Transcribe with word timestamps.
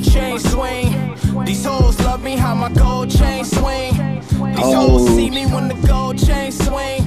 gold 0.00 0.12
chain 0.12 0.38
swing. 0.38 1.44
These 1.44 1.64
hoes 1.64 1.98
love 2.00 2.22
me 2.22 2.36
how 2.36 2.54
my 2.54 2.72
gold 2.72 3.10
chain 3.10 3.44
swing. 3.44 3.92
These 4.20 4.58
Oh. 4.58 4.88
hoes 4.88 5.08
see 5.10 5.30
me 5.30 5.44
when 5.46 5.68
the 5.68 5.74
gold 5.86 6.18
chain 6.18 6.50
swing. 6.52 7.04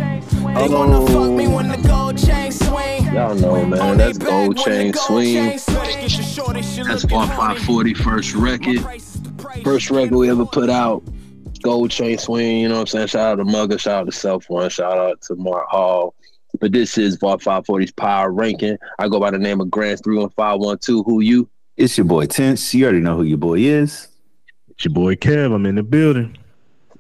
They 0.56 0.68
gonna 0.68 1.06
fuck 1.08 1.32
me 1.32 1.48
when 1.48 1.70
the 1.70 1.78
gold 1.88 2.18
chain 2.18 2.52
swing. 2.52 3.06
Y'all 3.14 3.36
know, 3.36 3.66
man. 3.66 3.80
On 3.80 3.98
That's 3.98 4.18
they 4.18 4.26
back 4.26 4.30
Gold 4.30 4.58
Chain 4.58 4.94
Swing. 4.94 5.34
chain 5.34 5.60
swing. 5.60 6.00
Get 6.02 6.14
your 6.14 6.24
shorty, 6.24 6.62
she 6.62 6.84
That's 6.84 7.04
looking 7.04 7.18
Bar 7.18 7.28
horny. 7.28 7.60
540 7.60 7.94
first 7.96 8.36
record. 8.36 8.80
First 9.64 9.90
record 9.92 10.16
we 10.16 10.30
ever 10.30 10.46
put 10.46 10.70
out. 10.70 11.04
Gold 11.64 11.90
Chain 11.92 12.18
Swing, 12.18 12.58
you 12.60 12.68
know 12.68 12.76
what 12.76 12.82
I'm 12.82 12.88
saying? 12.88 13.08
Shout 13.08 13.32
out 13.34 13.36
to 13.44 13.46
Mugger, 13.46 13.78
shout 13.78 14.02
out 14.02 14.06
to 14.08 14.12
Self 14.12 14.50
One, 14.50 14.70
shout 14.70 14.98
out 14.98 15.22
to 15.24 15.36
Mark 15.36 15.68
Hall. 15.70 16.14
But 16.60 16.72
this 16.72 16.98
is 16.98 17.16
VAR 17.16 17.38
540's 17.38 17.92
Power 17.94 18.32
Ranking. 18.32 18.78
I 19.00 19.08
go 19.08 19.20
by 19.20 19.32
the 19.32 19.40
name 19.40 19.60
of 19.62 19.72
Grants 19.72 20.02
31512. 20.04 21.04
Who 21.06 21.22
you? 21.22 21.50
It's 21.78 21.98
your 21.98 22.06
boy 22.06 22.26
Tense. 22.28 22.74
You 22.74 22.86
already 22.86 23.00
know 23.02 23.18
who 23.18 23.24
your 23.24 23.38
boy 23.38 23.60
is. 23.60 24.08
It's 24.70 24.86
your 24.86 24.94
boy 24.94 25.16
Kev. 25.16 25.54
I'm 25.54 25.66
in 25.66 25.76
the 25.76 25.84
building. 25.84 26.38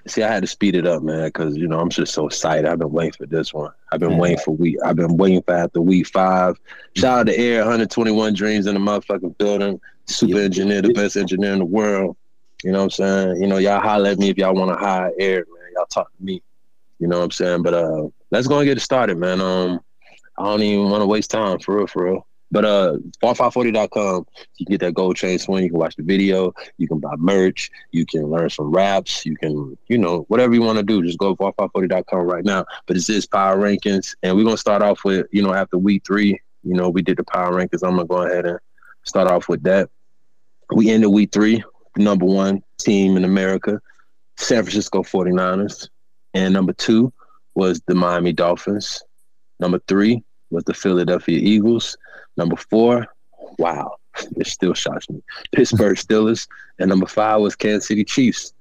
See, 0.05 0.21
I 0.21 0.29
had 0.31 0.41
to 0.41 0.47
speed 0.47 0.75
it 0.75 0.85
up, 0.85 1.01
man, 1.01 1.27
because 1.27 1.55
you 1.55 1.67
know 1.67 1.79
I'm 1.79 1.89
just 1.89 2.13
so 2.13 2.27
excited. 2.27 2.65
I've 2.65 2.79
been 2.79 2.91
waiting 2.91 3.13
for 3.13 3.25
this 3.25 3.53
one. 3.53 3.71
I've 3.91 4.01
been 4.01 4.11
Yeah. 4.11 4.17
waiting 4.19 4.39
for 4.39 4.51
week. 4.51 4.77
I've 4.83 4.97
been 4.97 5.15
waiting 5.15 5.41
for 5.43 5.53
after 5.53 5.79
week 5.79 6.07
five. 6.07 6.59
Shout 6.97 7.19
out 7.19 7.25
to 7.27 7.37
Air 7.37 7.61
121 7.61 8.33
Dreams 8.33 8.67
in 8.67 8.73
the 8.73 8.79
motherfucking 8.81 9.37
building. 9.37 9.79
Super 10.05 10.33
Yep. 10.37 10.45
engineer, 10.45 10.81
the 10.81 10.93
best 10.93 11.15
engineer 11.15 11.53
in 11.53 11.59
the 11.59 11.65
world. 11.65 12.17
You 12.65 12.71
know 12.73 12.79
what 12.79 12.99
I'm 12.99 13.29
saying? 13.31 13.41
You 13.41 13.47
know, 13.47 13.57
y'all 13.57 13.79
holler 13.79 14.09
at 14.09 14.19
me 14.19 14.29
if 14.29 14.37
y'all 14.37 14.53
want 14.53 14.77
to 14.77 14.85
hire 14.85 15.11
Air, 15.19 15.45
man. 15.47 15.71
Y'all 15.75 15.85
talk 15.85 16.07
to 16.17 16.23
me. 16.23 16.41
You 16.99 17.07
know 17.07 17.19
what 17.19 17.25
I'm 17.25 17.31
saying? 17.31 17.61
But 17.63 17.73
uh, 17.73 18.07
let's 18.31 18.47
go 18.47 18.59
and 18.59 18.65
get 18.67 18.77
it 18.77 18.81
started, 18.81 19.17
man. 19.17 19.39
Um, 19.39 19.79
I 20.37 20.43
don't 20.43 20.61
even 20.61 20.89
want 20.89 21.01
to 21.01 21.05
waste 21.07 21.31
time 21.31 21.59
for 21.59 21.77
real, 21.77 21.87
for 21.87 22.03
real. 22.05 22.27
But 22.53 22.65
uh, 22.65 22.97
var540.com, 23.23 24.27
you 24.57 24.65
can 24.65 24.73
get 24.73 24.81
that 24.81 24.93
gold 24.93 25.15
chain 25.15 25.39
swing. 25.39 25.63
You 25.63 25.71
can 25.71 25.79
watch 25.79 25.95
the 25.95 26.03
video. 26.03 26.53
You 26.77 26.87
can 26.87 26.99
buy 26.99 27.15
merch. 27.17 27.71
You 27.91 28.05
can 28.05 28.27
learn 28.27 28.51
some 28.51 28.71
raps. 28.71 29.25
You 29.25 29.35
can, 29.35 29.75
you 29.87 29.97
know, 29.97 30.25
whatever 30.27 30.53
you 30.53 30.61
want 30.61 30.77
to 30.77 30.83
do, 30.83 31.01
just 31.01 31.17
go 31.17 31.33
to 31.33 31.43
var540.com 31.43 32.19
right 32.19 32.45
now. 32.45 32.63
But 32.85 32.95
it's 32.95 33.07
this 33.07 33.25
Power 33.25 33.57
Rankings. 33.57 34.15
And 34.21 34.37
we're 34.37 34.43
going 34.43 34.55
to 34.55 34.61
start 34.61 34.83
off 34.83 35.03
with, 35.03 35.25
you 35.31 35.41
know, 35.41 35.51
after 35.51 35.79
week 35.79 36.03
three, 36.05 36.39
you 36.61 36.75
know, 36.75 36.89
we 36.89 37.01
did 37.01 37.17
the 37.17 37.23
Power 37.23 37.53
Rankings. 37.53 37.81
I'm 37.83 37.95
going 37.95 38.07
to 38.07 38.13
go 38.13 38.21
ahead 38.21 38.45
and 38.45 38.59
start 39.01 39.31
off 39.31 39.49
with 39.49 39.63
that. 39.63 39.89
We 40.75 40.91
ended 40.91 41.09
week 41.09 41.31
three, 41.31 41.63
number 41.97 42.25
one 42.25 42.61
team 42.79 43.17
in 43.17 43.25
America, 43.25 43.81
San 44.37 44.61
Francisco 44.61 45.01
49ers. 45.01 45.89
And 46.35 46.53
number 46.53 46.73
two 46.73 47.11
was 47.55 47.81
the 47.87 47.95
Miami 47.95 48.31
Dolphins. 48.31 49.01
Number 49.59 49.79
three 49.87 50.23
was 50.51 50.63
the 50.65 50.73
Philadelphia 50.75 51.39
Eagles. 51.39 51.97
Number 52.37 52.55
four, 52.55 53.07
wow, 53.57 53.95
it 54.37 54.47
still 54.47 54.73
shocks 54.73 55.09
me. 55.09 55.21
Pittsburgh 55.51 55.97
Steelers. 55.97 56.47
And 56.79 56.89
number 56.89 57.05
five 57.05 57.41
was 57.41 57.55
Kansas 57.55 57.87
City 57.87 58.03
Chiefs. 58.03 58.53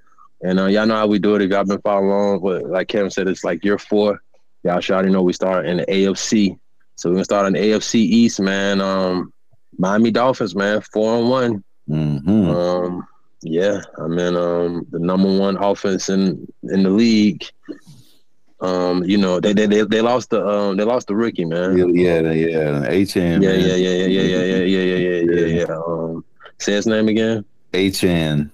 And 0.42 0.58
uh, 0.58 0.66
y'all 0.66 0.86
know 0.86 0.96
how 0.96 1.06
we 1.06 1.18
do 1.18 1.34
it. 1.34 1.42
If 1.42 1.50
y'all 1.50 1.64
been 1.64 1.80
following 1.80 2.10
along, 2.10 2.40
but 2.40 2.64
like 2.64 2.88
Kevin 2.88 3.10
said, 3.10 3.28
it's 3.28 3.44
like 3.44 3.64
year 3.64 3.78
four. 3.78 4.20
Y'all 4.64 4.80
should 4.80 4.94
already 4.94 5.10
know 5.10 5.22
we 5.22 5.32
start 5.32 5.66
in 5.66 5.78
the 5.78 5.86
AFC. 5.86 6.58
So 6.96 7.08
we're 7.08 7.16
gonna 7.16 7.24
start 7.24 7.46
in 7.46 7.54
the 7.54 7.60
AFC 7.60 7.94
East, 7.94 8.40
man. 8.40 8.80
Um, 8.80 9.32
Miami 9.78 10.10
Dolphins, 10.10 10.54
man, 10.54 10.80
four 10.80 11.18
and 11.18 11.30
one. 11.30 11.64
Mm-hmm. 11.88 12.50
Um, 12.50 13.06
yeah, 13.42 13.80
I 13.98 14.06
mean, 14.06 14.36
um, 14.36 14.86
the 14.90 14.98
number 14.98 15.36
one 15.36 15.56
offense 15.56 16.08
in 16.08 16.46
in 16.64 16.82
the 16.82 16.90
league. 16.90 17.44
Um, 18.62 19.02
you 19.02 19.18
know, 19.18 19.40
they 19.40 19.52
they 19.52 19.66
they, 19.66 19.82
they 19.82 20.00
lost 20.00 20.30
the 20.30 20.46
um 20.46 20.76
they 20.76 20.84
lost 20.84 21.08
the 21.08 21.16
rookie, 21.16 21.44
man. 21.44 21.76
yeah, 21.76 22.20
yeah, 22.20 22.32
yeah. 22.32 22.80
HN. 22.88 23.42
Yeah, 23.42 23.50
man. 23.50 23.60
yeah, 23.60 23.74
yeah, 23.74 23.90
yeah, 23.90 24.06
yeah, 24.06 24.22
yeah, 24.22 24.42
yeah, 24.42 24.56
yeah, 24.62 24.84
yeah, 24.84 25.20
yeah, 25.20 25.46
yeah, 25.46 25.66
yeah. 25.66 25.74
Um, 25.74 26.24
say 26.58 26.74
his 26.74 26.86
name 26.86 27.08
again. 27.08 27.44
HN. 27.74 28.52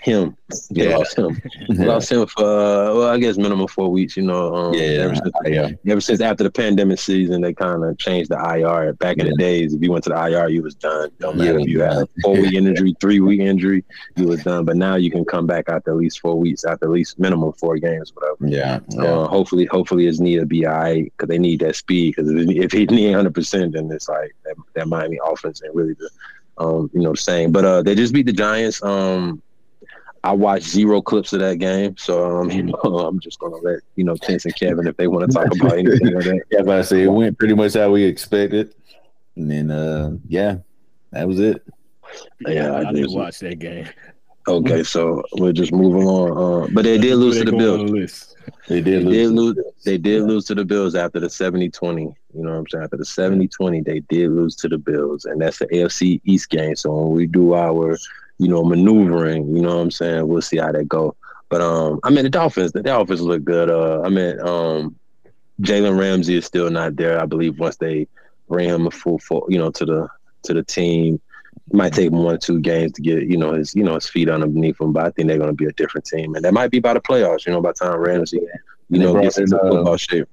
Him. 0.00 0.36
They 0.70 0.88
Yeah. 0.88 0.96
lost 0.98 1.18
him. 1.18 1.42
They 1.68 1.84
lost 1.84 2.12
him 2.12 2.24
for 2.28 2.44
uh, 2.44 2.94
well, 2.94 3.08
I 3.08 3.18
guess 3.18 3.36
minimum 3.36 3.66
four 3.66 3.90
weeks. 3.90 4.16
You 4.16 4.22
know. 4.22 4.54
Um, 4.54 4.74
Yeah, 4.74 4.80
Ever 5.06 5.14
since, 5.16 5.32
yeah. 5.44 5.70
ever 5.88 6.00
since 6.00 6.20
after 6.20 6.44
the 6.44 6.50
pandemic 6.52 7.00
season, 7.00 7.40
they 7.42 7.52
kind 7.52 7.82
of 7.82 7.98
changed 7.98 8.30
the 8.30 8.36
IR. 8.38 8.92
Back 8.94 9.16
in 9.18 9.26
the 9.26 9.34
days, 9.34 9.74
if 9.74 9.82
you 9.82 9.90
went 9.90 10.04
to 10.04 10.10
the 10.10 10.16
IR, 10.16 10.48
you 10.50 10.62
was 10.62 10.76
done. 10.76 11.10
Don't 11.18 11.36
matter 11.36 11.54
Yeah. 11.58 11.62
if 11.64 11.68
you 11.68 11.80
had 11.80 11.96
a 11.96 12.08
four 12.22 12.34
week 12.40 12.52
injury, 12.60 12.94
three 13.00 13.18
week 13.18 13.40
injury, 13.40 13.84
you 14.16 14.28
was 14.28 14.44
done. 14.44 14.64
But 14.64 14.76
now 14.76 14.94
you 14.94 15.10
can 15.10 15.24
come 15.24 15.48
back 15.48 15.64
after 15.68 15.90
at 15.90 15.96
least 15.96 16.20
four 16.20 16.36
weeks, 16.38 16.64
after 16.64 16.86
at 16.86 16.92
least 16.92 17.18
minimum 17.18 17.52
four 17.54 17.76
games, 17.78 18.12
whatever. 18.14 18.36
Yeah. 18.56 18.78
yeah. 18.90 19.02
Uh, 19.02 19.26
hopefully, 19.26 19.64
hopefully 19.66 20.06
his 20.06 20.20
knee 20.20 20.38
will 20.38 20.46
be 20.46 20.64
all 20.64 20.74
right 20.74 21.04
because 21.06 21.28
they 21.28 21.38
need 21.38 21.58
that 21.60 21.74
speed. 21.74 22.14
Because 22.14 22.30
if, 22.30 22.48
if 22.50 22.70
he 22.72 22.86
knee 22.86 23.06
100, 23.10 23.34
percent 23.34 23.72
then 23.72 23.90
it's 23.90 24.08
like 24.08 24.32
that, 24.44 24.54
that 24.74 24.86
Miami 24.86 25.18
offense 25.26 25.60
ain't 25.64 25.74
really 25.74 25.94
the, 25.94 26.08
um, 26.58 26.88
you 26.94 27.00
know, 27.00 27.10
the 27.10 27.16
same. 27.16 27.50
But 27.50 27.64
uh, 27.64 27.82
they 27.82 27.96
just 27.96 28.12
beat 28.14 28.26
the 28.26 28.32
Giants. 28.32 28.80
Um, 28.82 29.42
I 30.24 30.32
watched 30.32 30.66
zero 30.66 31.00
clips 31.00 31.32
of 31.32 31.40
that 31.40 31.58
game, 31.58 31.96
so 31.96 32.40
um, 32.40 32.50
you 32.56 32.64
know, 32.64 32.74
I'm 32.82 33.20
just 33.20 33.38
gonna 33.38 33.56
let 33.56 33.80
you 33.96 34.04
know 34.04 34.16
Tense 34.16 34.44
and 34.44 34.54
Kevin 34.56 34.86
if 34.86 34.96
they 34.96 35.06
want 35.06 35.30
to 35.30 35.34
talk 35.34 35.46
about 35.54 35.72
anything 35.78 36.14
of 36.16 36.24
that. 36.24 36.40
Yeah, 36.50 36.62
but 36.62 36.78
I 36.78 36.82
say 36.82 37.02
it 37.04 37.08
went 37.08 37.38
pretty 37.38 37.54
much 37.54 37.74
how 37.74 37.90
we 37.90 38.04
expected. 38.04 38.74
And 39.36 39.50
then 39.50 39.70
uh 39.70 40.16
yeah, 40.28 40.58
that 41.12 41.26
was 41.28 41.38
it. 41.40 41.62
Yeah, 42.40 42.72
I 42.72 42.78
I, 42.80 42.84
didn't 42.92 43.04
just- 43.04 43.16
watch 43.16 43.38
that 43.40 43.58
game. 43.58 43.88
Okay, 44.46 44.82
so 44.82 45.22
we're 45.38 45.52
just 45.52 45.72
moving 45.72 46.06
on. 46.08 46.30
Uh, 46.64 46.68
but 46.72 46.82
they 46.82 46.96
did 46.96 47.16
lose 47.16 47.36
to 47.36 47.44
the 47.44 47.52
Bills. 47.52 47.90
the. 47.90 48.54
They 48.66 48.80
They 48.80 48.90
did 48.92 49.04
lose. 49.04 49.14
did 49.14 49.28
lose. 49.30 49.56
They 49.84 49.98
did 49.98 50.22
lose 50.22 50.44
to 50.46 50.54
the 50.54 50.64
Bills 50.64 50.94
after 50.94 51.20
the 51.20 51.26
70-20. 51.26 52.00
You 52.00 52.14
know 52.32 52.52
what 52.52 52.56
I'm 52.56 52.66
saying? 52.68 52.84
After 52.84 52.96
the 52.96 53.04
70-20, 53.04 53.84
they 53.84 54.00
did 54.08 54.30
lose 54.30 54.56
to 54.56 54.68
the 54.70 54.78
Bills, 54.78 55.26
and 55.26 55.38
that's 55.38 55.58
the 55.58 55.66
AFC 55.66 56.22
East 56.24 56.48
game. 56.48 56.74
So 56.76 56.90
when 56.94 57.10
we 57.14 57.26
do 57.26 57.52
our, 57.54 57.98
you 58.38 58.48
know, 58.48 58.64
maneuvering, 58.64 59.54
you 59.54 59.62
know 59.62 59.76
what 59.76 59.82
I'm 59.82 59.90
saying? 59.90 60.26
We'll 60.28 60.42
see 60.42 60.58
how 60.58 60.72
that 60.72 60.88
go. 60.88 61.16
But 61.48 61.60
um, 61.60 62.00
I 62.04 62.10
mean, 62.10 62.24
the 62.24 62.30
Dolphins, 62.30 62.72
the 62.72 62.82
Dolphins 62.82 63.20
look 63.20 63.44
good. 63.44 63.70
Uh, 63.70 64.02
I 64.02 64.08
mean, 64.08 64.38
um, 64.40 64.96
Jalen 65.62 65.98
Ramsey 65.98 66.36
is 66.36 66.44
still 66.44 66.70
not 66.70 66.96
there. 66.96 67.20
I 67.20 67.26
believe 67.26 67.58
once 67.58 67.76
they 67.76 68.06
bring 68.48 68.68
him 68.68 68.86
a 68.86 68.90
full, 68.90 69.18
full, 69.18 69.46
you 69.48 69.58
know, 69.58 69.70
to 69.72 69.84
the 69.84 70.08
to 70.44 70.54
the 70.54 70.62
team, 70.62 71.20
it 71.68 71.74
might 71.74 71.92
take 71.92 72.12
him 72.12 72.22
one 72.22 72.36
or 72.36 72.38
two 72.38 72.60
games 72.60 72.92
to 72.92 73.02
get, 73.02 73.24
you 73.24 73.36
know, 73.36 73.54
his, 73.54 73.74
you 73.74 73.82
know, 73.82 73.94
his 73.94 74.08
feet 74.08 74.28
underneath 74.28 74.80
him. 74.80 74.92
But 74.92 75.06
I 75.06 75.10
think 75.10 75.28
they're 75.28 75.38
going 75.38 75.50
to 75.50 75.54
be 75.54 75.66
a 75.66 75.72
different 75.72 76.06
team, 76.06 76.34
and 76.34 76.44
that 76.44 76.54
might 76.54 76.70
be 76.70 76.80
by 76.80 76.94
the 76.94 77.00
playoffs. 77.00 77.46
You 77.46 77.52
know, 77.52 77.60
by 77.60 77.72
the 77.72 77.84
time 77.84 77.98
Ramsey, 77.98 78.40
you 78.90 78.98
know, 78.98 79.20
gets 79.20 79.38
in, 79.38 79.44
into 79.44 79.58
uh, 79.58 79.70
football 79.70 79.96
shape. 79.96 80.28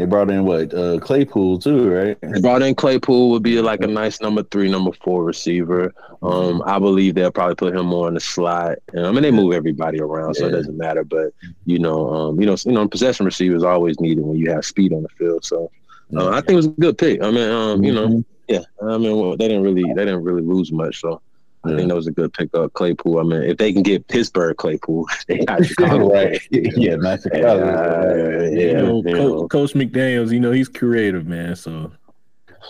They 0.00 0.06
brought 0.06 0.30
in 0.30 0.46
what 0.46 0.72
uh 0.72 0.98
Claypool 0.98 1.58
too, 1.58 1.90
right? 1.90 2.18
They 2.22 2.40
brought 2.40 2.62
in 2.62 2.74
Claypool 2.74 3.28
would 3.32 3.42
be 3.42 3.60
like 3.60 3.82
a 3.82 3.86
nice 3.86 4.22
number 4.22 4.42
three, 4.44 4.70
number 4.70 4.92
four 4.92 5.24
receiver. 5.24 5.92
Um, 6.22 6.62
I 6.64 6.78
believe 6.78 7.14
they'll 7.14 7.30
probably 7.30 7.56
put 7.56 7.76
him 7.76 7.84
more 7.84 8.08
in 8.08 8.14
the 8.14 8.20
slot. 8.20 8.78
And, 8.94 9.06
I 9.06 9.12
mean, 9.12 9.22
they 9.22 9.30
move 9.30 9.52
everybody 9.52 10.00
around, 10.00 10.36
so 10.36 10.46
it 10.46 10.52
doesn't 10.52 10.78
matter. 10.78 11.04
But 11.04 11.34
you 11.66 11.78
know, 11.78 12.08
um, 12.08 12.40
you 12.40 12.46
know, 12.46 12.56
you 12.64 12.72
know, 12.72 12.88
possession 12.88 13.26
receivers 13.26 13.62
always 13.62 14.00
needed 14.00 14.24
when 14.24 14.38
you 14.38 14.50
have 14.50 14.64
speed 14.64 14.94
on 14.94 15.02
the 15.02 15.10
field. 15.10 15.44
So 15.44 15.70
uh, 16.16 16.30
I 16.30 16.36
think 16.36 16.52
it 16.52 16.56
was 16.56 16.66
a 16.66 16.70
good 16.70 16.96
pick. 16.96 17.22
I 17.22 17.30
mean, 17.30 17.50
um, 17.50 17.84
you 17.84 17.92
know, 17.92 18.24
yeah. 18.48 18.62
I 18.82 18.96
mean, 18.96 19.14
well, 19.18 19.36
they 19.36 19.48
didn't 19.48 19.64
really, 19.64 19.82
they 19.82 20.06
didn't 20.06 20.24
really 20.24 20.40
lose 20.40 20.72
much. 20.72 21.02
So 21.02 21.20
I 21.64 21.70
Yeah. 21.70 21.76
think 21.76 21.88
that 21.88 21.94
was 21.94 22.06
a 22.06 22.10
good 22.12 22.32
pickup, 22.32 22.72
Claypool. 22.72 23.18
I 23.18 23.22
mean, 23.22 23.42
if 23.42 23.58
they 23.58 23.72
can 23.72 23.82
get 23.82 24.08
Pittsburgh 24.08 24.56
Claypool, 24.56 25.06
they 25.28 25.38
got 25.44 25.64
Chicago. 25.64 26.08
right. 26.12 26.40
Yeah, 26.50 26.96
not 26.96 27.18
Yeah, 27.32 27.34
Chicago. 27.34 28.50
yeah, 28.52 28.66
you 28.66 28.72
know, 28.74 29.02
you 29.06 29.14
Co- 29.14 29.48
Coach 29.48 29.74
McDaniel's, 29.74 30.32
you 30.32 30.40
know, 30.40 30.52
he's 30.52 30.68
creative, 30.68 31.26
man. 31.26 31.54
So 31.56 31.92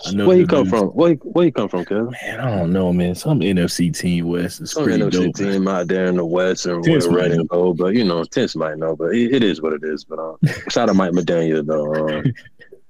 I 0.07 0.11
know 0.11 0.27
Where 0.27 0.37
he 0.37 0.43
the 0.43 0.49
come 0.49 0.63
dudes- 0.63 0.69
from? 0.77 0.87
Where, 0.89 1.13
where 1.15 1.45
he 1.45 1.51
come 1.51 1.69
from, 1.69 1.85
Kevin? 1.85 2.11
Man, 2.11 2.39
I 2.39 2.57
don't 2.57 2.73
know, 2.73 2.91
man. 2.91 3.15
Some 3.15 3.39
NFC 3.41 3.95
team 3.97 4.27
West 4.27 4.61
is 4.61 4.71
Some 4.71 4.83
pretty 4.83 5.01
NFC 5.03 5.11
dope. 5.25 5.35
team 5.35 5.67
out 5.67 5.87
there 5.87 6.05
in 6.07 6.15
the 6.17 6.25
West 6.25 6.65
and 6.65 6.83
Tense 6.83 7.05
with 7.07 7.15
red 7.15 7.31
and 7.31 7.47
gold, 7.47 7.77
but 7.77 7.93
you 7.93 8.03
know, 8.03 8.23
Tense 8.25 8.55
might 8.55 8.77
know, 8.77 8.95
but 8.95 9.13
it, 9.15 9.35
it 9.35 9.43
is 9.43 9.61
what 9.61 9.73
it 9.73 9.83
is. 9.83 10.03
But 10.03 10.19
um, 10.19 10.37
shout 10.69 10.89
out 10.89 10.95
Mike 10.95 11.11
McDaniel 11.11 11.65
though. 11.65 11.93
Um, 12.17 12.23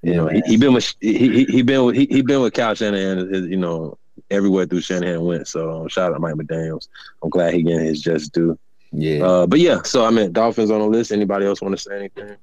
you 0.03 0.15
know, 0.15 0.27
he, 0.27 0.41
he 0.47 0.57
been 0.57 0.73
with 0.73 0.95
he 0.99 1.17
he, 1.17 1.45
he 1.45 1.61
been 1.61 1.85
with 1.85 1.95
he, 1.95 2.07
he 2.09 2.21
been 2.23 2.41
with 2.41 2.53
Kyle 2.53 2.73
Shanahan. 2.73 3.49
You 3.49 3.57
know, 3.57 3.97
everywhere 4.31 4.65
through 4.65 4.81
Shanahan 4.81 5.21
went. 5.21 5.47
So 5.47 5.81
um, 5.81 5.87
shout 5.89 6.13
out 6.13 6.21
Mike 6.21 6.35
McDaniel's. 6.35 6.89
I'm 7.21 7.29
glad 7.29 7.53
he 7.53 7.63
getting 7.63 7.85
his 7.85 8.01
just 8.01 8.33
due. 8.33 8.57
Yeah. 8.91 9.25
Uh, 9.25 9.47
but 9.47 9.59
yeah, 9.59 9.81
so 9.83 10.05
I 10.05 10.09
mean, 10.09 10.31
Dolphins 10.31 10.71
on 10.71 10.79
the 10.79 10.87
list. 10.87 11.11
Anybody 11.11 11.45
else 11.45 11.61
want 11.61 11.77
to 11.77 11.81
say 11.81 11.97
anything? 11.97 12.37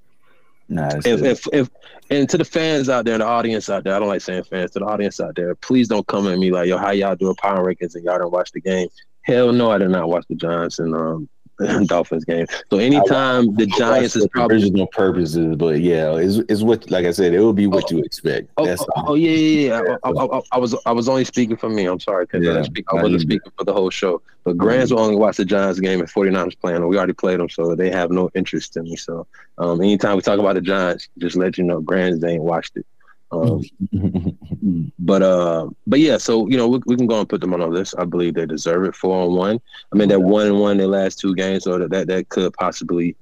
nah, 0.68 0.90
it's 0.94 1.06
If, 1.06 1.22
if 1.22 1.46
if 1.52 1.70
and 2.10 2.28
to 2.28 2.38
the 2.38 2.44
fans 2.44 2.88
out 2.88 3.04
there, 3.04 3.18
the 3.18 3.26
audience 3.26 3.68
out 3.68 3.84
there, 3.84 3.94
I 3.94 3.98
don't 3.98 4.08
like 4.08 4.20
saying 4.20 4.44
fans. 4.44 4.70
To 4.72 4.78
the 4.78 4.86
audience 4.86 5.20
out 5.20 5.34
there, 5.34 5.54
please 5.54 5.88
don't 5.88 6.06
come 6.06 6.26
at 6.26 6.38
me 6.38 6.50
like, 6.50 6.68
yo, 6.68 6.78
how 6.78 6.90
y'all 6.90 7.16
doing 7.16 7.34
power 7.34 7.64
rankings 7.64 7.94
and 7.94 8.04
y'all 8.04 8.18
don't 8.18 8.32
watch 8.32 8.52
the 8.52 8.60
game? 8.60 8.88
Hell 9.22 9.52
no, 9.52 9.70
I 9.70 9.78
did 9.78 9.90
not 9.90 10.08
watch 10.08 10.24
the 10.28 10.36
Giants 10.36 10.78
and 10.78 10.94
um 10.94 11.28
Dolphins 11.86 12.24
game. 12.24 12.46
So 12.70 12.78
anytime 12.78 13.54
the 13.54 13.66
Giants 13.66 14.14
is 14.16 14.24
for 14.24 14.28
probably 14.28 14.56
original 14.56 14.86
purposes, 14.88 15.56
but 15.56 15.80
yeah, 15.80 16.14
it's, 16.16 16.36
it's 16.48 16.62
what 16.62 16.88
like 16.90 17.04
I 17.04 17.10
said, 17.10 17.34
it 17.34 17.40
will 17.40 17.52
be 17.52 17.66
what 17.66 17.90
you 17.90 17.98
expect. 18.00 18.50
Oh, 18.56 18.66
That's 18.66 18.82
oh, 18.82 19.04
oh, 19.08 19.14
yeah, 19.14 19.30
yeah, 19.30 19.82
yeah. 19.82 19.96
I, 20.04 20.10
I, 20.10 20.38
I, 20.38 20.42
I 20.52 20.58
was 20.58 20.76
I 20.86 20.92
was 20.92 21.08
only 21.08 21.24
speaking 21.24 21.56
for 21.56 21.68
me. 21.68 21.86
I'm 21.86 22.00
sorry, 22.00 22.26
because 22.26 22.42
I, 22.42 22.46
Yeah, 22.46 22.52
didn't 22.54 22.66
speak, 22.66 22.84
I 22.90 22.94
wasn't 22.94 23.22
speaking 23.22 23.52
for 23.56 23.64
the 23.64 23.72
whole 23.72 23.90
show. 23.90 24.22
But 24.44 24.56
Grants 24.56 24.92
will 24.92 25.00
only 25.00 25.16
watch 25.16 25.36
the 25.36 25.44
Giants 25.44 25.80
game 25.80 26.00
and 26.00 26.08
49ers 26.08 26.58
playing. 26.60 26.76
And 26.76 26.88
we 26.88 26.96
already 26.96 27.12
played 27.12 27.40
them, 27.40 27.48
so 27.48 27.74
they 27.74 27.90
have 27.90 28.10
no 28.10 28.30
interest 28.34 28.76
in 28.76 28.84
me. 28.84 28.96
So 28.96 29.26
um, 29.58 29.80
anytime 29.80 30.16
we 30.16 30.22
talk 30.22 30.38
about 30.38 30.54
the 30.54 30.60
Giants, 30.60 31.08
just 31.18 31.36
let 31.36 31.58
you 31.58 31.64
know, 31.64 31.80
Grants 31.80 32.20
they 32.20 32.34
ain't 32.34 32.42
watched 32.44 32.76
it. 32.76 32.86
Um, 33.30 33.62
but 34.98 35.22
uh, 35.22 35.68
but 35.86 36.00
yeah, 36.00 36.16
so 36.16 36.48
you 36.48 36.56
know 36.56 36.68
we, 36.68 36.80
we 36.86 36.96
can 36.96 37.06
go 37.06 37.20
and 37.20 37.28
put 37.28 37.40
them 37.40 37.52
on 37.54 37.60
our 37.60 37.68
list. 37.68 37.94
I 37.98 38.04
believe 38.04 38.34
they 38.34 38.46
deserve 38.46 38.84
it. 38.84 38.94
Four 38.94 39.24
on 39.24 39.34
one. 39.34 39.60
I 39.92 39.96
mean, 39.96 40.08
that 40.08 40.20
one 40.20 40.46
and 40.46 40.60
one 40.60 40.78
their 40.78 40.86
last 40.86 41.18
two 41.18 41.34
games, 41.34 41.64
so 41.64 41.78
that 41.78 41.90
that, 41.90 42.06
that 42.08 42.28
could 42.30 42.52
possibly, 42.54 43.16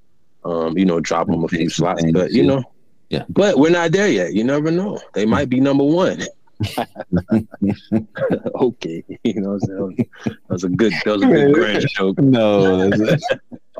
um, 0.44 0.79
you 0.79 0.85
know, 0.85 1.00
drop 1.00 1.26
them 1.26 1.44
a 1.44 1.49
few 1.49 1.69
slots. 1.69 2.05
But 2.12 2.31
you 2.32 2.44
know, 2.44 2.62
Yeah. 3.11 3.25
But 3.29 3.58
we're 3.58 3.70
not 3.70 3.93
there 3.93 4.08
yet. 4.08 4.35
You 4.35 4.44
never 4.44 4.70
know. 4.70 5.00
They 5.14 5.26
might 5.26 5.49
be 5.49 5.61
number 5.61 5.85
one. 5.85 6.23
okay, 8.55 9.05
you 9.25 9.41
know, 9.41 9.58
so 9.58 9.93
that 10.25 10.37
was 10.49 10.64
a 10.64 10.70
good 10.70 10.93
that 11.05 11.12
was 11.12 11.23
a 11.23 11.26
good 11.26 11.53
grand 11.55 11.87
joke. 11.88 12.19
no, 12.19 12.91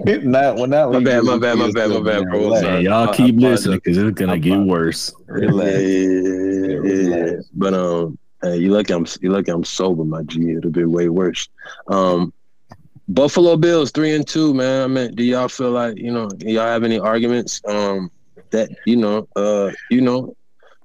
not 0.05 0.57
when 0.57 0.71
not. 0.71 0.93
My 0.93 1.01
bad, 1.03 1.25
my 1.25 1.39
bad, 1.39 1.59
my 1.59 1.71
bad, 1.71 1.91
my 1.91 2.01
bad, 2.01 2.25
bro. 2.25 2.39
Relax. 2.41 2.63
Sorry. 2.63 2.77
Hey, 2.79 2.83
y'all 2.83 3.09
I- 3.09 3.13
I 3.13 3.17
keep 3.17 3.37
apologize. 3.37 3.67
listening 3.67 3.81
because 3.85 3.99
it's 3.99 4.19
gonna 4.19 4.39
get 4.39 4.59
worse. 4.59 5.15
Yeah, 5.29 5.35
Relax. 5.35 5.81
yeah, 5.83 6.81
yeah, 6.85 7.27
yeah. 7.27 7.33
But 7.55 7.75
um, 7.75 8.19
hey, 8.43 8.57
you 8.59 8.71
lucky 8.71 8.93
I'm 8.93 9.07
you 9.21 9.31
lucky 9.31 9.51
I'm 9.51 9.65
sober, 9.65 10.05
my 10.05 10.23
G. 10.25 10.53
It'll 10.53 10.71
be 10.71 10.85
way 10.85 11.09
worse. 11.09 11.49
Um, 11.89 12.33
Buffalo 13.09 13.57
Bills 13.57 13.91
three 13.93 14.15
and 14.15 14.27
two, 14.27 14.53
man. 14.53 14.83
I 14.83 14.87
mean, 14.89 15.15
do 15.15 15.23
y'all 15.25 15.49
feel 15.49 15.71
like 15.71 15.97
you 15.97 16.13
know 16.13 16.29
y'all 16.41 16.67
have 16.67 16.85
any 16.85 16.99
arguments? 16.99 17.61
Um, 17.67 18.11
that 18.51 18.69
you 18.85 18.97
know, 18.97 19.29
uh, 19.37 19.71
you 19.91 20.01
know, 20.01 20.37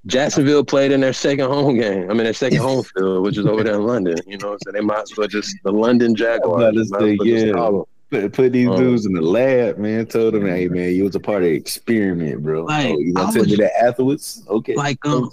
Jacksonville 0.06 0.64
played 0.64 0.92
in 0.92 1.02
their 1.02 1.14
second 1.14 1.46
home 1.48 1.78
game. 1.78 2.10
I 2.10 2.14
mean, 2.14 2.24
their 2.24 2.34
second 2.34 2.60
home 2.60 2.84
field, 2.84 3.24
which 3.24 3.38
is 3.38 3.46
over 3.46 3.64
there 3.64 3.76
in 3.76 3.86
London. 3.86 4.18
You 4.28 4.38
know, 4.38 4.58
so 4.64 4.72
they 4.72 4.82
might 4.82 5.02
as 5.02 5.14
well 5.18 5.28
just 5.28 5.56
the 5.64 5.72
London 5.72 6.16
Jaguars. 6.16 6.62
about 6.64 6.72
to 6.72 6.78
Might 6.78 6.82
as 6.82 6.90
say, 6.90 7.18
well 7.20 7.28
yeah. 7.28 7.84
Call 8.12 8.22
them. 8.22 8.32
Put, 8.32 8.36
put 8.44 8.52
these 8.52 8.70
dudes 8.70 9.06
in 9.06 9.14
the 9.14 9.22
lab, 9.22 9.78
man. 9.78 10.06
Told 10.06 10.34
them, 10.34 10.46
hey, 10.46 10.68
man, 10.68 10.94
you 10.94 11.04
was 11.04 11.16
a 11.16 11.20
part 11.20 11.44
of 11.44 11.50
the 11.50 11.56
experiment, 11.56 12.44
bro. 12.44 12.64
Like, 12.64 12.88
oh, 12.88 13.00
you 13.00 13.14
I 13.16 13.22
gonna 13.22 13.34
tell 13.34 13.44
me 13.44 13.52
was- 13.52 13.60
that 13.60 13.84
afterwards? 13.84 14.44
Okay. 14.48 14.76
like 14.76 15.06
um 15.06 15.30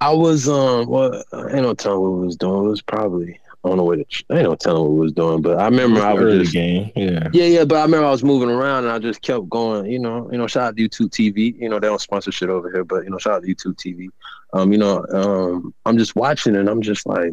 I 0.00 0.12
was 0.12 0.48
um 0.48 0.88
well 0.88 1.22
I 1.32 1.46
ain't 1.48 1.62
no 1.62 1.74
telling 1.74 2.00
what 2.00 2.12
we 2.20 2.26
was 2.26 2.36
doing. 2.36 2.66
It 2.66 2.68
was 2.68 2.82
probably 2.82 3.40
I 3.64 3.68
don't 3.68 3.78
know 3.78 3.84
what 3.84 3.98
it 3.98 4.06
I 4.30 4.34
ain't 4.34 4.44
no 4.44 4.54
telling 4.54 4.82
what 4.82 4.92
we 4.92 5.00
was 5.00 5.12
doing, 5.12 5.42
but 5.42 5.58
I 5.58 5.64
remember 5.64 6.00
I 6.00 6.12
was 6.12 6.22
early 6.22 6.38
just 6.40 6.52
game. 6.52 6.92
Yeah. 6.94 7.28
yeah, 7.32 7.44
yeah, 7.46 7.64
but 7.64 7.78
I 7.78 7.82
remember 7.82 8.06
I 8.06 8.10
was 8.10 8.22
moving 8.22 8.50
around 8.50 8.84
and 8.84 8.92
I 8.92 8.98
just 8.98 9.22
kept 9.22 9.48
going, 9.48 9.90
you 9.90 9.98
know, 9.98 10.30
you 10.30 10.38
know, 10.38 10.46
shout 10.46 10.68
out 10.68 10.76
to 10.76 10.88
YouTube 10.88 11.10
TV. 11.10 11.58
You 11.58 11.68
know, 11.68 11.80
they 11.80 11.88
don't 11.88 12.00
sponsor 12.00 12.30
shit 12.30 12.50
over 12.50 12.70
here, 12.70 12.84
but 12.84 13.04
you 13.04 13.10
know, 13.10 13.18
shout 13.18 13.34
out 13.34 13.42
to 13.42 13.48
YouTube 13.48 13.76
TV. 13.76 14.08
Um, 14.52 14.70
you 14.70 14.78
know, 14.78 15.04
um, 15.12 15.74
I'm 15.84 15.98
just 15.98 16.14
watching 16.14 16.54
and 16.56 16.68
I'm 16.68 16.80
just 16.82 17.06
like, 17.06 17.32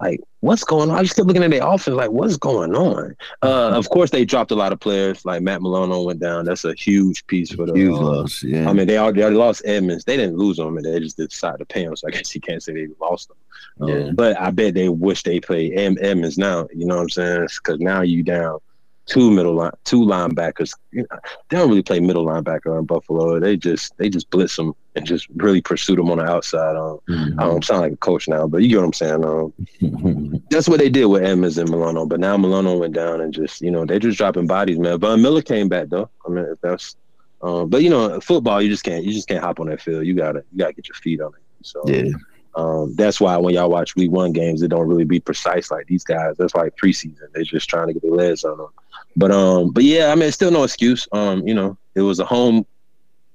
like, 0.00 0.20
what's 0.40 0.62
going 0.64 0.90
on? 0.90 0.96
I 0.96 1.02
just 1.02 1.16
kept 1.16 1.26
looking 1.26 1.42
at 1.42 1.50
their 1.50 1.66
offense, 1.66 1.96
like, 1.96 2.10
what's 2.10 2.36
going 2.36 2.74
on? 2.74 3.16
Uh, 3.42 3.70
of 3.70 3.88
course, 3.90 4.10
they 4.10 4.24
dropped 4.24 4.50
a 4.50 4.54
lot 4.54 4.72
of 4.72 4.78
players. 4.80 5.24
Like 5.24 5.42
Matt 5.42 5.60
Milano 5.60 6.02
went 6.02 6.20
down. 6.20 6.44
That's 6.44 6.64
a 6.64 6.74
huge 6.74 7.26
piece 7.26 7.52
for 7.52 7.66
the 7.66 7.74
Huge 7.74 7.94
uh, 7.94 8.00
loss. 8.00 8.42
Yeah. 8.42 8.68
I 8.68 8.72
mean, 8.72 8.86
they 8.86 8.98
already, 8.98 9.18
they 9.18 9.22
already 9.24 9.36
lost 9.38 9.62
Edmonds. 9.64 10.04
They 10.04 10.16
didn't 10.16 10.36
lose 10.36 10.58
him, 10.58 10.76
and 10.76 10.84
they 10.86 11.00
just 11.00 11.16
decided 11.16 11.58
to 11.58 11.66
pay 11.66 11.82
him. 11.82 11.96
So 11.96 12.08
I 12.08 12.10
guess 12.12 12.34
you 12.34 12.40
can't 12.40 12.62
say 12.62 12.72
they 12.74 12.88
lost 13.00 13.30
him. 13.30 13.36
Um, 13.82 13.88
Yeah. 13.88 14.10
But 14.12 14.40
I 14.40 14.50
bet 14.50 14.74
they 14.74 14.88
wish 14.88 15.22
they 15.22 15.40
played 15.40 15.76
Ed- 15.76 15.98
Edmonds 16.00 16.38
now. 16.38 16.68
You 16.74 16.86
know 16.86 16.96
what 16.96 17.02
I'm 17.02 17.10
saying? 17.10 17.48
Because 17.56 17.80
now 17.80 18.02
you 18.02 18.22
down 18.22 18.58
two 19.06 19.30
middle 19.30 19.54
line, 19.54 19.72
two 19.84 20.00
linebackers. 20.02 20.74
You 20.92 21.06
know, 21.10 21.18
they 21.48 21.56
don't 21.56 21.68
really 21.68 21.82
play 21.82 21.98
middle 21.98 22.26
linebacker 22.26 22.78
in 22.78 22.84
Buffalo. 22.84 23.40
They 23.40 23.56
just 23.56 23.96
they 23.96 24.08
just 24.08 24.30
blitz 24.30 24.56
them 24.56 24.74
and 24.98 25.06
just 25.06 25.28
really 25.36 25.60
pursue 25.60 25.96
them 25.96 26.10
on 26.10 26.18
the 26.18 26.24
outside. 26.24 26.76
Um, 26.76 27.00
I 27.38 27.44
don't 27.44 27.64
sound 27.64 27.80
like 27.80 27.92
a 27.92 27.96
coach 27.96 28.28
now, 28.28 28.46
but 28.46 28.62
you 28.62 28.68
get 28.68 28.76
what 28.76 28.84
I'm 28.84 28.92
saying. 28.92 29.24
Um, 29.24 30.42
that's 30.50 30.68
what 30.68 30.78
they 30.78 30.90
did 30.90 31.06
with 31.06 31.22
Edmonds 31.22 31.58
and 31.58 31.70
Milano. 31.70 32.04
But 32.06 32.20
now 32.20 32.36
Milano 32.36 32.76
went 32.78 32.94
down 32.94 33.20
and 33.20 33.32
just, 33.32 33.60
you 33.60 33.70
know, 33.70 33.84
they 33.84 33.98
just 33.98 34.18
dropping 34.18 34.46
bodies, 34.46 34.78
man. 34.78 34.98
Von 34.98 35.22
Miller 35.22 35.42
came 35.42 35.68
back 35.68 35.88
though. 35.88 36.10
I 36.26 36.30
mean, 36.30 36.44
if 36.44 36.60
that's, 36.60 36.96
um, 37.40 37.68
but 37.70 37.82
you 37.82 37.90
know, 37.90 38.20
football, 38.20 38.60
you 38.60 38.68
just 38.68 38.84
can't, 38.84 39.04
you 39.04 39.12
just 39.12 39.28
can't 39.28 39.42
hop 39.42 39.60
on 39.60 39.68
that 39.68 39.80
field. 39.80 40.04
You 40.04 40.14
gotta, 40.14 40.44
you 40.52 40.58
gotta 40.58 40.74
get 40.74 40.88
your 40.88 40.96
feet 40.96 41.20
on 41.20 41.32
it. 41.34 41.40
So 41.62 41.82
yeah. 41.86 42.10
um, 42.54 42.94
that's 42.96 43.20
why 43.20 43.36
when 43.36 43.54
y'all 43.54 43.70
watch 43.70 43.96
week 43.96 44.10
one 44.10 44.32
games, 44.32 44.62
it 44.62 44.68
don't 44.68 44.88
really 44.88 45.04
be 45.04 45.20
precise 45.20 45.70
like 45.70 45.86
these 45.86 46.04
guys. 46.04 46.36
That's 46.36 46.54
like 46.54 46.76
preseason. 46.76 47.32
They're 47.32 47.44
just 47.44 47.68
trying 47.68 47.88
to 47.88 47.92
get 47.92 48.02
their 48.02 48.12
legs 48.12 48.44
on 48.44 48.58
them. 48.58 48.68
But 49.16 49.30
um, 49.32 49.70
but 49.70 49.84
yeah, 49.84 50.12
I 50.12 50.14
mean, 50.14 50.28
it's 50.28 50.34
still 50.34 50.50
no 50.50 50.64
excuse. 50.64 51.08
Um, 51.12 51.46
you 51.46 51.54
know, 51.54 51.76
it 51.94 52.02
was 52.02 52.20
a 52.20 52.24
home. 52.24 52.66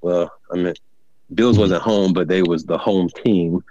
Well, 0.02 0.32
I 0.52 0.56
mean, 0.56 0.74
Bills 1.36 1.58
wasn't 1.58 1.82
home, 1.82 2.14
but 2.14 2.28
they 2.28 2.44
was 2.44 2.66
the 2.66 2.78
home 2.78 3.10
team. 3.10 3.64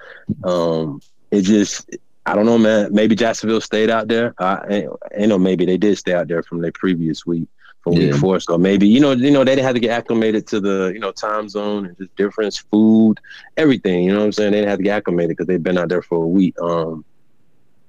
Um, 0.45 1.01
it 1.31 1.43
just, 1.43 1.89
I 2.27 2.35
don't 2.35 2.47
know, 2.47 2.59
man. 2.59 2.93
Maybe 2.93 3.15
Jacksonville 3.15 3.61
stayed 3.61 3.91
out 3.91 4.09
there. 4.09 4.35
I, 4.39 4.87
I 5.19 5.27
know 5.27 5.39
maybe 5.39 5.65
they 5.65 5.79
did 5.79 5.99
stay 5.99 6.15
out 6.15 6.29
there 6.29 6.43
from 6.43 6.61
their 6.61 6.73
previous 6.73 7.27
week 7.27 7.49
from 7.83 7.95
week 7.95 8.15
four. 8.15 8.41
So 8.41 8.57
maybe 8.57 8.87
you 8.87 9.01
know, 9.01 9.13
you 9.13 9.31
know, 9.31 9.45
they 9.45 9.57
didn't 9.57 9.67
have 9.67 9.75
to 9.75 9.81
get 9.81 9.91
acclimated 9.91 10.47
to 10.49 10.61
the 10.61 10.93
you 10.95 11.01
know 11.01 11.13
time 11.13 11.49
zone 11.49 11.87
and 11.87 11.97
just 11.97 12.15
difference, 12.17 12.59
food, 12.59 13.19
everything. 13.57 14.05
You 14.05 14.13
know 14.13 14.21
what 14.21 14.27
I'm 14.27 14.33
saying? 14.33 14.53
They 14.53 14.59
didn't 14.59 14.71
have 14.71 14.79
to 14.79 14.85
get 14.85 14.97
acclimated 14.97 15.31
because 15.31 15.47
they've 15.47 15.63
been 15.63 15.79
out 15.79 15.89
there 15.89 16.03
for 16.03 16.23
a 16.23 16.27
week. 16.27 16.61
Um, 16.61 17.05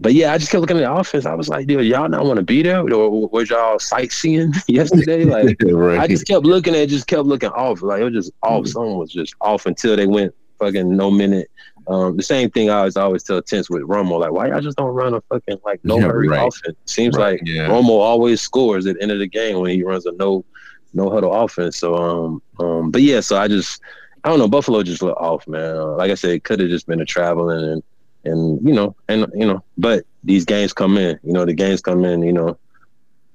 but 0.04 0.14
yeah, 0.14 0.34
I 0.34 0.38
just 0.38 0.52
kept 0.52 0.62
looking 0.62 0.78
at 0.78 0.82
the 0.82 0.94
offense. 0.94 1.26
I 1.26 1.34
was 1.34 1.48
like, 1.50 1.66
dude, 1.66 1.86
y'all 1.86 2.10
not 2.10 2.26
want 2.26 2.38
to 2.38 2.44
be 2.44 2.62
there, 2.62 2.82
or 2.82 3.28
was 3.30 3.50
y'all 3.50 3.80
sightseeing 3.80 4.54
yesterday? 4.68 5.24
Like, 5.34 5.58
right. 5.64 6.00
I 6.00 6.08
just 6.08 6.28
kept 6.28 6.46
looking 6.46 6.76
at, 6.76 6.82
it, 6.82 6.90
just 6.90 7.08
kept 7.08 7.24
looking 7.26 7.50
off. 7.50 7.82
Like 7.82 8.02
it 8.02 8.04
was 8.04 8.14
just 8.14 8.32
off. 8.44 8.68
Someone 8.68 8.98
was 8.98 9.12
just 9.12 9.34
off 9.42 9.66
until 9.66 9.96
they 9.96 10.06
went 10.06 10.36
fucking 10.60 10.96
no 10.96 11.10
minute. 11.10 11.50
Um, 11.88 12.16
the 12.18 12.24
same 12.24 12.50
thing 12.52 12.70
I 12.70 12.80
always 12.80 12.98
always 12.98 13.24
tell 13.24 13.42
Tense 13.42 13.70
with 13.70 13.82
Romo, 13.84 14.20
like, 14.20 14.32
why 14.32 14.48
y'all 14.48 14.62
just 14.62 14.78
don't 14.78 14.94
run 14.94 15.14
a 15.14 15.22
fucking 15.22 15.60
like 15.66 15.80
no 15.84 15.98
Yeah, 16.00 16.08
hurry 16.08 16.28
right. 16.30 16.48
offense? 16.48 16.78
Seems 16.86 17.18
Right, 17.18 17.40
like 17.40 17.42
yeah. 17.46 17.68
Romo 17.68 17.90
always 18.00 18.42
scores 18.42 18.86
at 18.86 18.96
the 18.96 19.02
end 19.02 19.12
of 19.12 19.20
the 19.20 19.28
game 19.28 19.60
when 19.60 19.72
he 19.72 19.84
runs 19.84 20.06
a 20.06 20.12
no 20.14 20.46
no 20.94 21.10
huddle 21.10 21.34
offense. 21.34 21.78
So 21.78 21.96
um 21.96 22.42
um, 22.60 22.92
but 22.92 23.02
yeah, 23.02 23.20
so 23.22 23.38
I 23.38 23.48
just 23.48 23.82
I 24.24 24.30
don't 24.30 24.40
know. 24.40 24.48
Buffalo 24.48 24.84
just 24.84 25.02
looked 25.02 25.20
off, 25.20 25.48
man. 25.48 25.76
Uh, 25.76 25.96
like 25.98 26.12
I 26.12 26.16
said, 26.16 26.32
it 26.32 26.44
could 26.46 26.60
have 26.62 26.70
just 26.70 26.88
been 26.88 27.02
a 27.02 27.06
traveling 27.06 27.64
and 27.72 27.84
and 28.26 28.66
you 28.68 28.74
know 28.74 28.96
and 29.08 29.26
you 29.36 29.46
know, 29.46 29.64
but 29.78 30.06
these 30.24 30.46
games 30.46 30.74
come 30.74 30.98
in. 30.98 31.20
You 31.24 31.34
know, 31.34 31.46
the 31.46 31.54
games 31.54 31.82
come 31.82 32.06
in. 32.06 32.22
You 32.24 32.34
know, 32.34 32.58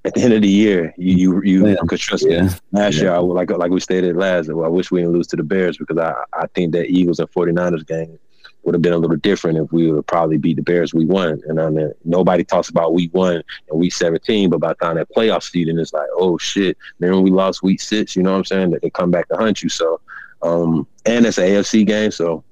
at 0.04 0.14
the 0.14 0.20
end 0.22 0.32
of 0.32 0.42
the 0.42 0.48
year, 0.48 0.94
you 0.96 1.16
you 1.16 1.42
you 1.42 1.66
Yeah. 1.68 1.76
could 1.86 1.98
trust 1.98 2.24
me. 2.24 2.34
yeah. 2.34 2.50
Last 2.72 2.96
Yeah. 2.96 3.02
year, 3.02 3.12
I, 3.12 3.18
would- 3.18 3.34
like 3.34 3.50
like 3.50 3.70
we 3.70 3.80
stated 3.80 4.16
last, 4.16 4.48
I 4.48 4.52
wish 4.52 4.90
we 4.90 5.00
didn't 5.00 5.12
lose 5.14 5.26
to 5.28 5.36
the 5.36 5.42
Bears 5.42 5.76
because 5.76 5.98
I, 5.98 6.14
I 6.32 6.46
think 6.54 6.72
that 6.72 6.86
Eagles 6.90 7.18
and 7.20 7.30
49ers 7.30 7.86
game 7.86 8.18
would 8.64 8.74
have 8.74 8.82
been 8.82 8.92
a 8.92 8.98
little 8.98 9.16
different 9.16 9.56
if 9.56 9.70
we 9.72 9.86
would 9.88 9.96
have 9.96 10.06
probably 10.06 10.36
beat 10.36 10.56
the 10.56 10.62
Bears 10.62 10.92
we 10.92 11.04
won. 11.04 11.40
And 11.46 11.60
I 11.60 11.70
mean, 11.70 11.92
nobody 12.04 12.44
talks 12.44 12.68
about 12.68 12.92
week 12.92 13.14
one 13.14 13.42
and 13.70 13.78
week 13.78 13.92
17, 13.94 14.50
but 14.50 14.60
by 14.60 14.68
the 14.70 14.74
time 14.74 14.96
that 14.96 15.08
playoff 15.14 15.42
season, 15.48 15.78
it's 15.78 15.92
like, 15.92 16.08
oh 16.14 16.36
shit, 16.38 16.76
when 16.98 17.22
we 17.22 17.30
lost 17.30 17.62
week 17.62 17.80
six, 17.80 18.14
you 18.16 18.22
know 18.22 18.32
what 18.32 18.38
I'm 18.38 18.44
saying? 18.44 18.70
That 18.70 18.82
they 18.82 18.90
come 18.90 19.10
back 19.10 19.28
to 19.28 19.36
hunt 19.36 19.62
you. 19.62 19.68
So, 19.68 20.00
um, 20.42 20.86
and 21.06 21.24
it's 21.24 21.38
an 21.38 21.44
AFC 21.44 21.86
game, 21.86 22.10
so 22.10 22.44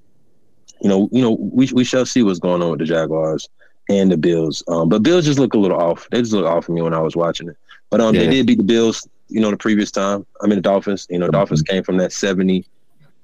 you 0.80 0.88
know, 0.88 1.08
you 1.12 1.22
know, 1.22 1.32
we 1.40 1.68
we 1.72 1.84
shall 1.84 2.06
see 2.06 2.22
what's 2.22 2.38
going 2.38 2.62
on 2.62 2.70
with 2.70 2.80
the 2.80 2.84
Jaguars 2.84 3.48
and 3.88 4.10
the 4.10 4.16
Bills. 4.16 4.62
Um, 4.68 4.88
but 4.88 5.02
Bills 5.02 5.24
just 5.24 5.38
look 5.38 5.54
a 5.54 5.58
little 5.58 5.80
off. 5.80 6.08
They 6.10 6.20
just 6.20 6.32
look 6.32 6.46
off 6.46 6.66
for 6.66 6.72
me 6.72 6.82
when 6.82 6.94
I 6.94 7.00
was 7.00 7.16
watching 7.16 7.48
it. 7.48 7.56
But 7.90 8.00
um, 8.00 8.14
they 8.14 8.26
did 8.26 8.46
beat 8.46 8.58
the 8.58 8.64
Bills. 8.64 9.08
You 9.28 9.40
know, 9.40 9.50
the 9.50 9.56
previous 9.56 9.90
time. 9.90 10.26
I 10.42 10.46
mean, 10.46 10.56
the 10.56 10.62
Dolphins. 10.62 11.06
You 11.10 11.18
know, 11.18 11.26
the 11.26 11.32
Dolphins 11.32 11.62
came 11.62 11.82
from 11.82 11.96
that 11.98 12.12
70, 12.12 12.64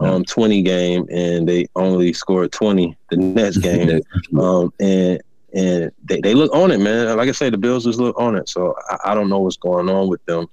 um, 0.00 0.25
20 0.25 0.62
game, 0.62 1.07
and 1.11 1.49
they 1.49 1.67
only 1.77 2.12
scored 2.12 2.53
20 2.53 2.97
the 3.11 3.17
next 3.17 3.57
game. 3.59 4.00
um, 4.38 4.73
and 4.81 5.21
and 5.55 5.93
they, 6.05 6.21
they 6.21 6.35
look 6.35 6.53
on 6.55 6.71
it, 6.71 6.81
man. 6.81 7.17
Like 7.17 7.29
I 7.29 7.33
say, 7.33 7.50
the 7.50 7.59
Bills 7.59 7.85
just 7.85 7.99
look 7.99 8.19
on 8.19 8.37
it. 8.37 8.49
So 8.49 8.75
I, 8.91 9.12
I 9.12 9.15
don't 9.15 9.29
know 9.29 9.41
what's 9.41 9.57
going 9.57 9.88
on 9.88 10.09
with 10.09 10.25
them, 10.25 10.47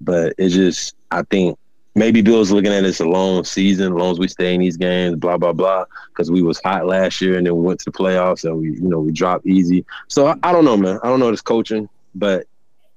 but 0.00 0.34
it 0.38 0.50
just 0.50 0.94
I 1.10 1.22
think 1.22 1.58
maybe 1.96 2.20
Bills 2.20 2.52
looking 2.52 2.72
at 2.72 2.84
it 2.84 2.88
as 2.88 3.00
a 3.00 3.08
long 3.08 3.42
season, 3.42 3.86
as 3.86 3.98
long 3.98 4.12
as 4.12 4.18
we 4.20 4.28
stay 4.28 4.54
in 4.54 4.60
these 4.60 4.76
games, 4.76 5.16
blah 5.16 5.36
blah 5.36 5.52
blah. 5.52 5.84
Because 6.08 6.30
we 6.30 6.42
was 6.42 6.60
hot 6.62 6.86
last 6.86 7.20
year, 7.20 7.36
and 7.36 7.46
then 7.46 7.56
we 7.56 7.62
went 7.62 7.80
to 7.80 7.90
the 7.90 7.98
playoffs, 7.98 8.44
and 8.44 8.56
we 8.58 8.72
you 8.72 8.88
know 8.88 9.00
we 9.00 9.10
dropped 9.10 9.46
easy. 9.46 9.84
So 10.08 10.28
I, 10.28 10.36
I 10.44 10.52
don't 10.52 10.64
know, 10.64 10.76
man. 10.76 11.00
I 11.02 11.08
don't 11.08 11.18
know 11.18 11.30
this 11.30 11.42
coaching, 11.42 11.88
but 12.14 12.46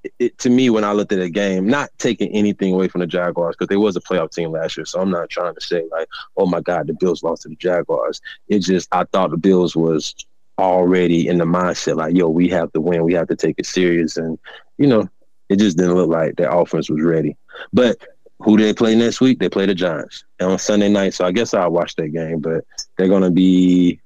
it, 0.04 0.12
it, 0.18 0.38
to 0.38 0.50
me, 0.50 0.70
when 0.70 0.84
I 0.84 0.92
looked 0.92 1.12
at 1.12 1.18
the 1.18 1.28
game, 1.30 1.66
not 1.66 1.90
taking 1.98 2.28
anything 2.34 2.72
away 2.72 2.88
from 2.88 3.00
the 3.00 3.06
Jaguars 3.06 3.56
because 3.56 3.68
they 3.68 3.76
was 3.76 3.96
a 3.96 4.00
playoff 4.00 4.30
team 4.30 4.52
last 4.52 4.76
year. 4.76 4.86
So 4.86 5.00
I'm 5.00 5.10
not 5.10 5.30
trying 5.30 5.54
to 5.54 5.60
say 5.60 5.84
like, 5.90 6.08
oh 6.36 6.46
my 6.46 6.60
God, 6.60 6.86
the 6.86 6.94
Bills 6.94 7.22
lost 7.22 7.42
to 7.42 7.48
the 7.48 7.56
Jaguars. 7.56 8.20
It 8.48 8.60
just 8.60 8.88
I 8.92 9.04
thought 9.04 9.30
the 9.30 9.36
Bills 9.36 9.74
was 9.74 10.14
already 10.58 11.26
in 11.26 11.38
the 11.38 11.44
mindset 11.44 11.96
like, 11.96 12.14
yo, 12.14 12.28
we 12.28 12.48
have 12.50 12.70
to 12.72 12.80
win, 12.80 13.04
we 13.04 13.14
have 13.14 13.28
to 13.28 13.36
take 13.36 13.56
it 13.58 13.66
serious, 13.66 14.16
and 14.18 14.38
you 14.78 14.86
know, 14.86 15.08
it 15.48 15.58
just 15.58 15.76
didn't 15.76 15.94
look 15.94 16.10
like 16.10 16.36
their 16.36 16.50
offense 16.50 16.88
was 16.88 17.02
ready. 17.02 17.36
But 17.72 17.98
who 18.42 18.56
do 18.56 18.64
they 18.64 18.72
play 18.74 18.94
next 18.94 19.20
week? 19.20 19.38
They 19.38 19.48
play 19.48 19.66
the 19.66 19.74
Giants 19.74 20.24
and 20.38 20.50
on 20.50 20.58
Sunday 20.58 20.88
night. 20.88 21.14
So 21.14 21.24
I 21.24 21.32
guess 21.32 21.52
I'll 21.54 21.70
watch 21.70 21.94
that 21.96 22.08
game. 22.08 22.40
But 22.40 22.64
they're 22.96 23.08
gonna 23.08 23.30
be 23.30 24.00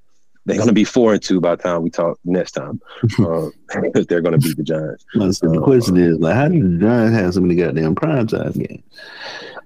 they're 0.47 0.59
gonna 0.59 0.73
be 0.73 0.85
four 0.85 1.15
and 1.15 1.23
two 1.23 1.41
by 1.41 1.55
the 1.57 1.63
time 1.63 1.83
we 1.83 1.91
talk 1.91 2.19
next 2.25 2.53
time. 2.53 2.81
um, 3.19 3.53
because 3.81 4.07
they're 4.09 4.21
gonna 4.21 4.39
beat 4.39 4.57
the 4.57 4.63
Giants. 4.63 5.05
So 5.39 5.49
the 5.51 5.61
question 5.63 5.97
is, 5.97 6.19
like, 6.19 6.35
how 6.35 6.49
did 6.49 6.63
the 6.63 6.79
Giants 6.85 7.17
have 7.17 7.35
so 7.35 7.41
many 7.41 7.55
goddamn 7.55 7.95
prime 7.95 8.27
time 8.27 8.53
games? 8.53 8.83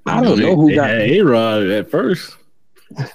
I 0.06 0.22
don't 0.22 0.38
know 0.38 0.56
who 0.56 0.68
They 0.70 0.74
got. 0.76 0.88
had 0.90 1.00
A-Rod 1.10 1.62
at 1.66 1.90
first. 1.90 2.34
I, 2.96 3.06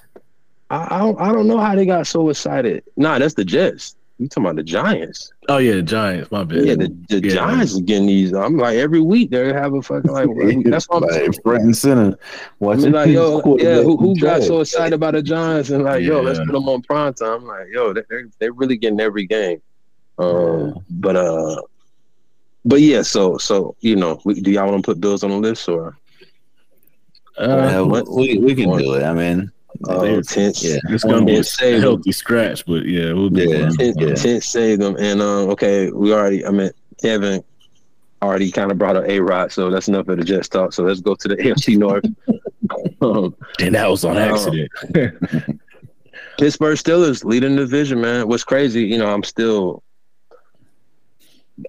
I 0.69 0.99
don't. 0.99 1.19
I 1.19 1.31
don't 1.31 1.47
know 1.47 1.57
how 1.59 1.75
they 1.75 1.85
got 1.85 2.07
so 2.07 2.29
excited. 2.29 2.83
Nah, 2.97 3.19
that's 3.19 3.33
the 3.35 3.45
Jets. 3.45 3.95
You 4.23 4.29
talking 4.29 4.45
about 4.45 4.55
the 4.55 4.63
Giants? 4.63 5.33
Oh 5.49 5.57
yeah, 5.57 5.73
the 5.73 5.81
Giants. 5.81 6.31
My 6.31 6.45
bad. 6.45 6.65
Yeah, 6.65 6.75
the, 6.75 6.87
the 7.09 7.27
Yeah. 7.27 7.33
Giants 7.33 7.77
are 7.77 7.81
getting 7.81 8.07
these. 8.07 8.31
I'm 8.33 8.57
like 8.57 8.77
every 8.77 9.01
week 9.01 9.31
they 9.31 9.51
have 9.51 9.73
a 9.73 9.81
fucking 9.81 10.09
like. 10.11 10.29
that's 10.65 10.87
what 10.87 11.03
I'm 11.03 11.09
saying. 11.09 11.33
front 11.43 11.63
and 11.63 11.75
center. 11.77 12.17
I 12.21 12.43
Watching 12.59 12.91
like, 12.93 13.09
yo, 13.09 13.41
yeah, 13.59 13.81
who, 13.81 13.97
who 13.97 14.15
got 14.19 14.41
so 14.43 14.61
excited 14.61 14.93
about 14.93 15.13
the 15.15 15.21
Giants 15.21 15.69
and 15.71 15.83
like, 15.83 16.03
yo, 16.03 16.21
let's 16.21 16.39
put 16.39 16.53
them 16.53 16.69
on 16.69 16.81
prime 16.83 17.13
time. 17.13 17.41
I'm 17.41 17.45
like, 17.47 17.67
yo, 17.71 17.91
they- 17.93 18.03
they're 18.09 18.29
they're 18.39 18.53
really 18.53 18.77
getting 18.77 19.01
every 19.01 19.25
game. 19.25 19.61
Um, 20.17 20.67
Yeah. 20.67 20.73
but 20.89 21.15
uh, 21.17 21.61
but 22.63 22.79
yeah, 22.79 23.01
so 23.01 23.37
so 23.37 23.75
you 23.81 23.97
know, 23.97 24.21
we, 24.23 24.39
do 24.39 24.51
y'all 24.51 24.71
want 24.71 24.83
to 24.83 24.87
put 24.89 25.01
Bills 25.01 25.23
on 25.25 25.31
the 25.31 25.37
list 25.37 25.67
or 25.67 25.97
Uh, 27.37 27.47
Yeah, 27.47 27.81
what? 27.81 28.07
we, 28.09 28.37
we 28.37 28.55
can 28.55 28.69
do 28.77 28.93
it. 28.93 29.03
I 29.03 29.11
mean, 29.13 29.51
uh, 29.87 30.01
There's- 30.01 30.27
tense? 30.27 30.63
yeah. 30.63 30.77
it's 30.89 31.03
gonna 31.03 31.25
be 31.25 31.35
and 31.35 31.45
save 31.45 31.69
a 31.69 31.71
them. 31.77 31.81
healthy 31.81 32.11
scratch, 32.11 32.65
but 32.65 32.85
yeah, 32.85 33.13
we'll 33.13 33.29
be. 33.29 33.43
Yeah. 33.45 33.63
one. 33.67 33.75
Tense, 33.77 33.95
Yeah. 33.99 34.13
tense 34.13 34.45
save 34.45 34.79
them. 34.79 34.95
And 34.97 35.21
um, 35.21 35.49
okay, 35.51 35.91
we 35.91 36.13
already. 36.13 36.45
I 36.45 36.51
mean, 36.51 36.71
Kevin 37.01 37.43
already 38.21 38.51
kind 38.51 38.71
of 38.71 38.77
brought 38.77 38.95
up 38.95 39.03
a 39.05 39.19
Rod, 39.19 39.51
so 39.51 39.69
that's 39.69 39.87
enough 39.89 40.07
of 40.07 40.17
the 40.17 40.23
Jets 40.23 40.47
talk. 40.47 40.71
So 40.73 40.83
let's 40.83 41.01
go 41.01 41.15
to 41.15 41.27
the 41.27 41.35
AFC 41.43 41.77
North. 41.77 42.05
um, 43.01 43.35
And 43.59 43.75
that 43.75 43.89
was 43.89 44.05
on 44.05 44.17
Oh. 44.17 44.21
accident. 44.21 44.71
Pittsburgh 46.39 46.77
Steelers 46.77 47.23
leading 47.23 47.55
the 47.55 47.61
division, 47.63 48.01
man. 48.01 48.27
What's 48.27 48.43
crazy, 48.43 48.83
you 48.85 48.97
know, 48.97 49.13
I'm 49.13 49.23
still. 49.23 49.83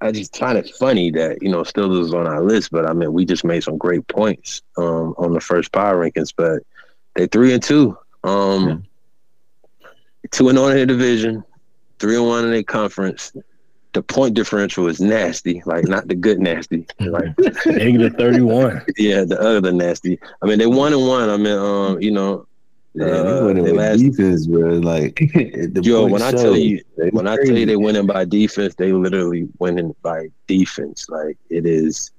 I 0.01 0.11
just 0.13 0.35
find 0.39 0.57
it 0.57 0.71
funny 0.79 1.11
that 1.11 1.43
you 1.43 1.51
know 1.51 1.61
Steelers 1.63 2.01
is 2.05 2.15
on 2.15 2.27
our 2.27 2.43
list, 2.43 2.71
but 2.71 2.87
I 2.89 2.95
mean 2.95 3.13
we 3.13 3.27
just 3.27 3.45
made 3.45 3.63
some 3.63 3.77
great 3.77 4.07
points 4.09 4.63
um, 4.79 5.15
on 5.19 5.35
the 5.35 5.41
first 5.41 5.73
power 5.73 5.97
rankings, 5.97 6.33
but 6.35 6.63
they 7.15 7.27
three 7.27 7.53
and 7.53 7.63
two, 7.63 7.97
um, 8.25 8.85
two 10.31 10.49
and 10.49 10.59
one 10.59 10.73
in 10.73 10.79
the 10.79 10.87
division, 10.87 11.45
three 11.99 12.17
and 12.17 12.27
one 12.27 12.45
in 12.45 12.51
the 12.53 12.63
conference. 12.63 13.33
The 13.93 14.03
point 14.03 14.35
differential 14.35 14.89
is 14.89 15.01
nasty, 15.01 15.63
like 15.67 15.87
not 15.87 16.09
the 16.09 16.17
good 16.17 16.41
nasty, 16.41 16.85
like 16.99 17.29
Negative 17.67 18.13
thirty-one. 18.15 18.85
yeah, 18.99 19.23
the 19.25 19.41
other 19.41 19.71
nasty. 19.71 20.19
I 20.43 20.47
mean 20.47 20.59
they 20.59 20.67
one 20.67 20.93
and 20.93 21.07
one. 21.07 21.31
I 21.31 21.37
mean, 21.37 21.57
um, 21.57 22.01
you 22.03 22.11
know, 22.11 22.45
yeah, 22.95 23.05
uh, 23.07 23.23
they 23.41 23.47
winning 23.47 23.65
they 23.65 23.71
with 23.71 23.81
last- 23.81 24.01
defense, 24.01 24.47
bro. 24.49 24.71
Like, 24.79 25.15
the 25.35 25.81
Yo, 25.85 26.07
when 26.07 26.23
I 26.23 26.33
tell 26.33 26.57
you, 26.57 26.83
when 27.13 27.29
I 27.29 27.37
tell 27.37 27.45
crazy. 27.45 27.61
you 27.61 27.67
they 27.67 27.77
winning 27.77 28.07
by 28.09 28.25
defense, 28.25 28.75
they 28.75 28.93
literally 28.93 29.47
winning 29.61 29.95
by 30.03 30.27
defense. 30.49 31.09
Like 31.09 31.39
it 31.49 31.65
is. 31.65 32.11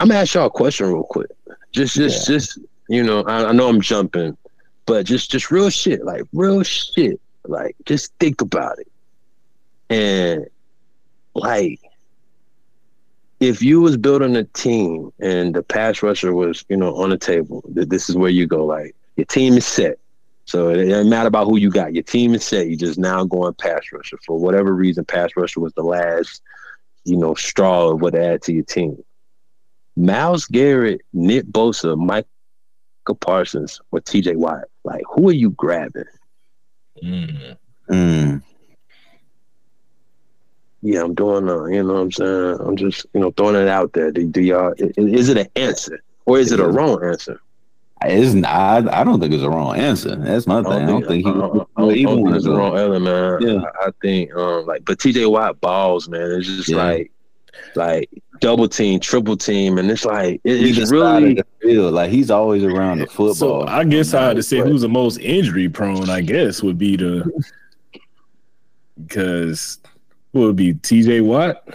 I'm 0.00 0.08
gonna 0.08 0.20
ask 0.20 0.32
y'all 0.32 0.46
a 0.46 0.50
question 0.50 0.86
real 0.86 1.02
quick. 1.04 1.30
Just, 1.72 1.94
just, 1.94 2.26
just 2.26 2.58
you 2.92 3.02
know, 3.02 3.22
I, 3.22 3.46
I 3.46 3.52
know 3.52 3.68
I'm 3.68 3.80
jumping, 3.80 4.36
but 4.84 5.06
just, 5.06 5.30
just 5.30 5.50
real 5.50 5.70
shit, 5.70 6.04
like 6.04 6.24
real 6.34 6.62
shit. 6.62 7.18
Like 7.44 7.74
just 7.86 8.12
think 8.20 8.40
about 8.40 8.78
it, 8.78 8.92
and 9.90 10.46
like 11.34 11.80
if 13.40 13.60
you 13.60 13.80
was 13.80 13.96
building 13.96 14.36
a 14.36 14.44
team 14.44 15.12
and 15.18 15.52
the 15.52 15.62
pass 15.62 16.02
rusher 16.02 16.32
was, 16.32 16.64
you 16.68 16.76
know, 16.76 16.94
on 16.94 17.10
the 17.10 17.18
table, 17.18 17.64
th- 17.74 17.88
this 17.88 18.08
is 18.08 18.16
where 18.16 18.30
you 18.30 18.46
go. 18.46 18.64
Like 18.64 18.94
your 19.16 19.26
team 19.26 19.54
is 19.54 19.66
set. 19.66 19.98
So 20.44 20.68
it 20.68 20.86
doesn't 20.86 21.10
matter 21.10 21.26
about 21.26 21.46
who 21.46 21.56
you 21.56 21.70
got. 21.70 21.94
Your 21.94 22.04
team 22.04 22.34
is 22.34 22.44
set. 22.44 22.68
You 22.68 22.76
just 22.76 22.98
now 22.98 23.24
going 23.24 23.54
pass 23.54 23.90
rusher 23.92 24.18
for 24.24 24.38
whatever 24.38 24.72
reason. 24.72 25.04
Pass 25.04 25.30
rusher 25.34 25.58
was 25.58 25.72
the 25.72 25.82
last, 25.82 26.42
you 27.04 27.16
know, 27.16 27.34
straw 27.34 27.88
of 27.88 28.00
what 28.00 28.12
to 28.12 28.22
add 28.24 28.42
to 28.42 28.52
your 28.52 28.64
team. 28.64 29.02
Myles 29.96 30.46
Garrett, 30.46 31.00
Nick 31.12 31.46
Bosa, 31.46 31.96
Michael 31.96 32.28
Parsons, 33.06 33.80
or 33.90 34.00
T.J. 34.00 34.36
Watt. 34.36 34.64
Like, 34.84 35.02
who 35.12 35.28
are 35.28 35.32
you 35.34 35.50
grabbing? 35.50 36.04
Mm. 37.02 37.56
Mm. 37.90 38.42
Yeah, 40.82 41.02
I'm 41.02 41.14
doing. 41.14 41.48
Uh, 41.48 41.64
you 41.66 41.82
know, 41.82 41.94
what 41.94 42.00
I'm 42.00 42.12
saying. 42.12 42.58
I'm 42.60 42.76
just, 42.76 43.06
you 43.14 43.20
know, 43.20 43.30
throwing 43.32 43.54
it 43.56 43.68
out 43.68 43.92
there. 43.92 44.10
Do, 44.10 44.24
do 44.26 44.40
y'all? 44.40 44.74
i- 44.80 44.92
Is 44.96 45.28
it 45.28 45.36
an 45.36 45.46
answer 45.56 46.00
or 46.26 46.38
is 46.38 46.50
it 46.52 46.60
a 46.60 46.66
wrong 46.66 47.02
answer? 47.04 47.40
It's 48.04 48.34
not, 48.34 48.50
I, 48.88 49.00
I 49.00 49.04
don't 49.04 49.20
think 49.20 49.32
it's 49.32 49.44
a 49.44 49.48
wrong 49.48 49.76
answer. 49.76 50.16
That's 50.16 50.48
my 50.48 50.60
thing. 50.64 50.72
I 50.72 50.86
don't 50.86 51.06
think 51.06 51.24
he. 51.24 51.30
I 51.30 51.34
don't, 51.34 51.68
I 51.76 51.82
no, 51.82 51.94
don't 51.94 52.16
think 52.16 52.28
it's 52.30 52.36
is 52.38 52.44
the 52.44 52.50
wrong. 52.50 52.72
wrong 52.72 52.78
element, 52.78 53.04
man. 53.04 53.56
Yeah. 53.56 53.62
I, 53.80 53.86
I 53.86 53.90
think 54.02 54.34
um 54.34 54.66
like 54.66 54.84
but 54.84 54.98
TJ 54.98 55.30
Watt 55.30 55.60
balls, 55.60 56.08
man. 56.08 56.32
It's 56.32 56.48
just 56.48 56.68
Yeah. 56.68 56.82
like 56.82 57.12
like 57.74 58.10
double 58.40 58.68
team, 58.68 59.00
triple 59.00 59.36
team, 59.36 59.78
and 59.78 59.90
it's 59.90 60.04
like 60.04 60.40
it, 60.44 60.78
it's 60.78 60.88
side 60.88 60.90
really 60.90 61.34
the 61.34 61.46
field, 61.60 61.94
like 61.94 62.10
he's 62.10 62.30
always 62.30 62.64
around 62.64 62.98
the 62.98 63.06
football. 63.06 63.34
So 63.34 63.66
I 63.66 63.84
guess 63.84 64.14
I 64.14 64.22
had 64.22 64.36
to 64.36 64.42
say 64.42 64.58
who's 64.58 64.82
the 64.82 64.88
most 64.88 65.18
injury 65.18 65.68
prone. 65.68 66.10
I 66.10 66.20
guess 66.20 66.62
would 66.62 66.78
be 66.78 66.96
the 66.96 67.30
because 69.02 69.78
what 70.32 70.42
would 70.42 70.56
be 70.56 70.74
T.J. 70.74 71.20
Watt 71.22 71.68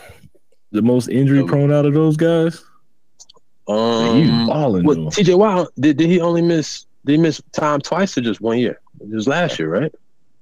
the 0.72 0.82
most 0.82 1.10
injury 1.10 1.46
prone 1.46 1.72
out 1.72 1.86
of 1.86 1.94
those 1.94 2.18
guys? 2.18 2.64
He's 3.68 3.76
um 3.76 4.48
balling 4.48 4.86
what 4.86 4.96
though. 4.96 5.08
TJ 5.08 5.38
Watt 5.38 5.70
did, 5.78 5.98
did 5.98 6.10
he 6.10 6.22
only 6.22 6.42
miss 6.42 6.86
did 7.06 7.14
he 7.14 7.18
miss 7.18 7.42
time 7.52 7.82
twice 7.82 8.18
or 8.18 8.22
just 8.22 8.40
one 8.40 8.60
year? 8.60 8.80
It 9.02 9.10
was 9.10 9.28
last 9.28 9.60
year, 9.60 9.70
right? 9.70 9.94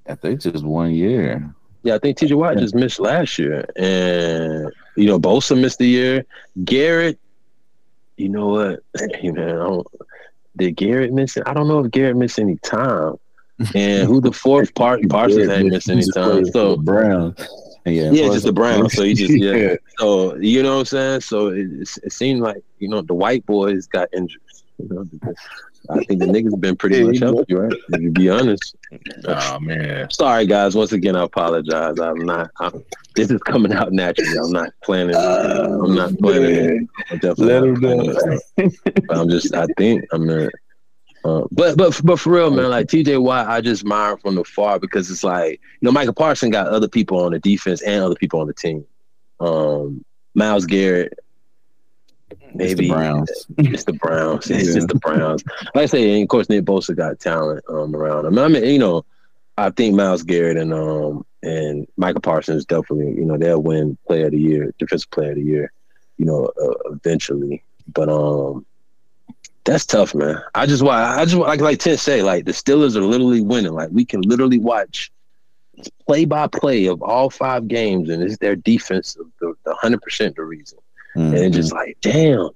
I 0.08 0.16
think 0.16 0.42
just 0.42 0.64
one 0.64 0.92
year. 0.92 1.52
Yeah, 1.82 1.96
I 1.96 2.00
think 2.00 2.18
TJ 2.18 2.36
Watt 2.36 2.58
just 2.58 2.76
missed 2.76 3.00
last 3.00 3.40
year. 3.40 3.66
And 3.76 4.72
you 4.96 5.06
know, 5.08 5.20
Bosa 5.20 5.60
missed 5.60 5.80
the 5.80 5.88
year. 5.88 6.26
Garrett, 6.64 7.20
you 8.18 8.30
know 8.30 8.48
what? 8.48 8.80
Hey 9.16 9.32
man, 9.32 9.50
I 9.50 9.64
don't, 9.64 9.88
did 10.58 10.72
Garrett 10.78 11.12
miss 11.14 11.36
it? 11.38 11.44
I 11.46 11.54
don't 11.54 11.68
know 11.68 11.84
if 11.84 11.92
Garrett 11.92 12.16
missed 12.18 12.40
any 12.40 12.58
time. 12.58 13.16
And 13.74 14.08
who 14.08 14.20
the 14.20 14.32
fourth 14.34 14.74
part 14.76 15.02
Parsons 15.10 15.50
ain't 15.50 15.70
missed 15.70 15.90
any 15.90 16.06
time. 16.14 16.46
So 16.46 16.76
Brown. 16.78 17.36
Yeah, 17.86 18.12
Yeah, 18.12 18.30
just 18.30 18.46
the 18.46 18.52
Brown. 18.54 18.90
So 18.90 19.04
he 19.04 19.14
just- 19.14 19.32
yeah. 19.38 19.52
yeah. 19.56 19.76
so 20.00 20.36
you 20.38 20.64
know 20.64 20.74
what 20.76 20.80
I'm 20.80 20.86
saying? 20.86 21.22
So 21.22 21.48
it, 21.50 21.60
it, 21.72 21.90
it 22.04 22.12
seemed 22.14 22.42
like, 22.42 22.64
you 22.80 22.88
know, 22.90 23.02
the 23.02 23.14
white 23.14 23.46
boys 23.46 23.86
got 23.88 24.10
injured. 24.14 24.42
You 24.78 24.90
know, 24.90 25.34
I 25.90 26.04
think 26.04 26.20
the 26.20 26.26
niggas 26.28 26.60
been 26.60 26.76
pretty 26.76 26.98
Yeah, 26.98 27.04
much 27.06 27.16
you 27.16 27.20
know. 27.22 27.34
healthy, 27.36 27.54
right? 27.56 27.74
To 27.94 28.12
be 28.12 28.30
honest. 28.30 28.76
Oh 29.26 29.60
man. 29.60 30.10
Sorry, 30.12 30.46
guys. 30.46 30.76
Once 30.76 30.92
again, 30.92 31.16
I 31.16 31.24
apologize. 31.24 32.00
I'm 32.00 32.26
not. 32.26 32.50
I'm, 32.60 32.84
this 33.16 33.32
is 33.32 33.42
coming 33.44 33.74
out 33.74 33.92
naturally. 33.92 34.38
I'm 34.38 34.52
not 34.52 34.70
planning. 34.84 35.16
I'm 35.16 35.96
not 35.96 36.18
planning. 36.20 36.56
it. 36.56 36.90
I'm 37.12 37.18
definitely 37.20 37.46
Let 37.46 37.60
not 37.64 37.68
him 37.70 37.76
planning 37.82 38.14
know. 38.14 38.40
it. 38.58 39.04
But 39.08 39.18
I'm 39.18 39.30
just. 39.30 39.54
I 39.54 39.68
think 39.78 40.06
I'm 40.12 40.26
not. 40.26 40.52
Uh, 41.24 41.42
but 41.52 41.76
but 41.76 42.00
but 42.04 42.20
for 42.20 42.30
real, 42.34 42.52
man, 42.52 42.70
like 42.70 42.86
TJ 42.88 43.20
Watt, 43.22 43.48
I 43.48 43.60
just 43.60 43.82
admire 43.82 44.16
from 44.18 44.36
the 44.36 44.44
far 44.44 44.80
because 44.80 45.10
it's 45.10 45.24
like 45.24 45.54
you 45.82 45.86
know 45.86 45.92
Michael 45.92 46.14
Parson 46.14 46.52
got 46.52 46.68
other 46.68 46.88
people 46.88 47.20
on 47.22 47.32
the 47.32 47.40
defense 47.40 47.82
and 47.82 48.04
other 48.04 48.16
people 48.16 48.40
on 48.42 48.48
the 48.48 48.54
team. 48.54 48.86
Um, 49.40 50.04
Myles 50.36 50.66
Garrett, 50.66 51.18
It's 52.32 52.42
maybe 52.54 52.88
the 52.88 52.94
Browns. 52.94 53.48
it's 53.58 53.84
the 53.84 53.94
Browns. 53.94 54.50
It's 54.50 54.68
Yeah. 54.68 54.74
just 54.76 54.88
the 54.88 54.96
Browns. 54.96 55.44
Like 55.74 55.84
I 55.84 55.86
say, 55.86 56.14
and 56.14 56.24
of 56.24 56.30
course, 56.30 56.50
Nick 56.50 56.66
Bosa 56.66 56.96
got 56.96 57.20
talent 57.20 57.64
um, 57.70 57.96
around 57.96 58.26
him. 58.26 58.38
I 58.40 58.48
mean, 58.48 58.64
you 58.66 58.80
know, 58.80 59.06
I 59.58 59.70
think 59.70 59.96
Myles 59.96 60.24
Garrett 60.24 60.58
and 60.58 60.74
um 60.74 61.26
and 61.44 61.88
Michael 61.98 62.22
Parsons 62.22 62.66
definitely, 62.66 63.14
you 63.16 63.26
know, 63.26 63.38
they'll 63.38 63.62
win 63.62 63.98
Player 64.08 64.26
of 64.28 64.32
the 64.32 64.40
Year, 64.40 64.74
Defensive 64.80 65.12
Player 65.12 65.30
of 65.32 65.36
the 65.36 65.44
Year, 65.44 65.72
you 66.18 66.26
know, 66.26 66.46
uh, 66.62 66.92
eventually. 66.92 67.64
But 67.94 68.10
um, 68.10 68.66
that's 69.64 69.86
tough, 69.86 70.16
man. 70.16 70.42
I 70.56 70.66
just 70.66 70.82
why 70.84 71.04
I 71.18 71.24
just 71.26 71.36
like 71.38 71.62
like 71.62 71.80
Tim 71.80 71.98
say, 71.98 72.22
like 72.24 72.46
the 72.46 72.52
Steelers 72.52 72.96
are 72.96 73.02
literally 73.02 73.42
winning. 73.42 73.74
Like 73.74 73.90
we 73.92 74.06
can 74.06 74.22
literally 74.22 74.60
watch 74.60 75.12
play 76.08 76.26
by 76.26 76.48
play 76.48 76.86
of 76.88 77.02
all 77.04 77.30
five 77.30 77.68
games, 77.68 78.10
and 78.10 78.24
it's 78.24 78.38
their 78.38 78.56
defense, 78.56 79.16
the 79.40 79.56
hundred 79.82 80.02
percent 80.02 80.36
the 80.36 80.44
reason 80.44 80.80
and 81.16 81.34
Mhm. 81.34 81.44
it's 81.48 81.56
just 81.56 81.74
like, 81.74 81.98
damn. 82.02 82.50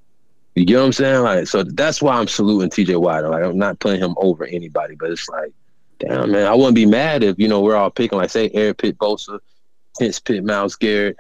You 0.56 0.66
get 0.66 0.78
what 0.78 0.86
I'm 0.86 0.94
saying? 0.94 1.22
Like, 1.24 1.48
so 1.48 1.64
that's 1.64 2.02
why 2.02 2.16
I'm 2.18 2.28
saluting 2.28 2.70
TJ 2.70 3.00
Watt. 3.00 3.24
Like, 3.24 3.44
I'm 3.44 3.58
not 3.58 3.80
putting 3.80 4.02
him 4.02 4.16
over 4.18 4.44
anybody, 4.46 4.96
but 4.96 5.10
it's 5.12 5.30
like, 5.30 5.54
damn, 6.00 6.32
man, 6.32 6.48
I 6.48 6.54
wouldn't 6.56 6.76
be 6.76 6.86
mad 6.86 7.24
if, 7.24 7.40
you 7.40 7.48
know, 7.48 7.62
we're 7.62 7.76
all 7.76 7.90
picking, 7.90 8.18
like, 8.18 8.30
say, 8.30 8.50
Eric 8.54 8.80
Pitt, 8.80 8.98
Bosa, 8.98 9.40
Pence 9.98 10.20
Pitt, 10.20 10.44
Myles 10.44 10.76
Garrett, 10.76 11.16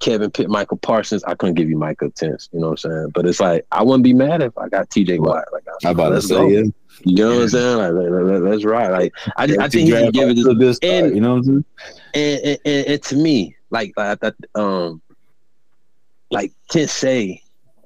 Kevin 0.00 0.30
Pitt, 0.30 0.48
Michael 0.48 0.76
Parsons. 0.78 1.22
I 1.24 1.34
couldn't 1.34 1.54
give 1.54 1.68
you 1.68 1.76
Michael 1.78 2.10
Tense, 2.10 2.48
you 2.52 2.58
know 2.60 2.70
what 2.70 2.84
I'm 2.84 2.90
saying? 2.90 3.10
But 3.14 3.26
it's 3.26 3.38
like, 3.40 3.64
I 3.70 3.82
wouldn't 3.84 4.02
be 4.04 4.12
mad 4.14 4.42
if 4.42 4.56
I 4.58 4.68
got 4.68 4.88
TJ 4.90 5.18
Watt. 5.20 5.44
Like, 5.52 5.62
I'm 5.84 5.90
about 5.92 6.10
to 6.10 6.22
say, 6.22 6.34
go. 6.34 6.48
yeah. 6.48 6.62
You 7.04 7.14
know 7.16 7.34
what 7.36 7.42
I'm 7.42 7.48
saying? 7.48 7.76
Like, 7.78 7.92
let, 7.92 8.10
let, 8.24 8.42
let's 8.42 8.64
ride. 8.64 8.90
Like, 8.90 9.12
I, 9.36 9.46
just, 9.46 9.60
I 9.60 9.68
think 9.68 9.86
he 9.86 9.92
can 9.92 10.10
give 10.10 10.28
it 10.30 10.58
this 10.58 10.76
start. 10.76 11.04
and- 11.04 11.14
you 11.14 11.20
know 11.20 11.34
what 11.34 11.38
I'm 11.38 11.44
saying? 11.44 11.64
and, 12.14 12.40
and, 12.44 12.58
and, 12.64 12.86
and 12.88 13.02
to 13.04 13.16
me, 13.16 13.56
like 13.70 13.92
like 13.96 14.18
that, 14.20 14.34
um, 14.56 15.00
like 16.30 16.52
say, 16.92 17.42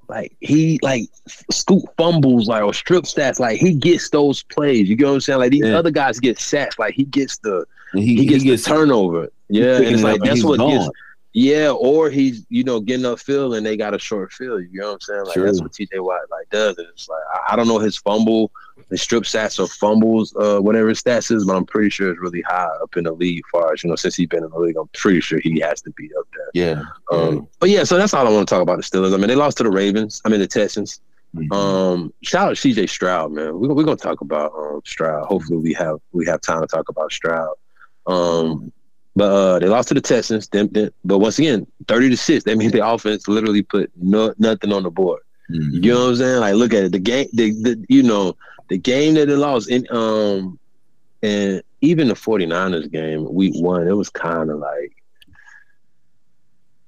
like 0.08 0.36
he 0.40 0.78
like 0.82 1.08
scoop 1.50 1.82
fumbles 1.96 2.46
like 2.48 2.62
or 2.62 2.74
strip 2.74 3.04
stats, 3.04 3.38
like 3.38 3.58
he 3.58 3.74
gets 3.74 4.10
those 4.10 4.42
plays. 4.44 4.88
You 4.88 4.96
get 4.96 5.06
what 5.06 5.14
I'm 5.14 5.20
saying? 5.20 5.38
Like 5.40 5.50
these 5.50 5.64
Yeah. 5.64 5.78
other 5.78 5.90
guys 5.90 6.20
get 6.20 6.38
sacks, 6.38 6.78
like 6.78 6.94
he 6.94 7.04
gets 7.04 7.38
the 7.38 7.64
And 7.92 8.02
he, 8.02 8.26
gets, 8.26 8.44
the 8.44 8.56
turnover. 8.58 9.30
Yeah, 9.48 9.76
and 9.76 9.84
it's 9.86 10.02
like 10.02 10.20
that's 10.22 10.44
what 10.44 10.58
gone. 10.58 10.70
gives 10.70 10.90
Yeah, 11.36 11.70
or 11.72 12.10
he's 12.10 12.46
you 12.48 12.62
know 12.62 12.78
getting 12.78 13.04
upfield 13.04 13.56
and 13.56 13.66
they 13.66 13.76
got 13.76 13.92
a 13.92 13.98
short 13.98 14.32
field. 14.32 14.62
You 14.70 14.80
know 14.80 14.86
what 14.86 14.94
I'm 14.94 15.00
saying? 15.00 15.24
Like 15.24 15.34
that's 15.34 15.60
what 15.60 15.72
TJ 15.72 16.02
Watt 16.02 16.20
like 16.30 16.48
does. 16.50 16.78
And 16.78 16.86
It's 16.92 17.08
like 17.08 17.22
I, 17.34 17.52
I 17.52 17.56
don't 17.56 17.66
know 17.66 17.80
his 17.80 17.96
fumble, 17.96 18.52
the 18.88 18.96
strip 18.96 19.24
stats 19.24 19.58
or 19.58 19.66
fumbles, 19.66 20.32
uh, 20.36 20.60
whatever 20.60 20.90
his 20.90 21.02
stats 21.02 21.32
is, 21.32 21.44
but 21.44 21.56
I'm 21.56 21.66
pretty 21.66 21.90
sure 21.90 22.10
it's 22.12 22.20
really 22.20 22.42
high 22.42 22.68
up 22.80 22.96
in 22.96 23.02
the 23.02 23.12
league. 23.12 23.42
Far 23.50 23.72
as 23.72 23.82
you 23.82 23.90
know, 23.90 23.96
since 23.96 24.14
he's 24.14 24.28
been 24.28 24.44
in 24.44 24.50
the 24.50 24.58
league, 24.60 24.76
I'm 24.76 24.88
pretty 24.94 25.20
sure 25.20 25.40
he 25.40 25.58
has 25.58 25.82
to 25.82 25.90
be 25.90 26.08
up 26.16 26.26
there. 26.36 26.50
Yeah. 26.54 26.82
Um, 27.10 27.48
but 27.58 27.68
yeah, 27.68 27.82
so 27.82 27.98
that's 27.98 28.14
all 28.14 28.28
I 28.28 28.30
want 28.30 28.48
to 28.48 28.54
talk 28.54 28.62
about 28.62 28.76
the 28.76 28.84
Steelers. 28.84 29.12
I 29.12 29.16
mean, 29.16 29.26
they 29.26 29.34
lost 29.34 29.56
to 29.56 29.64
the 29.64 29.70
Ravens. 29.72 30.22
I 30.24 30.28
mean, 30.28 30.38
the 30.38 30.46
Texans. 30.46 31.00
Mhm. 31.34 31.52
Um, 31.52 32.12
shout 32.22 32.50
out 32.50 32.54
CJ 32.56 32.88
Stroud, 32.88 33.32
man. 33.32 33.58
We're, 33.58 33.74
we're 33.74 33.82
gonna 33.82 33.96
talk 33.96 34.20
about 34.20 34.52
um 34.56 34.82
Stroud. 34.84 35.26
Hopefully, 35.26 35.58
we 35.58 35.72
have 35.72 35.98
we 36.12 36.24
have 36.26 36.40
time 36.42 36.60
to 36.60 36.68
talk 36.68 36.88
about 36.88 37.10
Stroud. 37.10 37.56
Um, 38.06 38.72
but 39.16 39.24
uh, 39.24 39.58
they 39.58 39.66
lost 39.66 39.88
to 39.88 39.94
the 39.94 40.00
Texans. 40.00 40.48
Then, 40.48 40.68
then, 40.72 40.90
but 41.04 41.18
once 41.18 41.38
again, 41.38 41.66
thirty 41.86 42.10
to 42.10 42.16
six. 42.16 42.44
That 42.44 42.56
means 42.56 42.72
the 42.72 42.86
offense 42.86 43.28
literally 43.28 43.62
put 43.62 43.90
no 43.96 44.34
nothing 44.38 44.72
on 44.72 44.82
the 44.82 44.90
board. 44.90 45.20
Mhm. 45.50 45.84
You 45.84 45.92
know 45.92 46.02
what 46.04 46.10
I'm 46.10 46.16
saying? 46.16 46.40
Like, 46.40 46.54
look 46.54 46.72
at 46.74 46.84
it. 46.84 46.92
The 46.92 46.98
game, 46.98 47.28
the, 47.32 47.50
the 47.52 47.84
you 47.88 48.02
know, 48.02 48.36
the 48.68 48.78
game 48.78 49.14
that 49.14 49.26
they 49.26 49.34
lost 49.34 49.68
in 49.70 49.86
um, 49.90 50.58
and 51.22 51.62
even 51.80 52.08
the 52.08 52.14
49ers 52.14 52.90
game, 52.90 53.32
week 53.32 53.54
one, 53.56 53.86
it 53.86 53.92
was 53.96 54.08
kind 54.08 54.50
of 54.50 54.58
like, 54.58 54.92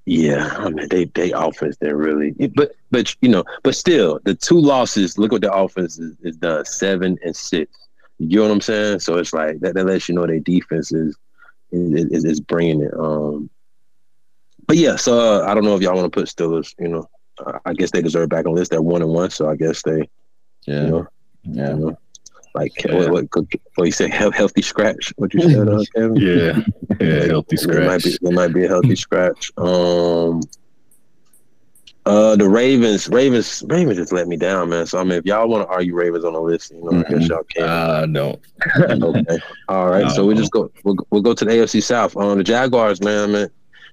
yeah, 0.05 0.53
I 0.57 0.69
mean, 0.69 0.87
they 0.89 1.05
they 1.05 1.31
offense 1.31 1.77
didn't 1.77 1.97
really, 1.97 2.31
but 2.55 2.71
but 2.91 3.13
you 3.21 3.29
know, 3.29 3.43
but 3.63 3.75
still, 3.75 4.19
the 4.23 4.33
two 4.35 4.59
losses. 4.59 5.17
Look 5.17 5.31
what 5.33 5.41
the 5.41 5.53
offense 5.53 5.99
is, 5.99 6.15
is 6.21 6.37
done: 6.37 6.65
seven 6.65 7.17
and 7.23 7.35
six. 7.35 7.71
You 8.19 8.37
know 8.39 8.43
what 8.45 8.51
I'm 8.51 8.61
saying? 8.61 8.99
So 8.99 9.17
it's 9.17 9.33
like 9.33 9.59
that. 9.59 9.75
That 9.75 9.85
lets 9.85 10.07
you 10.07 10.15
know 10.15 10.25
their 10.25 10.39
defense 10.39 10.91
is 10.91 11.17
is, 11.71 12.05
is, 12.11 12.25
is 12.25 12.39
bringing 12.39 12.81
it. 12.81 12.93
Um, 12.97 13.49
but 14.67 14.77
yeah, 14.77 14.95
so 14.95 15.17
uh, 15.41 15.45
I 15.47 15.53
don't 15.53 15.63
know 15.63 15.75
if 15.75 15.81
y'all 15.81 15.95
want 15.95 16.11
to 16.11 16.19
put 16.19 16.27
Steelers. 16.27 16.73
You 16.79 16.87
know, 16.89 17.09
I 17.65 17.73
guess 17.73 17.91
they 17.91 18.01
deserve 18.01 18.29
back 18.29 18.45
on 18.45 18.53
list. 18.55 18.71
They're 18.71 18.81
one 18.81 19.01
and 19.01 19.11
one, 19.11 19.29
so 19.29 19.49
I 19.49 19.55
guess 19.55 19.81
they, 19.83 20.09
Yeah. 20.65 20.81
you 20.83 20.87
know, 20.87 21.07
Yeah. 21.43 21.69
you 21.69 21.75
know, 21.77 21.97
like 22.55 22.71
Yeah. 22.83 22.95
what, 23.09 23.11
what, 23.33 23.45
what 23.75 23.85
you 23.85 23.91
say, 23.91 24.09
healthy 24.09 24.61
scratch. 24.61 25.13
What 25.17 25.33
you 25.33 25.41
said, 25.41 25.69
uh, 25.69 25.83
Kevin? 25.95 26.15
Yeah, 26.17 26.59
yeah, 26.99 27.25
healthy 27.27 27.55
There 27.57 27.85
might 27.85 28.01
scratch. 28.01 28.03
be 28.03 28.17
there 28.21 28.33
might 28.33 28.53
be 28.53 28.65
a 28.65 28.67
healthy 28.67 28.95
scratch. 28.95 29.51
Um, 29.57 30.41
uh, 32.07 32.35
the 32.35 32.47
Ravens, 32.47 33.09
Ravens, 33.09 33.63
Ravens 33.67 33.97
just 33.97 34.11
let 34.13 34.27
me 34.27 34.37
down, 34.37 34.69
man. 34.69 34.85
So 34.85 34.99
I 34.99 35.03
mean, 35.03 35.13
if 35.13 35.25
y'all 35.25 35.47
want 35.47 35.67
to 35.67 35.73
argue 35.73 35.93
Ravens 35.93 36.23
on 36.23 36.33
the 36.33 36.41
list, 36.41 36.71
you 36.71 36.83
know, 36.83 36.99
I 36.99 37.03
guess 37.09 37.27
y'all 37.27 37.43
can. 37.43 37.63
Ah, 37.67 38.05
no. 38.07 38.39
okay. 38.79 39.39
All 39.67 39.89
right. 39.89 40.09
So 40.11 40.25
we 40.25 40.35
just 40.35 40.51
go. 40.51 40.71
We'll, 40.83 40.95
we'll 41.11 41.21
go 41.21 41.33
to 41.33 41.45
the 41.45 41.51
AFC 41.51 41.83
South. 41.83 42.15
Um, 42.15 42.37
the 42.37 42.43
Jaguars, 42.43 43.01
man, 43.01 43.31
man, 43.31 43.49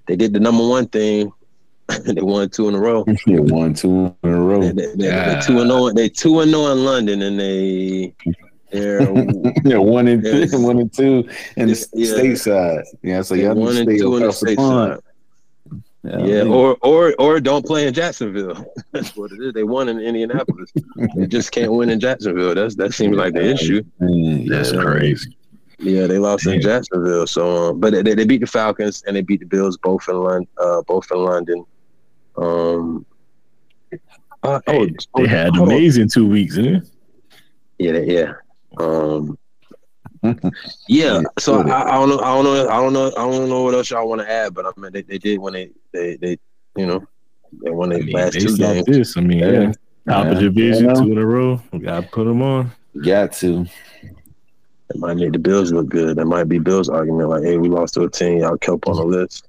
they 0.06 0.16
did 0.16 0.32
the 0.32 0.40
number 0.40 0.66
one 0.66 0.86
thing. 0.88 1.32
they 2.04 2.22
won 2.22 2.48
two 2.48 2.68
in 2.68 2.74
a 2.74 2.80
row. 2.80 3.04
Yeah, 3.26 3.40
one, 3.40 3.74
two 3.74 4.14
in 4.22 4.30
a 4.30 4.40
row. 4.40 4.60
They, 4.60 4.72
they, 4.72 4.94
they, 4.94 5.06
Yeah. 5.06 5.34
they 5.34 5.40
two 5.46 5.60
and 5.60 5.70
zero. 5.70 5.90
They 5.92 6.08
two 6.08 6.40
and 6.40 6.50
zero 6.50 6.72
in 6.72 6.84
London, 6.84 7.22
and 7.22 7.38
they 7.38 8.14
they're 8.70 9.02
Yeah, 9.64 9.78
one 9.78 10.08
and 10.08 10.22
two, 10.22 10.48
one 10.60 10.78
and 10.78 10.92
two 10.92 11.28
in 11.56 11.68
the 11.68 11.88
Yeah. 11.94 12.06
stateside. 12.14 12.84
Yeah, 13.02 13.22
so 13.22 13.34
y'all 13.34 13.54
one 13.54 13.76
and 13.76 13.88
two 13.88 14.16
in 14.16 14.22
the 14.22 14.28
across 14.28 14.42
the 16.04 16.10
state 16.10 16.18
pond. 16.18 16.28
side. 16.28 16.28
Yeah, 16.28 16.42
or 16.52 16.76
or 16.82 17.14
or 17.18 17.40
don't 17.40 17.64
play 17.66 17.86
in 17.86 17.94
Jacksonville. 17.94 18.64
That's 18.92 19.16
what 19.16 19.32
it 19.32 19.40
is. 19.40 19.52
They 19.52 19.64
won 19.64 19.88
in 19.88 19.98
Indianapolis. 20.00 20.72
they 21.16 21.26
just 21.26 21.50
can't 21.52 21.72
win 21.72 21.90
in 21.90 22.00
Jacksonville. 22.00 22.54
That's 22.54 22.74
that 22.76 22.94
seems 22.94 23.16
like 23.16 23.34
the 23.34 23.44
issue. 23.44 23.82
Man, 24.00 24.46
That's 24.46 24.72
yeah. 24.72 24.80
crazy. 24.82 25.36
Yeah, 25.80 26.06
they 26.06 26.18
lost 26.18 26.46
in 26.46 26.60
Jacksonville. 26.60 27.26
So, 27.26 27.70
um, 27.70 27.80
but 27.80 27.92
they, 27.92 28.14
they 28.14 28.24
beat 28.24 28.40
the 28.40 28.46
Falcons 28.46 29.02
and 29.06 29.16
they 29.16 29.22
beat 29.22 29.40
the 29.40 29.46
Bills 29.46 29.76
both 29.76 30.08
in 30.08 30.16
London. 30.16 30.48
Uh, 30.56 30.82
both 30.82 31.06
in 31.10 31.18
London. 31.18 31.64
Um. 32.36 33.04
uh, 34.42 34.60
oh, 34.68 34.86
They 35.16 35.26
had 35.26 35.54
hold 35.56 35.68
on. 35.68 35.74
amazing 35.74 36.08
two 36.08 36.28
weeks, 36.28 36.56
eh? 36.58 36.80
Yeah, 37.78 37.92
they- 37.92 38.06
yeah. 38.14 38.32
Um. 38.78 39.36
Yeah, 40.88 41.22
so 41.38 41.60
I, 41.60 41.88
I 41.88 41.92
don't 41.92 42.08
know, 42.08 42.18
I 42.20 42.34
don't 42.34 42.44
know, 42.44 42.68
I 42.68 42.76
don't 42.80 42.92
know, 42.92 43.06
I 43.08 43.30
don't 43.30 43.48
know 43.48 43.62
what 43.62 43.74
else 43.74 43.90
y'all 43.90 44.08
want 44.08 44.20
to 44.20 44.30
add, 44.30 44.54
but 44.54 44.66
I 44.66 44.70
mean, 44.80 44.92
they, 44.92 45.02
they 45.02 45.18
did 45.18 45.38
when 45.38 45.52
they, 45.54 45.70
they, 45.92 46.16
they, 46.16 46.38
you 46.76 46.86
know, 46.86 47.06
they 47.62 47.70
won 47.70 47.92
I 47.92 47.96
their 47.96 48.04
mean, 48.04 48.14
last 48.16 48.34
two 48.34 48.56
games. 48.56 48.86
this, 48.86 49.16
I 49.16 49.20
mean, 49.20 49.38
yeah. 49.38 49.50
Yeah. 49.50 49.72
Top 50.08 50.26
of 50.26 50.34
Yeah. 50.34 50.40
division, 50.40 50.86
Yeah. 50.86 50.94
two 50.94 51.12
in 51.12 51.18
a 51.18 51.26
row. 51.26 51.60
We 51.72 51.78
gotta 51.80 52.06
put 52.06 52.24
them 52.24 52.42
on. 52.42 52.70
Got 53.04 53.32
to. 53.34 53.66
It 54.90 54.96
might 54.96 55.16
make 55.16 55.32
the 55.32 55.38
Bills 55.38 55.72
look 55.72 55.88
good. 55.88 56.16
That 56.18 56.26
might 56.26 56.44
be 56.44 56.58
Bills' 56.58 56.88
argument, 56.88 57.30
like, 57.30 57.42
hey, 57.42 57.56
we 57.56 57.68
lost 57.68 57.94
to 57.94 58.02
a 58.02 58.10
team, 58.10 58.38
y'all 58.38 58.58
kept 58.58 58.86
on 58.86 58.96
the 58.96 59.04
list. 59.04 59.48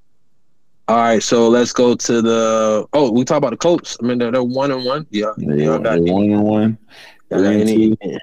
All 0.87 0.97
right, 0.97 1.21
so 1.21 1.49
let's 1.49 1.73
go 1.73 1.95
to 1.95 2.21
the. 2.21 2.87
Oh, 2.93 3.11
we 3.11 3.25
talk 3.25 3.37
about 3.37 3.49
the 3.51 3.57
Colts. 3.57 3.97
I 4.01 4.05
mean, 4.05 4.17
they're, 4.19 4.31
they're 4.31 4.43
one 4.43 4.71
and 4.71 4.85
one. 4.85 5.07
Yeah, 5.09 5.31
They 5.37 5.63
y'all 5.65 5.73
are 5.75 5.79
got, 5.79 5.99
one 5.99 6.31
and 6.31 6.43
one. 6.43 6.77
y'all 7.31 7.41
got 7.41 7.45
three 7.47 7.61
and 7.61 7.69
any, 7.69 7.95
two. 7.95 8.17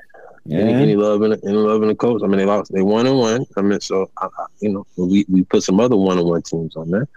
Any, 0.51 0.55
Yeah. 0.71 0.77
any 0.79 0.97
love 0.97 1.23
in 1.23 1.33
any 1.33 1.53
love 1.57 1.83
in 1.83 1.89
the 1.89 1.95
coach. 1.95 2.23
I 2.25 2.27
mean, 2.27 2.39
they 2.39 2.45
lost. 2.47 2.73
They 2.73 2.83
one 2.83 3.07
and 3.07 3.19
one. 3.19 3.47
I 3.57 3.63
mean, 3.63 3.81
so 3.81 4.11
I, 4.19 4.27
I, 4.27 4.47
you 4.61 4.71
know, 4.71 4.87
we 4.97 5.25
we 5.31 5.43
put 5.45 5.63
some 5.63 5.79
other 5.81 5.97
one 5.97 6.19
and 6.19 6.27
one 6.27 6.43
teams 6.43 6.77
on 6.77 6.91
there. 6.91 7.09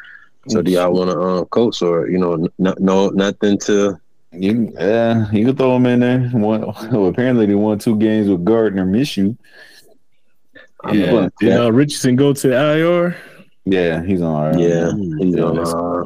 So 0.47 0.61
do 0.61 0.69
y'all 0.71 0.93
want 0.93 1.09
to 1.09 1.19
uh, 1.19 1.45
Colts 1.45 1.81
or 1.81 2.07
you 2.09 2.19
know, 2.19 2.33
n- 2.59 2.75
no 2.79 3.09
nothing 3.09 3.57
to 3.59 3.99
You, 4.31 4.71
yeah, 4.75 5.31
you 5.31 5.45
can 5.45 5.55
throw 5.55 5.73
them 5.73 5.85
in 5.87 5.99
there. 6.01 6.19
One, 6.29 6.61
well, 6.91 7.07
apparently, 7.07 7.45
they 7.47 7.55
won 7.55 7.79
two 7.79 7.97
games 7.97 8.29
with 8.29 8.45
Gardner 8.45 8.85
Minshew. 8.85 9.35
I'm 10.83 10.99
Yeah. 10.99 11.29
Did 11.39 11.53
uh, 11.59 11.71
Richardson 11.71 12.15
go 12.15 12.31
to 12.33 12.47
the 12.49 12.55
IR? 12.77 13.17
Yeah, 13.65 14.03
he's 14.03 14.21
on. 14.21 14.35
all 14.35 14.49
right. 14.51 14.59
Yeah, 14.59 14.91
he's 15.19 15.35
Yeah, 15.35 15.43
on. 15.43 15.55
that's- 15.55 15.73
Uh, 15.73 16.03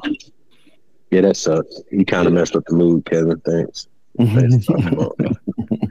yeah, 1.11 1.21
that 1.21 1.35
sucks. 1.35 1.81
He 1.91 2.05
kind 2.05 2.27
of 2.27 2.33
messed 2.33 2.55
up 2.55 2.63
the 2.67 2.75
mood, 2.75 3.03
Kevin. 3.05 3.41
Thanks. 3.41 3.87
Thanks. 4.17 4.67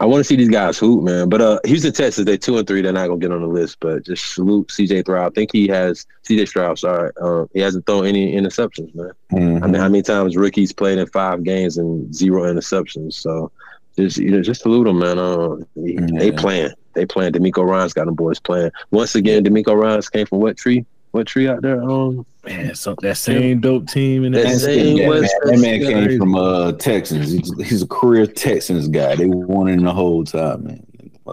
I 0.00 0.06
want 0.06 0.20
to 0.20 0.24
see 0.24 0.34
these 0.36 0.48
guys 0.48 0.78
hoop, 0.78 1.04
man. 1.04 1.28
But 1.28 1.42
uh, 1.42 1.60
Houston 1.64 1.92
Texas, 1.92 2.24
they 2.24 2.38
two 2.38 2.56
and 2.56 2.66
three. 2.66 2.80
They're 2.80 2.92
not 2.92 3.06
gonna 3.08 3.20
get 3.20 3.32
on 3.32 3.42
the 3.42 3.46
list. 3.46 3.76
But 3.80 4.06
just 4.06 4.34
salute 4.34 4.68
CJ 4.68 5.00
Stroud. 5.02 5.30
I 5.30 5.34
think 5.34 5.50
he 5.52 5.68
has 5.68 6.06
CJ 6.26 6.48
Stroud. 6.48 6.78
Sorry, 6.78 7.10
uh, 7.20 7.44
he 7.52 7.60
hasn't 7.60 7.84
thrown 7.86 8.06
any 8.06 8.34
interceptions, 8.34 8.94
man. 8.94 9.12
Mhm. 9.32 9.62
I 9.62 9.66
mean, 9.66 9.74
how 9.80 9.88
many 9.88 10.02
times 10.02 10.36
rookies 10.36 10.72
played 10.72 10.98
in 10.98 11.06
five 11.08 11.44
games 11.44 11.76
and 11.76 12.12
zero 12.14 12.44
interceptions? 12.44 13.12
So 13.14 13.52
just 13.96 14.16
you 14.16 14.30
know, 14.30 14.40
just 14.40 14.62
salute 14.62 14.84
them, 14.84 14.98
man. 15.00 15.18
Uh, 15.18 15.56
They 15.76 16.32
playing. 16.32 16.70
They 16.94 17.04
playing. 17.06 17.32
DeMeco 17.34 17.64
Ryans 17.64 17.92
got 17.92 18.06
them 18.06 18.14
boys 18.14 18.40
playing. 18.40 18.70
Once 18.90 19.14
again, 19.14 19.44
DeMeco 19.44 19.76
Ryans 19.76 20.08
came 20.08 20.26
from 20.26 20.40
what 20.40 20.56
tree? 20.56 20.86
What 21.12 21.26
tree 21.26 21.48
out 21.48 21.62
there? 21.62 21.82
Um, 21.82 22.24
Man, 22.46 22.74
so 22.74 22.94
that 23.02 23.18
same 23.18 23.60
dope 23.60 23.86
team 23.88 24.24
in 24.24 24.32
the 24.32 24.38
That 24.38 24.48
That, 24.48 24.58
same 24.60 24.96
man, 24.98 25.08
West 25.08 25.34
that 25.44 25.58
man 25.58 25.80
Coast 25.80 25.92
came 25.92 26.08
guy. 26.08 26.16
from 26.16 26.34
uh 26.36 26.72
Texans. 26.72 27.32
He's, 27.32 27.68
he's 27.68 27.82
a 27.82 27.86
career 27.86 28.26
Texans 28.26 28.88
guy. 28.88 29.14
They 29.16 29.26
won 29.26 29.68
him 29.68 29.80
the 29.80 29.92
whole 29.92 30.24
time, 30.24 30.64
man. 30.64 30.86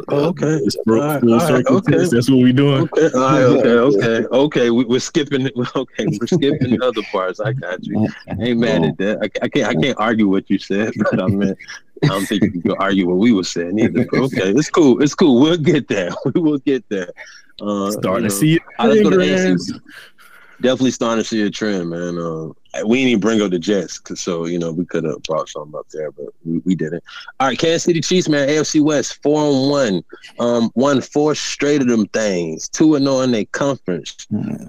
Oh, 0.09 0.25
okay. 0.25 0.57
It's 0.57 0.75
full, 0.85 1.01
All 1.01 1.07
right, 1.07 1.19
full 1.19 1.33
all 1.33 1.39
right, 1.39 1.47
circle 1.47 1.77
okay. 1.77 1.97
That's 1.97 2.29
what 2.29 2.39
we're 2.39 2.53
doing. 2.53 2.83
Okay, 2.93 3.09
all 3.15 3.21
right, 3.21 3.43
okay, 3.43 3.69
okay, 3.69 4.25
okay. 4.27 4.69
We, 4.69 4.85
we're 4.85 4.99
skipping. 4.99 5.49
Okay, 5.75 6.05
we're 6.07 6.27
skipping 6.27 6.77
the 6.77 6.79
other 6.85 7.01
parts. 7.11 7.39
I 7.39 7.53
got 7.53 7.83
you. 7.83 8.07
I 8.27 8.35
ain't 8.39 8.59
mad 8.59 8.83
at 8.83 8.97
that. 8.97 9.17
I, 9.21 9.45
I 9.45 9.47
can't. 9.47 9.67
I 9.67 9.81
can't 9.81 9.97
argue 9.99 10.27
what 10.27 10.49
you 10.49 10.59
said, 10.59 10.93
but 11.11 11.21
I 11.21 11.27
mean, 11.27 11.55
I 12.03 12.07
don't 12.07 12.25
think 12.25 12.43
you 12.43 12.61
can 12.61 12.75
argue 12.79 13.07
what 13.07 13.17
we 13.17 13.31
were 13.31 13.43
saying 13.43 13.79
either. 13.79 14.05
But 14.11 14.19
okay, 14.19 14.51
it's 14.51 14.69
cool. 14.69 15.01
It's 15.01 15.15
cool. 15.15 15.39
We'll 15.39 15.57
get 15.57 15.87
there. 15.87 16.11
We 16.25 16.41
will 16.41 16.59
get 16.59 16.87
there. 16.89 17.11
Uh, 17.59 17.91
Starting 17.91 18.23
you 18.23 18.29
to 18.29 18.35
see 18.35 18.55
it. 18.55 18.61
I 18.77 18.87
let's 18.87 19.01
go 19.01 19.09
to. 19.09 19.81
Definitely 20.61 20.91
starting 20.91 21.23
to 21.23 21.27
see 21.27 21.41
a 21.43 21.49
trend, 21.51 21.89
man. 21.89 22.17
Uh, 22.17 22.47
we 22.85 22.97
didn't 22.97 23.09
even 23.09 23.19
bring 23.19 23.41
up 23.41 23.51
the 23.51 23.59
Jets, 23.59 23.97
'cause 23.99 24.19
so 24.19 24.45
you 24.45 24.57
know 24.59 24.71
we 24.71 24.85
could 24.85 25.03
have 25.03 25.21
brought 25.23 25.49
something 25.49 25.77
up 25.77 25.87
there, 25.91 26.11
but 26.11 26.27
we, 26.45 26.59
we 26.65 26.75
didn't. 26.75 27.03
All 27.39 27.47
right, 27.47 27.57
Kansas 27.57 27.83
City 27.83 28.01
Chiefs, 28.01 28.27
man. 28.29 28.47
AFC 28.49 28.81
West, 28.81 29.19
four 29.23 29.39
and 29.51 29.69
one. 29.69 30.03
Um, 30.39 30.69
won 30.75 31.01
four 31.01 31.33
straight 31.35 31.81
of 31.81 31.87
them 31.87 32.07
things. 32.07 32.67
Two 32.69 32.95
and 32.95 33.05
zero 33.05 33.21
in 33.21 33.31
their 33.31 33.45
conference. 33.45 34.15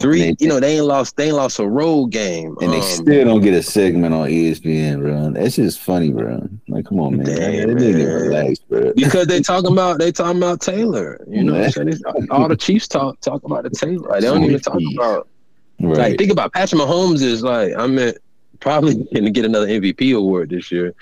Three, 0.00 0.20
they, 0.20 0.36
you 0.38 0.48
know, 0.48 0.60
they 0.60 0.76
ain't 0.76 0.84
lost. 0.86 1.16
They 1.16 1.26
ain't 1.26 1.36
lost 1.36 1.58
a 1.58 1.66
road 1.66 2.06
game. 2.12 2.56
and 2.60 2.72
they 2.72 2.78
Um, 2.78 2.82
still 2.82 3.24
don't 3.24 3.40
get 3.42 3.54
a 3.54 3.62
segment 3.62 4.14
on 4.14 4.28
ESPN, 4.28 5.00
bro. 5.00 5.30
That's 5.30 5.56
just 5.56 5.80
funny, 5.80 6.10
bro. 6.12 6.48
Like, 6.68 6.86
come 6.86 7.00
on, 7.00 7.16
man. 7.16 7.26
Damn, 7.26 7.74
they 7.76 7.92
need 7.92 7.96
to 7.98 8.06
relax, 8.06 8.58
bro. 8.60 8.92
because 8.94 9.26
they 9.26 9.40
talking 9.40 9.72
about 9.72 9.98
they 9.98 10.12
talking 10.12 10.38
about 10.38 10.60
Taylor. 10.60 11.22
You 11.28 11.44
know, 11.44 11.54
what 11.54 11.64
I'm 11.78 11.92
saying? 11.92 12.28
All 12.30 12.48
the 12.48 12.56
Chiefs 12.56 12.88
talk 12.88 13.20
talk 13.20 13.42
about 13.44 13.64
the 13.64 13.70
Taylor. 13.70 14.08
They 14.20 14.26
don't 14.26 14.44
even 14.44 14.60
talk 14.60 14.78
about. 14.96 15.28
Right. 15.80 15.96
Like, 15.96 16.18
think 16.18 16.32
about 16.32 16.52
Patrick 16.52 16.80
Mahomes 16.80 17.22
is 17.22 17.42
like, 17.42 17.72
I'm 17.76 17.98
at, 17.98 18.18
probably 18.60 18.94
going 19.12 19.24
to 19.24 19.30
get 19.30 19.44
another 19.44 19.66
MVP 19.66 20.16
award 20.16 20.50
this 20.50 20.70
year. 20.72 20.94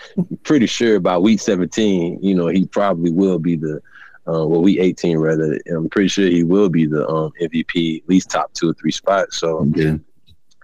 Pretty 0.42 0.66
sure 0.66 1.00
by 1.00 1.18
week 1.18 1.40
17, 1.40 2.22
you 2.22 2.34
know, 2.34 2.48
he 2.48 2.66
probably 2.66 3.10
will 3.10 3.38
be 3.38 3.56
the, 3.56 3.76
uh, 4.28 4.44
well, 4.46 4.62
week 4.62 4.78
18 4.80 5.18
rather. 5.18 5.58
I'm 5.70 5.88
pretty 5.88 6.08
sure 6.08 6.26
he 6.26 6.44
will 6.44 6.68
be 6.68 6.86
the 6.86 7.08
um, 7.08 7.32
MVP, 7.40 8.02
at 8.02 8.08
least 8.08 8.30
top 8.30 8.52
two 8.54 8.70
or 8.70 8.74
three 8.74 8.90
spots. 8.90 9.38
So 9.38 9.64
yeah. 9.74 9.96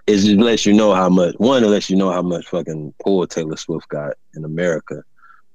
it 0.07 0.17
just 0.17 0.27
lets 0.37 0.65
you 0.65 0.73
know 0.73 0.93
how 0.93 1.09
much, 1.09 1.35
one, 1.37 1.63
it 1.63 1.67
lets 1.67 1.89
you 1.89 1.95
know 1.95 2.11
how 2.11 2.21
much 2.21 2.47
fucking 2.47 2.93
poor 3.01 3.25
Taylor 3.25 3.57
Swift 3.57 3.87
got 3.89 4.13
in 4.35 4.45
America. 4.45 5.03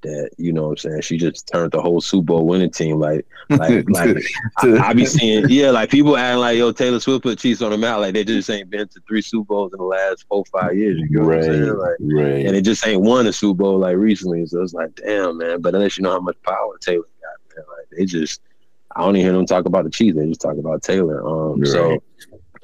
That 0.03 0.31
you 0.39 0.53
know 0.53 0.69
what 0.69 0.71
I'm 0.85 0.91
saying 0.91 1.01
she 1.03 1.17
just 1.17 1.49
turned 1.49 1.73
the 1.73 1.83
whole 1.83 2.01
Super 2.01 2.27
Bowl 2.27 2.47
winning 2.47 2.71
team 2.71 3.01
like 3.01 3.27
like 3.49 3.85
like 3.91 4.17
I, 4.59 4.77
I 4.79 4.93
be 4.93 5.05
seeing 5.05 5.47
yeah 5.49 5.71
like 5.71 5.91
people 5.91 6.17
acting 6.17 6.39
like 6.39 6.57
yo 6.57 6.71
Taylor 6.71 7.01
Swift 7.01 7.25
put 7.25 7.41
Chiefs 7.41 7.63
on 7.63 7.73
the 7.73 7.79
map 7.79 7.99
like 7.99 8.15
they 8.15 8.23
just 8.23 8.49
ain't 8.49 8.71
been 8.71 8.87
to 8.87 9.01
three 9.09 9.23
Super 9.23 9.47
Bowls 9.47 9.73
in 9.73 9.79
the 9.79 9.85
last 9.85 10.25
four 10.29 10.45
five 10.53 10.77
years 10.77 11.01
you 11.01 11.19
know 11.19 11.27
what 11.27 11.39
I'm 11.39 11.43
saying 11.43 11.77
like 11.77 11.97
right. 12.01 12.47
and 12.47 12.55
it 12.55 12.63
just 12.63 12.87
ain't 12.87 13.03
won 13.03 13.27
a 13.27 13.33
Super 13.33 13.59
Bowl 13.59 13.79
like 13.79 13.97
recently 13.97 14.47
so 14.47 14.63
it's 14.63 14.73
like 14.73 14.95
damn 14.95 15.39
man 15.39 15.61
but 15.61 15.75
unless 15.75 15.99
you 15.99 16.05
know 16.05 16.13
how 16.13 16.21
much 16.21 16.37
power 16.43 16.79
Taylor 16.81 17.03
got 17.21 17.57
man 17.57 17.65
like 17.77 17.89
they 17.91 18.05
just 18.05 18.41
I 18.95 19.01
don't 19.01 19.17
even 19.17 19.27
hear 19.27 19.33
them 19.33 19.47
talk 19.47 19.65
about 19.65 19.83
the 19.83 19.91
Chiefs 19.91 20.17
they 20.17 20.29
just 20.29 20.41
talk 20.41 20.59
about 20.59 20.85
Taylor 20.85 21.27
um 21.27 21.67
so. 21.67 22.01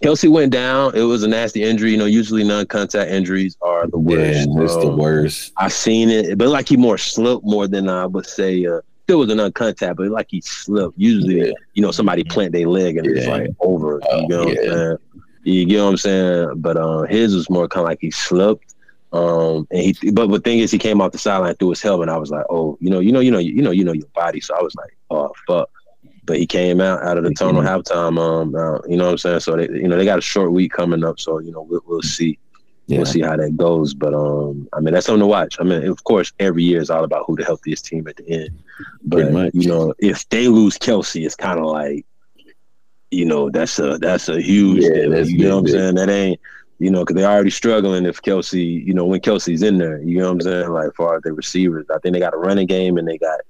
Kelce 0.03 0.29
went 0.31 0.53
down. 0.53 0.95
It 0.95 1.03
was 1.03 1.23
a 1.23 1.29
nasty 1.29 1.63
injury. 1.63 1.93
You 1.93 1.97
know, 1.99 2.05
usually 2.07 2.45
non-contact 2.45 3.11
injuries 3.11 3.57
are 3.63 3.87
the 3.87 3.99
worst. 3.99 4.49
Yeah, 4.51 4.63
it's 4.63 4.75
the 4.77 4.89
Um, 4.89 4.97
worst. 4.99 5.53
I 5.57 5.69
seen 5.69 6.11
it, 6.11 6.37
but 6.37 6.49
like 6.49 6.69
he 6.69 6.77
more 6.77 6.99
slipped 6.99 7.45
more 7.45 7.67
than 7.69 7.89
I 7.89 8.07
would 8.07 8.27
say. 8.27 8.67
Uh, 8.67 8.81
still 9.05 9.19
was 9.21 9.31
an 9.31 9.39
uncontact, 9.39 9.97
but 9.97 10.09
like 10.09 10.27
he 10.31 10.41
slipped. 10.41 10.95
Usually, 10.99 11.39
Yeah. 11.49 11.53
you 11.75 11.83
know, 11.83 11.91
somebody 11.91 12.25
plant 12.25 12.53
their 12.53 12.67
leg 12.69 12.97
and 12.97 13.07
it's 13.07 13.27
like 13.27 13.51
over. 13.61 14.01
You 14.17 14.29
know 14.29 14.45
what 14.45 14.49
I'm 14.49 14.55
saying? 14.57 14.97
You 15.45 15.67
get 15.67 15.83
what 15.83 15.89
I'm 15.91 15.97
saying? 15.99 16.53
But 16.57 16.77
uh, 16.77 17.03
his 17.03 17.35
was 17.35 17.49
more 17.51 17.69
kind 17.69 17.85
of 17.85 17.89
like 17.91 17.99
he 18.01 18.11
slipped. 18.11 18.75
Um, 19.13 19.69
and 19.71 19.81
he, 19.81 20.11
but 20.11 20.27
the 20.29 20.41
thing 20.41 20.59
is, 20.59 20.71
he 20.73 20.79
came 20.79 21.01
off 21.01 21.13
the 21.13 21.19
sideline 21.19 21.55
through 21.55 21.71
his 21.71 21.83
helmet. 21.83 22.09
I 22.09 22.17
was 22.17 22.31
like, 22.31 22.47
oh, 22.51 22.77
you 22.81 22.91
know, 22.91 22.99
you 22.99 23.13
know, 23.13 23.21
you 23.21 23.31
know, 23.31 23.39
you 23.39 23.63
know, 23.63 23.71
you 23.71 23.85
know 23.85 23.93
your 23.93 24.09
body. 24.15 24.41
So 24.41 24.55
I 24.59 24.63
was 24.63 24.75
like, 24.75 24.97
oh 25.11 25.33
fuck. 25.47 25.71
But 26.27 26.39
he 26.39 26.47
came 26.47 26.81
out 26.81 27.03
out 27.03 27.19
of 27.19 27.25
the 27.25 27.33
tunnel 27.33 27.63
halftime. 27.63 28.19
Um, 28.19 28.55
uh, 28.55 28.79
you 28.89 28.97
know 28.97 29.05
what 29.05 29.13
I'm 29.13 29.19
saying? 29.19 29.41
So 29.41 29.57
they, 29.57 29.69
you 29.69 29.89
know, 29.89 29.97
they 29.97 30.05
got 30.05 30.19
a 30.19 30.23
short 30.23 30.53
week 30.53 30.73
coming 30.73 31.05
up. 31.05 31.21
So 31.21 31.39
you 31.39 31.53
know, 31.53 31.63
we'll, 31.63 31.83
we'll 31.87 32.03
see 32.03 32.39
Yeah. 32.87 32.99
we'll 32.99 33.07
see 33.07 33.21
how 33.23 33.37
that 33.37 33.57
goes. 33.57 33.95
But 33.95 34.15
um, 34.15 34.69
I 34.73 34.81
mean, 34.81 34.95
that's 34.95 35.07
something 35.07 35.21
to 35.21 35.27
watch. 35.27 35.57
I 35.61 35.65
mean, 35.65 35.85
of 35.87 36.03
course, 36.05 36.33
every 36.39 36.65
year 36.65 36.81
is 36.81 36.91
all 36.91 37.05
about 37.05 37.25
who 37.27 37.37
the 37.37 37.45
healthiest 37.45 37.85
team 37.87 38.07
at 38.09 38.17
the 38.17 38.29
end. 38.29 38.51
But 39.05 39.35
you 39.55 39.69
know, 39.69 39.95
if 39.99 40.29
they 40.31 40.49
lose 40.49 40.79
Kelce, 40.79 41.25
it's 41.25 41.37
kind 41.37 41.59
of 41.59 41.67
like, 41.67 42.07
you 43.11 43.25
know, 43.27 43.51
that's 43.51 43.79
a 43.79 43.99
that's 43.99 44.29
a 44.29 44.41
huge. 44.41 44.83
Yeah, 44.83 44.91
deal. 44.95 45.11
that's 45.11 45.31
you 45.31 45.47
know 45.47 45.57
what 45.57 45.59
I'm 45.59 45.65
big, 45.65 45.73
saying? 45.75 45.95
That 45.97 46.09
ain't. 46.11 46.41
You 46.81 46.91
know, 46.91 47.01
because 47.05 47.17
they're 47.17 47.31
already 47.31 47.51
struggling 47.51 48.05
if 48.05 48.21
Kelce, 48.21 48.85
you 48.85 48.93
know, 48.93 49.05
when 49.05 49.21
Kelce's 49.21 49.63
in 49.63 49.79
there, 49.79 50.03
you 50.03 50.19
know 50.19 50.27
what 50.27 50.33
I'm 50.33 50.41
saying? 50.41 50.71
Like, 50.71 50.93
far 50.95 51.17
as 51.17 51.23
their 51.23 51.33
receivers, 51.33 51.87
I 51.89 51.99
think 52.01 52.15
they 52.15 52.19
got 52.21 52.35
a 52.35 52.37
running 52.37 52.67
game 52.67 52.99
and 52.99 53.07
they 53.07 53.17
got 53.17 53.41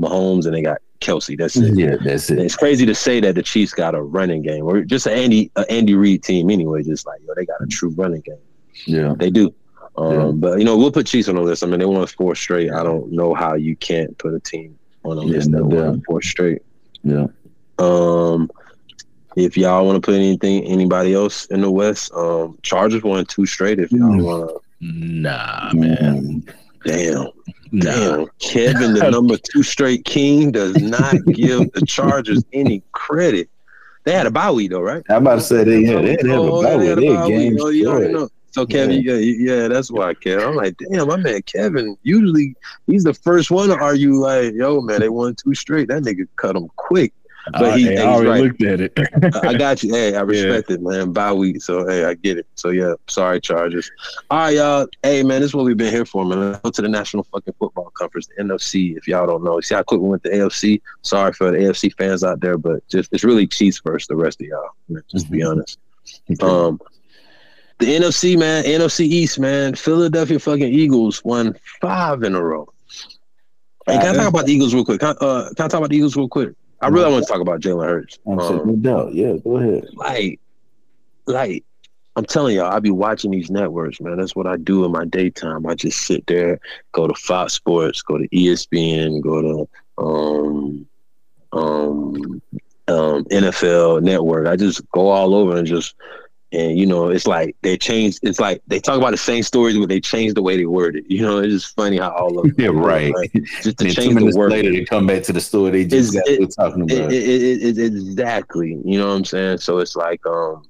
Mahomes 0.00 0.46
and 0.46 0.54
they 0.54 0.62
got 0.62 0.78
Kelce. 1.00 1.36
That's 1.38 1.56
it. 1.56 1.76
Yeah, 1.76 1.96
that's 2.02 2.30
it. 2.30 2.38
It's 2.38 2.56
crazy 2.56 2.86
to 2.86 2.94
say 2.94 3.20
that 3.20 3.34
the 3.34 3.42
Chiefs 3.42 3.72
got 3.72 3.94
a 3.94 4.02
running 4.02 4.42
game 4.42 4.64
or 4.64 4.82
just 4.82 5.06
an 5.06 5.12
Andy 5.12 5.50
a 5.56 5.70
Andy 5.70 5.94
Reid 5.94 6.22
team 6.22 6.50
anyway. 6.50 6.82
Just 6.82 7.06
like 7.06 7.20
yo, 7.26 7.34
they 7.36 7.44
got 7.46 7.60
a 7.62 7.66
true 7.66 7.90
running 7.90 8.20
game. 8.20 8.36
Yeah. 8.86 9.14
They 9.18 9.30
do. 9.30 9.52
Um, 9.96 10.12
Yeah. 10.12 10.30
But 10.34 10.58
you 10.58 10.64
know, 10.64 10.76
we'll 10.76 10.92
put 10.92 11.06
Chiefs 11.06 11.28
on 11.28 11.34
the 11.36 11.42
list. 11.42 11.62
I 11.64 11.66
mean, 11.66 11.80
they 11.80 11.86
won 11.86 12.06
four 12.06 12.34
straight. 12.34 12.70
I 12.70 12.82
don't 12.82 13.10
know 13.12 13.34
how 13.34 13.54
you 13.54 13.76
can't 13.76 14.16
put 14.18 14.34
a 14.34 14.40
team 14.40 14.78
on 15.04 15.18
a 15.18 15.24
Yeah, 15.24 15.32
list 15.32 15.50
that 15.52 15.58
no 15.58 15.64
won 15.66 15.94
doubt. 15.96 16.04
four 16.06 16.22
straight. 16.22 16.62
Yeah. 17.02 17.26
Um, 17.78 18.50
if 19.36 19.56
y'all 19.56 19.86
want 19.86 19.96
to 19.96 20.00
put 20.04 20.14
anything, 20.16 20.64
anybody 20.64 21.14
else 21.14 21.46
in 21.46 21.60
the 21.62 21.70
West, 21.70 22.12
um, 22.14 22.58
Chargers 22.62 23.02
won 23.02 23.24
two 23.24 23.46
straight. 23.46 23.78
If 23.78 23.90
y'all 23.92 24.10
Mm. 24.10 24.22
want 24.24 24.48
to, 24.50 24.60
Nah, 24.82 25.70
man. 25.74 26.42
Mm. 26.84 26.84
damn, 26.84 27.26
Nah. 27.72 27.84
damn, 28.16 28.26
Kevin, 28.40 28.94
the 28.94 29.10
number 29.12 29.36
two 29.36 29.62
straight 29.62 30.04
king, 30.04 30.50
does 30.52 30.74
not 30.76 31.14
give 31.32 31.70
the 31.72 31.84
Chargers 31.86 32.42
any 32.52 32.82
credit. 32.92 33.48
They 34.04 34.12
had 34.12 34.26
a 34.26 34.30
bye 34.30 34.50
week 34.50 34.70
though, 34.70 34.80
right? 34.80 35.02
I'm 35.10 35.22
about 35.22 35.36
to 35.36 35.40
say 35.42 35.62
they 35.64 35.80
yeah, 35.80 36.00
they 36.00 36.10
had 36.12 36.20
to 36.20 36.28
have 36.30 36.42
a 36.44 36.50
bye 36.62 36.76
they 36.76 36.76
week. 36.78 36.88
had 36.88 36.98
a 36.98 37.00
They 37.02 37.06
bye 37.08 37.20
had 37.20 37.28
game 37.28 37.52
week. 37.54 37.62
Oh, 37.62 37.68
you 37.68 37.88
already 37.88 38.12
short. 38.12 38.22
know. 38.22 38.28
So 38.52 38.66
Kevin, 38.66 39.02
yeah. 39.02 39.14
yeah, 39.14 39.68
that's 39.68 39.92
why 39.92 40.12
Kevin. 40.14 40.44
I'm 40.48 40.56
like, 40.56 40.74
damn, 40.78 41.06
my 41.06 41.16
man 41.16 41.42
Kevin. 41.42 41.96
Usually 42.02 42.56
he's 42.88 43.04
the 43.04 43.14
first 43.14 43.50
one 43.52 43.68
to 43.68 43.76
argue 43.78 44.14
like, 44.14 44.54
yo, 44.54 44.80
man, 44.80 44.98
they 45.00 45.08
won 45.08 45.36
two 45.36 45.54
straight. 45.54 45.86
That 45.88 46.02
nigga 46.02 46.26
cut 46.36 46.54
them 46.54 46.68
quick. 46.74 47.12
But 47.52 47.64
I, 47.64 47.76
he- 47.78 47.84
hey, 47.84 47.96
I 47.96 48.00
he's 48.00 48.04
already 48.06 48.28
right. 48.28 48.42
looked 48.42 48.62
at 48.62 48.80
it. 48.80 48.92
I 49.44 49.54
got 49.56 49.82
you. 49.82 49.92
Hey, 49.94 50.14
I 50.14 50.20
respect 50.22 50.70
it, 50.70 50.80
man. 50.82 51.12
Bye 51.12 51.32
week. 51.32 51.62
So 51.62 51.86
hey, 51.86 52.04
I 52.04 52.14
get 52.14 52.38
it. 52.38 52.46
So 52.54 52.70
yeah, 52.70 52.94
sorry, 53.08 53.40
Chargers. 53.40 53.90
All 54.30 54.38
right, 54.38 54.54
y'all. 54.56 54.86
Hey 55.02 55.22
man, 55.22 55.40
this 55.40 55.50
is 55.50 55.54
what 55.54 55.64
we've 55.64 55.76
been 55.76 55.92
here 55.92 56.04
for, 56.04 56.24
man. 56.24 56.58
Go 56.62 56.70
to 56.70 56.82
the 56.82 56.88
National 56.88 57.24
fucking 57.24 57.54
Football 57.58 57.90
Conference, 57.94 58.28
the 58.36 58.42
NFC, 58.42 58.96
if 58.96 59.08
y'all 59.08 59.26
don't 59.26 59.42
know. 59.44 59.60
See 59.60 59.74
how 59.74 59.82
quick 59.82 60.00
we 60.00 60.08
went 60.08 60.22
to 60.24 60.30
the 60.30 60.36
AFC. 60.36 60.80
Sorry 61.02 61.32
for 61.32 61.50
the 61.50 61.58
AFC 61.58 61.92
fans 61.96 62.22
out 62.24 62.40
there, 62.40 62.58
but 62.58 62.86
just 62.88 63.08
it's 63.12 63.24
really 63.24 63.46
Chiefs 63.46 63.80
first, 63.84 64.08
the 64.08 64.16
rest 64.16 64.40
of 64.40 64.46
y'all. 64.46 64.70
man, 64.88 65.02
Just 65.10 65.26
to 65.26 65.32
be 65.32 65.42
honest. 65.42 65.78
Um, 66.42 66.80
the 67.78 67.86
NFC, 67.96 68.38
man, 68.38 68.64
NFC 68.64 69.00
East, 69.06 69.38
man, 69.40 69.74
Philadelphia 69.74 70.38
fucking 70.38 70.72
Eagles 70.72 71.24
won 71.24 71.56
five 71.80 72.22
in 72.22 72.34
a 72.34 72.42
row. 72.42 72.68
Hey, 73.86 73.96
can 73.98 74.14
I 74.14 74.18
talk 74.18 74.28
about 74.28 74.46
the 74.46 74.52
Eagles 74.52 74.74
real 74.74 74.84
quick? 74.84 75.00
Can, 75.00 75.16
I- 75.20 75.24
uh, 75.24 75.48
can 75.54 75.64
I 75.64 75.68
talk 75.68 75.78
about 75.78 75.88
the 75.90 75.96
Eagles 75.96 76.14
real 76.14 76.28
quick? 76.28 76.50
I 76.80 76.88
really 76.88 77.10
want 77.10 77.26
to 77.26 77.30
talk 77.30 77.40
about 77.40 77.60
Jalen 77.60 77.84
Hurts. 77.84 78.18
Um, 78.26 78.38
no 78.38 78.76
doubt. 78.76 79.14
Yeah, 79.14 79.34
go 79.44 79.58
ahead. 79.58 79.88
like, 79.94 80.40
like, 81.26 81.64
I'm 82.16 82.24
telling 82.24 82.56
y'all, 82.56 82.72
I 82.72 82.80
be 82.80 82.90
watching 82.90 83.30
these 83.30 83.50
networks, 83.50 84.00
man. 84.00 84.16
That's 84.16 84.34
what 84.34 84.46
I 84.46 84.56
do 84.56 84.84
in 84.84 84.92
my 84.92 85.04
daytime. 85.04 85.66
I 85.66 85.74
just 85.74 86.02
sit 86.02 86.26
there, 86.26 86.58
go 86.92 87.06
to 87.06 87.14
Fox 87.14 87.52
Sports, 87.52 88.02
go 88.02 88.18
to 88.18 88.28
ESPN, 88.28 89.20
go 89.20 89.40
to 89.42 89.68
um, 90.02 90.86
um, 91.52 92.42
um, 92.88 93.24
NFL 93.26 94.02
Network. 94.02 94.48
I 94.48 94.56
just 94.56 94.88
go 94.90 95.08
all 95.08 95.34
over 95.34 95.56
and 95.56 95.66
just, 95.66 95.94
and 96.52 96.78
you 96.78 96.84
know, 96.86 97.08
it's 97.10 97.26
like 97.26 97.54
they 97.62 97.76
change. 97.76 98.18
It's 98.22 98.40
like 98.40 98.60
they 98.66 98.80
talk 98.80 98.98
about 98.98 99.12
the 99.12 99.16
same 99.16 99.42
stories, 99.42 99.78
but 99.78 99.88
they 99.88 100.00
change 100.00 100.34
the 100.34 100.42
way 100.42 100.56
they 100.56 100.66
word 100.66 100.96
it. 100.96 101.04
You 101.08 101.22
know, 101.22 101.38
it's 101.38 101.52
just 101.52 101.74
funny 101.76 101.98
how 101.98 102.10
all 102.10 102.38
of 102.40 102.52
Yeah, 102.58 102.70
right. 102.72 103.14
like, 103.14 103.32
just 103.62 103.78
to 103.78 103.84
And 103.86 103.94
change 103.94 104.14
the 104.16 104.36
word. 104.36 104.50
later, 104.52 104.70
they 104.72 104.84
come 104.84 105.06
back 105.06 105.22
to 105.24 105.32
the 105.32 105.40
store. 105.40 105.70
They 105.70 105.84
just 105.84 106.12
got 106.12 106.26
it- 106.26 106.52
talking 106.56 106.82
about. 106.82 107.12
it, 107.12 107.12
it, 107.12 107.78
exactly. 107.78 108.80
You 108.84 108.98
know 108.98 109.08
what 109.08 109.14
I'm 109.16 109.24
saying? 109.24 109.58
So 109.58 109.78
it's 109.78 109.94
like, 109.94 110.24
um, 110.26 110.64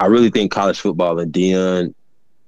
I 0.00 0.06
really 0.06 0.30
think 0.30 0.52
college 0.52 0.80
football 0.80 1.18
and 1.18 1.32
Deion 1.32 1.94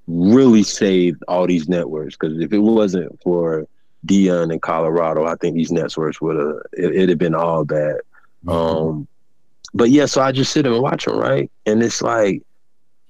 really 0.06 0.62
saved 0.62 1.22
all 1.28 1.46
these 1.46 1.68
networks 1.68 2.16
because 2.16 2.38
if 2.38 2.52
it 2.52 2.58
wasn't 2.58 3.18
for 3.22 3.66
Deion 4.06 4.52
in 4.52 4.60
Colorado, 4.60 5.24
I 5.24 5.36
think 5.36 5.54
these 5.56 5.72
networks 5.72 6.20
would 6.20 6.36
have 6.36 6.56
it, 6.74 6.94
it'd 6.94 7.08
have 7.08 7.18
been 7.18 7.34
all 7.34 7.64
bad. 7.64 7.96
Um, 8.46 9.08
but 9.72 9.88
yeah, 9.90 10.04
so 10.06 10.20
I 10.20 10.30
just 10.32 10.52
sit 10.52 10.66
and 10.66 10.78
watch 10.82 11.06
them, 11.06 11.16
right? 11.16 11.50
And 11.64 11.82
it's 11.82 12.02
like 12.02 12.42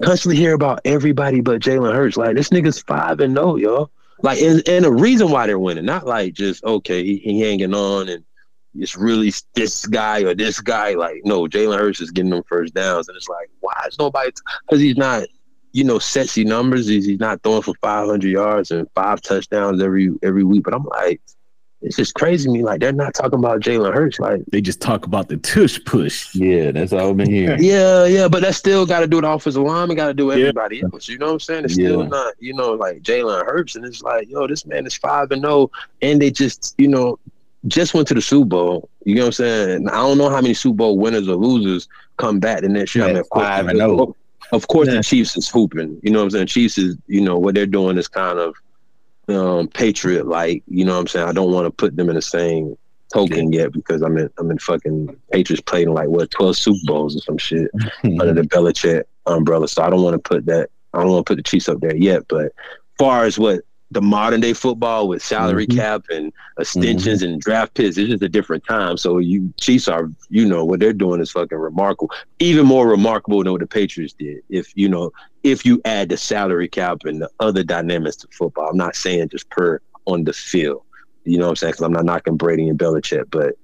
constantly 0.03 0.37
hear 0.37 0.55
about 0.55 0.81
everybody 0.85 1.41
but 1.41 1.61
Jalen 1.61 1.95
Hurts. 1.95 2.17
Like 2.17 2.37
this 2.37 2.51
nigga's 2.51 2.81
five 2.83 3.21
and 3.21 3.37
oh, 3.39 3.53
no, 3.53 3.57
y'all. 3.57 3.91
Like 4.23 4.41
and, 4.41 4.67
and 4.69 4.85
the 4.85 4.93
reason 4.93 5.31
why 5.31 5.47
they're 5.47 5.59
winning, 5.59 5.85
not 5.85 6.07
like 6.07 6.35
just 6.35 6.65
okay, 6.65 7.05
he, 7.05 7.19
he 7.19 7.41
hanging 7.41 7.75
on 7.75 8.09
and 8.09 8.25
it's 8.77 8.97
really 8.97 9.33
this 9.55 9.87
guy 9.87 10.23
or 10.23 10.35
this 10.35 10.61
guy. 10.61 10.95
Like 10.95 11.23
no, 11.25 11.43
Jalen 11.47 11.79
Hurts 11.79 12.01
is 12.01 12.11
getting 12.11 12.31
them 12.31 12.43
first 12.49 12.75
downs, 12.75 13.09
and 13.09 13.17
it's 13.17 13.29
like 13.29 13.49
why 13.61 13.85
is 13.89 13.99
nobody? 13.99 14.31
Because 14.67 14.81
he's 14.81 14.97
not, 14.97 15.25
you 15.73 15.85
know, 15.85 15.99
sexy 15.99 16.45
numbers. 16.45 16.87
He's, 16.87 17.07
he's 17.07 17.21
not 17.21 17.43
throwing 17.43 17.63
for 17.63 17.75
500 17.81 18.27
yards 18.29 18.71
and 18.71 18.89
five 18.95 19.21
touchdowns 19.21 19.83
every 19.83 20.11
every 20.23 20.45
week. 20.45 20.65
But 20.65 20.75
I'm 20.75 20.85
like, 20.85 21.21
it's 21.85 21.97
just 21.97 22.15
crazy 22.15 22.47
to 22.49 22.51
me. 22.53 22.63
Like 22.65 22.81
they're 22.81 22.93
not 22.93 23.15
talking 23.15 23.39
about 23.39 23.61
Jalen 23.61 23.93
Hurts. 23.95 24.19
Like 24.19 24.43
they 24.51 24.61
just 24.61 24.81
talk 24.81 25.07
about 25.07 25.29
the 25.29 25.37
tush 25.37 25.79
push. 25.85 26.35
yeah, 26.35 26.71
that's 26.73 26.93
all 26.93 27.11
I've 27.11 27.17
been 27.17 27.31
hearing. 27.31 27.63
yeah, 27.63 28.07
yeah, 28.07 28.27
but 28.27 28.43
that 28.43 28.55
still 28.55 28.87
got 28.87 29.01
to 29.01 29.07
do 29.07 29.17
with 29.17 29.25
offensive 29.25 29.63
lineman, 29.63 29.97
got 29.97 30.09
to 30.09 30.15
do 30.15 30.27
with 30.27 30.39
Yeah. 30.39 30.45
everybody 30.47 30.83
else. 30.83 31.09
You 31.09 31.19
know 31.19 31.27
what 31.27 31.33
I'm 31.35 31.41
saying? 31.41 31.65
It's 31.67 31.75
still 31.75 32.05
not, 32.05 32.35
you 32.41 32.55
know, 32.55 32.73
like 32.73 33.03
Jalen 33.03 33.45
Hurts, 33.47 33.77
and 33.77 33.85
it's 33.85 34.03
like, 34.03 34.29
yo, 34.31 34.47
this 34.47 34.67
man 34.67 34.87
is 34.87 34.95
five 34.95 35.31
and 35.31 35.43
zero, 35.43 35.71
and 36.03 36.21
they 36.21 36.31
just, 36.31 36.75
you 36.79 36.89
know, 36.89 37.19
just 37.67 37.95
went 37.95 38.09
to 38.09 38.15
the 38.15 38.21
Super 38.23 38.47
Bowl. 38.47 38.89
You 39.05 39.15
know 39.17 39.23
what 39.23 39.27
I'm 39.29 39.33
saying? 39.33 39.71
And 39.71 39.89
I 39.91 39.95
don't 39.97 40.19
know 40.19 40.29
how 40.31 40.41
many 40.41 40.55
Super 40.55 40.77
Bowl 40.77 40.99
winners 40.99 41.29
or 41.29 41.37
losers 41.37 41.89
come 42.17 42.41
back 42.41 42.61
the 42.63 42.69
next 42.69 42.95
year. 42.95 43.05
I 43.05 43.09
Yeah, 43.09 43.13
mean, 43.15 43.21
of 43.21 43.29
course, 43.31 43.45
five 43.45 43.69
and 43.69 43.81
oh. 43.83 44.17
Of 44.53 44.69
course, 44.69 44.89
Yeah. 44.89 44.95
the 44.97 45.03
Chiefs 45.03 45.37
is 45.37 45.49
hooping. 45.49 45.99
You 46.03 46.11
know 46.11 46.19
what 46.19 46.25
I'm 46.25 46.31
saying? 46.31 46.47
Chiefs 46.49 46.77
is, 46.79 46.97
you 47.07 47.23
know, 47.23 47.39
what 47.39 47.55
they're 47.55 47.65
doing 47.67 47.97
is 47.97 48.09
kind 48.09 48.39
of 48.39 48.55
um, 49.29 49.69
patriot 49.69 50.27
like. 50.27 50.63
You 50.67 50.85
know 50.85 50.95
what 50.95 51.01
I'm 51.01 51.07
saying? 51.09 51.29
I 51.29 51.33
don't 51.33 51.53
want 51.53 51.67
to 51.67 51.71
put 51.71 51.97
them 51.97 52.09
in 52.09 52.17
the 52.17 52.23
same 52.23 52.77
token 53.13 53.53
yet 53.53 53.73
because 53.73 54.03
I'm 54.03 54.17
in 54.19 54.29
I'm 54.39 54.51
in 54.51 54.59
fucking 54.59 55.17
Patriots 55.33 55.63
playing 55.63 55.93
like 55.93 56.09
what 56.09 56.31
12 56.31 56.57
Super 56.57 56.81
Bowls 56.85 57.17
or 57.17 57.21
some 57.21 57.39
shit 57.39 57.71
under 58.05 58.33
the 58.33 58.43
Belichick 58.43 59.05
umbrella. 59.27 59.69
So 59.69 59.83
I 59.83 59.91
don't 59.91 60.03
want 60.03 60.15
to 60.15 60.29
put 60.29 60.47
that. 60.47 60.71
I 60.93 61.01
don't 61.01 61.11
want 61.11 61.27
to 61.27 61.31
put 61.31 61.37
the 61.37 61.43
Chiefs 61.43 61.69
up 61.69 61.81
there 61.81 61.97
yet. 61.97 62.25
But 62.29 62.53
far 62.99 63.25
as 63.25 63.39
what 63.39 63.61
the 63.95 64.03
modern 64.03 64.41
day 64.41 64.53
football 64.53 65.09
with 65.09 65.23
salary 65.23 65.67
Mhm. 65.67 65.77
cap 65.77 66.05
and 66.11 66.33
extensions 66.59 67.23
and 67.23 67.41
draft 67.41 67.75
picks, 67.75 67.97
it's 67.97 68.11
just 68.11 68.23
a 68.23 68.29
different 68.29 68.65
time. 68.67 68.97
So 68.97 69.19
you 69.19 69.53
Chiefs 69.59 69.89
are, 69.89 70.11
you 70.29 70.45
know, 70.45 70.65
what 70.65 70.81
they're 70.81 70.93
doing 70.93 71.21
is 71.21 71.31
fucking 71.31 71.57
remarkable. 71.57 72.11
Even 72.41 72.67
more 72.67 72.89
remarkable 72.89 73.43
than 73.43 73.53
what 73.53 73.61
the 73.61 73.67
Patriots 73.67 74.15
did. 74.19 74.43
If 74.51 74.73
you 74.75 74.89
know, 74.89 75.11
if 75.43 75.65
you 75.65 75.81
add 75.85 76.09
the 76.09 76.17
salary 76.17 76.69
cap 76.69 76.99
and 77.05 77.23
the 77.23 77.31
other 77.41 77.63
dynamics 77.63 78.17
to 78.17 78.29
football, 78.33 78.69
I'm 78.69 78.77
not 78.77 78.97
saying 78.97 79.31
just 79.31 79.49
per 79.51 79.81
on 80.07 80.25
the 80.25 80.33
field. 80.33 80.83
You 81.25 81.39
know 81.39 81.45
what 81.45 81.51
I'm 81.51 81.57
saying? 81.57 81.71
Because 81.73 81.85
I'm 81.85 81.93
not 81.93 82.05
knocking 82.05 82.37
Brady 82.37 82.69
and 82.69 82.79
Belichick, 82.79 83.31
but 83.31 83.55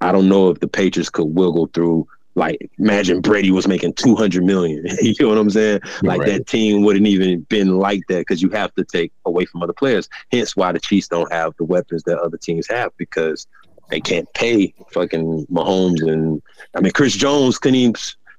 I 0.00 0.10
don't 0.10 0.28
know 0.28 0.50
if 0.50 0.60
the 0.60 0.68
Patriots 0.68 1.10
could 1.10 1.26
wiggle 1.26 1.68
through 1.72 2.06
like 2.34 2.70
imagine 2.78 3.20
Brady 3.20 3.50
was 3.50 3.68
making 3.68 3.94
200 3.94 4.42
million. 4.44 4.84
you 5.02 5.14
know 5.20 5.28
what 5.28 5.38
I'm 5.38 5.50
saying? 5.50 5.80
Like 6.02 6.20
Right. 6.20 6.28
that 6.32 6.46
team 6.46 6.82
wouldn't 6.82 7.06
even 7.06 7.42
been 7.42 7.78
like 7.78 8.02
that 8.08 8.20
because 8.20 8.42
you 8.42 8.50
have 8.50 8.74
to 8.74 8.84
take 8.84 9.12
away 9.24 9.44
from 9.44 9.62
other 9.62 9.72
players. 9.72 10.08
Hence 10.32 10.56
why 10.56 10.72
the 10.72 10.80
Chiefs 10.80 11.08
don't 11.08 11.32
have 11.32 11.52
the 11.58 11.64
weapons 11.64 12.02
that 12.04 12.18
other 12.18 12.36
teams 12.36 12.66
have 12.68 12.92
because 12.96 13.46
they 13.90 14.00
can't 14.00 14.26
pay 14.34 14.74
fucking 14.92 15.46
Mahomes 15.46 16.02
and 16.02 16.42
I 16.76 16.80
mean 16.80 16.92
Chris 16.92 17.14
Jones 17.14 17.58
couldn't 17.58 17.76
even 17.76 17.94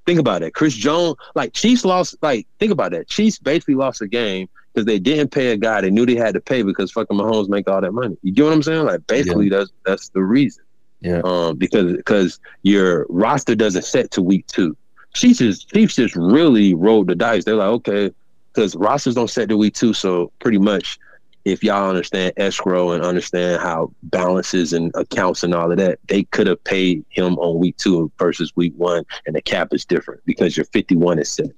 think 0.05 0.19
about 0.19 0.41
that. 0.41 0.53
Chris 0.53 0.73
Jones, 0.73 1.15
like 1.35 1.53
Chiefs 1.53 1.85
lost, 1.85 2.15
like 2.21 2.47
think 2.59 2.71
about 2.71 2.91
that. 2.91 3.07
Chiefs 3.07 3.39
basically 3.39 3.75
lost 3.75 4.01
a 4.01 4.07
game 4.07 4.47
because 4.73 4.85
they 4.85 4.99
didn't 4.99 5.31
pay 5.31 5.51
a 5.51 5.57
guy 5.57 5.79
they 5.81 5.89
knew 5.89 6.05
they 6.05 6.15
had 6.15 6.33
to 6.33 6.41
pay 6.41 6.63
because 6.63 6.91
fucking 6.91 7.17
Mahomes 7.17 7.47
make 7.47 7.69
all 7.69 7.79
that 7.79 7.93
money. 7.93 8.17
You 8.23 8.33
get 8.33 8.43
what 8.43 8.53
I'm 8.53 8.63
saying? 8.63 8.85
Like 8.85 9.07
basically 9.07 9.47
that's 9.49 9.71
that's 9.85 10.09
the 10.09 10.21
reason. 10.21 10.64
Yeah. 11.05 11.21
Um, 11.23 11.55
because 11.55 11.93
because 11.93 12.39
your 12.63 13.05
roster 13.09 13.53
doesn't 13.53 13.85
set 13.85 14.09
to 14.11 14.23
week 14.23 14.47
two. 14.47 14.75
Chiefs 15.13 15.37
just 15.37 15.69
Chiefs 15.69 15.95
just 15.95 16.15
really 16.15 16.73
rolled 16.73 17.07
the 17.07 17.15
dice. 17.15 17.45
They're 17.45 17.55
like, 17.55 17.67
okay, 17.67 18.11
because 18.51 18.75
rosters 18.75 19.13
don't 19.13 19.29
set 19.29 19.49
to 19.49 19.57
week 19.57 19.75
two, 19.75 19.93
so 19.93 20.31
pretty 20.39 20.57
much 20.57 20.97
if 21.45 21.63
y'all 21.63 21.89
understand 21.89 22.33
escrow 22.37 22.91
and 22.91 23.03
understand 23.03 23.61
how 23.61 23.91
balances 24.01 24.73
and 24.73 24.91
accounts 24.95 25.43
and 25.43 25.53
all 25.53 25.71
of 25.71 25.77
that, 25.77 25.99
they 26.07 26.23
could 26.23 26.47
have 26.47 26.63
paid 26.63 27.05
him 27.09 27.37
on 27.37 27.59
week 27.59 27.77
two 27.77 28.11
versus 28.17 28.51
week 28.55 28.73
one, 28.75 29.05
and 29.27 29.35
the 29.35 29.41
cap 29.43 29.67
is 29.71 29.85
different 29.85 30.21
because 30.25 30.57
your 30.57 30.65
51 30.65 31.19
is 31.19 31.29
set. 31.29 31.51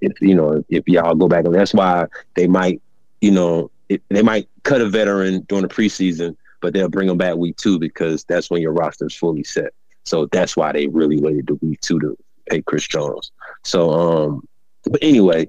If 0.00 0.18
you 0.22 0.34
know, 0.34 0.64
if 0.70 0.88
y'all 0.88 1.14
go 1.14 1.28
back 1.28 1.44
and 1.44 1.54
that's 1.54 1.74
why 1.74 2.06
they 2.34 2.46
might, 2.46 2.80
you 3.20 3.30
know, 3.30 3.70
it, 3.90 4.02
they 4.08 4.22
might 4.22 4.48
cut 4.62 4.80
a 4.80 4.88
veteran 4.88 5.44
during 5.48 5.62
the 5.62 5.68
preseason, 5.68 6.34
but 6.60 6.72
they'll 6.72 6.88
bring 6.88 7.08
them 7.08 7.18
back 7.18 7.36
week 7.36 7.56
two 7.56 7.78
because 7.78 8.24
that's 8.24 8.50
when 8.50 8.60
your 8.62 8.72
roster 8.72 9.06
is 9.06 9.14
fully 9.14 9.44
set. 9.44 9.72
So 10.04 10.26
that's 10.26 10.56
why 10.56 10.72
they 10.72 10.86
really 10.88 11.20
waited 11.20 11.46
to 11.48 11.58
week 11.62 11.80
two 11.80 12.00
to 12.00 12.16
pay 12.48 12.62
Chris 12.62 12.86
Jones. 12.88 13.30
So, 13.64 13.90
um, 13.90 14.48
but 14.84 14.98
anyway, 15.02 15.48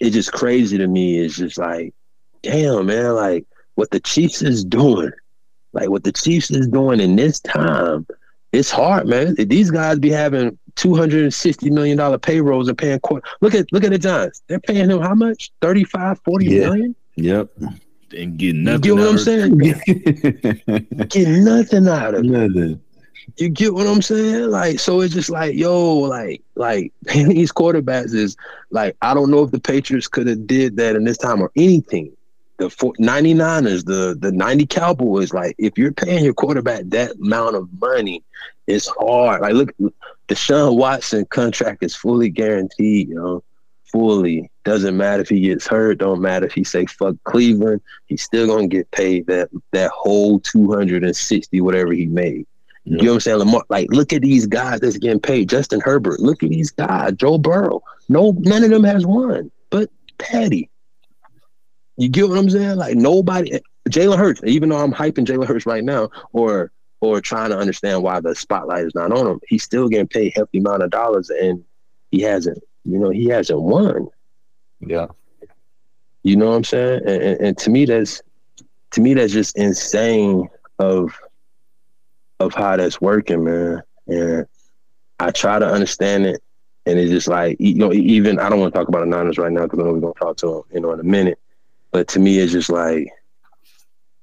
it's 0.00 0.14
just 0.14 0.32
crazy 0.32 0.78
to 0.78 0.86
me. 0.86 1.18
It's 1.18 1.36
just 1.36 1.58
like, 1.58 1.94
damn, 2.42 2.86
man, 2.86 3.14
like 3.14 3.46
what 3.76 3.90
the 3.90 4.00
Chiefs 4.00 4.42
is 4.42 4.64
doing, 4.64 5.12
like 5.72 5.88
what 5.90 6.04
the 6.04 6.12
Chiefs 6.12 6.50
is 6.50 6.66
doing 6.68 7.00
in 7.00 7.16
this 7.16 7.40
time, 7.40 8.06
it's 8.52 8.70
hard, 8.70 9.06
man. 9.06 9.34
These 9.38 9.70
guys 9.70 9.98
be 9.98 10.10
having 10.10 10.58
two 10.74 10.94
hundred 10.94 11.22
and 11.22 11.34
sixty 11.34 11.70
million 11.70 11.98
dollar 11.98 12.18
payrolls 12.18 12.68
and 12.68 12.78
paying 12.78 12.98
court. 13.00 13.22
Look 13.40 13.54
at 13.54 13.70
look 13.72 13.84
at 13.84 13.90
the 13.90 13.98
Giants. 13.98 14.42
They're 14.48 14.58
paying 14.60 14.90
him 14.90 15.00
how 15.00 15.14
much? 15.14 15.50
35, 15.60 16.18
40 16.24 16.44
Yeah. 16.46 16.60
million? 16.60 16.94
Yep. 17.16 17.50
And 18.16 18.38
get 18.38 18.54
You 18.56 18.78
get 18.78 18.94
what 18.94 19.02
out 19.02 19.08
I'm 19.08 19.14
of- 19.14 19.20
saying? 19.20 19.58
Get 21.08 21.28
nothing 21.28 21.88
out 21.88 22.14
of 22.14 22.24
it. 22.24 22.28
Nothing. 22.28 22.80
You 23.36 23.50
get 23.50 23.74
what 23.74 23.86
I'm 23.86 24.00
saying? 24.00 24.50
Like, 24.50 24.80
so 24.80 25.00
it's 25.00 25.12
just 25.12 25.28
like, 25.28 25.54
yo, 25.54 25.96
like, 25.96 26.42
like 26.54 26.92
these 27.02 27.52
quarterbacks 27.52 28.14
is 28.14 28.36
like, 28.70 28.96
I 29.02 29.12
don't 29.12 29.30
know 29.30 29.42
if 29.42 29.50
the 29.50 29.60
Patriots 29.60 30.08
could 30.08 30.26
have 30.26 30.46
did 30.46 30.76
that 30.78 30.96
in 30.96 31.04
this 31.04 31.18
time 31.18 31.42
or 31.42 31.50
anything. 31.54 32.12
The 32.56 32.66
99ers, 32.68 33.84
the 33.84 34.16
the 34.18 34.32
90 34.32 34.66
Cowboys, 34.66 35.32
like, 35.32 35.54
if 35.58 35.76
you're 35.78 35.92
paying 35.92 36.24
your 36.24 36.34
quarterback 36.34 36.84
that 36.86 37.12
amount 37.16 37.54
of 37.56 37.68
money, 37.80 38.24
it's 38.66 38.88
hard. 38.88 39.42
Like, 39.42 39.52
look, 39.52 39.72
Deshaun 40.28 40.76
Watson 40.76 41.24
contract 41.26 41.84
is 41.84 41.94
fully 41.94 42.30
guaranteed, 42.30 43.10
you 43.10 43.14
know, 43.14 43.44
fully. 43.84 44.50
Doesn't 44.68 44.98
matter 44.98 45.22
if 45.22 45.30
he 45.30 45.40
gets 45.40 45.66
hurt. 45.66 45.96
Don't 45.96 46.20
matter 46.20 46.44
if 46.44 46.52
he 46.52 46.62
say 46.62 46.84
fuck 46.84 47.16
Cleveland. 47.24 47.80
He's 48.04 48.22
still 48.22 48.46
gonna 48.46 48.68
get 48.68 48.90
paid 48.90 49.26
that 49.26 49.48
that 49.72 49.90
whole 49.92 50.40
260 50.40 51.60
whatever 51.62 51.94
he 51.94 52.04
made. 52.04 52.46
You 52.84 52.98
know 52.98 53.04
what 53.04 53.14
I'm 53.14 53.20
saying? 53.20 53.38
Lamar, 53.38 53.64
like, 53.70 53.88
look 53.90 54.12
at 54.12 54.20
these 54.20 54.46
guys 54.46 54.80
that's 54.80 54.98
getting 54.98 55.20
paid. 55.20 55.48
Justin 55.48 55.80
Herbert, 55.80 56.20
look 56.20 56.42
at 56.42 56.50
these 56.50 56.70
guys. 56.70 57.14
Joe 57.14 57.38
Burrow. 57.38 57.82
No, 58.10 58.34
none 58.40 58.62
of 58.62 58.68
them 58.68 58.84
has 58.84 59.06
won, 59.06 59.50
but 59.70 59.88
Patty. 60.18 60.68
You 61.96 62.10
get 62.10 62.28
what 62.28 62.38
I'm 62.38 62.50
saying? 62.50 62.76
Like 62.76 62.94
nobody. 62.94 63.60
Jalen 63.88 64.18
Hurts. 64.18 64.42
Even 64.44 64.68
though 64.68 64.84
I'm 64.84 64.92
hyping 64.92 65.24
Jalen 65.24 65.46
Hurts 65.46 65.64
right 65.64 65.82
now, 65.82 66.10
or 66.34 66.72
or 67.00 67.22
trying 67.22 67.50
to 67.50 67.58
understand 67.58 68.02
why 68.02 68.20
the 68.20 68.34
spotlight 68.34 68.84
is 68.84 68.94
not 68.94 69.12
on 69.12 69.26
him, 69.26 69.40
he's 69.48 69.64
still 69.64 69.88
getting 69.88 70.08
paid 70.08 70.34
hefty 70.36 70.58
amount 70.58 70.82
of 70.82 70.90
dollars, 70.90 71.30
and 71.30 71.64
he 72.10 72.20
hasn't. 72.20 72.62
You 72.84 72.98
know, 72.98 73.08
he 73.08 73.28
hasn't 73.28 73.62
won. 73.62 74.08
Yeah. 74.80 75.06
You 76.22 76.36
know 76.36 76.50
what 76.50 76.56
I'm 76.56 76.64
saying? 76.64 77.02
And, 77.06 77.22
and, 77.22 77.40
and 77.40 77.58
to 77.58 77.70
me, 77.70 77.84
that's 77.84 78.22
to 78.92 79.00
me 79.00 79.14
that's 79.14 79.32
just 79.32 79.56
insane 79.56 80.48
of 80.78 81.12
of 82.40 82.54
how 82.54 82.76
that's 82.76 83.00
working, 83.00 83.44
man. 83.44 83.82
And 84.06 84.46
I 85.20 85.30
try 85.30 85.58
to 85.58 85.66
understand 85.66 86.26
it, 86.26 86.42
and 86.86 86.98
it's 86.98 87.10
just 87.10 87.28
like 87.28 87.56
you 87.60 87.74
know, 87.74 87.92
even 87.92 88.38
I 88.38 88.48
don't 88.48 88.60
want 88.60 88.72
to 88.72 88.78
talk 88.78 88.88
about 88.88 89.00
the 89.00 89.06
Niners 89.06 89.38
right 89.38 89.52
now 89.52 89.64
because 89.64 89.80
I 89.80 89.82
know 89.82 89.92
we're 89.92 90.00
gonna 90.00 90.14
talk 90.14 90.36
to 90.38 90.46
them, 90.46 90.62
you 90.72 90.80
know, 90.80 90.92
in 90.92 91.00
a 91.00 91.04
minute. 91.04 91.38
But 91.90 92.08
to 92.08 92.20
me, 92.20 92.38
it's 92.38 92.52
just 92.52 92.70
like 92.70 93.08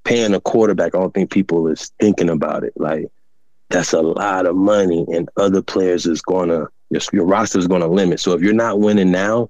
paying 0.04 0.34
a 0.34 0.40
quarterback. 0.40 0.96
I 0.96 1.00
don't 1.00 1.14
think 1.14 1.32
people 1.32 1.68
is 1.68 1.92
thinking 2.00 2.30
about 2.30 2.64
it. 2.64 2.74
Like 2.76 3.08
that's 3.70 3.94
a 3.94 4.02
lot 4.02 4.46
of 4.46 4.56
money, 4.56 5.06
and 5.12 5.30
other 5.38 5.62
players 5.62 6.06
is 6.06 6.22
gonna 6.22 6.68
your 6.90 7.02
your 7.12 7.26
roster 7.26 7.60
is 7.60 7.68
gonna 7.68 7.88
limit. 7.88 8.20
So 8.20 8.34
if 8.34 8.42
you're 8.42 8.54
not 8.54 8.80
winning 8.80 9.12
now, 9.12 9.50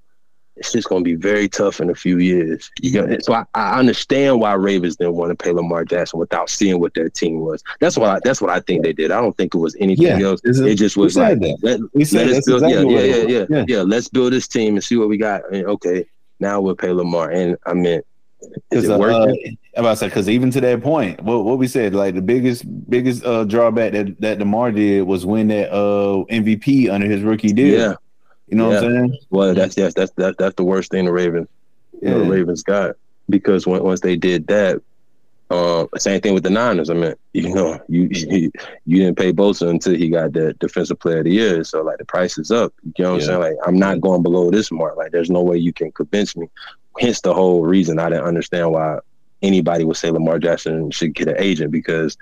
it's 0.58 0.72
just 0.72 0.88
going 0.88 1.04
to 1.04 1.06
be 1.06 1.16
very 1.16 1.48
tough 1.50 1.82
in 1.82 1.90
a 1.90 1.96
few 1.96 2.18
years. 2.20 2.72
You 2.82 3.06
know, 3.06 3.18
so 3.20 3.34
I, 3.34 3.46
I 3.54 3.78
understand 3.80 4.40
why 4.40 4.54
Ravens 4.54 4.96
didn't 4.96 5.16
want 5.16 5.38
to 5.38 5.44
pay 5.44 5.52
Lamar 5.52 5.84
Jackson 5.86 6.20
without 6.20 6.50
seeing 6.50 6.80
what 6.80 6.94
their 6.94 7.10
team 7.10 7.42
was. 7.42 7.62
That's 7.82 7.98
what 7.98 8.10
I, 8.10 8.20
that's 8.24 8.42
what 8.42 8.50
I 8.52 8.60
think 8.62 8.84
they 8.84 8.94
did. 8.94 9.12
I 9.12 9.20
don't 9.22 9.36
think 9.36 9.54
it 9.54 9.58
was 9.58 9.76
anything 9.80 10.06
Yeah. 10.20 10.20
else. 10.28 10.42
It's 10.44 10.60
a- 10.60 10.68
It 10.68 10.76
just 10.76 10.96
was 10.98 11.18
like 11.18 11.40
that. 11.40 11.58
let, 11.62 11.80
We 11.94 12.06
said 12.06 12.28
let 12.28 12.38
us 12.38 12.46
build. 12.46 12.64
exactly 12.64 12.94
yeah, 12.96 13.02
yeah, 13.02 13.16
yeah, 13.16 13.26
yeah, 13.28 13.46
Yeah. 13.50 13.66
yeah. 13.68 13.82
Let's 13.82 14.08
build 14.08 14.32
this 14.34 14.48
team 14.48 14.76
and 14.76 14.84
see 14.84 14.96
what 14.96 15.10
we 15.10 15.18
got. 15.18 15.42
And 15.52 15.66
okay, 15.68 16.06
now 16.40 16.62
we'll 16.62 16.76
pay 16.76 16.92
Lamar. 16.92 17.32
And 17.32 17.58
I 17.66 17.74
mean, 17.74 18.02
is 18.42 18.50
Because 18.70 18.86
it 18.86 18.92
uh, 18.92 18.98
working? 18.98 19.58
I'm 19.76 19.84
about 19.84 19.92
to 19.92 19.98
say, 19.98 20.08
because 20.08 20.30
even 20.30 20.52
to 20.52 20.62
that 20.62 20.82
point, 20.82 21.22
what 21.22 21.44
what 21.44 21.58
we 21.58 21.68
said, 21.68 21.94
like 21.94 22.16
the 22.16 22.22
biggest 22.22 22.64
biggest 22.90 23.26
uh, 23.26 23.44
drawback 23.44 23.92
that 23.94 24.22
that 24.22 24.40
Demar 24.40 24.72
did 24.72 25.02
was 25.04 25.26
win 25.26 25.48
that 25.50 25.70
uh, 25.74 26.24
MVP 26.32 26.90
under 26.90 27.08
his 27.08 27.24
rookie 27.24 27.52
deal. 27.52 27.78
yeah. 27.80 27.96
You 28.48 28.58
know 28.58 28.70
what 28.70 28.84
I'm 28.84 28.92
saying? 28.92 29.18
Well, 29.30 29.54
that's 29.54 29.78
yes, 29.78 29.94
that's 29.94 30.12
that, 30.18 30.38
that's 30.38 30.56
the 30.56 30.64
worst 30.64 30.92
thing 30.92 31.06
the 31.06 31.12
Ravens 31.12 31.48
you 32.02 32.10
know, 32.10 32.20
the 32.24 32.30
Ravens 32.30 32.64
got 32.64 32.96
because 33.30 33.66
when, 33.66 33.84
once 33.84 34.02
they 34.02 34.16
did 34.16 34.48
that, 34.48 34.82
uh, 35.50 35.86
same 35.98 36.22
thing 36.22 36.34
with 36.34 36.44
the 36.44 36.50
Niners. 36.50 36.90
I 36.90 36.94
mean, 36.94 37.14
you 37.34 37.54
know, 37.54 37.80
you 37.88 38.08
you, 38.12 38.52
you 38.86 38.98
didn't 39.00 39.18
pay 39.18 39.32
Bosa 39.32 39.70
until 39.70 39.96
he 39.96 40.10
got 40.10 40.34
the 40.34 40.54
Defensive 40.54 41.00
Player 41.00 41.20
of 41.20 41.26
the 41.26 41.32
Year, 41.32 41.64
so 41.64 41.82
like 41.84 41.98
the 41.98 42.06
price 42.06 42.38
is 42.38 42.52
up. 42.52 42.74
You 42.98 43.04
know 43.04 43.14
what 43.14 43.22
Yeah. 43.22 43.36
I'm 43.36 43.42
saying? 43.42 43.54
Like 43.58 43.68
I'm 43.68 43.78
not 43.78 44.02
going 44.02 44.24
below 44.24 44.50
this 44.52 44.72
mark. 44.72 44.98
Like 44.98 45.12
there's 45.12 45.30
no 45.30 45.42
way 45.44 45.58
you 45.58 45.74
can 45.74 45.92
convince 45.92 46.36
me. 46.36 46.48
Hence 47.00 47.22
the 47.22 47.34
whole 47.34 47.64
reason 47.64 48.00
I 48.00 48.10
didn't 48.10 48.26
understand 48.26 48.72
why 48.72 49.00
anybody 49.42 49.84
would 49.84 49.98
say 49.98 50.10
Lamar 50.12 50.40
Jackson 50.40 50.92
should 50.92 51.14
get 51.14 51.28
an 51.28 51.36
agent 51.38 51.72
because 51.72 52.18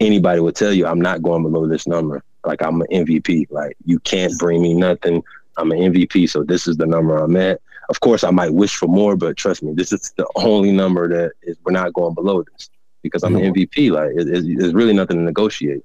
anybody 0.00 0.40
would 0.40 0.54
tell 0.54 0.72
you 0.72 0.86
I'm 0.86 1.00
not 1.00 1.22
going 1.22 1.42
below 1.42 1.66
this 1.66 1.86
number. 1.86 2.22
Like 2.44 2.62
I'm 2.62 2.80
an 2.80 2.86
MVP. 2.90 3.50
Like 3.50 3.76
you 3.84 3.98
can't 4.00 4.36
bring 4.38 4.62
me 4.62 4.74
nothing. 4.74 5.22
I'm 5.56 5.70
an 5.72 5.78
MVP, 5.92 6.28
so 6.28 6.42
this 6.42 6.66
is 6.66 6.76
the 6.76 6.86
number 6.86 7.16
I'm 7.16 7.36
at. 7.36 7.60
Of 7.88 8.00
course, 8.00 8.24
I 8.24 8.30
might 8.30 8.54
wish 8.54 8.76
for 8.76 8.86
more, 8.86 9.16
but 9.16 9.36
trust 9.36 9.62
me, 9.62 9.72
this 9.74 9.92
is 9.92 10.12
the 10.16 10.26
only 10.36 10.72
number 10.72 11.08
that 11.08 11.32
is 11.42 11.56
we're 11.64 11.72
not 11.72 11.92
going 11.92 12.14
below 12.14 12.42
this 12.52 12.70
because 13.02 13.22
I'm 13.22 13.36
an 13.36 13.42
MVP. 13.42 13.90
Like 13.90 14.10
it, 14.16 14.28
it, 14.28 14.58
there's 14.58 14.72
really 14.74 14.94
nothing 14.94 15.16
to 15.18 15.22
negotiate. 15.22 15.84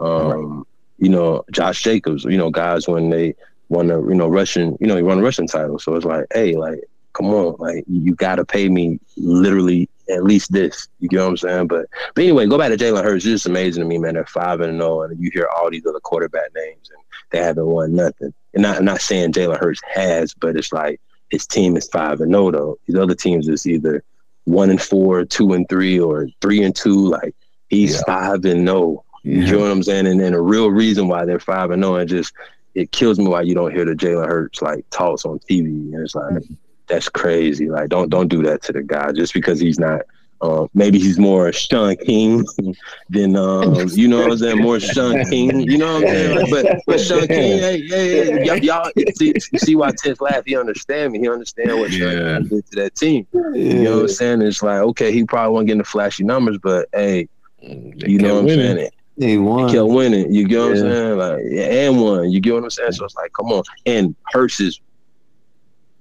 Um, 0.00 0.66
You 0.98 1.08
know, 1.10 1.44
Josh 1.50 1.82
Jacobs. 1.82 2.24
You 2.24 2.38
know, 2.38 2.50
guys 2.50 2.88
when 2.88 3.10
they 3.10 3.34
won 3.68 3.88
the 3.88 4.00
you 4.00 4.14
know 4.14 4.28
rushing, 4.28 4.76
you 4.80 4.86
know, 4.86 4.96
he 4.96 5.02
won 5.02 5.18
a 5.18 5.22
rushing 5.22 5.46
title. 5.48 5.78
So 5.78 5.94
it's 5.94 6.04
like, 6.04 6.26
hey, 6.32 6.56
like, 6.56 6.80
come 7.12 7.26
on, 7.26 7.56
like 7.58 7.84
you 7.88 8.14
got 8.14 8.36
to 8.36 8.44
pay 8.44 8.68
me 8.68 8.98
literally 9.16 9.88
at 10.10 10.24
least 10.24 10.52
this. 10.52 10.88
You 11.00 11.08
get 11.08 11.20
what 11.20 11.28
I'm 11.28 11.36
saying? 11.36 11.66
But 11.68 11.86
but 12.14 12.24
anyway, 12.24 12.46
go 12.46 12.58
back 12.58 12.70
to 12.70 12.76
Jalen 12.76 13.02
Hurts. 13.04 13.24
It's 13.24 13.32
just 13.32 13.46
amazing 13.46 13.82
to 13.82 13.88
me, 13.88 13.98
man. 13.98 14.14
They're 14.14 14.26
five 14.26 14.60
and 14.60 14.80
zero, 14.80 15.02
and 15.02 15.18
you 15.20 15.30
hear 15.32 15.48
all 15.56 15.70
these 15.70 15.86
other 15.86 16.00
quarterback 16.00 16.54
names, 16.54 16.90
and 16.92 17.02
they 17.30 17.38
haven't 17.44 17.66
won 17.66 17.94
nothing. 17.94 18.32
And 18.54 18.62
not 18.62 18.78
I'm 18.78 18.84
not 18.84 19.00
saying 19.00 19.32
Jalen 19.32 19.58
Hurts 19.58 19.80
has, 19.92 20.34
but 20.34 20.56
it's 20.56 20.72
like 20.72 21.00
his 21.30 21.46
team 21.46 21.76
is 21.76 21.88
five 21.88 22.20
and 22.20 22.32
zero 22.32 22.50
though. 22.50 22.78
These 22.86 22.96
other 22.96 23.14
teams 23.14 23.48
is 23.48 23.66
either 23.66 24.02
one 24.44 24.70
and 24.70 24.80
four, 24.80 25.24
two 25.24 25.52
and 25.52 25.68
three, 25.68 25.98
or 25.98 26.28
three 26.40 26.62
and 26.62 26.74
two. 26.74 27.08
Like 27.08 27.34
he's 27.68 27.94
Yeah. 27.94 28.02
five 28.06 28.44
and 28.44 28.64
no. 28.64 29.04
You 29.22 29.46
know 29.52 29.60
what 29.60 29.70
I'm 29.70 29.82
saying? 29.82 30.06
And 30.06 30.20
then 30.20 30.34
a 30.34 30.40
real 30.40 30.70
reason 30.70 31.08
why 31.08 31.24
they're 31.24 31.40
five 31.40 31.70
and 31.70 31.82
oh, 31.82 31.92
no, 31.92 31.96
and 31.96 32.08
just 32.08 32.34
it 32.74 32.92
kills 32.92 33.18
me 33.18 33.26
why 33.26 33.40
you 33.40 33.54
don't 33.54 33.72
hear 33.72 33.86
the 33.86 33.94
Jalen 33.94 34.28
Hurts 34.28 34.60
like 34.60 34.84
talks 34.90 35.24
on 35.24 35.38
TV. 35.38 35.66
And 35.66 36.02
it's 36.02 36.14
like 36.14 36.34
mm. 36.34 36.56
that's 36.88 37.08
crazy. 37.08 37.70
Like 37.70 37.88
don't 37.88 38.10
don't 38.10 38.28
do 38.28 38.42
that 38.42 38.62
to 38.64 38.72
the 38.72 38.82
guy 38.82 39.12
just 39.12 39.32
because 39.32 39.60
he's 39.60 39.78
not. 39.78 40.02
Um, 40.40 40.68
maybe 40.74 40.98
he's 40.98 41.18
more 41.18 41.52
Shaun 41.52 41.96
King 41.96 42.44
than 43.08 43.36
um, 43.36 43.74
you 43.92 44.08
know 44.08 44.18
what 44.22 44.32
I'm 44.32 44.38
saying, 44.38 44.60
more 44.60 44.78
Shaun 44.80 45.24
King. 45.30 45.60
You 45.60 45.78
know 45.78 45.94
what 45.94 46.02
I'm 46.04 46.08
saying? 46.14 46.34
Like, 46.36 46.50
but 46.50 46.80
but 46.86 47.00
Shaun 47.00 47.26
King, 47.28 47.58
hey, 47.60 47.80
hey, 47.86 48.38
hey 48.38 48.44
y'all, 48.44 48.58
y'all 48.58 48.90
see, 49.16 49.32
see 49.56 49.76
why 49.76 49.92
Tiff 50.02 50.20
laugh? 50.20 50.42
He 50.44 50.56
understand 50.56 51.12
me. 51.12 51.20
He 51.20 51.28
understand 51.28 51.78
what 51.78 51.92
Sean 51.92 52.12
Yeah. 52.12 52.38
King 52.38 52.48
did 52.48 52.66
to 52.66 52.76
that 52.82 52.94
team. 52.94 53.26
You 53.32 53.84
know 53.84 53.94
what 53.96 54.02
I'm 54.02 54.08
saying? 54.08 54.42
It's 54.42 54.62
like 54.62 54.80
okay, 54.80 55.12
he 55.12 55.24
probably 55.24 55.54
won't 55.54 55.66
get 55.66 55.78
the 55.78 55.84
flashy 55.84 56.24
numbers, 56.24 56.58
but 56.62 56.88
hey, 56.92 57.28
They 57.62 57.94
you 58.06 58.18
know 58.18 58.34
what 58.34 58.40
I'm 58.40 58.46
winning. 58.46 58.76
saying? 58.76 58.90
He 59.16 59.38
won. 59.38 59.70
kept 59.72 59.86
winning. 59.88 60.34
You 60.34 60.46
get 60.48 60.58
what 60.60 60.70
I'm 60.70 60.76
saying? 60.76 61.16
Like 61.18 61.42
yeah, 61.46 61.86
and 61.88 62.02
one. 62.02 62.30
You 62.30 62.40
get 62.40 62.52
what 62.54 62.64
I'm 62.64 62.70
saying? 62.70 62.92
So 62.92 63.04
it's 63.04 63.14
like, 63.14 63.32
come 63.32 63.52
on. 63.52 63.62
And 63.86 64.14
Hurts 64.32 64.60
is 64.60 64.78
Putting 64.78 64.93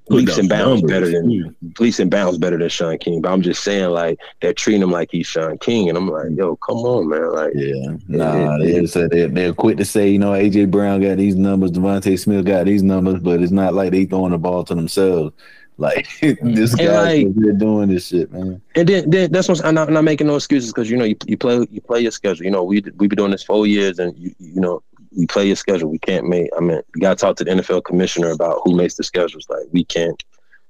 leaps 0.09 0.37
and 0.37 0.49
bounds 0.49 0.81
better 0.83 1.09
than 1.09 1.29
too. 1.29 1.55
leaps 1.79 1.99
and 1.99 2.11
bounds 2.11 2.37
better 2.37 2.57
than 2.57 2.69
Shaun 2.69 2.97
King. 2.97 3.21
But 3.21 3.31
I'm 3.31 3.41
just 3.41 3.63
saying, 3.63 3.89
like 3.89 4.19
they're 4.41 4.53
treating 4.53 4.81
him 4.81 4.91
like 4.91 5.09
he's 5.11 5.27
Shaun 5.27 5.57
King, 5.57 5.89
and 5.89 5.97
I'm 5.97 6.09
like, 6.09 6.29
yo, 6.35 6.55
come 6.57 6.77
on, 6.77 7.09
man. 7.09 7.31
Like 7.31 7.53
Yeah, 7.55 7.95
nah, 8.07 8.55
it- 8.57 8.59
they 8.63 8.75
it- 8.75 8.89
said 8.89 9.11
they 9.11 9.25
they're 9.27 9.53
quick 9.53 9.77
to 9.77 9.85
say, 9.85 10.09
you 10.09 10.19
know, 10.19 10.31
AJ 10.31 10.71
Brown 10.71 11.01
got 11.01 11.17
these 11.17 11.35
numbers, 11.35 11.71
DeVonta 11.71 12.17
Smith 12.19 12.45
got 12.45 12.65
these 12.65 12.83
numbers, 12.83 13.19
but 13.21 13.41
it's 13.41 13.51
not 13.51 13.73
like 13.73 13.91
they 13.91 14.05
throwing 14.05 14.31
the 14.31 14.37
ball 14.37 14.63
to 14.65 14.75
themselves. 14.75 15.33
Like 15.79 16.05
mm. 16.21 16.55
this 16.55 16.75
guy 16.75 17.23
like- 17.23 17.33
they're 17.33 17.51
doing 17.51 17.89
this 17.89 18.05
shit, 18.09 18.31
man. 18.31 18.61
And 18.75 18.87
then, 18.87 19.09
then 19.09 19.31
that's 19.31 19.49
what 19.49 19.65
I'm 19.65 19.73
not, 19.73 19.87
I'm 19.87 19.93
not 19.95 20.03
making 20.03 20.27
no 20.27 20.35
excuses 20.35 20.71
because 20.71 20.87
you 20.87 20.97
know 20.97 21.03
you, 21.03 21.15
you 21.25 21.35
play 21.35 21.65
you 21.71 21.81
play 21.81 21.99
your 22.01 22.11
schedule. 22.11 22.45
You 22.45 22.51
know 22.51 22.63
we 22.63 22.83
we 22.97 23.07
been 23.07 23.17
doing 23.17 23.31
this 23.31 23.41
four 23.43 23.65
years, 23.65 23.97
and 23.97 24.15
you 24.15 24.35
you 24.37 24.61
know 24.61 24.83
we 25.17 25.27
play 25.27 25.45
your 25.45 25.55
schedule. 25.55 25.89
We 25.89 25.99
can't 25.99 26.27
make. 26.27 26.49
I 26.57 26.59
mean, 26.59 26.81
you 26.95 27.01
got 27.01 27.17
to 27.17 27.21
talk 27.21 27.35
to 27.37 27.43
the 27.43 27.51
NFL 27.51 27.83
commissioner 27.83 28.31
about 28.31 28.61
who 28.63 28.75
makes 28.75 28.95
the 28.95 29.03
schedules. 29.03 29.47
Like 29.49 29.65
we 29.71 29.83
can't. 29.83 30.21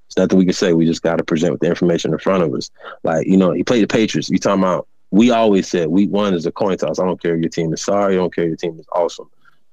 It's 0.07 0.17
nothing 0.17 0.37
we 0.37 0.45
can 0.45 0.53
say. 0.53 0.73
We 0.73 0.85
just 0.85 1.01
got 1.01 1.17
to 1.17 1.23
present 1.23 1.53
with 1.53 1.61
the 1.61 1.67
information 1.67 2.11
in 2.11 2.19
front 2.19 2.43
of 2.43 2.53
us. 2.53 2.69
Like 3.03 3.27
you 3.27 3.37
know, 3.37 3.51
he 3.51 3.63
played 3.63 3.83
the 3.83 3.87
Patriots. 3.87 4.29
You 4.29 4.37
talking 4.37 4.63
about? 4.63 4.87
We 5.11 5.29
always 5.29 5.67
said 5.67 5.89
week 5.89 6.09
one 6.09 6.33
is 6.33 6.45
a 6.45 6.51
coin 6.51 6.77
toss. 6.77 6.99
I 6.99 7.05
don't 7.05 7.21
care 7.21 7.35
if 7.35 7.41
your 7.41 7.49
team 7.49 7.71
is 7.73 7.83
sorry. 7.83 8.13
I 8.13 8.17
don't 8.17 8.33
care 8.33 8.45
if 8.45 8.49
your 8.49 8.57
team 8.57 8.79
is 8.79 8.87
awesome. 8.93 9.29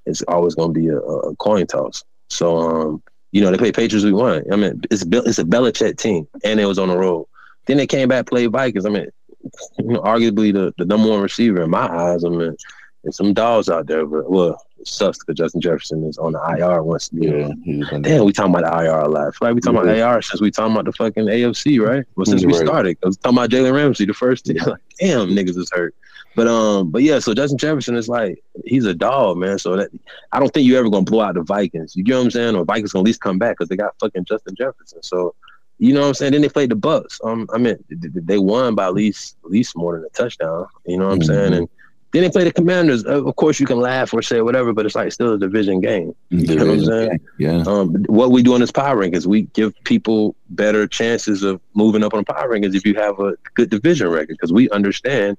It's 0.06 0.22
always 0.22 0.54
going 0.54 0.74
to 0.74 0.80
be 0.80 0.88
a, 0.88 0.98
a 0.98 1.36
coin 1.36 1.66
toss. 1.66 2.04
So 2.28 2.58
um, 2.58 3.02
you 3.32 3.40
know, 3.40 3.50
they 3.50 3.58
play 3.58 3.72
Patriots 3.72 4.04
week 4.04 4.14
one. 4.14 4.44
I 4.52 4.56
mean, 4.56 4.82
it's 4.90 5.02
it's 5.02 5.38
a 5.38 5.44
Belichick 5.44 5.98
team, 5.98 6.26
and 6.44 6.60
it 6.60 6.66
was 6.66 6.78
on 6.78 6.88
the 6.88 6.98
road. 6.98 7.26
Then 7.66 7.76
they 7.76 7.86
came 7.86 8.08
back 8.08 8.26
played 8.26 8.50
Vikings. 8.50 8.86
I 8.86 8.90
mean, 8.90 9.06
you 9.78 9.84
know, 9.84 10.00
arguably 10.00 10.52
the, 10.52 10.74
the 10.78 10.84
number 10.84 11.08
one 11.08 11.20
receiver 11.20 11.62
in 11.62 11.70
my 11.70 11.88
eyes. 11.88 12.24
I 12.24 12.28
mean, 12.28 12.56
there's 13.02 13.16
some 13.16 13.32
dogs 13.32 13.68
out 13.68 13.86
there, 13.86 14.04
but 14.06 14.30
well, 14.30 14.62
it 14.78 14.86
sucks 14.86 15.18
because 15.18 15.36
Justin 15.36 15.60
Jefferson 15.60 16.04
is 16.04 16.18
on 16.18 16.32
the 16.32 16.56
IR 16.58 16.82
once 16.82 17.10
again. 17.12 17.86
gonna- 17.90 18.02
Damn, 18.02 18.24
we 18.24 18.32
talking 18.32 18.54
about 18.54 18.70
the 18.70 18.84
IR 18.84 19.00
a 19.00 19.08
lot. 19.08 19.32
Like 19.40 19.54
we 19.54 19.60
talking 19.60 19.78
about 19.80 19.98
AR 19.98 20.20
since 20.22 20.40
we 20.40 20.50
talking 20.50 20.72
about 20.72 20.84
the 20.86 20.92
fucking 20.92 21.24
AFC, 21.26 21.78
right? 21.80 22.04
Well, 22.16 22.26
since 22.26 22.44
we 22.44 22.52
Right. 22.52 22.66
started, 22.66 22.98
I 23.02 23.06
was 23.08 23.16
talking 23.16 23.38
about 23.38 23.50
Jalen 23.50 23.74
Ramsey, 23.74 24.04
the 24.06 24.14
first 24.14 24.46
team. 24.46 24.56
Like, 24.66 24.80
damn, 24.98 25.28
niggas 25.30 25.56
is 25.56 25.70
hurt. 25.72 25.94
But 26.36 26.46
um, 26.46 26.90
but 26.90 27.02
yeah, 27.02 27.18
so 27.18 27.34
Justin 27.34 27.58
Jefferson 27.58 27.96
is 27.96 28.08
like 28.08 28.42
he's 28.64 28.84
a 28.84 28.94
dog, 28.94 29.36
man. 29.38 29.58
So 29.58 29.76
that 29.76 29.90
I 30.32 30.38
don't 30.38 30.52
think 30.54 30.66
you're 30.66 30.78
ever 30.78 30.88
gonna 30.90 31.04
blow 31.04 31.22
out 31.22 31.34
the 31.34 31.42
Vikings. 31.42 31.96
You 31.96 32.04
get 32.04 32.14
what 32.16 32.24
I'm 32.24 32.30
saying? 32.30 32.54
Or 32.54 32.64
Vikings 32.64 32.92
gonna 32.92 33.02
at 33.02 33.06
least 33.06 33.20
come 33.20 33.38
back 33.38 33.56
because 33.58 33.68
they 33.68 33.76
got 33.76 33.94
fucking 34.00 34.26
Justin 34.26 34.54
Jefferson. 34.56 35.02
So 35.02 35.34
you 35.78 35.92
know 35.94 36.02
what 36.02 36.08
I'm 36.08 36.14
saying? 36.14 36.32
Then 36.32 36.42
they 36.42 36.48
played 36.48 36.70
the 36.70 36.76
Bucks. 36.76 37.18
Um, 37.24 37.48
I 37.52 37.58
mean, 37.58 37.76
th- 37.88 38.00
th- 38.00 38.12
they 38.26 38.38
won 38.38 38.74
by 38.76 38.84
at 38.86 38.94
least 38.94 39.36
at 39.44 39.50
least 39.50 39.76
more 39.76 39.96
than 39.96 40.04
a 40.04 40.08
touchdown. 40.10 40.66
You 40.86 40.98
know 40.98 41.06
what 41.06 41.14
I'm 41.14 41.22
saying? 41.22 41.52
Mhm. 41.52 41.56
And 41.58 41.68
then 42.12 42.22
they 42.22 42.30
play 42.30 42.44
the 42.44 42.52
Commanders. 42.52 43.04
Uh, 43.06 43.24
Of 43.24 43.36
course, 43.36 43.60
you 43.60 43.66
can 43.66 43.78
laugh 43.78 44.12
or 44.12 44.22
say 44.22 44.40
whatever, 44.40 44.72
but 44.72 44.84
it's 44.86 44.94
like 44.94 45.12
still 45.12 45.34
a 45.34 45.38
division 45.38 45.80
game. 45.80 46.14
You 46.30 46.56
know 46.56 46.66
what 46.66 46.74
I'm 46.74 46.84
saying? 46.84 47.20
Yeah. 47.38 47.62
Um, 47.66 48.04
what 48.08 48.32
we 48.32 48.42
do 48.42 48.54
in 48.54 48.60
this 48.60 48.72
power 48.72 48.96
rankings, 48.96 49.26
we 49.26 49.42
give 49.42 49.72
people 49.84 50.34
better 50.50 50.86
chances 50.86 51.42
of 51.42 51.60
moving 51.74 52.02
up 52.02 52.14
on 52.14 52.24
power 52.24 52.48
rankings 52.48 52.74
if 52.74 52.84
you 52.84 52.94
have 52.94 53.18
a 53.20 53.34
good 53.54 53.70
division 53.70 54.08
record, 54.08 54.36
because 54.36 54.52
we 54.52 54.68
understand 54.70 55.36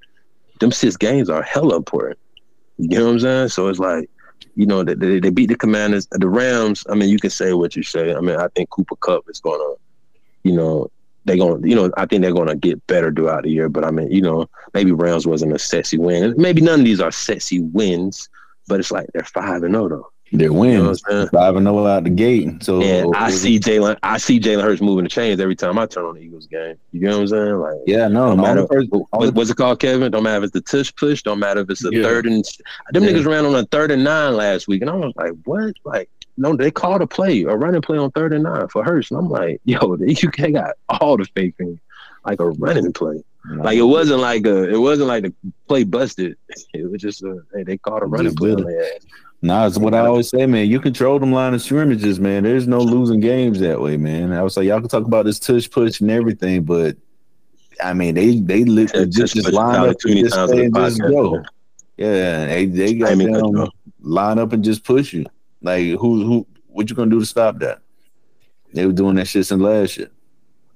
them 0.60 0.72
six 0.72 0.96
games 0.96 1.30
are 1.30 1.42
hella 1.42 1.76
important. 1.76 2.20
You 2.78 3.00
know 3.00 3.06
what 3.06 3.12
I'm 3.12 3.20
saying? 3.20 3.50
So 3.50 3.68
it's 3.68 3.80
like, 3.80 4.10
you 4.56 4.66
know, 4.66 4.84
they, 4.84 4.94
they, 4.94 5.20
they 5.20 5.30
beat 5.30 5.48
the 5.48 5.56
Commanders, 5.56 6.08
the 6.12 6.28
Rams. 6.28 6.86
I 6.90 6.96
mean, 6.96 7.10
you 7.10 7.20
can 7.20 7.30
say 7.30 7.54
what 7.54 7.76
you 7.76 7.84
say. 7.84 8.14
I 8.14 8.22
mean, 8.22 8.38
I 8.38 8.48
think 8.50 8.70
Cooper 8.70 8.96
Kupp 8.96 9.30
is 9.30 9.40
going 9.40 9.60
to, 9.60 10.50
you 10.50 10.56
know, 10.56 10.90
they're 11.26 11.38
going, 11.38 11.62
to 11.62 11.70
you 11.70 11.76
know, 11.76 11.92
I 11.98 12.06
think 12.06 12.22
they're 12.22 12.34
going 12.34 12.48
to 12.48 12.56
get 12.56 12.86
better 12.88 13.12
throughout 13.12 13.44
the 13.44 13.52
year. 13.52 13.70
But 13.70 13.86
I 13.86 13.92
mean, 13.92 14.12
you 14.12 14.22
know, 14.22 14.50
maybe 14.74 14.92
Rams 14.92 15.28
wasn't 15.28 15.54
a 15.54 15.60
sexy 15.60 15.98
win. 15.98 16.34
Maybe 16.38 16.62
none 16.62 16.80
of 16.80 16.86
these 16.86 17.02
are 17.02 17.12
sexy 17.12 17.60
wins, 17.60 18.30
but 18.68 18.80
it's 18.80 18.92
like 18.92 19.08
they're 19.14 19.24
five 19.24 19.64
and 19.64 19.74
zero 19.74 19.90
though. 19.90 20.12
They're 20.34 20.48
You 20.48 20.54
know 20.54 20.60
winning. 20.60 20.86
what 20.86 21.00
I'm? 21.10 21.28
Five 21.30 21.56
and 21.58 21.66
zero 21.68 21.86
out 21.88 22.04
the 22.06 22.10
gate. 22.10 22.64
So 22.64 22.82
And 22.82 23.14
I 23.16 23.32
see 23.32 23.60
Jalen, 23.60 23.98
I 24.02 24.18
see 24.18 24.40
Jalen 24.40 24.64
Hurts 24.64 24.82
moving 24.82 25.04
the 25.04 25.10
chains 25.10 25.40
every 25.42 25.56
time 25.58 25.78
I 25.78 25.86
turn 25.88 26.06
on 26.06 26.16
the 26.16 26.22
Eagles 26.22 26.48
game. 26.48 26.76
You 26.94 27.02
know 27.02 27.16
what 27.18 27.22
I'm 27.24 27.28
saying? 27.28 27.56
Like, 27.60 27.78
Yeah, 27.86 28.08
no, 28.08 28.34
no. 28.34 28.42
matter. 28.42 28.66
person- 28.66 28.90
what- 29.10 29.34
what's 29.34 29.50
it 29.50 29.58
called, 29.58 29.80
Kevin? 29.80 30.12
Don't 30.12 30.24
matter 30.24 30.38
if 30.38 30.44
it's 30.46 30.54
the 30.54 30.62
tush 30.62 30.94
push. 30.96 31.22
Don't 31.22 31.40
matter 31.40 31.60
if 31.62 31.70
it's 31.70 31.84
the 31.84 31.92
Yeah. 31.94 32.04
third 32.04 32.26
and. 32.28 32.46
Them 32.94 33.04
Yeah. 33.04 33.10
niggas 33.12 33.26
ran 33.26 33.46
on 33.46 33.56
a 33.56 33.66
third 33.66 33.92
and 33.92 34.04
nine 34.06 34.36
last 34.38 34.68
week, 34.70 34.82
and 34.82 34.90
I 34.90 34.96
was 34.96 35.14
like, 35.18 35.34
what? 35.44 35.74
Like, 35.84 36.10
no, 36.38 36.56
they 36.56 36.72
called 36.72 37.02
a 37.02 37.08
play, 37.08 37.44
a 37.44 37.56
running 37.56 37.82
play 37.82 37.98
on 37.98 38.10
third 38.12 38.32
and 38.32 38.44
nine 38.44 38.68
for 38.70 38.84
Hurts, 38.86 39.12
and 39.12 39.20
I'm 39.20 39.30
like, 39.30 39.60
yo, 39.66 39.98
they, 39.98 40.14
you 40.14 40.32
they 40.38 40.52
got 40.52 40.76
all 40.88 41.18
the 41.18 41.26
faith 41.36 41.56
in, 41.60 41.78
like 42.26 42.40
a 42.40 42.50
running 42.52 42.94
play. 42.94 43.22
Like 43.58 43.78
it 43.78 43.82
wasn't 43.82 44.22
like 44.22 44.46
a, 44.46 44.70
it 44.70 44.78
wasn't 44.78 45.08
like 45.10 45.24
the 45.24 45.34
play 45.68 45.84
busted. 45.84 46.38
It 46.74 46.90
was 46.90 47.02
just 47.02 47.22
a, 47.24 47.40
hey, 47.54 47.64
they 47.64 47.78
called 47.78 48.04
a 48.04 48.06
running 48.06 48.34
play. 48.36 48.56
Did 49.42 49.50
on 49.50 49.62
their 49.62 49.66
ass. 49.66 49.66
Nah, 49.66 49.68
it's 49.68 49.78
what 49.78 49.94
I 49.94 50.06
always 50.08 50.30
say, 50.30 50.46
man. 50.46 50.70
You 50.70 50.80
control 50.80 51.20
them 51.20 51.32
line 51.32 51.54
of 51.54 51.62
scrimmages, 51.62 52.20
man. 52.20 52.44
There's 52.44 52.68
no 52.68 52.80
losing 52.80 53.20
games 53.20 53.60
that 53.60 53.82
way, 53.82 53.98
man. 53.98 54.32
I 54.34 54.42
was 54.44 54.58
like, 54.58 54.68
y'all 54.68 54.80
can 54.80 54.90
talk 54.90 55.06
about 55.06 55.26
this 55.26 55.40
tush 55.40 55.70
push 55.70 56.02
and 56.02 56.12
everything, 56.12 56.64
but 56.64 56.98
I 57.84 57.94
mean, 57.94 58.16
they 58.16 58.40
they 58.40 58.64
lit 58.64 58.92
Yeah, 58.94 59.06
just, 59.06 59.36
just 59.36 59.52
line 59.52 59.90
up 59.90 59.98
and 60.04 60.18
just, 60.18 60.36
times 60.36 60.52
on 60.52 60.58
play 60.58 60.58
the 60.58 60.66
and 60.66 60.76
just 60.76 61.02
go. 61.02 61.44
Yeah, 61.98 62.46
they 62.46 62.66
they 62.66 62.94
got 62.96 63.18
them 63.18 63.70
line 64.02 64.40
up 64.40 64.54
and 64.54 64.64
just 64.64 64.84
push 64.84 65.14
you. 65.14 65.26
Like 65.62 65.86
who 65.86 66.24
who 66.26 66.48
what 66.68 66.90
you 66.90 66.96
gonna 66.96 67.12
do 67.12 67.20
to 67.20 67.26
stop 67.26 67.60
that? 67.60 67.80
They 68.74 68.86
were 68.86 68.94
doing 68.94 69.16
that 69.16 69.28
shit 69.28 69.46
since 69.46 69.62
last 69.62 69.98
year. 69.98 70.10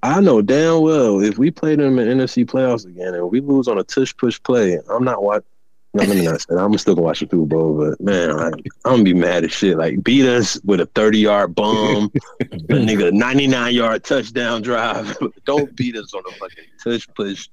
I 0.02 0.20
know 0.20 0.42
damn 0.42 0.82
well 0.82 1.20
if 1.20 1.38
we 1.38 1.50
play 1.50 1.74
them 1.74 1.98
in 1.98 2.18
the 2.18 2.24
NFC 2.24 2.44
playoffs 2.44 2.86
again 2.86 3.14
and 3.14 3.30
we 3.30 3.40
lose 3.40 3.66
on 3.66 3.78
a 3.78 3.84
tush 3.84 4.16
push 4.16 4.40
play, 4.42 4.78
I'm 4.90 5.04
not 5.04 5.22
watching. 5.22 5.48
No, 5.96 6.02
let 6.02 6.14
me 6.14 6.24
not 6.26 6.42
say 6.42 6.54
that. 6.54 6.58
I'm 6.58 6.76
still 6.76 6.94
gonna 6.94 7.06
watch 7.06 7.20
the 7.20 7.26
Super 7.30 7.46
Bowl, 7.46 7.78
but 7.78 7.98
man, 8.02 8.30
I'm 8.30 8.52
gonna 8.84 9.02
be 9.02 9.14
mad 9.14 9.44
as 9.44 9.52
shit. 9.52 9.78
Like 9.78 10.02
beat 10.04 10.26
us 10.26 10.60
with 10.62 10.80
a 10.80 10.86
30 10.86 11.20
yard 11.20 11.54
bomb, 11.54 12.12
a 12.40 12.44
nigga 12.44 13.14
99 13.14 13.74
yard 13.74 14.04
touchdown 14.04 14.60
drive. 14.60 15.16
Don't 15.46 15.74
beat 15.74 15.96
us 15.96 16.12
on 16.12 16.22
a 16.28 16.32
fucking 16.32 16.64
tush 16.84 17.08
push. 17.14 17.48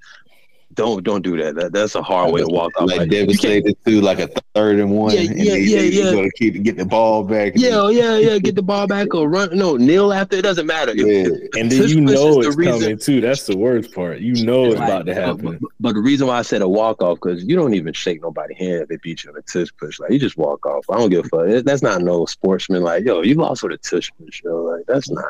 Don't 0.76 1.04
don't 1.04 1.22
do 1.22 1.38
that. 1.38 1.56
that 1.56 1.74
that's 1.74 1.96
a 1.96 2.02
hard 2.02 2.32
way 2.34 2.42
to 2.42 2.48
walk 2.48 2.72
off. 2.80 2.88
Like 2.90 3.00
Like, 3.00 3.10
devastated 3.10 3.76
to 3.86 4.02
like 4.02 4.20
a 4.20 4.28
third 4.56 4.80
and 4.80 4.92
one. 4.92 5.14
Yeah, 5.14 5.22
and 5.22 5.38
yeah, 5.38 5.54
they, 5.54 5.60
yeah, 5.62 5.78
they 5.80 5.88
yeah. 5.90 6.12
gonna 6.12 6.30
keep 6.38 6.62
get 6.64 6.78
the 6.78 6.86
ball 6.86 7.24
back. 7.24 7.54
yeah, 7.56 7.90
yeah, 7.90 8.18
yeah. 8.18 8.38
Get 8.44 8.56
the 8.56 8.62
ball 8.64 8.88
back 8.88 9.14
or 9.16 9.30
run. 9.30 9.56
No, 9.58 9.78
kneel 9.78 10.12
after. 10.14 10.36
It 10.38 10.42
doesn't 10.42 10.66
matter. 10.68 10.92
If- 10.96 10.98
Yeah. 10.98 11.60
And 11.62 11.72
then 11.72 11.88
you 11.88 12.02
know 12.02 12.40
is 12.40 12.46
the 12.46 12.48
it's 12.50 12.58
reason- 12.58 12.80
coming 12.82 12.98
too. 12.98 13.22
That's 13.22 13.46
the 13.46 13.58
worst 13.58 13.94
part. 13.94 14.20
You 14.20 14.44
know 14.46 14.66
it's 14.66 14.80
Right. 14.80 14.90
about 14.90 15.06
to 15.06 15.14
happen. 15.14 15.58
but- 15.62 15.70
but 15.80 15.94
the 15.96 16.02
reason 16.02 16.28
why 16.28 16.40
I 16.40 16.42
said 16.44 16.62
a 16.62 16.68
walk 16.70 17.02
off 17.02 17.20
because 17.22 17.44
you 17.44 17.56
don't 17.56 17.74
even 17.74 17.94
shake 17.94 18.22
nobody's 18.22 18.58
hand 18.58 18.82
if 18.84 18.88
they 18.90 18.98
beat 18.98 19.24
you 19.24 19.32
in 19.32 19.38
a 19.38 19.42
tush 19.42 19.70
push. 19.78 20.00
Like 20.00 20.12
you 20.12 20.20
just 20.20 20.38
walk 20.38 20.66
off. 20.66 20.86
I 20.90 20.98
don't 20.98 21.10
give 21.10 21.26
a 21.26 21.30
fuck. 21.30 21.64
That's 21.66 21.82
not 21.84 22.02
no 22.02 22.26
sportsman. 22.26 22.84
Like 22.84 23.06
yo, 23.06 23.22
you 23.22 23.36
lost 23.36 23.64
with 23.64 23.74
a 23.74 23.78
tush 23.78 24.10
push. 24.24 24.42
Yo, 24.44 24.64
like 24.64 24.86
that's 24.88 25.10
not. 25.10 25.26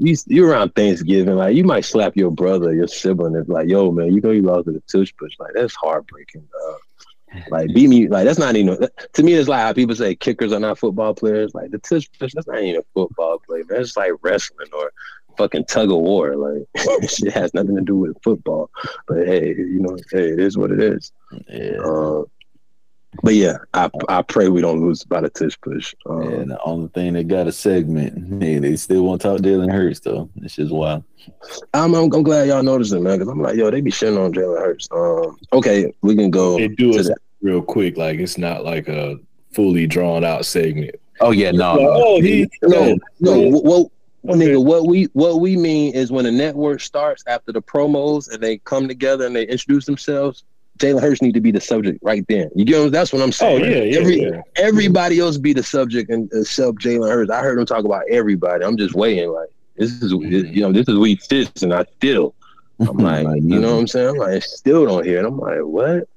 You 0.00 0.16
you 0.26 0.48
around 0.48 0.74
Thanksgiving. 0.74 1.36
Like 1.36 1.54
you 1.54 1.64
might 1.64 1.84
slap 1.84 2.16
your 2.16 2.30
brother, 2.30 2.74
your 2.74 2.88
sibling. 2.88 3.36
It's 3.36 3.48
like 3.48 3.68
yo 3.68 3.92
man, 3.92 4.14
you 4.14 4.20
know 4.22 4.30
you 4.30 4.42
lost 4.42 4.66
with 4.66 4.76
the 4.76 4.82
tush 4.90 5.12
push. 5.18 5.32
Like 5.38 5.52
that's 5.54 5.74
heartbreaking. 5.74 6.48
Dog. 6.50 7.44
Like 7.50 7.68
beat 7.74 7.88
me. 7.88 8.08
Like 8.08 8.24
that's 8.24 8.38
not 8.38 8.56
even. 8.56 8.78
To 9.12 9.22
me, 9.22 9.34
it's 9.34 9.48
like 9.48 9.60
how 9.60 9.72
people 9.74 9.94
say 9.94 10.14
kickers 10.14 10.52
are 10.52 10.58
not 10.58 10.78
football 10.78 11.14
players. 11.14 11.54
Like 11.54 11.70
the 11.70 11.78
tush 11.78 12.06
push. 12.18 12.32
That's 12.34 12.46
not 12.46 12.62
even 12.62 12.80
a 12.80 12.84
football 12.94 13.40
play. 13.40 13.62
Man, 13.68 13.82
it's 13.82 13.96
like 13.96 14.12
wrestling 14.22 14.68
or 14.72 14.90
fucking 15.36 15.66
tug 15.66 15.90
of 15.90 15.98
war. 15.98 16.34
Like 16.36 16.66
shit 17.08 17.32
has 17.32 17.52
nothing 17.52 17.76
to 17.76 17.82
do 17.82 17.96
with 17.96 18.16
football. 18.22 18.70
But 19.06 19.26
hey, 19.26 19.48
you 19.48 19.80
know, 19.80 19.96
hey, 20.10 20.30
it 20.30 20.40
is 20.40 20.56
what 20.56 20.70
it 20.70 20.80
is. 20.80 21.12
Yeah. 21.48 21.78
Uh, 21.78 22.24
but 23.22 23.34
yeah, 23.34 23.58
I 23.74 23.90
I 24.08 24.22
pray 24.22 24.48
we 24.48 24.60
don't 24.60 24.80
lose 24.80 25.04
by 25.04 25.20
the 25.20 25.30
tush 25.30 25.56
push. 25.60 25.94
Um, 26.06 26.22
And 26.22 26.50
the 26.50 26.62
only 26.62 26.88
thing 26.88 27.12
they 27.14 27.24
got 27.24 27.46
a 27.48 27.52
segment, 27.52 28.42
hey, 28.42 28.58
they 28.58 28.76
still 28.76 29.02
want 29.02 29.20
to 29.22 29.28
talk 29.28 29.40
Jalen 29.40 29.70
Hurts 29.72 30.00
though. 30.00 30.30
It's 30.36 30.56
just 30.56 30.72
wild. 30.72 31.04
I'm, 31.74 31.94
I'm 31.94 32.12
I'm 32.12 32.22
glad 32.22 32.48
y'all 32.48 32.62
noticed 32.62 32.92
it, 32.92 33.00
man. 33.00 33.18
Because 33.18 33.30
I'm 33.32 33.40
like, 33.42 33.56
yo, 33.56 33.70
they 33.70 33.80
be 33.80 33.90
shitting 33.90 34.22
on 34.24 34.32
Jalen 34.32 34.58
Hurts. 34.60 34.88
Um, 34.92 35.36
okay, 35.52 35.92
we 36.02 36.14
can 36.16 36.30
go. 36.30 36.56
They 36.58 36.68
do 36.68 36.90
it 36.98 37.02
the- 37.04 37.16
real 37.42 37.62
quick. 37.62 37.96
Like 37.96 38.18
it's 38.20 38.38
not 38.38 38.64
like 38.64 38.88
a 38.88 39.16
fully 39.52 39.86
drawn 39.86 40.24
out 40.24 40.44
segment. 40.46 40.94
Oh 41.20 41.32
yeah, 41.32 41.50
no, 41.50 41.72
Like, 41.74 41.80
no. 41.82 41.90
oh, 42.06 42.20
he 42.20 42.48
No, 42.62 42.96
no. 43.20 43.34
Yeah. 43.34 43.50
What, 43.50 43.64
what, 43.64 43.86
Okay. 44.28 44.38
nigga? 44.52 44.64
What 44.64 44.86
we 44.86 45.04
what 45.14 45.40
we 45.40 45.56
mean 45.56 45.94
is 45.94 46.12
when 46.12 46.24
the 46.26 46.30
network 46.30 46.80
starts 46.80 47.24
after 47.26 47.52
the 47.52 47.62
promos 47.62 48.30
and 48.32 48.42
they 48.42 48.58
come 48.58 48.86
together 48.86 49.24
and 49.26 49.34
they 49.34 49.44
introduce 49.46 49.86
themselves. 49.86 50.44
Jalen 50.80 51.00
Hurts 51.00 51.22
need 51.22 51.34
to 51.34 51.40
be 51.40 51.52
the 51.52 51.60
subject 51.60 51.98
right 52.02 52.24
then. 52.28 52.50
You 52.54 52.64
get 52.64 52.80
what, 52.80 52.92
that's 52.92 53.12
what 53.12 53.22
I'm 53.22 53.28
Oh 53.28 53.32
saying. 53.32 53.64
yeah, 53.64 53.82
yeah, 53.82 53.98
Every, 54.00 54.22
yeah. 54.22 54.42
everybody 54.56 55.20
else 55.20 55.36
be 55.36 55.52
the 55.52 55.62
subject 55.62 56.10
and 56.10 56.30
sub 56.46 56.80
Jalen 56.80 57.10
Hurts. 57.10 57.30
I 57.30 57.40
heard 57.40 57.58
him 57.58 57.66
talk 57.66 57.84
about 57.84 58.02
everybody. 58.10 58.64
I'm 58.64 58.76
just 58.76 58.94
waiting. 58.94 59.30
Like 59.30 59.48
this 59.76 59.90
is 60.02 60.12
mm-hmm. 60.12 60.52
you 60.52 60.62
know 60.62 60.72
this 60.72 60.88
is 60.88 60.98
week 60.98 61.22
six, 61.22 61.62
and 61.62 61.72
I 61.74 61.84
still 61.98 62.34
I'm 62.80 62.96
like 62.98 63.26
you 63.42 63.60
know 63.60 63.74
what 63.74 63.80
I'm 63.80 63.86
saying. 63.86 64.08
I'm 64.08 64.16
like 64.16 64.42
still 64.42 64.86
don't 64.86 65.04
hear 65.04 65.18
it. 65.18 65.26
I'm 65.26 65.38
like 65.38 65.60
what? 65.60 66.08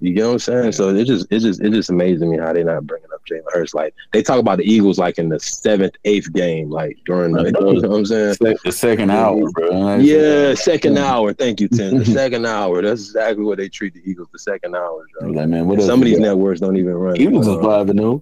You 0.00 0.12
get 0.12 0.26
what 0.26 0.32
I'm 0.32 0.38
saying? 0.40 0.72
So 0.72 0.88
it 0.94 1.04
just 1.04 1.26
it's 1.30 1.44
just 1.44 1.60
it's 1.60 1.74
just 1.74 1.90
amazing 1.90 2.30
me 2.30 2.38
how 2.38 2.52
they're 2.52 2.64
not 2.64 2.86
bringing 2.86 3.08
up 3.12 3.24
Jalen 3.30 3.52
Hurts. 3.52 3.74
Like 3.74 3.94
they 4.12 4.22
talk 4.22 4.38
about 4.38 4.58
the 4.58 4.64
Eagles 4.64 4.98
like 4.98 5.18
in 5.18 5.28
the 5.28 5.38
seventh, 5.38 5.94
eighth 6.04 6.32
game, 6.32 6.68
like 6.70 6.98
during 7.06 7.32
the, 7.32 7.44
you 7.44 7.52
know 7.52 7.88
what 7.88 7.98
I'm 7.98 8.06
saying? 8.06 8.36
The 8.64 8.72
second 8.72 9.10
hour, 9.10 9.48
bro. 9.52 9.98
Yeah, 9.98 10.54
second 10.54 10.98
hour. 10.98 11.32
Thank 11.32 11.60
you, 11.60 11.68
Tim. 11.68 11.98
The 11.98 12.04
second 12.20 12.44
hour. 12.44 12.82
That's 12.82 13.02
exactly 13.02 13.44
what 13.44 13.58
they 13.58 13.68
treat 13.68 13.94
the 13.94 14.02
Eagles. 14.04 14.28
The 14.32 14.38
second 14.40 14.74
hour. 14.74 15.06
Bro. 15.20 15.30
Like, 15.30 15.48
man, 15.48 15.66
what 15.66 15.80
Some 15.80 16.00
of 16.00 16.06
these 16.06 16.18
networks 16.18 16.60
don't 16.60 16.76
even 16.76 16.94
run. 16.94 17.16
Eagles 17.16 17.46
is 17.46 17.56
Uh, 17.56 17.62
five 17.62 17.88
and 17.88 18.00
oh. 18.00 18.20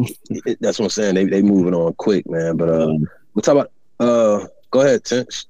zero. 0.00 0.56
that's 0.60 0.78
what 0.78 0.86
I'm 0.86 0.90
saying. 0.90 1.14
They 1.16 1.26
they 1.26 1.42
moving 1.42 1.74
on 1.74 1.92
quick, 1.94 2.28
man. 2.28 2.56
But 2.56 2.70
uh, 2.70 2.94
we'll 3.34 3.42
talk 3.42 3.52
about. 3.52 3.72
Uh, 4.00 4.46
go 4.70 4.80
ahead, 4.80 5.04
Tinch. 5.04 5.44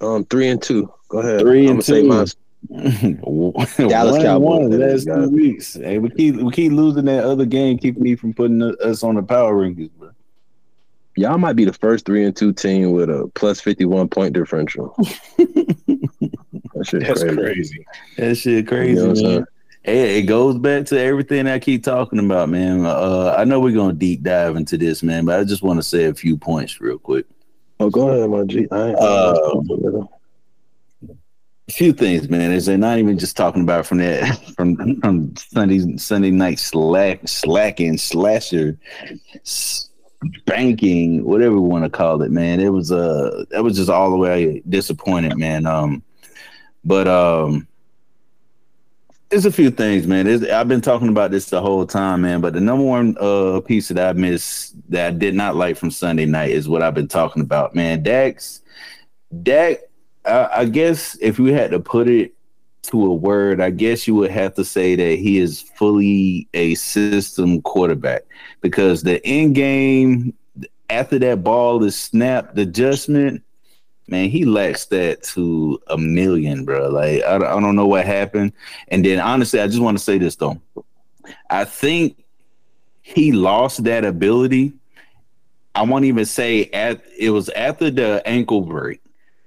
Um, 0.00 0.24
three 0.26 0.48
and 0.48 0.62
two. 0.62 0.92
Go 1.08 1.18
ahead. 1.18 1.40
Three 1.40 1.68
and 1.68 1.82
two. 1.82 2.26
Mine. 2.70 3.20
Dallas 3.20 3.76
Cowboys 3.76 4.22
Cowboys 4.22 4.70
did 4.70 4.80
it, 4.80 4.90
last 4.92 5.04
two 5.06 5.30
weeks. 5.30 5.74
Hey, 5.74 5.98
we 5.98 6.10
keep 6.10 6.36
we 6.36 6.50
keep 6.52 6.72
losing 6.72 7.04
that 7.06 7.24
other 7.24 7.44
game, 7.46 7.78
keeping 7.78 8.02
me 8.02 8.16
from 8.16 8.34
putting 8.34 8.62
us 8.62 9.02
on 9.02 9.14
the 9.14 9.22
power 9.22 9.54
rankings, 9.54 9.90
bro. 9.98 10.10
Y'all 11.16 11.38
might 11.38 11.54
be 11.54 11.64
the 11.64 11.72
first 11.72 12.06
three 12.06 12.24
and 12.24 12.36
two 12.36 12.52
team 12.52 12.92
with 12.92 13.10
a 13.10 13.30
plus 13.34 13.60
fifty 13.60 13.84
one 13.84 14.08
point 14.08 14.32
differential. 14.34 14.94
that 15.36 16.84
shit 16.84 17.00
That's 17.06 17.22
crazy. 17.22 17.36
crazy. 17.36 17.86
That 18.16 18.34
shit 18.36 18.66
crazy, 18.68 18.90
You 18.90 18.96
know 18.96 19.02
what 19.02 19.10
I'm 19.10 19.16
saying? 19.16 19.34
man. 19.36 19.46
Hey, 19.84 20.18
it 20.18 20.22
goes 20.24 20.58
back 20.58 20.84
to 20.86 21.00
everything 21.00 21.46
I 21.46 21.58
keep 21.58 21.82
talking 21.82 22.18
about, 22.18 22.50
man. 22.50 22.84
Uh, 22.84 23.34
I 23.38 23.44
know 23.44 23.58
we're 23.58 23.74
gonna 23.74 23.94
deep 23.94 24.22
dive 24.22 24.56
into 24.56 24.76
this, 24.76 25.02
man, 25.02 25.24
but 25.24 25.40
I 25.40 25.44
just 25.44 25.62
want 25.62 25.78
to 25.78 25.82
say 25.82 26.04
a 26.04 26.14
few 26.14 26.36
points 26.36 26.80
real 26.80 26.98
quick. 26.98 27.24
Oh, 27.80 27.88
go 27.88 28.08
ahead, 28.10 28.28
my 28.28 28.44
G. 28.44 28.66
I 28.70 28.88
ain't, 28.88 28.98
Uh, 28.98 29.34
A 29.54 30.17
few 31.70 31.92
things, 31.92 32.28
man. 32.28 32.52
Is 32.52 32.66
they're 32.66 32.78
not 32.78 32.98
even 32.98 33.18
just 33.18 33.36
talking 33.36 33.62
about 33.62 33.86
from 33.86 33.98
that 33.98 34.38
from 34.56 35.00
from 35.00 35.34
Sunday 35.36 35.96
Sunday 35.96 36.30
night 36.30 36.58
slack 36.58 37.26
slacking 37.26 37.98
slasher 37.98 38.78
banking 40.46 41.24
whatever 41.24 41.60
we 41.60 41.68
want 41.68 41.84
to 41.84 41.90
call 41.90 42.22
it, 42.22 42.30
man. 42.30 42.60
It 42.60 42.70
was 42.70 42.90
uh 42.90 43.44
that 43.50 43.62
was 43.62 43.76
just 43.76 43.90
all 43.90 44.10
the 44.10 44.16
way 44.16 44.62
disappointed, 44.68 45.36
man. 45.36 45.66
Um, 45.66 46.02
but 46.84 47.06
um, 47.06 47.66
there's 49.28 49.46
a 49.46 49.52
few 49.52 49.70
things, 49.70 50.06
man. 50.06 50.24
There's, 50.24 50.42
I've 50.44 50.68
been 50.68 50.80
talking 50.80 51.08
about 51.08 51.30
this 51.30 51.50
the 51.50 51.60
whole 51.60 51.84
time, 51.84 52.22
man. 52.22 52.40
But 52.40 52.54
the 52.54 52.60
number 52.60 52.84
one 52.84 53.16
uh 53.20 53.60
piece 53.60 53.88
that 53.88 54.08
I 54.08 54.12
missed 54.18 54.74
that 54.90 55.06
I 55.06 55.10
did 55.10 55.34
not 55.34 55.56
like 55.56 55.76
from 55.76 55.90
Sunday 55.90 56.26
night 56.26 56.50
is 56.50 56.68
what 56.68 56.82
I've 56.82 56.94
been 56.94 57.08
talking 57.08 57.42
about, 57.42 57.74
man. 57.74 58.02
Dax, 58.02 58.62
Dak. 59.42 59.80
I, 60.28 60.60
I 60.60 60.64
guess 60.66 61.16
if 61.20 61.38
we 61.38 61.52
had 61.52 61.70
to 61.72 61.80
put 61.80 62.08
it 62.08 62.34
to 62.82 63.06
a 63.06 63.14
word, 63.14 63.60
I 63.60 63.70
guess 63.70 64.06
you 64.06 64.14
would 64.16 64.30
have 64.30 64.54
to 64.54 64.64
say 64.64 64.96
that 64.96 65.18
he 65.18 65.38
is 65.38 65.62
fully 65.62 66.48
a 66.54 66.74
system 66.76 67.60
quarterback 67.62 68.22
because 68.60 69.02
the 69.02 69.24
end 69.26 69.54
game 69.54 70.34
after 70.90 71.18
that 71.18 71.44
ball 71.44 71.82
is 71.84 71.98
snapped, 71.98 72.54
the 72.54 72.62
adjustment, 72.62 73.42
man, 74.06 74.30
he 74.30 74.44
lacks 74.44 74.86
that 74.86 75.22
to 75.22 75.78
a 75.88 75.98
million, 75.98 76.64
bro. 76.64 76.88
Like 76.88 77.22
I, 77.22 77.36
I 77.36 77.60
don't 77.60 77.76
know 77.76 77.86
what 77.86 78.06
happened. 78.06 78.52
And 78.88 79.04
then 79.04 79.20
honestly, 79.20 79.60
I 79.60 79.66
just 79.66 79.80
want 79.80 79.98
to 79.98 80.04
say 80.04 80.18
this 80.18 80.36
though. 80.36 80.60
I 81.50 81.64
think 81.64 82.24
he 83.02 83.32
lost 83.32 83.84
that 83.84 84.04
ability. 84.04 84.72
I 85.74 85.82
won't 85.82 86.06
even 86.06 86.24
say 86.24 86.66
at 86.66 87.02
it 87.18 87.30
was 87.30 87.48
after 87.50 87.90
the 87.90 88.22
ankle 88.26 88.62
break, 88.62 89.00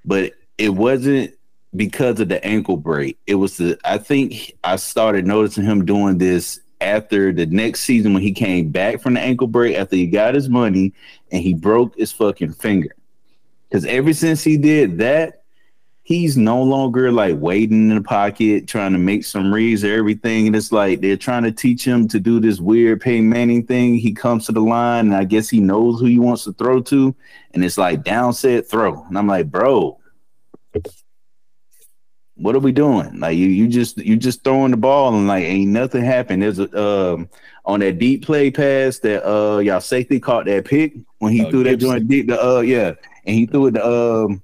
but 0.05 0.34
it 0.62 0.70
wasn't 0.70 1.34
because 1.76 2.20
of 2.20 2.30
the 2.30 2.43
ankle 2.45 2.78
break. 2.78 3.18
It 3.26 3.36
was 3.36 3.57
the 3.57 3.80
I 3.84 3.97
think 3.97 4.53
I 4.64 4.76
started 4.76 5.26
noticing 5.26 5.64
him 5.64 5.86
doing 5.86 6.20
this 6.20 6.59
after 6.80 7.34
the 7.34 7.47
next 7.47 7.82
season 7.82 8.14
when 8.14 8.22
he 8.22 8.32
came 8.32 8.70
back 8.70 9.01
from 9.01 9.16
the 9.16 9.22
ankle 9.22 9.47
break 9.47 9.76
after 9.76 9.95
he 9.95 10.05
got 10.05 10.36
his 10.36 10.49
money 10.49 10.93
and 11.32 11.41
he 11.41 11.55
broke 11.55 11.97
his 11.97 12.12
fucking 12.12 12.53
finger. 12.53 12.95
Because 13.68 13.86
ever 13.86 14.14
since 14.14 14.43
he 14.43 14.55
did 14.55 14.99
that, 14.99 15.41
he's 16.03 16.38
no 16.38 16.62
longer 16.62 17.12
like 17.12 17.38
waiting 17.39 17.89
in 17.89 17.95
the 17.95 18.01
pocket 18.01 18.68
trying 18.68 18.91
to 18.91 18.99
make 18.99 19.26
some 19.26 19.51
reads 19.51 19.84
or 19.84 19.93
everything. 19.93 20.45
And 20.45 20.55
it's 20.55 20.72
like 20.72 21.01
they're 21.01 21.18
trying 21.18 21.43
to 21.43 21.51
teach 21.51 21.84
him 21.84 22.07
to 22.09 22.20
do 22.20 22.39
this 22.39 22.59
weird 22.59 23.01
Peyton 23.01 23.30
Manning 23.30 23.66
thing. 23.66 23.95
He 23.95 24.14
comes 24.14 24.45
to 24.45 24.51
the 24.51 24.62
line 24.62 25.07
and 25.07 25.16
I 25.16 25.24
guess 25.24 25.49
he 25.49 25.59
knows 25.59 25.99
who 25.99 26.05
he 26.05 26.20
wants 26.20 26.43
to 26.43 26.53
throw 26.53 26.82
to. 26.84 27.16
And 27.55 27.66
it's 27.66 27.80
like 27.80 28.03
down 28.03 28.34
set 28.34 28.70
throw. 28.70 29.03
And 29.05 29.18
I'm 29.18 29.28
like, 29.28 29.49
bro, 29.49 29.97
what 32.36 32.55
are 32.55 32.59
we 32.59 32.72
doing? 32.72 33.19
Like 33.19 33.38
you, 33.38 33.47
you 33.47 33.67
just 33.67 33.97
you 33.97 34.17
just 34.17 34.43
throwing 34.43 34.72
the 34.72 34.78
ball 34.78 35.13
and 35.13 35.28
like 35.28 35.43
ain't 35.43 35.72
nothing 35.72 36.03
happened. 36.03 36.41
There's 36.41 36.59
a 36.59 36.82
um 36.82 37.30
on 37.65 37.80
that 37.82 37.99
deep 37.99 38.26
play 38.26 38.49
pass 38.49 38.99
that 38.99 39.28
uh 39.28 39.59
y'all 39.59 39.82
safety 39.82 40.19
caught 40.19 40.45
that 40.45 40.65
pick 40.65 40.93
when 41.19 41.34
he 41.34 41.45
Oh, 41.45 41.51
threw 41.51 41.63
that 41.63 41.78
joint 41.78 42.07
deep. 42.07 42.28
The 42.28 42.41
uh 42.43 42.61
yeah, 42.61 42.93
and 43.26 43.36
he 43.36 43.45
threw 43.45 43.67
it 43.67 43.72
to 43.74 43.86
um 43.86 44.41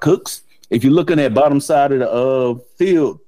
Cooks. 0.00 0.42
If 0.70 0.84
you 0.84 0.90
look 0.90 1.10
on 1.10 1.16
that 1.18 1.34
bottom 1.34 1.60
side 1.60 1.92
of 1.92 1.98
the 2.00 2.10
uh 2.10 2.54
field, 2.76 3.20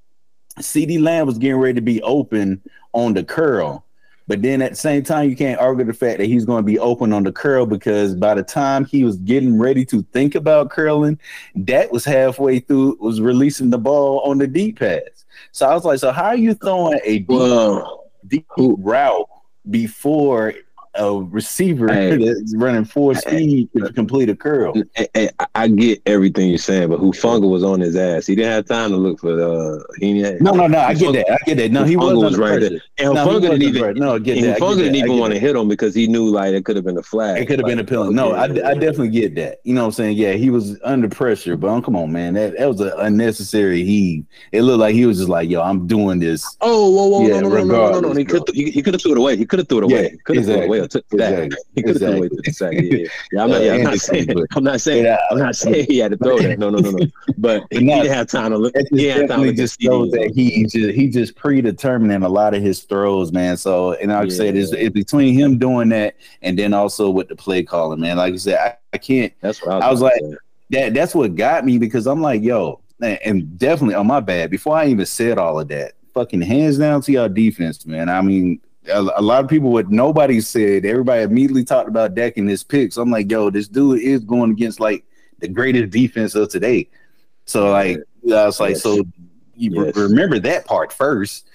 CeeDee 0.59 1.01
Lamb 1.01 1.26
was 1.26 1.39
getting 1.39 1.57
ready 1.57 1.74
to 1.74 1.81
be 1.83 2.03
open 2.03 2.62
on 2.93 3.14
the 3.14 3.24
curl. 3.24 3.85
But 4.31 4.43
then 4.43 4.62
at 4.62 4.70
the 4.70 4.76
same 4.76 5.03
time, 5.03 5.28
you 5.28 5.35
can't 5.35 5.61
argue 5.61 5.85
the 5.85 5.93
fact 5.93 6.18
that 6.18 6.26
he's 6.26 6.45
going 6.45 6.62
to 6.62 6.66
be 6.66 6.78
open 6.78 7.12
on 7.12 7.24
the 7.24 7.33
curl 7.33 7.66
because 7.66 8.14
by 8.14 8.35
the 8.35 8.45
time 8.45 8.85
he 8.85 9.03
was 9.03 9.16
getting 9.16 9.59
ready 9.59 9.85
to 9.87 10.03
think 10.12 10.37
about 10.37 10.70
curling, 10.70 11.18
Dak 11.64 11.91
was 11.91 12.05
halfway 12.05 12.61
through, 12.61 12.97
was 13.01 13.20
releasing 13.20 13.70
the 13.70 13.78
ball 13.78 14.20
on 14.20 14.39
the 14.39 14.47
deep 14.47 14.78
pass. 14.78 15.24
So 15.51 15.66
I 15.66 15.74
was 15.74 15.85
like, 15.85 15.99
so 15.99 16.12
how 16.12 16.26
are 16.26 16.37
you 16.37 16.55
throwing 16.55 17.01
a 17.03 17.18
deep, 17.18 17.83
deep 18.28 18.47
route 18.57 19.28
before 19.68 20.55
a 20.95 21.14
receiver 21.14 21.93
Hey. 21.93 22.16
that's 22.24 22.55
running 22.57 22.84
four 22.84 23.14
speed 23.14 23.68
to 23.76 23.93
complete 23.93 24.28
a 24.28 24.36
curl? 24.36 24.74
I, 25.14 25.30
I, 25.55 25.68
get 25.68 26.03
everything 26.07 26.49
you're 26.49 26.59
saying, 26.59 26.88
but 26.88 27.01
Hufanga 27.01 27.49
was 27.49 27.62
on 27.62 27.80
his 27.80 27.97
ass. 27.97 28.26
He 28.26 28.34
didn't 28.34 28.53
have 28.53 28.66
time 28.66 28.91
to 28.91 28.97
look 28.97 29.20
for 29.20 29.34
the. 29.34 29.84
He 29.99 30.20
didn't, 30.20 30.43
No, 30.43 30.53
no, 30.53 30.66
no. 30.66 30.78
I 30.78 30.95
get 30.95 31.12
that. 31.12 31.30
I 31.30 31.36
get 31.47 31.57
that. 31.59 31.70
No, 31.70 31.84
he 31.84 31.95
Hufanga 31.95 32.22
was, 32.22 32.32
was 32.32 32.38
right 32.38 32.61
there. 32.61 32.80
And 32.99 33.14
No, 33.14 33.24
he 33.24 33.30
Hufanga 33.30 33.41
didn't 33.43 33.62
even. 33.62 33.82
right. 33.82 33.97
No, 33.97 34.14
I 34.14 34.18
get 34.18 34.38
and 34.38 34.47
that. 34.47 34.61
Hufanga 34.61 34.78
didn't 34.78 34.97
even 34.97 35.18
want 35.18 35.32
to 35.32 35.38
hit 35.38 35.55
him 35.55 35.68
because 35.68 35.95
he 35.95 36.07
knew 36.07 36.28
like 36.28 36.53
it 36.55 36.64
could 36.64 36.76
have 36.76 36.84
been 36.84 36.99
a 36.99 37.03
flag. 37.03 37.43
It 37.43 37.47
could 37.47 37.59
have 37.59 37.66
been 37.66 37.78
a 37.78 37.84
penalty. 37.84 38.14
No, 38.14 38.32
I, 38.32 38.45
I 38.45 38.74
definitely 38.74 39.11
get 39.11 39.34
that. 39.36 39.61
You 39.64 39.74
know 39.74 39.82
what 39.82 39.86
I'm 39.88 39.93
saying? 39.93 40.16
Yeah, 40.16 40.32
he 40.32 40.51
was 40.51 40.78
under 40.82 41.09
pressure, 41.09 41.57
but 41.57 41.68
um, 41.68 41.82
come 41.82 41.97
on, 41.97 42.12
man. 42.12 42.34
That 42.34 42.59
that 42.59 42.66
was 42.66 42.80
an 42.80 42.93
unnecessary 42.99 43.84
heave. 43.84 44.24
It 44.53 44.62
looked 44.62 44.80
like 44.80 44.95
he 44.95 45.07
was 45.07 45.18
just 45.18 45.28
like, 45.28 45.49
yo, 45.49 45.62
I'm 45.62 45.86
doing 45.86 46.18
this. 46.18 46.57
Oh, 46.61 46.91
whoa, 46.91 47.07
whoa, 47.07 47.26
Yeah, 47.26 47.41
no, 47.41 47.49
no, 47.49 47.57
no, 47.57 47.64
no, 47.64 47.64
no, 47.64 48.01
no, 48.01 48.09
no. 48.09 48.14
He 48.14 48.24
could, 48.24 48.43
he, 48.53 48.70
he 48.70 48.82
could 48.82 48.95
have 48.95 49.03
threw 49.03 49.12
it 49.12 49.18
away. 49.18 49.36
He 49.36 49.47
could 49.47 49.61
have 49.61 49.68
threw 49.68 49.78
it 49.78 49.84
away. 49.84 50.03
Yeah, 50.03 50.09
he 50.11 50.16
could 50.18 50.36
have 50.36 50.45
threw 50.47 50.55
it 50.55 50.64
away 50.64 50.80
took 50.89 51.09
the 51.09 51.18
sack. 51.18 51.33
Exactly. 51.45 51.59
He 51.74 51.83
could 51.83 52.01
have 52.01 52.14
away 52.16 52.28
to 52.28 52.53
sack. 52.53 52.72
Yeah, 52.72 52.81
yeah. 52.81 53.07
yeah 53.33 53.43
I'm 53.43 53.51
not, 53.51 53.62
yeah, 53.62 53.72
I'm 53.74 53.81
Uh, 53.87 53.91
not 53.91 53.99
saying. 53.99 54.47
I'm 54.57 54.64
not 54.64 54.81
saying. 54.81 55.05
Yeah. 55.05 55.18
I'm 55.31 55.39
not 55.39 55.57
saying 55.57 55.87
he 55.89 55.99
had 55.99 56.12
to 56.12 56.16
throw 56.16 56.39
that. 56.39 56.59
No, 56.59 56.70
no, 56.70 56.78
no, 56.78 56.91
no. 56.91 57.07
But 57.39 57.64
he 57.70 57.78
didn't 57.81 58.07
have 58.12 58.28
time 58.28 58.51
to 58.53 58.59
look. 58.59 58.72
It 58.74 58.89
He 58.91 59.05
just 59.07 59.16
to 59.20 59.26
definitely 59.26 59.55
just 59.55 59.81
shows 59.81 60.11
that 60.12 60.33
he 60.35 60.64
just 60.64 60.95
he 60.95 61.09
just 61.09 61.37
predetermining 61.37 62.22
a 62.22 62.28
lot 62.28 62.55
of 62.55 62.62
his 62.62 62.83
throws, 62.85 63.33
man. 63.33 63.57
So 63.57 63.95
and 63.95 64.11
like 64.11 64.26
I 64.26 64.28
said, 64.28 64.57
it's, 64.57 64.72
it's 64.72 64.93
between 64.93 65.35
him 65.35 65.59
doing 65.59 65.89
that 65.91 66.16
and 66.43 66.59
then 66.59 66.72
also 66.74 67.11
with 67.11 67.28
the 67.28 67.37
play 67.37 67.62
calling, 67.62 68.01
man. 68.01 68.16
Like 68.16 68.35
I 68.35 68.37
said, 68.37 68.59
I, 68.59 68.76
I 68.93 68.99
can't 68.99 69.33
That's 69.41 69.61
what 69.62 69.72
I 69.72 69.76
was, 69.76 69.85
I 69.85 69.91
was 69.91 70.01
like- 70.03 70.22
that 70.70 70.95
that's 70.95 71.14
what 71.14 71.35
got 71.35 71.64
me 71.64 71.78
because 71.78 72.07
I'm 72.07 72.22
like, 72.22 72.43
yo, 72.43 72.81
and 73.01 73.59
definitely 73.59 73.97
on 73.97 74.07
my 74.07 74.20
bad. 74.20 74.51
Before 74.51 74.76
I 74.76 74.87
even 74.87 75.05
said 75.05 75.37
all 75.37 75.59
of 75.59 75.66
that, 75.68 75.95
fucking 76.14 76.41
hands 76.43 76.78
down 76.78 77.03
to 77.03 77.12
y'all 77.12 77.28
defense, 77.28 77.85
man. 77.87 78.09
I 78.09 78.20
mean, 78.20 78.61
a, 78.91 79.01
a 79.01 79.22
lot 79.22 79.43
of 79.45 79.51
people 79.51 79.70
what 79.72 79.91
nobody 79.91 80.41
said, 80.41 80.84
everybody 80.84 81.22
immediately 81.22 81.64
talked 81.64 81.88
about 81.88 82.14
Dak 82.14 82.36
and 82.36 82.49
his 82.49 82.62
picks. 82.64 82.97
I'm 82.97 83.11
like, 83.11 83.30
yo, 83.30 83.51
this 83.51 83.68
dude 83.68 84.01
is 84.01 84.24
going 84.24 84.51
against 84.51 84.80
like 84.80 85.05
the 85.38 85.49
greatest 85.49 85.91
defense 85.91 86.34
of 86.34 86.49
today. 86.49 86.88
So 87.47 87.70
like, 87.70 87.99
I 88.32 88.47
was 88.47 88.61
like, 88.61 88.70
Yes. 88.74 88.82
so 88.82 89.03
you 89.55 89.84
Yes. 89.84 89.97
remember 89.97 90.38
that 90.41 90.66
part 90.66 90.93
first. 90.93 91.49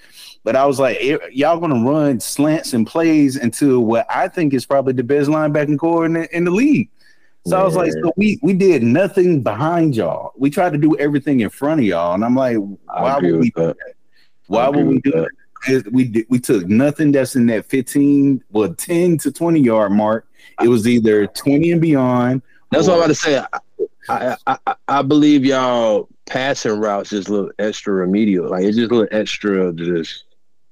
But 0.44 0.54
I 0.54 0.64
was 0.64 0.78
like, 0.78 0.98
y'all 1.32 1.58
gonna 1.58 1.84
run 1.88 2.20
slants 2.20 2.72
and 2.72 2.86
plays 2.86 3.36
into 3.36 3.80
what 3.80 4.06
I 4.08 4.28
think 4.28 4.54
is 4.54 4.64
probably 4.64 4.92
the 4.92 5.02
best 5.02 5.28
linebacking 5.28 5.78
corps 5.78 6.06
in 6.06 6.12
the, 6.12 6.36
in 6.36 6.44
the 6.44 6.52
league. 6.52 6.88
So 7.46 7.56
I 7.60 7.62
was 7.62 7.76
like, 7.76 7.92
so 7.92 8.12
we 8.16 8.40
we 8.42 8.54
did 8.54 8.82
nothing 8.82 9.40
behind 9.42 9.94
y'all. 9.94 10.32
We 10.36 10.50
tried 10.50 10.72
to 10.72 10.78
do 10.78 10.96
everything 10.98 11.40
in 11.40 11.48
front 11.50 11.80
of 11.80 11.86
y'all, 11.86 12.14
and 12.14 12.24
I'm 12.24 12.34
like, 12.34 12.56
why 12.86 13.18
would 13.18 13.38
we? 13.38 13.52
that. 13.54 13.76
Why 14.48 14.68
would 14.68 14.86
we 14.86 14.98
do 15.00 15.12
that. 15.12 15.28
We 15.90 16.04
did, 16.04 16.26
we 16.28 16.38
took 16.38 16.66
nothing 16.66 17.12
that's 17.12 17.36
in 17.36 17.46
that 17.46 17.66
15, 17.66 18.42
well, 18.50 18.72
10 18.74 19.18
to 19.18 19.32
20 19.32 19.60
yard 19.60 19.92
mark. 19.92 20.26
It 20.62 20.68
was 20.68 20.86
either 20.86 21.26
20 21.26 21.72
and 21.72 21.80
beyond. 21.80 22.42
That's 22.70 22.86
what 22.86 22.94
I'm 22.94 22.98
about 23.00 23.08
to 23.08 23.14
say. 23.14 23.44
I, 24.08 24.36
I, 24.46 24.58
I, 24.66 24.74
I 24.88 25.02
believe 25.02 25.44
y'all 25.44 26.08
passing 26.26 26.78
routes 26.78 27.10
just 27.10 27.28
look 27.28 27.54
extra 27.58 27.94
remedial. 27.94 28.50
Like 28.50 28.64
it's 28.64 28.76
just 28.76 28.90
a 28.90 28.94
little 28.94 29.18
extra 29.18 29.72
just 29.72 30.24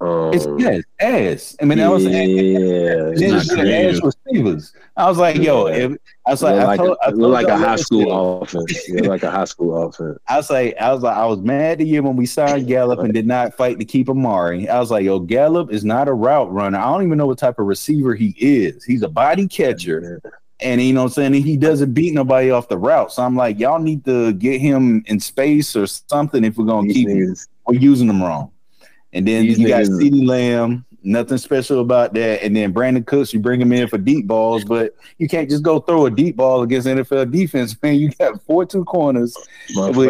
Um, 0.05 0.35
It's 0.35 0.47
yes, 0.59 0.83
ass. 1.01 1.57
I 1.61 1.65
mean, 1.65 1.79
that 1.79 1.91
was 1.91 2.05
yeah, 2.05 2.11
it's 2.13 3.21
Then 3.21 3.31
not 3.31 3.41
it's 3.41 3.49
the 3.49 3.55
creative. 3.57 3.97
ass 4.05 4.15
receivers. 4.27 4.73
I 4.97 5.09
was 5.09 5.19
like, 5.19 5.37
yo, 5.37 5.67
if, 5.67 5.93
I 6.27 6.31
was 6.31 6.43
like, 6.43 6.55
I 6.55 6.65
like, 6.65 6.79
told, 6.79 6.97
I 7.03 7.09
it 7.09 7.13
told 7.13 7.33
like 7.33 7.49
a 7.49 7.57
high 7.57 7.77
school 7.77 8.43
offense. 8.43 8.89
Like 8.91 9.23
a 9.23 9.31
high 9.31 9.45
school 9.45 9.87
offense. 9.87 10.19
I 10.29 10.37
was 10.37 10.51
like, 10.51 10.77
I 10.81 10.93
was 10.93 11.03
like, 11.03 11.17
I 11.17 11.27
was 11.27 11.41
mad 11.41 11.79
the 11.79 11.85
year 11.85 12.03
when 12.03 12.17
we 12.17 12.27
signed 12.27 12.67
Gallup 12.67 13.01
and 13.01 13.13
did 13.13 13.27
not 13.27 13.55
fight 13.55 13.79
to 13.79 13.85
keep 13.85 14.09
Amari. 14.09 14.69
I 14.69 14.79
was 14.79 14.91
like, 14.91 15.05
yo, 15.05 15.19
Gallup 15.21 15.73
is 15.73 15.85
not 15.85 16.09
a 16.09 16.13
route 16.13 16.53
runner. 16.53 16.79
I 16.79 16.85
don't 16.93 17.05
even 17.05 17.19
know 17.19 17.27
what 17.27 17.39
type 17.39 17.59
of 17.59 17.67
receiver 17.67 18.15
he 18.15 18.35
is. 18.39 18.85
He's 18.85 19.03
a 19.03 19.09
body 19.09 19.49
catcher. 19.49 20.21
And 20.61 20.81
you 20.81 20.93
know 20.93 21.03
what 21.03 21.19
I'm 21.19 21.33
saying? 21.33 21.43
He 21.43 21.57
doesn't 21.57 21.93
beat 21.93 22.15
nobody 22.15 22.51
off 22.51 22.69
the 22.69 22.79
route. 22.79 23.13
So 23.13 23.23
I'm 23.23 23.37
like, 23.37 23.59
y'all 23.59 23.81
need 23.81 24.05
to 24.05 24.33
get 24.33 24.61
him 24.61 25.03
in 25.07 25.19
space 25.19 25.75
or 25.75 25.87
something 25.87 26.45
if 26.45 26.57
we're 26.57 26.67
gonna 26.67 26.87
These 26.87 26.95
keep 26.95 27.09
niggas, 27.09 27.49
We're 27.67 27.81
using 27.81 28.09
him 28.09 28.23
wrong. 28.23 28.53
And 29.15 29.27
then 29.27 29.45
These 29.45 29.59
you 29.59 29.69
got 29.69 29.85
CeeDee 29.85 30.27
Lamb, 30.27 30.85
nothing 31.05 31.39
special 31.39 31.81
about 31.81 32.15
that. 32.15 32.43
And 32.43 32.57
then 32.57 32.75
Brandin 32.75 33.07
Cooks, 33.07 33.33
you 33.33 33.39
bring 33.39 33.61
him 33.61 33.73
in 33.73 33.87
for 33.87 33.97
deep 33.97 34.27
balls, 34.27 34.65
but 34.65 34.97
you 35.19 35.29
can't 35.29 35.49
just 35.49 35.63
go 35.63 35.79
throw 35.79 36.07
a 36.07 36.11
deep 36.11 36.37
ball 36.37 36.63
against 36.63 36.89
NFL 36.89 37.31
defense, 37.31 37.77
man. 37.83 37.95
You 37.95 38.11
got 38.11 38.43
four 38.43 38.67
two 38.67 38.85
corners 38.85 39.37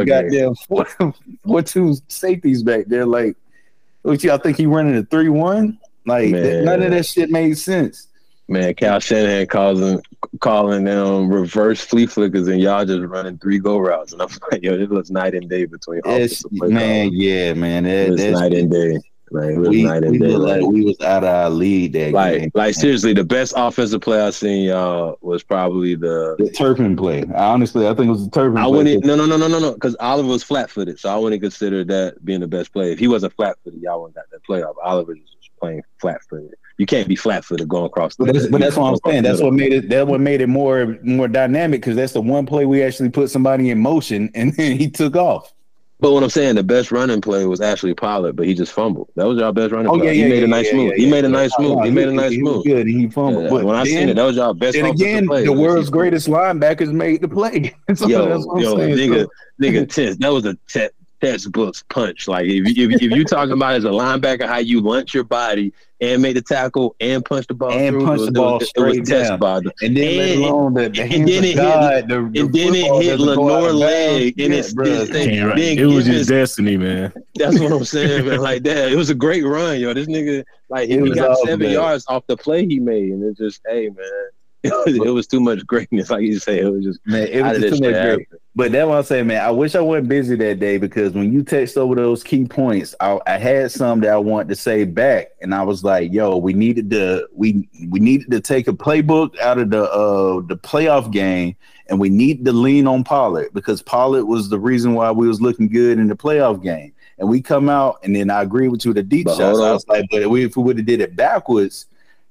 got 0.07 0.30
them 0.30 0.55
four, 0.55 0.86
four 1.44 1.62
two 1.62 1.96
safeties 2.09 2.62
back 2.62 2.86
there. 2.86 3.05
Like, 3.05 3.36
what 4.02 4.24
y'all 4.24 4.38
think 4.38 4.57
he 4.57 4.66
running 4.66 4.96
a 4.96 5.02
three 5.02 5.28
one? 5.28 5.78
Like, 6.07 6.30
none 6.30 6.82
of 6.82 6.90
that 6.90 7.07
shit 7.07 7.30
made 7.30 7.59
sense. 7.59 8.09
Man, 8.49 8.74
Kyle 8.74 9.01
Shanahan 9.01 9.47
calling 9.47 10.03
calling 10.40 10.84
them 10.84 11.28
reverse 11.28 11.80
flea 11.80 12.07
flickers, 12.07 12.47
and 12.49 12.61
y'all 12.61 12.84
just 12.84 13.03
running 13.03 13.38
three 13.38 13.59
go 13.59 13.78
routes. 13.78 14.12
And 14.12 14.20
I'm 14.20 14.28
like, 14.53 14.62
yo, 14.62 14.74
it 14.74 14.90
was 14.90 15.11
night 15.11 15.34
and 15.34 15.49
day 15.49 15.64
between 15.64 16.03
It's, 16.05 16.45
man, 16.53 17.11
yeah, 17.12 17.55
man. 17.55 17.86
It 17.86 18.11
was 18.11 18.22
night 18.22 18.53
and 18.53 18.70
day. 18.70 18.99
Like 19.30 19.57
we, 19.57 19.82
night 19.82 20.03
and 20.05 20.12
we 20.12 20.18
day. 20.18 20.36
like 20.36 20.61
Like, 20.61 20.70
we 20.70 20.84
was 20.84 21.01
out 21.01 21.24
of 21.24 21.30
our 21.30 21.51
lead 21.51 21.95
that 21.95 22.12
like, 22.12 22.38
game. 22.40 22.51
like 22.55 22.74
seriously, 22.74 23.14
the 23.14 23.24
best 23.24 23.55
offensive 23.57 24.03
play 24.03 24.20
I 24.20 24.30
seen 24.30 24.64
y'all 24.64 25.16
was 25.22 25.42
probably 25.42 25.95
the. 25.95 26.36
the 26.38 26.51
Turpin 26.51 26.95
play. 26.97 27.24
Honestly, 27.34 27.88
I 27.88 27.95
think 27.95 28.09
it 28.09 28.12
was 28.12 28.26
the 28.26 28.30
Turpin 28.30 28.59
I 28.59 28.64
play. 28.64 28.72
wouldn't. 28.76 29.05
No, 29.07 29.16
no, 29.16 29.24
no, 29.24 29.36
no, 29.38 29.49
no, 29.49 29.59
no. 29.59 29.72
Because 29.72 29.97
Oliver 29.99 30.28
was 30.28 30.42
flat 30.45 30.70
footed, 30.70 31.01
so 31.01 31.09
I 31.09 31.16
wouldn't 31.16 31.40
consider 31.42 31.82
that 31.84 32.22
being 32.24 32.40
the 32.40 32.47
best 32.47 32.72
play. 32.72 32.92
If 32.92 32.99
he 32.99 33.09
wasn't 33.09 33.32
flat 33.32 33.57
footed, 33.64 33.80
y'all 33.80 34.03
wouldn't 34.03 34.14
got 34.14 34.26
that 34.30 34.45
playoff. 34.45 34.74
Oliver 34.84 35.14
just 35.14 35.43
playing 35.65 35.83
flat 36.01 36.21
footed. 36.29 36.55
You 36.79 36.87
can't 36.87 37.07
be 37.09 37.15
flat 37.17 37.45
footed 37.45 37.69
going 37.69 37.85
across. 37.87 38.17
But 38.17 38.33
that's, 38.33 38.47
but 38.49 38.61
that's 38.61 38.77
what 38.77 38.87
I'm 38.91 38.99
saying. 39.11 39.23
That's 39.23 39.39
middle. 39.39 39.51
what 39.51 39.55
made 39.57 39.73
it. 39.73 39.89
That 39.89 40.07
what 40.09 40.21
made 40.21 40.41
it 40.41 40.49
more 40.49 40.99
more 41.03 41.29
dynamic 41.29 41.81
because 41.81 41.97
that's 41.97 42.12
the 42.12 42.21
one 42.21 42.47
play 42.47 42.67
we 42.67 42.83
actually 42.83 43.11
put 43.11 43.31
somebody 43.31 43.71
in 43.71 43.79
motion 43.79 44.31
and 44.35 44.53
then 44.57 44.77
he 44.77 44.91
took 44.91 45.17
off. 45.17 45.53
But 46.01 46.12
what 46.12 46.25
I'm 46.25 46.29
saying, 46.31 46.57
the 46.57 46.65
best 46.65 46.91
running 46.91 47.21
play 47.21 47.47
was 47.47 47.61
actually 47.61 47.95
Pollard, 47.95 48.35
but 48.35 48.47
he 48.47 48.53
just 48.53 48.73
fumbled. 48.73 49.09
That 49.15 49.27
was 49.27 49.39
y'all 49.39 49.53
best 49.53 49.73
running 49.73 49.87
Oh 49.91 49.97
play. 49.97 50.07
yeah, 50.09 50.12
he 50.12 50.21
yeah, 50.23 50.29
made 50.29 50.39
yeah, 50.41 50.45
a 50.45 50.49
nice 50.49 50.67
yeah, 50.73 50.77
move. 50.77 50.93
he 50.97 51.07
made 51.09 51.25
a 51.25 51.29
nice 51.29 51.53
move. 51.59 51.85
He 51.85 51.91
made 51.93 52.09
a 52.09 52.12
nice 52.12 52.33
he 52.33 52.43
was 52.43 52.57
move. 52.57 52.65
Good, 52.65 52.87
and 52.87 53.01
he 53.01 53.09
fumbled. 53.09 53.49
But 53.49 53.65
when 53.65 53.77
I 53.77 53.85
seen 53.85 54.09
it, 54.09 54.15
that 54.17 54.25
was 54.25 54.37
y'all 54.37 54.53
best 54.53 54.77
And 54.77 54.89
again, 54.89 55.27
play. 55.29 55.45
the 55.45 55.53
world's 55.53 55.89
greatest 55.91 56.27
linebackers 56.27 56.93
made 56.93 57.23
the 57.23 57.29
play. 57.29 57.75
so 57.95 58.09
Yo, 58.09 58.29
that's 58.29 58.45
what 58.45 58.57
I'm 58.57 58.62
yo, 58.62 58.77
saying. 58.77 58.97
nigga, 58.97 59.23
So, 59.23 59.29
nigga, 59.62 59.89
test. 59.95 60.21
That 60.21 60.33
was 60.33 60.45
a 60.45 60.59
te- 60.69 60.89
textbooks 61.25 61.85
punch. 61.89 62.29
Like 62.29 62.47
if 62.47 62.77
you, 62.77 62.91
if, 62.91 63.03
if 63.03 63.11
you 63.12 63.25
talking 63.25 63.53
about 63.53 63.75
as 63.75 63.85
a 63.85 63.89
linebacker 63.89 64.47
how 64.47 64.59
you 64.59 64.81
lunge 64.81 65.14
your 65.14 65.25
body 65.25 65.72
and 66.01 66.20
make 66.20 66.35
the 66.35 66.43
tackle 66.43 66.95
and 67.01 67.25
punch 67.25 67.47
the 67.47 67.55
ball 67.55 67.72
And 67.72 67.95
through, 67.95 68.05
punch 68.05 68.18
was, 68.20 68.27
the 68.27 68.33
ball 68.33 68.59
was, 68.59 68.68
straight 68.68 69.01
was 69.01 69.09
down. 69.09 69.41
and 69.83 69.97
then 69.97 70.16
let 70.18 70.29
and- 70.31 70.43
alone 70.45 70.75
the, 70.75 70.89
the 70.91 71.03
and 71.03 71.29
then 71.29 71.39
of 71.39 71.45
it 71.45 71.45
hit- 71.45 71.57
God, 71.57 72.09
the, 72.09 72.14
the 72.14 72.41
and 72.41 72.53
then 72.53 72.75
it 72.75 73.03
hit 73.03 73.18
doesn't 73.18 73.35
go 73.37 73.55
out 73.55 73.62
Lenoir 73.62 73.68
of 73.70 73.75
leg, 73.77 74.37
bounds. 74.37 74.45
and 74.45 74.53
Yeah, 74.53 74.59
it's- 74.59 74.75
bruh. 74.75 74.87
it's- 74.87 75.09
they- 75.09 75.41
right. 75.41 75.57
Then 75.57 75.79
It 75.79 75.85
was 75.87 76.05
just 76.05 76.18
his- 76.18 76.27
destiny, 76.27 76.77
man. 76.77 77.12
That's 77.37 77.59
what 77.59 77.72
I'm 77.72 77.85
saying, 77.85 78.27
man. 78.27 78.41
Like 78.41 78.62
that, 78.64 78.93
it 78.93 78.97
was 78.97 79.11
a 79.11 79.14
great 79.14 79.45
run, 79.45 79.81
yo. 79.81 79.95
This 79.95 80.07
nigga, 80.09 80.45
like, 80.68 80.89
he 80.89 80.99
got 81.11 81.39
seven 81.39 81.61
good. 81.61 81.72
yards 81.72 82.05
off 82.09 82.27
the 82.27 82.37
play 82.37 82.66
he 82.66 82.79
made, 82.81 83.11
and 83.11 83.22
it 83.25 83.37
just, 83.37 83.61
hey, 83.68 83.89
man, 83.89 84.07
it 84.65 84.87
was, 84.87 84.97
it 85.07 85.11
was 85.11 85.27
too 85.27 85.41
much 85.41 85.67
greatness. 85.67 86.11
Like 86.11 86.23
you 86.23 86.39
say, 86.39 86.61
it 86.61 86.71
was 86.71 86.85
just 86.85 87.01
Man, 87.07 87.29
it 87.29 87.43
was 87.43 87.59
just 87.59 87.83
too 87.83 87.91
much 87.91 88.03
great. 88.03 88.29
But 88.57 88.71
that's 88.71 88.87
what 88.87 88.99
I'm 88.99 89.05
saying, 89.05 89.27
man. 89.27 89.43
I 89.43 89.51
wish 89.51 89.75
I 89.75 89.81
wasn't 89.81 90.09
busy 90.09 90.37
that 90.37 90.61
day 90.61 90.79
because 90.79 91.12
when 91.12 91.33
you 91.33 91.43
text 91.43 91.77
over 91.77 91.97
those 91.97 92.23
key 92.23 92.47
points, 92.47 92.95
I, 93.01 93.19
I 93.27 93.37
had 93.37 93.73
some 93.73 94.01
that 94.01 94.11
I 94.11 94.17
wanted 94.17 94.49
to 94.51 94.57
say 94.57 94.85
back, 94.85 95.29
and 95.41 95.55
I 95.55 95.62
was 95.62 95.83
like, 95.83 96.12
"Yo, 96.12 96.37
we 96.37 96.53
needed 96.53 96.91
to 96.91 97.29
we 97.33 97.69
we 97.89 98.01
needed 98.01 98.31
to 98.31 98.41
take 98.41 98.69
a 98.69 98.73
playbook 98.73 99.39
out 99.41 99.59
of 99.59 99.71
the 99.71 99.91
uh 99.91 100.41
the 100.47 100.57
playoff 100.57 101.11
game, 101.11 101.57
and 101.89 101.99
we 101.99 102.09
need 102.09 102.45
to 102.45 102.53
lean 102.53 102.87
on 102.87 103.05
Pollard 103.05 103.53
because 103.53 103.83
Pollard 103.83 104.25
was 104.25 104.49
the 104.49 104.59
reason 104.59 104.95
why 104.95 105.11
we 105.11 105.29
was 105.29 105.41
looking 105.41 105.69
good 105.69 105.99
in 105.99 106.09
the 106.09 106.17
playoff 106.17 106.62
game. 106.62 106.93
And 107.19 107.29
we 107.29 107.41
come 107.41 107.69
out, 107.69 108.01
and 108.03 108.15
then 108.15 108.31
I 108.31 108.43
agree 108.43 108.69
with 108.69 108.85
you 108.85 108.93
the 108.93 109.03
deep 109.03 109.27
But 109.27 109.37
shots. 109.37 109.59
I 109.61 109.73
was 109.73 109.87
like, 109.87 110.07
but 110.11 110.23
if 110.23 110.29
we, 110.29 110.45
if 110.45 110.57
we 110.57 110.65
would 110.65 110.79
have 110.79 110.87
did 110.87 111.01
it 111.01 111.15
backwards, 111.15 111.87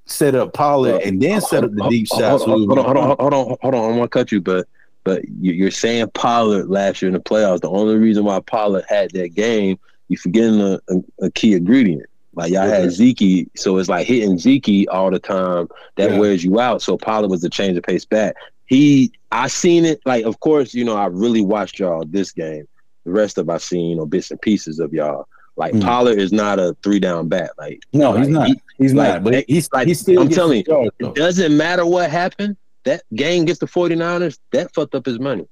set 0.06 0.34
up 0.34 0.52
Pollard, 0.52 1.02
and 1.02 1.20
then 1.20 1.40
set 1.40 1.64
up 1.64 1.72
the 1.74 1.88
deep 1.88 2.06
shots. 2.08 2.44
Hold, 2.44 2.60
we 2.60 2.66
hold, 2.66 2.68
would've 2.68 2.86
on, 2.86 2.94
hold 2.96 3.10
on, 3.10 3.16
hold 3.18 3.34
on, 3.34 3.56
hold 3.62 3.74
on. 3.74 3.92
I 3.92 3.96
want 3.96 4.10
to 4.10 4.18
cut 4.18 4.32
you, 4.32 4.40
but 4.40 4.66
but 5.04 5.22
you- 5.40 5.52
you're 5.52 5.70
saying 5.70 6.10
Pollard 6.14 6.70
last 6.70 7.02
year 7.02 7.08
in 7.08 7.14
the 7.14 7.20
playoffs. 7.20 7.60
The 7.60 7.68
only 7.70 7.96
reason 7.96 8.24
why 8.24 8.40
Pollard 8.40 8.84
had 8.88 9.10
that 9.10 9.34
game, 9.34 9.78
you're 10.08 10.18
forgetting 10.18 10.60
a, 10.60 10.80
a, 10.88 11.26
a 11.26 11.30
key 11.32 11.52
ingredient. 11.54 12.06
Like 12.34 12.50
y'all 12.52 12.62
Okay. 12.66 12.80
had 12.82 12.90
Zeke, 12.90 13.48
so 13.54 13.76
it's 13.78 13.88
like 13.88 14.06
hitting 14.06 14.38
Zeke 14.38 14.86
all 14.90 15.10
the 15.10 15.18
time. 15.18 15.68
That 15.96 16.12
Yeah. 16.12 16.18
wears 16.18 16.42
you 16.42 16.58
out. 16.58 16.80
So 16.82 16.96
Pollard 16.96 17.30
was 17.30 17.42
the 17.42 17.50
change 17.50 17.76
of 17.76 17.84
pace 17.84 18.04
back. 18.04 18.34
He, 18.66 19.12
I 19.30 19.48
seen 19.48 19.84
it. 19.84 20.00
Like, 20.06 20.24
of 20.24 20.40
course, 20.40 20.72
you 20.74 20.84
know, 20.84 20.96
I 20.96 21.06
really 21.06 21.42
watched 21.42 21.78
y'all 21.78 22.04
this 22.06 22.32
game. 22.32 22.66
The 23.04 23.12
rest 23.12 23.36
of 23.36 23.50
I 23.50 23.58
seen, 23.58 23.90
you 23.90 23.96
know, 23.96 24.06
bits 24.06 24.30
and 24.30 24.40
pieces 24.40 24.80
of 24.80 24.92
y'all. 24.94 25.28
Like 25.56 25.72
Mm. 25.74 25.82
Pollard 25.82 26.18
is 26.18 26.32
not 26.32 26.58
a 26.58 26.76
three 26.82 26.98
down 26.98 27.28
bat. 27.28 27.50
Like 27.58 27.80
No, 27.92 28.14
he's 28.14 28.28
not. 28.28 28.48
he- 28.48 28.60
He's 28.78 28.92
like, 28.92 29.08
not. 29.08 29.24
But 29.24 29.44
he's 29.46 29.68
like, 29.72 29.86
he's 29.86 30.00
still. 30.00 30.20
I'm 30.20 30.28
telling 30.28 30.64
you, 30.66 30.90
it 30.98 31.14
doesn't 31.14 31.56
matter 31.56 31.86
what 31.86 32.10
happened. 32.10 32.56
That 32.84 33.02
game 33.14 33.44
against 33.44 33.60
the 33.60 33.66
49ers, 33.66 34.36
that 34.52 34.74
fucked 34.74 34.94
up 34.96 35.06
his 35.06 35.20
money. 35.20 35.46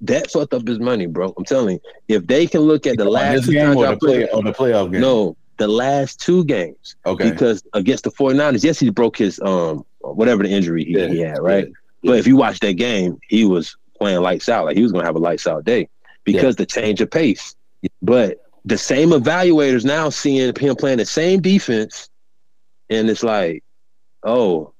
That 0.00 0.30
fucked 0.30 0.54
up 0.54 0.66
his 0.66 0.78
money, 0.78 1.06
bro. 1.06 1.34
I'm 1.36 1.44
telling 1.44 1.78
you. 2.08 2.16
If 2.16 2.26
they 2.26 2.46
can 2.46 2.62
look 2.62 2.86
at 2.86 2.96
the 2.96 3.04
last 3.04 3.44
two 3.44 3.52
game 3.52 3.66
times 3.66 3.76
or 3.76 3.86
the 3.88 3.96
play 3.98 4.28
or 4.30 4.42
the 4.42 4.52
playoff 4.52 4.90
game. 4.90 5.02
no, 5.02 5.36
the 5.58 5.68
last 5.68 6.18
two 6.20 6.44
games. 6.46 6.96
okay. 7.04 7.30
Because 7.30 7.62
against 7.74 8.04
the 8.04 8.10
49ers, 8.10 8.64
yes, 8.64 8.78
he 8.78 8.88
broke 8.90 9.18
his 9.18 9.38
um 9.40 9.84
whatever 10.00 10.42
the 10.42 10.48
injury 10.48 10.84
he, 10.84 10.96
Yeah, 10.98 11.06
he 11.08 11.20
had, 11.20 11.38
right? 11.40 11.66
yeah. 11.66 12.10
But 12.10 12.18
if 12.18 12.26
you 12.26 12.36
watch 12.36 12.58
that 12.60 12.72
game, 12.74 13.18
he 13.28 13.44
was 13.44 13.76
playing 13.98 14.20
lights 14.22 14.48
out. 14.48 14.64
Like 14.64 14.76
he 14.76 14.82
was 14.82 14.92
gonna 14.92 15.04
have 15.04 15.16
a 15.16 15.20
lights 15.20 15.46
out 15.46 15.64
day 15.64 15.88
because 16.24 16.56
the 16.56 16.66
change 16.66 17.00
of 17.02 17.10
pace. 17.10 17.54
But 18.00 18.38
the 18.64 18.78
same 18.78 19.10
evaluators 19.10 19.84
now 19.84 20.08
seeing 20.08 20.54
him 20.56 20.76
playing 20.76 20.98
the 20.98 21.06
same 21.06 21.40
defense, 21.40 22.08
and 22.90 23.10
it's 23.10 23.22
like, 23.22 23.62
oh, 24.22 24.72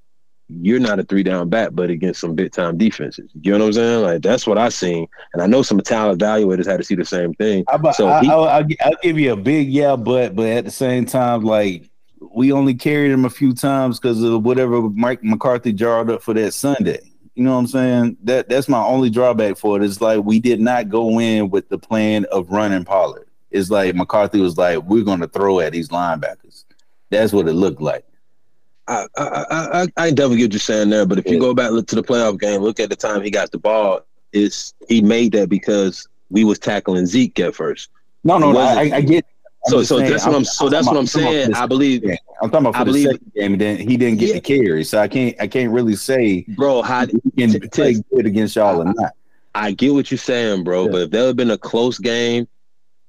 you're 0.49 0.81
not 0.81 0.99
a 0.99 1.03
three 1.05 1.23
down 1.23 1.49
back, 1.49 1.71
but 1.73 1.91
against 1.91 2.21
some 2.21 2.35
big 2.35 2.53
time 2.53 2.77
defenses. 2.77 3.31
You 3.41 3.53
know 3.53 3.59
what 3.61 3.67
I'm 3.67 3.73
saying? 3.73 4.03
Like 4.03 4.23
that's 4.23 4.47
what 4.47 4.59
I 4.59 4.69
seen, 4.69 5.07
and 5.33 5.43
I 5.43 5.47
know 5.47 5.63
some 5.63 5.81
talent 5.81 6.21
evaluators 6.21 6.67
had 6.67 6.79
to 6.79 6.85
see 6.85 6.95
the 6.95 7.05
same 7.05 7.35
thing. 7.35 7.65
I, 7.69 7.93
So 7.93 8.09
I, 8.09 8.21
he- 8.21 8.29
I, 8.29 8.35
I'll, 8.35 8.69
I'll 8.85 8.97
give 9.03 9.19
you 9.19 9.33
a 9.33 9.37
big 9.37 9.71
yeah, 9.71 9.97
but 9.97 10.35
but 10.35 10.47
at 10.47 10.65
the 10.65 10.71
same 10.71 11.07
time, 11.07 11.43
like 11.43 11.91
we 12.35 12.53
only 12.53 12.75
carried 12.75 13.11
him 13.11 13.25
a 13.25 13.31
few 13.31 13.55
times 13.55 13.99
because 13.99 14.23
of 14.23 14.43
whatever 14.45 14.83
Mike 14.83 15.23
McCarthy 15.23 15.73
jarred 15.73 16.11
up 16.11 16.23
for 16.23 16.35
that 16.35 16.53
Sunday. 16.53 17.01
You 17.35 17.43
know 17.43 17.53
what 17.53 17.59
I'm 17.61 17.67
saying? 17.67 18.17
That 18.25 18.49
that's 18.49 18.69
my 18.69 18.83
only 18.83 19.11
drawback 19.11 19.57
for 19.57 19.77
it. 19.77 19.83
it. 19.83 19.87
Is 19.87 20.01
like 20.01 20.23
we 20.25 20.41
did 20.41 20.61
not 20.61 20.89
go 20.89 21.19
in 21.21 21.51
with 21.51 21.69
the 21.69 21.79
plan 21.79 22.27
of 22.27 22.51
running 22.51 22.85
Pollard. 22.85 23.27
It's 23.55 23.71
like 23.71 23.95
McCarthy 23.95 24.41
was 24.41 24.59
like, 24.59 24.83
we're 24.83 25.05
going 25.05 25.21
to 25.21 25.29
throw 25.29 25.61
at 25.61 25.73
these 25.73 25.89
linebackers. 25.89 26.65
That's 27.11 27.33
what 27.33 27.47
it 27.49 27.53
looked 27.55 27.81
like. 27.81 28.05
I 28.89 29.07
I 29.17 29.23
I, 29.23 29.83
I, 29.83 29.87
I 29.97 30.11
definitely 30.11 30.39
get 30.39 30.45
what 30.47 30.53
you're 30.55 30.61
saying 30.61 30.91
there, 30.91 31.07
but 31.07 31.19
if 31.19 31.27
you 31.27 31.35
Yeah. 31.35 31.39
go 31.41 31.55
back 31.55 31.71
look 31.71 31.87
to 31.87 31.95
the 31.97 32.03
playoff 32.03 32.39
game, 32.39 32.61
look 32.61 32.81
at 32.81 32.91
the 32.91 32.97
time 32.97 33.23
he 33.23 33.31
got 33.31 33.51
the 33.53 33.59
ball. 33.59 34.01
Is 34.33 34.75
he 34.89 35.01
made 35.01 35.33
that 35.33 35.49
because 35.49 36.07
we 36.31 36.45
was 36.45 36.59
tackling 36.59 37.07
Zeke 37.07 37.39
at 37.41 37.55
first? 37.55 37.89
No, 38.25 38.37
no, 38.39 38.53
no 38.53 38.59
I, 38.59 38.91
I 38.97 39.01
get. 39.01 39.25
I'm 39.67 39.71
so 39.71 39.83
so 39.85 39.99
saying, 39.99 40.11
that's 40.11 40.27
what 40.27 40.35
I'm, 40.35 40.45
so 40.45 40.69
that's 40.69 40.87
what 40.87 40.97
I'm 40.99 41.07
talking 41.07 41.23
about 41.23 41.33
saying. 41.33 41.55
I 41.55 41.67
believe, 41.67 42.03
game. 42.03 42.17
I'm 42.43 42.51
talking 42.51 42.67
about 42.67 42.75
for 42.75 42.81
I 42.81 42.85
the 42.85 42.91
believe- 42.91 43.07
second 43.07 43.33
game, 43.35 43.53
and 43.53 43.61
then 43.61 43.77
he 43.79 43.97
didn't 43.97 44.19
get 44.19 44.29
Yeah. 44.31 44.35
the 44.35 44.41
carry, 44.43 44.85
so 44.85 44.99
I 44.99 45.09
can't 45.09 45.35
I 45.41 45.47
can't 45.47 45.71
really 45.73 45.97
say 45.97 46.45
bro. 46.49 46.83
How 46.83 47.07
did 47.07 47.21
he 47.25 47.31
can 47.47 47.53
T- 47.53 47.69
play 47.69 47.93
Tiz, 47.95 48.03
good 48.15 48.27
against 48.27 48.57
y'all 48.57 48.83
or 48.83 48.85
not. 48.85 49.13
I 49.55 49.71
get 49.73 49.95
what 49.95 50.11
you're 50.11 50.19
saying, 50.19 50.65
bro. 50.65 50.87
Yeah. 50.87 50.91
But 50.91 51.01
if 51.03 51.11
there 51.13 51.27
had 51.29 51.37
been 51.37 51.53
a 51.53 51.57
close 51.59 51.97
game, 51.99 52.49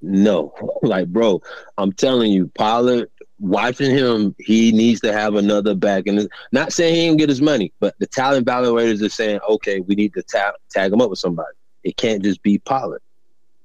no. 0.05 0.53
like, 0.81 1.07
bro, 1.07 1.41
I'm 1.77 1.91
telling 1.91 2.31
you, 2.31 2.51
Pollard. 2.57 3.09
Watching 3.37 3.91
him, 3.91 4.33
he 4.39 4.71
needs 4.71 5.01
to 5.01 5.11
have 5.11 5.35
another 5.35 5.75
back, 5.75 6.07
and 6.07 6.29
not 6.53 6.71
saying 6.71 6.95
he 6.95 7.01
didn't 7.01 7.17
get 7.17 7.27
his 7.27 7.41
money, 7.41 7.73
but 7.81 7.93
the 7.99 8.07
talent 8.07 8.47
evaluators 8.47 9.03
are 9.05 9.09
saying, 9.09 9.41
okay, 9.49 9.81
we 9.81 9.93
need 9.93 10.13
to 10.13 10.23
tag 10.23 10.53
tag 10.71 10.93
him 10.93 11.01
up 11.01 11.09
with 11.09 11.19
somebody. 11.19 11.53
It 11.83 11.97
can't 11.97 12.23
just 12.23 12.41
be 12.43 12.59
Pollard. 12.59 13.01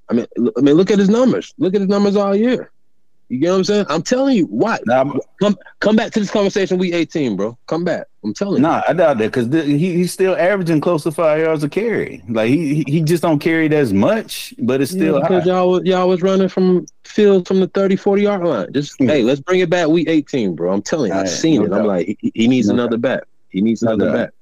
I 0.09 0.13
mean, 0.13 0.27
I 0.57 0.61
mean, 0.61 0.75
look 0.75 0.91
at 0.91 0.99
his 0.99 1.07
numbers. 1.07 1.53
Look 1.57 1.73
at 1.73 1.79
his 1.79 1.89
numbers 1.89 2.17
all 2.17 2.35
year. 2.35 2.69
You 3.31 3.37
get 3.39 3.51
what 3.51 3.57
I'm 3.59 3.63
saying? 3.63 3.85
I'm 3.87 4.01
telling 4.01 4.35
you, 4.35 4.43
why? 4.47 4.77
Nah, 4.85 5.17
Come 5.39 5.57
come 5.79 5.95
back 5.95 6.11
to 6.11 6.19
this 6.19 6.29
conversation. 6.29 6.77
We 6.77 6.91
18, 6.91 7.37
bro. 7.37 7.57
Come 7.65 7.85
back. 7.85 8.07
I'm 8.25 8.33
telling 8.33 8.57
you. 8.57 8.61
nah, 8.63 8.81
I 8.85 8.91
doubt 8.91 9.19
that 9.19 9.31
because 9.31 9.47
he, 9.65 9.77
he's 9.93 10.11
still 10.11 10.35
averaging 10.35 10.81
close 10.81 11.03
to 11.03 11.11
five 11.13 11.39
yards 11.39 11.63
a 11.63 11.69
carry. 11.69 12.21
Like 12.27 12.49
he 12.49 12.83
he- 12.85 13.01
just 13.01 13.23
don't 13.23 13.39
carry 13.39 13.67
it 13.67 13.73
as 13.73 13.93
much, 13.93 14.53
but 14.59 14.81
it's 14.81 14.91
Yeah, 14.91 14.97
still 14.99 15.21
high. 15.21 15.27
because 15.29 15.45
y'all 15.45 15.69
was 15.71 15.83
y'all 15.85 16.09
was 16.09 16.21
running 16.21 16.49
from 16.49 16.85
field 17.05 17.47
from 17.47 17.61
the 17.61 17.67
30, 17.69 17.95
40 17.95 18.21
yard 18.21 18.45
line. 18.45 18.73
Just 18.73 18.97
Hmm. 18.99 19.07
hey, 19.07 19.23
let's 19.23 19.39
bring 19.39 19.61
it 19.61 19.69
back. 19.69 19.87
We 19.87 20.05
18, 20.09 20.53
bro. 20.53 20.73
I'm 20.73 20.81
telling 20.81 21.07
you, 21.11 21.13
I've 21.13 21.19
Alright, 21.27 21.31
seen 21.31 21.61
no 21.61 21.67
it. 21.67 21.73
I'm 21.79 21.85
like, 21.87 22.17
he, 22.19 22.31
he 22.35 22.47
needs 22.49 22.67
No 22.67 22.73
another 22.73 22.97
back. 22.97 23.23
He 23.47 23.61
needs 23.61 23.81
No 23.81 23.93
another 23.93 24.11
doubt. 24.11 24.25
back. 24.25 24.33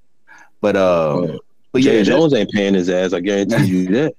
But 0.61 0.75
Uh, 0.77 1.37
but 1.71 1.81
Jay 1.83 1.91
yeah, 1.97 1.99
that- 1.99 2.05
Jones 2.05 2.33
ain't 2.33 2.49
paying 2.51 2.73
his 2.73 2.89
ass. 2.89 3.13
I 3.13 3.19
guarantee 3.19 3.65
you 3.65 3.87
that. 3.91 4.13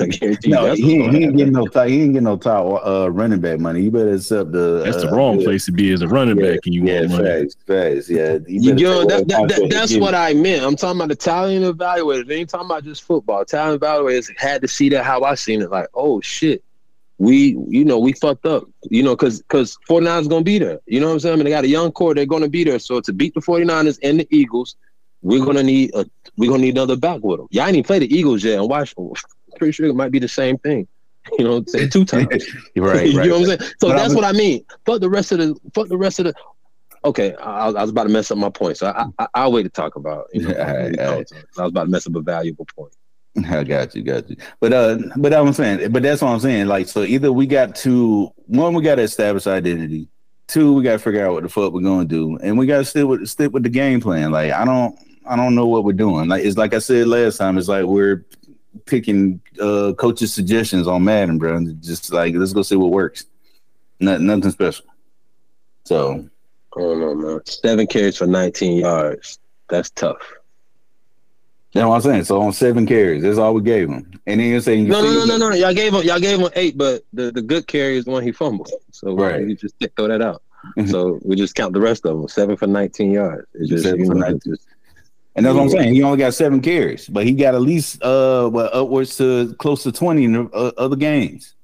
I 0.00 0.06
guarantee 0.06 0.48
you 0.48 0.54
no, 0.54 0.64
that's 0.66 0.78
he, 0.80 0.94
ain't- 0.96 1.02
he 1.02 1.16
ain't 1.16 1.22
happen. 1.24 1.36
getting 1.36 1.52
no 1.52 1.66
top. 1.66 1.86
He 1.88 2.02
ain't 2.02 2.12
getting 2.12 2.24
no 2.24 2.36
top 2.36 2.86
uh, 2.86 3.10
running 3.10 3.40
back 3.40 3.58
money. 3.60 3.82
You 3.82 3.90
better 3.90 4.12
accept 4.14 4.52
the. 4.52 4.82
That's 4.84 5.02
the 5.02 5.10
uh, 5.10 5.14
wrong 5.16 5.38
the- 5.38 5.44
place 5.44 5.64
to 5.66 5.72
be 5.72 5.92
as 5.92 6.02
a 6.02 6.08
running 6.08 6.38
Yeah, 6.38 6.52
back, 6.52 6.60
and 6.66 6.74
you 6.74 6.84
Yeah, 6.84 7.00
want 7.00 7.10
money. 7.12 7.24
facts, 7.40 7.56
facts. 7.66 8.10
Yeah, 8.10 8.38
You 8.46 8.74
better 8.74 8.82
know, 8.84 9.04
that, 9.06 9.28
that, 9.28 9.48
that, 9.48 9.68
that's 9.70 9.96
what 9.96 10.14
I 10.14 10.34
meant. 10.34 10.62
I'm 10.64 10.76
talking 10.76 10.98
about 11.00 11.08
the 11.08 11.16
talent 11.16 11.64
evaluators. 11.64 12.26
They 12.26 12.36
ain't 12.36 12.48
talking 12.50 12.66
about 12.66 12.84
just 12.84 13.02
football. 13.02 13.44
Talent 13.44 13.80
evaluators 13.80 14.30
had 14.38 14.62
to 14.62 14.68
see 14.68 14.88
that 14.90 15.04
how 15.04 15.22
I 15.22 15.34
seen 15.34 15.62
it. 15.62 15.70
Like, 15.70 15.88
oh 15.94 16.20
shit, 16.20 16.62
we, 17.18 17.56
you 17.68 17.84
know, 17.84 17.98
we 17.98 18.12
fucked 18.12 18.46
up. 18.46 18.64
You 18.90 19.02
know, 19.02 19.16
because 19.16 19.40
because 19.40 19.78
49ers 19.88 20.28
gonna 20.28 20.42
be 20.44 20.58
there. 20.58 20.78
You 20.86 21.00
know 21.00 21.06
what 21.06 21.12
I'm 21.14 21.20
saying? 21.20 21.32
I 21.32 21.36
mean, 21.36 21.44
they 21.44 21.50
got 21.50 21.64
a 21.64 21.68
young 21.68 21.90
core. 21.92 22.14
They're 22.14 22.26
gonna 22.26 22.48
be 22.48 22.64
there. 22.64 22.78
So 22.78 23.00
to 23.00 23.12
beat 23.12 23.34
the 23.34 23.40
49ers 23.40 23.98
and 24.02 24.20
the 24.20 24.28
Eagles, 24.30 24.76
we're 25.24 25.44
gonna 25.44 25.62
need 25.64 25.90
a 25.94 26.06
we're 26.36 26.50
gonna 26.50 26.62
need 26.62 26.74
another 26.76 26.96
back 26.96 27.20
with 27.22 27.38
them. 27.38 27.48
Y'all 27.50 27.64
ain't 27.66 27.74
even 27.76 27.84
play 27.84 27.98
the 27.98 28.14
Eagles 28.14 28.44
yet, 28.44 28.58
and 28.60 28.68
watch. 28.68 28.94
Pretty 29.56 29.72
sure 29.72 29.86
it 29.86 29.94
might 29.94 30.12
be 30.12 30.18
the 30.20 30.28
same 30.28 30.58
thing. 30.58 30.86
You 31.38 31.44
know, 31.44 31.50
what 31.52 31.56
I'm 31.60 31.66
saying 31.68 31.88
two 31.90 32.04
times. 32.14 32.28
right, 32.76 33.06
you 33.10 33.14
know 33.14 33.38
what 33.40 33.50
I'm 33.50 33.58
saying? 33.58 33.60
So 33.80 33.88
But 33.88 33.92
I 33.92 33.94
that's 33.96 34.08
was- 34.08 34.16
what 34.16 34.24
I 34.26 34.32
mean. 34.32 34.62
Fuck 34.84 35.00
the 35.00 35.08
rest 35.08 35.32
of 35.32 35.38
the. 35.38 35.56
Fuck 35.74 35.88
the 35.88 35.96
rest 35.96 36.18
of 36.20 36.26
the. 36.26 36.34
Okay, 37.04 37.34
I, 37.36 37.68
I 37.68 37.80
was 37.82 37.90
about 37.90 38.02
to 38.04 38.08
mess 38.10 38.30
up 38.30 38.36
my 38.38 38.50
point, 38.50 38.76
so 38.76 38.88
I, 38.88 39.06
I, 39.18 39.26
I'll 39.34 39.52
wait 39.52 39.62
to 39.62 39.68
talk 39.70 39.96
about. 39.96 40.26
You 40.34 40.48
know, 40.48 40.54
alright. 40.54 40.98
I 41.00 41.16
was 41.16 41.32
about 41.70 41.84
to 41.84 41.90
mess 41.90 42.06
up 42.06 42.14
a 42.16 42.20
valuable 42.20 42.66
point. 42.76 42.92
I 43.48 43.64
got 43.64 43.94
you, 43.96 44.02
got 44.02 44.28
you. 44.28 44.36
But 44.60 44.72
uh, 44.74 44.98
but 45.16 45.32
I'm 45.32 45.52
saying, 45.54 45.90
but 45.92 46.02
that's 46.02 46.20
what 46.20 46.28
I'm 46.28 46.40
saying. 46.40 46.66
Like, 46.66 46.88
so 46.88 47.02
either 47.02 47.32
we 47.32 47.46
got 47.46 47.74
to 47.76 48.30
one, 48.46 48.74
we 48.74 48.82
got 48.82 48.96
to 48.96 49.02
establish 49.02 49.46
identity. 49.46 50.08
Two, 50.46 50.74
we 50.74 50.82
got 50.82 50.92
to 50.92 50.98
figure 50.98 51.26
out 51.26 51.32
what 51.32 51.42
the 51.42 51.48
fuck 51.48 51.72
we're 51.72 51.80
gonna 51.80 52.04
do, 52.04 52.36
and 52.42 52.58
we 52.58 52.66
got 52.66 52.78
to 52.78 52.84
stick 52.84 53.06
with 53.06 53.26
stick 53.28 53.50
with 53.52 53.62
the 53.62 53.70
game 53.70 54.00
plan. 54.02 54.30
Like, 54.30 54.52
I 54.52 54.64
don't, 54.66 54.98
I 55.26 55.36
don't 55.36 55.54
know 55.54 55.66
what 55.66 55.84
we're 55.84 55.92
doing. 55.92 56.28
Like, 56.28 56.44
it's 56.44 56.56
like 56.58 56.74
I 56.74 56.78
said 56.78 57.06
last 57.06 57.38
time. 57.38 57.56
It's 57.58 57.68
like 57.68 57.84
we're 57.84 58.24
picking 58.86 59.40
uh 59.60 59.92
coaches' 59.96 60.32
suggestions 60.34 60.86
on 60.86 61.04
Madden, 61.04 61.38
bro. 61.38 61.56
And 61.56 61.82
just 61.82 62.12
like 62.12 62.34
let's 62.34 62.52
go 62.52 62.62
see 62.62 62.76
what 62.76 62.90
works. 62.90 63.24
Nothing, 64.00 64.26
nothing 64.26 64.50
special. 64.50 64.84
So 65.84 66.28
I 66.76 66.80
don't 66.80 67.00
know, 67.00 67.14
man. 67.14 67.40
Seven 67.46 67.86
carries 67.86 68.16
for 68.16 68.26
19 68.26 68.78
yards. 68.80 69.38
That's 69.68 69.90
tough. 69.90 70.18
that's 71.72 71.86
what 71.86 71.94
I'm 71.94 72.00
saying. 72.02 72.24
So 72.24 72.40
on 72.42 72.52
seven 72.52 72.86
carries, 72.86 73.22
that's 73.22 73.38
all 73.38 73.54
we 73.54 73.62
gave 73.62 73.88
him. 73.88 74.10
And 74.26 74.40
then 74.40 74.48
you're 74.50 74.60
saying, 74.60 74.86
you 74.86 74.92
No, 74.92 75.02
no, 75.02 75.24
no, 75.24 75.36
no, 75.36 75.48
no. 75.50 75.54
Y'all 75.54 75.72
gave 75.74 75.94
him, 75.94 76.02
y'all 76.02 76.18
gave 76.20 76.38
him 76.40 76.50
eight, 76.56 76.76
but 76.76 77.02
the, 77.12 77.30
the 77.30 77.42
good 77.42 77.66
carry 77.66 77.96
is 77.96 78.04
the 78.04 78.10
one 78.10 78.22
he 78.22 78.32
fumbled. 78.32 78.70
So 78.90 79.14
Right. 79.14 79.40
you 79.46 79.54
just 79.54 79.74
throw 79.96 80.08
that 80.08 80.20
out. 80.20 80.42
so 80.86 81.18
we 81.22 81.36
just 81.36 81.54
count 81.54 81.72
the 81.74 81.80
rest 81.80 82.04
of 82.06 82.18
them. 82.18 82.28
Seven 82.28 82.56
for 82.56 82.66
19 82.66 83.12
yards. 83.12 83.46
It's 83.54 83.70
just, 83.70 83.84
Seven 83.84 84.00
you 84.00 84.06
for 84.06 84.14
19. 84.14 84.36
it's 84.36 84.44
just- 84.46 84.68
And 85.36 85.44
that's 85.44 85.54
what 85.54 85.62
I'm 85.62 85.70
saying. 85.70 85.94
He 85.94 86.02
only 86.02 86.18
got 86.18 86.34
seven 86.34 86.60
carries, 86.60 87.08
but 87.08 87.24
he 87.24 87.32
got 87.32 87.54
at 87.54 87.62
least 87.62 88.02
uh 88.02 88.48
well, 88.52 88.70
upwards 88.72 89.16
to 89.18 89.54
close 89.54 89.82
to 89.82 89.92
twenty 89.92 90.24
in 90.24 90.32
the 90.32 90.44
uh, 90.50 90.72
other 90.76 90.96
games. 90.96 91.54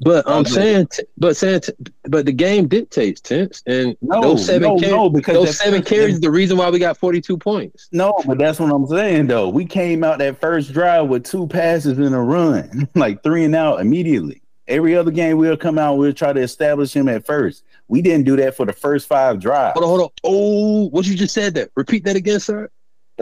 But 0.00 0.28
I'm 0.28 0.44
saying, 0.44 0.88
t- 0.92 1.04
but 1.16 1.36
saying, 1.36 1.60
t- 1.60 1.72
but 2.02 2.26
the 2.26 2.32
game 2.32 2.68
dictates 2.68 3.20
tense, 3.20 3.62
and 3.66 3.96
No, 4.02 4.20
those 4.20 4.44
seven 4.44 4.68
no, 4.68 4.78
carries, 4.78 4.94
no, 4.94 5.08
because 5.08 5.34
those 5.34 5.46
that 5.46 5.52
seven 5.54 5.82
carries 5.82 6.16
is 6.16 6.20
the 6.20 6.30
reason 6.30 6.58
why 6.58 6.68
we 6.68 6.78
got 6.78 6.98
42 6.98 7.38
points. 7.38 7.88
No, 7.92 8.12
but 8.26 8.36
that's 8.36 8.60
what 8.60 8.70
I'm 8.70 8.86
saying 8.86 9.28
though. 9.28 9.48
We 9.48 9.64
came 9.64 10.04
out 10.04 10.18
that 10.18 10.38
first 10.38 10.72
drive 10.72 11.08
with 11.08 11.24
two 11.24 11.46
passes 11.46 11.98
and 11.98 12.14
a 12.14 12.20
run, 12.20 12.88
like 12.94 13.22
three 13.22 13.44
and 13.44 13.54
out 13.54 13.80
immediately. 13.80 14.42
Every 14.68 14.96
other 14.96 15.12
game 15.12 15.38
we'll 15.38 15.56
come 15.56 15.78
out, 15.78 15.96
we'll 15.96 16.12
try 16.12 16.32
to 16.32 16.40
establish 16.40 16.94
him 16.94 17.08
at 17.08 17.24
first. 17.24 17.64
We 17.88 18.02
didn't 18.02 18.26
do 18.26 18.36
that 18.36 18.56
for 18.56 18.66
the 18.66 18.72
first 18.72 19.08
five 19.08 19.40
drives. 19.40 19.78
Hold 19.78 19.84
on, 19.84 19.88
hold 19.88 20.00
on. 20.02 20.08
Oh, 20.24 20.88
what 20.88 21.06
you 21.06 21.14
just 21.14 21.32
said 21.32 21.54
there? 21.54 21.68
Repeat 21.74 22.04
that 22.04 22.16
again, 22.16 22.40
sir. 22.40 22.68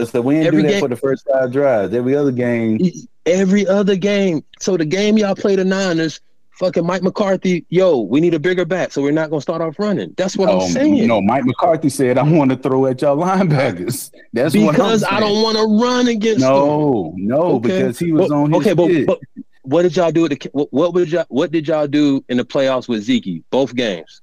So 0.03 0.21
we 0.21 0.35
didn't 0.35 0.47
Every 0.49 0.63
do 0.63 0.69
that 0.69 0.73
game- 0.75 0.81
for 0.81 0.89
the 0.89 0.97
first 0.97 1.27
five 1.31 1.53
drives. 1.53 1.95
Every 1.95 2.17
other 2.17 2.33
game, 2.33 2.81
Every 3.27 3.67
other 3.67 3.97
game. 3.97 4.45
So 4.61 4.77
the 4.77 4.85
game 4.85 5.17
y'all 5.17 5.35
play 5.35 5.57
the 5.57 5.65
Niners, 5.65 6.21
fucking 6.59 6.85
Mike 6.85 7.03
McCarthy. 7.03 7.65
Yo, 7.71 8.01
we 8.01 8.21
need 8.21 8.35
a 8.35 8.39
bigger 8.39 8.65
back, 8.65 8.93
so 8.93 9.01
we're 9.03 9.13
not 9.13 9.31
gonna 9.31 9.41
start 9.41 9.63
off 9.63 9.79
running. 9.79 10.13
That's 10.17 10.37
what 10.37 10.49
I'm 10.51 10.59
um, 10.61 10.69
saying. 10.69 11.07
no, 11.07 11.23
Mike 11.23 11.45
McCarthy 11.45 11.89
said, 11.89 12.19
"I 12.19 12.23
want 12.25 12.51
to 12.51 12.57
throw 12.57 12.87
at 12.87 13.01
y'all 13.03 13.17
linebackers." 13.17 14.11
That's 14.33 14.55
what 14.55 14.63
I'm 14.69 14.73
because 14.73 15.05
I 15.05 15.21
don't 15.21 15.43
want 15.43 15.57
to 15.57 15.85
run 15.85 16.09
against 16.09 16.41
them. 16.41 16.51
No, 16.51 17.15
no, 17.17 17.37
Okay. 17.55 17.69
because 17.69 17.99
he 17.99 18.13
was 18.13 18.29
But- 18.29 18.35
on 18.35 18.53
his 18.53 18.61
okay, 18.61 18.75
but, 18.75 19.07
but 19.07 19.21
what 19.63 19.83
did 19.83 19.97
y'all 19.97 20.13
do? 20.13 20.25
At 20.27 20.31
the, 20.33 20.51
what, 20.53 20.71
what 20.73 20.93
would 20.93 21.09
y'all 21.11 21.25
what 21.29 21.51
did 21.51 21.67
y'all 21.69 21.87
do 21.87 22.23
in 22.29 22.37
the 22.37 22.45
playoffs 22.45 22.89
with 22.89 23.03
Zeke? 23.05 23.43
Both 23.51 23.75
games, 23.75 24.21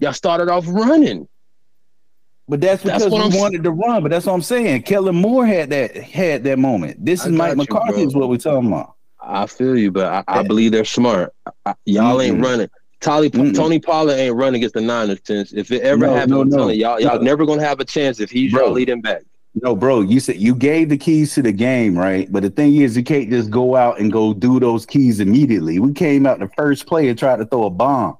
y'all 0.00 0.12
started 0.12 0.48
off 0.50 0.64
running. 0.68 1.28
But 2.48 2.60
that's 2.60 2.82
That's 2.82 3.04
because 3.04 3.10
what 3.12 3.18
we 3.20 3.24
I'm 3.26 3.32
s- 3.32 3.38
wanted 3.40 3.64
to 3.64 3.70
run. 3.70 4.02
But 4.02 4.10
that's 4.10 4.26
what 4.26 4.34
I'm 4.34 4.42
saying. 4.42 4.82
Kellen 4.82 5.16
Moore 5.16 5.46
had 5.46 5.70
that 5.70 5.96
had 5.96 6.44
that 6.44 6.58
moment. 6.58 7.02
This 7.04 7.24
is 7.24 7.32
Mike 7.32 7.56
got 7.56 7.68
you, 7.68 7.74
McCarthy 7.74 8.02
is 8.02 8.14
what 8.14 8.28
we're 8.28 8.36
talking 8.36 8.68
about. 8.68 8.94
I 9.20 9.46
feel 9.46 9.78
you, 9.78 9.90
but 9.90 10.06
I, 10.12 10.24
I 10.40 10.42
believe 10.42 10.72
they're 10.72 10.84
smart. 10.84 11.32
I, 11.46 11.50
I- 11.66 11.74
y'all 11.86 12.20
ain't 12.20 12.38
Mm-mm. 12.38 12.44
running. 12.44 12.68
Tolly, 13.00 13.30
Mm-mm. 13.30 13.54
Tony 13.54 13.78
Pollard 13.78 14.14
ain't 14.14 14.34
running 14.34 14.56
against 14.60 14.74
the 14.74 14.80
Niners. 14.82 15.20
Since 15.24 15.52
if 15.54 15.70
it 15.70 15.82
ever 15.82 16.06
No, 16.06 16.14
happens, 16.14 16.30
no, 16.30 16.42
no. 16.42 16.56
telling 16.56 16.78
y'all, 16.80 17.00
y'all 17.00 17.16
No. 17.16 17.22
never 17.22 17.46
gonna 17.46 17.62
have 17.64 17.80
a 17.80 17.84
chance 17.84 18.20
if 18.20 18.30
he's 18.30 18.52
Bro. 18.52 18.64
y'all 18.66 18.72
leading 18.72 19.00
back. 19.00 19.22
No, 19.62 19.74
bro, 19.76 20.00
you 20.00 20.18
said 20.20 20.36
you 20.36 20.54
gave 20.54 20.88
the 20.88 20.96
keys 20.98 21.32
to 21.34 21.42
the 21.42 21.52
game, 21.52 21.96
right? 21.96 22.30
But 22.30 22.42
the 22.42 22.50
thing 22.50 22.74
is, 22.76 22.96
you 22.96 23.04
can't 23.04 23.30
just 23.30 23.50
go 23.50 23.76
out 23.76 24.00
and 24.00 24.12
go 24.12 24.34
do 24.34 24.58
those 24.58 24.84
keys 24.84 25.20
immediately. 25.20 25.78
We 25.78 25.92
came 25.92 26.26
out 26.26 26.40
the 26.40 26.48
first 26.56 26.86
play 26.86 27.08
and 27.08 27.16
tried 27.18 27.36
to 27.36 27.46
throw 27.46 27.64
a 27.66 27.70
bomb. 27.70 28.18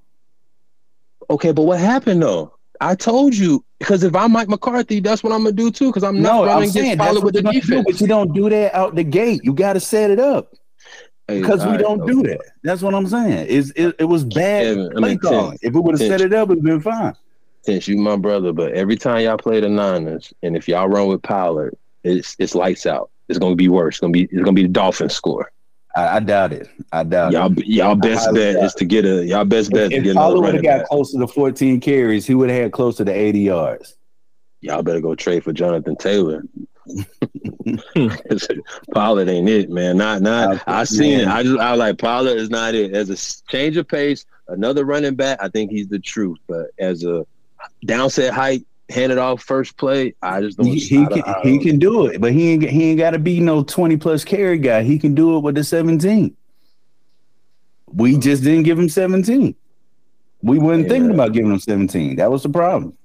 Okay, 1.28 1.52
but 1.52 1.62
what 1.62 1.80
happened 1.80 2.22
though? 2.22 2.53
I 2.80 2.94
told 2.94 3.34
you 3.34 3.64
because 3.78 4.02
if 4.02 4.14
I'm 4.14 4.32
Mike 4.32 4.48
McCarthy, 4.48 5.00
that's 5.00 5.22
what 5.22 5.32
I'm 5.32 5.44
gonna 5.44 5.52
do 5.52 5.70
too. 5.70 5.86
Because 5.88 6.02
I'm 6.04 6.20
not 6.20 6.44
No, 6.44 6.44
running 6.46 6.70
against 6.70 6.98
Pollard 6.98 7.24
with 7.24 7.34
the 7.34 7.42
you're 7.42 7.52
do, 7.52 7.60
defense. 7.60 7.84
but 7.86 8.00
you 8.00 8.06
don't 8.06 8.32
do 8.32 8.48
that 8.50 8.74
out 8.74 8.94
the 8.94 9.04
gate. 9.04 9.44
You 9.44 9.52
got 9.52 9.74
to 9.74 9.80
set 9.80 10.10
it 10.10 10.18
up 10.18 10.54
Hey, 11.28 11.40
because 11.40 11.60
we 11.60 11.66
all 11.66 11.72
right, 11.72 11.80
don't 11.80 12.06
do 12.06 12.22
that. 12.24 12.40
That's 12.62 12.82
what 12.82 12.94
I'm 12.94 13.06
saying. 13.06 13.46
Is 13.48 13.72
it, 13.76 13.96
it 13.98 14.04
was 14.04 14.24
bad 14.24 14.64
Kevin, 14.64 14.90
I 14.96 15.00
play 15.00 15.08
mean, 15.10 15.18
calling. 15.18 15.58
Tim, 15.58 15.68
If 15.68 15.74
we 15.74 15.80
would 15.80 15.94
have 15.98 16.08
set 16.08 16.20
it 16.20 16.32
up, 16.34 16.50
it'd 16.50 16.62
been 16.62 16.80
fine. 16.80 17.14
Since 17.62 17.88
you 17.88 17.96
my 17.96 18.16
brother, 18.16 18.52
but 18.52 18.72
every 18.72 18.96
time 18.96 19.22
y'all 19.22 19.38
play 19.38 19.60
the 19.60 19.70
Niners, 19.70 20.34
and 20.42 20.54
if 20.56 20.68
y'all 20.68 20.88
run 20.88 21.08
with 21.08 21.22
Pollard, 21.22 21.74
it's 22.02 22.36
it's 22.38 22.54
lights 22.54 22.84
out. 22.84 23.10
It's 23.28 23.38
gonna 23.38 23.56
be 23.56 23.68
worse. 23.68 23.94
It's 23.94 24.00
gonna 24.00 24.12
be 24.12 24.24
it's 24.24 24.42
gonna 24.42 24.52
be 24.52 24.62
the 24.64 24.68
Dolphins 24.68 25.14
score. 25.14 25.50
I, 25.96 26.16
I 26.16 26.20
doubt 26.20 26.52
it. 26.52 26.68
I 26.92 27.04
doubt 27.04 27.32
it. 27.32 27.36
Y'all 27.36 27.52
y'all 27.64 27.94
best 27.94 28.32
bet 28.34 28.56
is 28.56 28.74
to 28.74 28.84
get 28.84 29.04
a 29.04 29.24
y'all 29.24 29.44
best 29.44 29.70
bet 29.70 29.90
to 29.90 29.96
If 29.96 30.02
get 30.04 30.10
another 30.12 30.34
Pollard 30.34 30.34
would 30.40 30.46
running 30.46 30.64
have 30.64 30.64
got 30.64 30.78
back. 30.80 30.88
closer 30.88 31.18
to 31.20 31.26
14 31.28 31.80
carries, 31.80 32.26
he 32.26 32.34
would 32.34 32.50
have 32.50 32.62
had 32.64 32.72
closer 32.72 33.04
to 33.04 33.12
80 33.12 33.40
yards. 33.40 33.96
Y'all 34.60 34.82
better 34.82 35.00
go 35.00 35.14
trade 35.14 35.44
for 35.44 35.52
Jonathan 35.52 35.94
Taylor. 35.96 36.42
Pollard 38.92 39.28
ain't 39.28 39.48
it, 39.48 39.70
man. 39.70 39.96
Not 39.96 40.22
not. 40.22 40.62
I- 40.66 40.80
I 40.80 40.84
seen 40.84 41.20
it. 41.20 41.28
I 41.28 41.42
just 41.42 41.58
I 41.58 41.74
like 41.74 41.98
Pollard 41.98 42.36
is 42.38 42.50
not 42.50 42.74
it. 42.74 42.92
As 42.94 43.10
a 43.10 43.50
change 43.50 43.76
of 43.76 43.86
pace, 43.88 44.24
another 44.48 44.84
running 44.84 45.14
back, 45.14 45.38
I 45.40 45.48
think 45.48 45.70
he's 45.70 45.88
the 45.88 45.98
truth. 45.98 46.38
But 46.48 46.66
as 46.78 47.04
a 47.04 47.26
downset 47.86 48.30
height, 48.30 48.66
hand 48.90 49.12
it 49.12 49.18
off 49.18 49.42
first 49.42 49.76
play, 49.76 50.14
I 50.22 50.40
just 50.42 50.58
don't. 50.58 50.66
He, 50.66 50.78
he 50.78 51.06
can 51.06 51.22
I 51.24 51.40
he 51.42 51.58
can 51.58 51.78
do 51.78 52.06
it, 52.06 52.20
but 52.20 52.32
he 52.32 52.52
ain't 52.52 52.62
he 52.62 52.90
ain't 52.90 52.98
got 52.98 53.10
to 53.10 53.18
be 53.18 53.40
no 53.40 53.62
20 53.62 53.96
plus 53.96 54.24
carry 54.24 54.58
guy. 54.58 54.82
He 54.82 54.98
can 54.98 55.14
do 55.14 55.36
it 55.36 55.40
with 55.40 55.54
the 55.54 55.64
17. 55.64 56.36
We 57.88 58.18
just 58.18 58.42
didn't 58.42 58.64
give 58.64 58.78
him 58.78 58.88
17. 58.88 59.54
We 60.42 60.58
weren't 60.58 60.82
Yeah. 60.82 60.88
thinking 60.88 61.10
about 61.12 61.32
giving 61.32 61.50
him 61.52 61.58
17. 61.60 62.16
That 62.16 62.30
was 62.30 62.42
the 62.42 62.48
problem. 62.48 62.96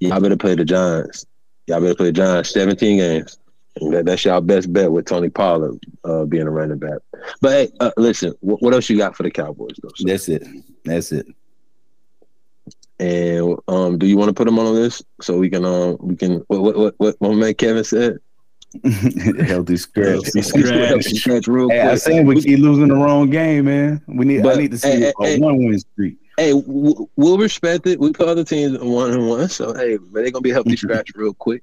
Y'all 0.00 0.20
better 0.20 0.36
play 0.36 0.54
the 0.54 0.64
Giants. 0.64 1.24
Y'all 1.66 1.80
better 1.80 1.94
play 1.94 2.06
the 2.06 2.12
Giants 2.12 2.50
17 2.50 2.98
games. 2.98 3.38
That, 3.90 4.04
that's 4.06 4.24
y'all 4.24 4.40
best 4.40 4.72
bet 4.72 4.90
with 4.90 5.04
Tony 5.06 5.28
Pollard 5.28 5.78
uh, 6.04 6.24
being 6.24 6.46
a 6.46 6.50
running 6.50 6.78
back. 6.78 6.98
But 7.40 7.50
hey, 7.52 7.68
uh, 7.80 7.90
listen, 7.96 8.34
what, 8.40 8.60
what 8.62 8.74
else 8.74 8.88
you 8.90 8.96
got 8.96 9.16
for 9.16 9.22
the 9.22 9.30
Cowboys 9.30 9.72
though? 9.82 9.90
So- 9.94 10.04
That's 10.06 10.28
it. 10.28 10.46
That's 10.84 11.12
it. 11.12 11.26
And 12.98 13.56
um, 13.68 13.98
do 13.98 14.06
you 14.06 14.16
want 14.16 14.28
to 14.28 14.34
put 14.34 14.46
them 14.46 14.58
on 14.58 14.64
the 14.64 14.70
list 14.70 15.04
so 15.20 15.36
we 15.38 15.50
can 15.50 15.64
um 15.64 15.96
we 16.00 16.16
can 16.16 16.42
what 16.48 16.62
what 16.62 16.76
what 16.76 16.94
what 16.98 17.20
my 17.20 17.34
man 17.34 17.54
Kevin 17.54 17.84
said? 17.84 18.18
Healthy 19.46 19.76
scratch. 19.76 20.06
Healthy 20.06 20.42
scratch. 20.42 21.04
Scratch 21.04 21.46
real 21.46 21.70
Hey, 21.70 21.80
I 21.80 21.88
quick. 21.90 21.98
saying 21.98 22.26
we 22.26 22.42
keep 22.42 22.58
losing 22.58 22.88
the 22.88 22.94
wrong 22.94 23.30
game, 23.30 23.66
man. 23.66 24.02
We 24.06 24.24
need. 24.24 24.42
But, 24.42 24.56
I 24.56 24.60
need 24.60 24.70
to 24.72 24.78
see 24.78 24.88
hey, 24.88 25.00
hey, 25.00 25.12
a 25.20 25.24
hey. 25.24 25.38
one 25.38 25.64
win 25.64 25.78
streak. 25.78 26.18
Hey, 26.36 26.52
w- 26.52 27.08
we'll 27.16 27.38
respect 27.38 27.86
it. 27.86 27.98
We 27.98 28.12
put 28.12 28.28
other 28.28 28.44
teams 28.44 28.78
one 28.78 29.12
and 29.12 29.28
one, 29.28 29.48
so 29.48 29.72
hey, 29.74 29.96
but 29.96 30.22
they're 30.22 30.30
gonna 30.30 30.42
be 30.42 30.50
a 30.50 30.54
healthy 30.54 30.76
scratch 30.76 31.10
real 31.14 31.32
quick. 31.32 31.62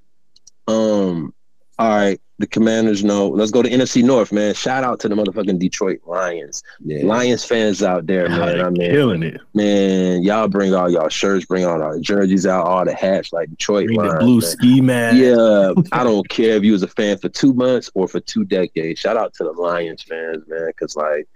Um, 0.67 1.33
All 1.77 1.89
right, 1.89 2.19
the 2.43 2.47
Commanders 2.47 3.05
know. 3.05 3.29
Let's 3.29 3.51
go 3.51 3.61
to 3.61 3.69
NFC 3.69 4.03
North, 4.03 4.33
man. 4.33 4.53
Shout 4.53 4.83
out 4.83 4.99
to 4.99 5.07
the 5.07 5.15
motherfucking 5.15 5.59
Detroit 5.59 6.01
Lions. 6.05 6.61
Yeah. 6.83 7.05
Lions 7.05 7.45
fans 7.45 7.81
out 7.81 8.05
there, 8.05 8.27
man. 8.27 8.59
I 8.59 8.69
mean, 8.69 8.91
killing 8.91 9.23
it. 9.23 9.39
man, 9.53 10.23
y'all 10.23 10.49
bring 10.49 10.75
all 10.75 10.89
y'all 10.89 11.07
shirts, 11.07 11.45
bring 11.45 11.63
all 11.65 11.81
our 11.81 11.97
jerseys 11.99 12.45
out, 12.45 12.67
all 12.67 12.83
the 12.83 12.93
hats 12.93 13.31
like 13.31 13.49
Detroit 13.49 13.85
Bring 13.87 14.01
the 14.01 14.17
blue 14.19 14.41
man. 14.41 14.49
ski 14.49 14.81
mask. 14.81 15.17
Yeah, 15.17 15.73
I 15.97 16.03
don't 16.03 16.27
care 16.27 16.57
if 16.57 16.65
you 16.65 16.73
was 16.73 16.83
a 16.83 16.87
fan 16.89 17.17
for 17.17 17.29
two 17.29 17.53
months 17.53 17.89
or 17.93 18.09
for 18.09 18.19
two 18.19 18.43
decades. 18.43 18.99
Shout 18.99 19.15
out 19.15 19.33
to 19.35 19.45
the 19.45 19.51
Lions 19.53 20.03
fans, 20.03 20.43
man, 20.49 20.67
because 20.67 20.97
like 20.97 21.29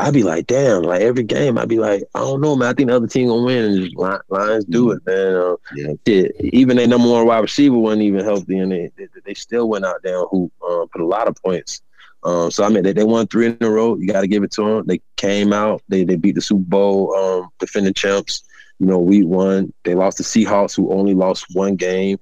I'd 0.00 0.14
be 0.14 0.22
like, 0.22 0.46
damn, 0.46 0.82
like 0.82 1.02
every 1.02 1.22
game, 1.24 1.58
I'd 1.58 1.68
be 1.68 1.78
like, 1.78 2.02
I 2.14 2.20
don't 2.20 2.40
know, 2.40 2.56
man. 2.56 2.68
I 2.68 2.72
think 2.74 2.88
the 2.88 2.96
other 2.96 3.06
team 3.06 3.28
gonna 3.28 3.42
win, 3.44 3.64
and 3.64 3.84
just 3.84 3.96
Lions 4.28 4.64
do 4.64 4.90
it, 4.92 5.02
man. 5.06 5.34
Uh, 5.34 5.56
Yeah. 5.74 5.92
shit, 6.06 6.36
even 6.40 6.76
their 6.76 6.88
number 6.88 7.08
one 7.08 7.26
wide 7.26 7.40
receiver 7.40 7.76
wasn't 7.76 8.02
even 8.02 8.24
healthy, 8.24 8.58
and 8.58 8.72
they 8.72 8.90
they, 8.96 9.06
they 9.24 9.34
still 9.34 9.68
went 9.68 9.84
out 9.84 10.02
there 10.02 10.18
and 10.18 10.26
who 10.30 10.50
uh, 10.66 10.86
put 10.92 11.00
a 11.00 11.06
lot 11.06 11.28
of 11.28 11.36
points. 11.42 11.82
Um, 12.22 12.50
so 12.50 12.64
I 12.64 12.68
mean, 12.68 12.82
they, 12.82 12.92
they 12.92 13.04
won 13.04 13.26
three 13.26 13.46
in 13.46 13.56
a 13.60 13.70
row. 13.70 13.96
You 13.96 14.06
got 14.06 14.20
to 14.20 14.26
give 14.28 14.42
it 14.42 14.50
to 14.52 14.62
them. 14.64 14.86
They 14.86 15.00
came 15.16 15.52
out. 15.52 15.82
They 15.88 16.04
they 16.04 16.16
beat 16.16 16.34
the 16.34 16.40
Super 16.42 16.64
Bowl 16.68 17.14
um, 17.16 17.48
defending 17.58 17.94
champs. 17.94 18.42
You 18.78 18.86
know, 18.86 18.98
week 18.98 19.26
one. 19.26 19.72
They 19.84 19.94
lost 19.94 20.18
the 20.18 20.24
Seahawks, 20.24 20.74
who 20.76 20.92
only 20.92 21.14
lost 21.14 21.46
one 21.52 21.76
game. 21.76 22.18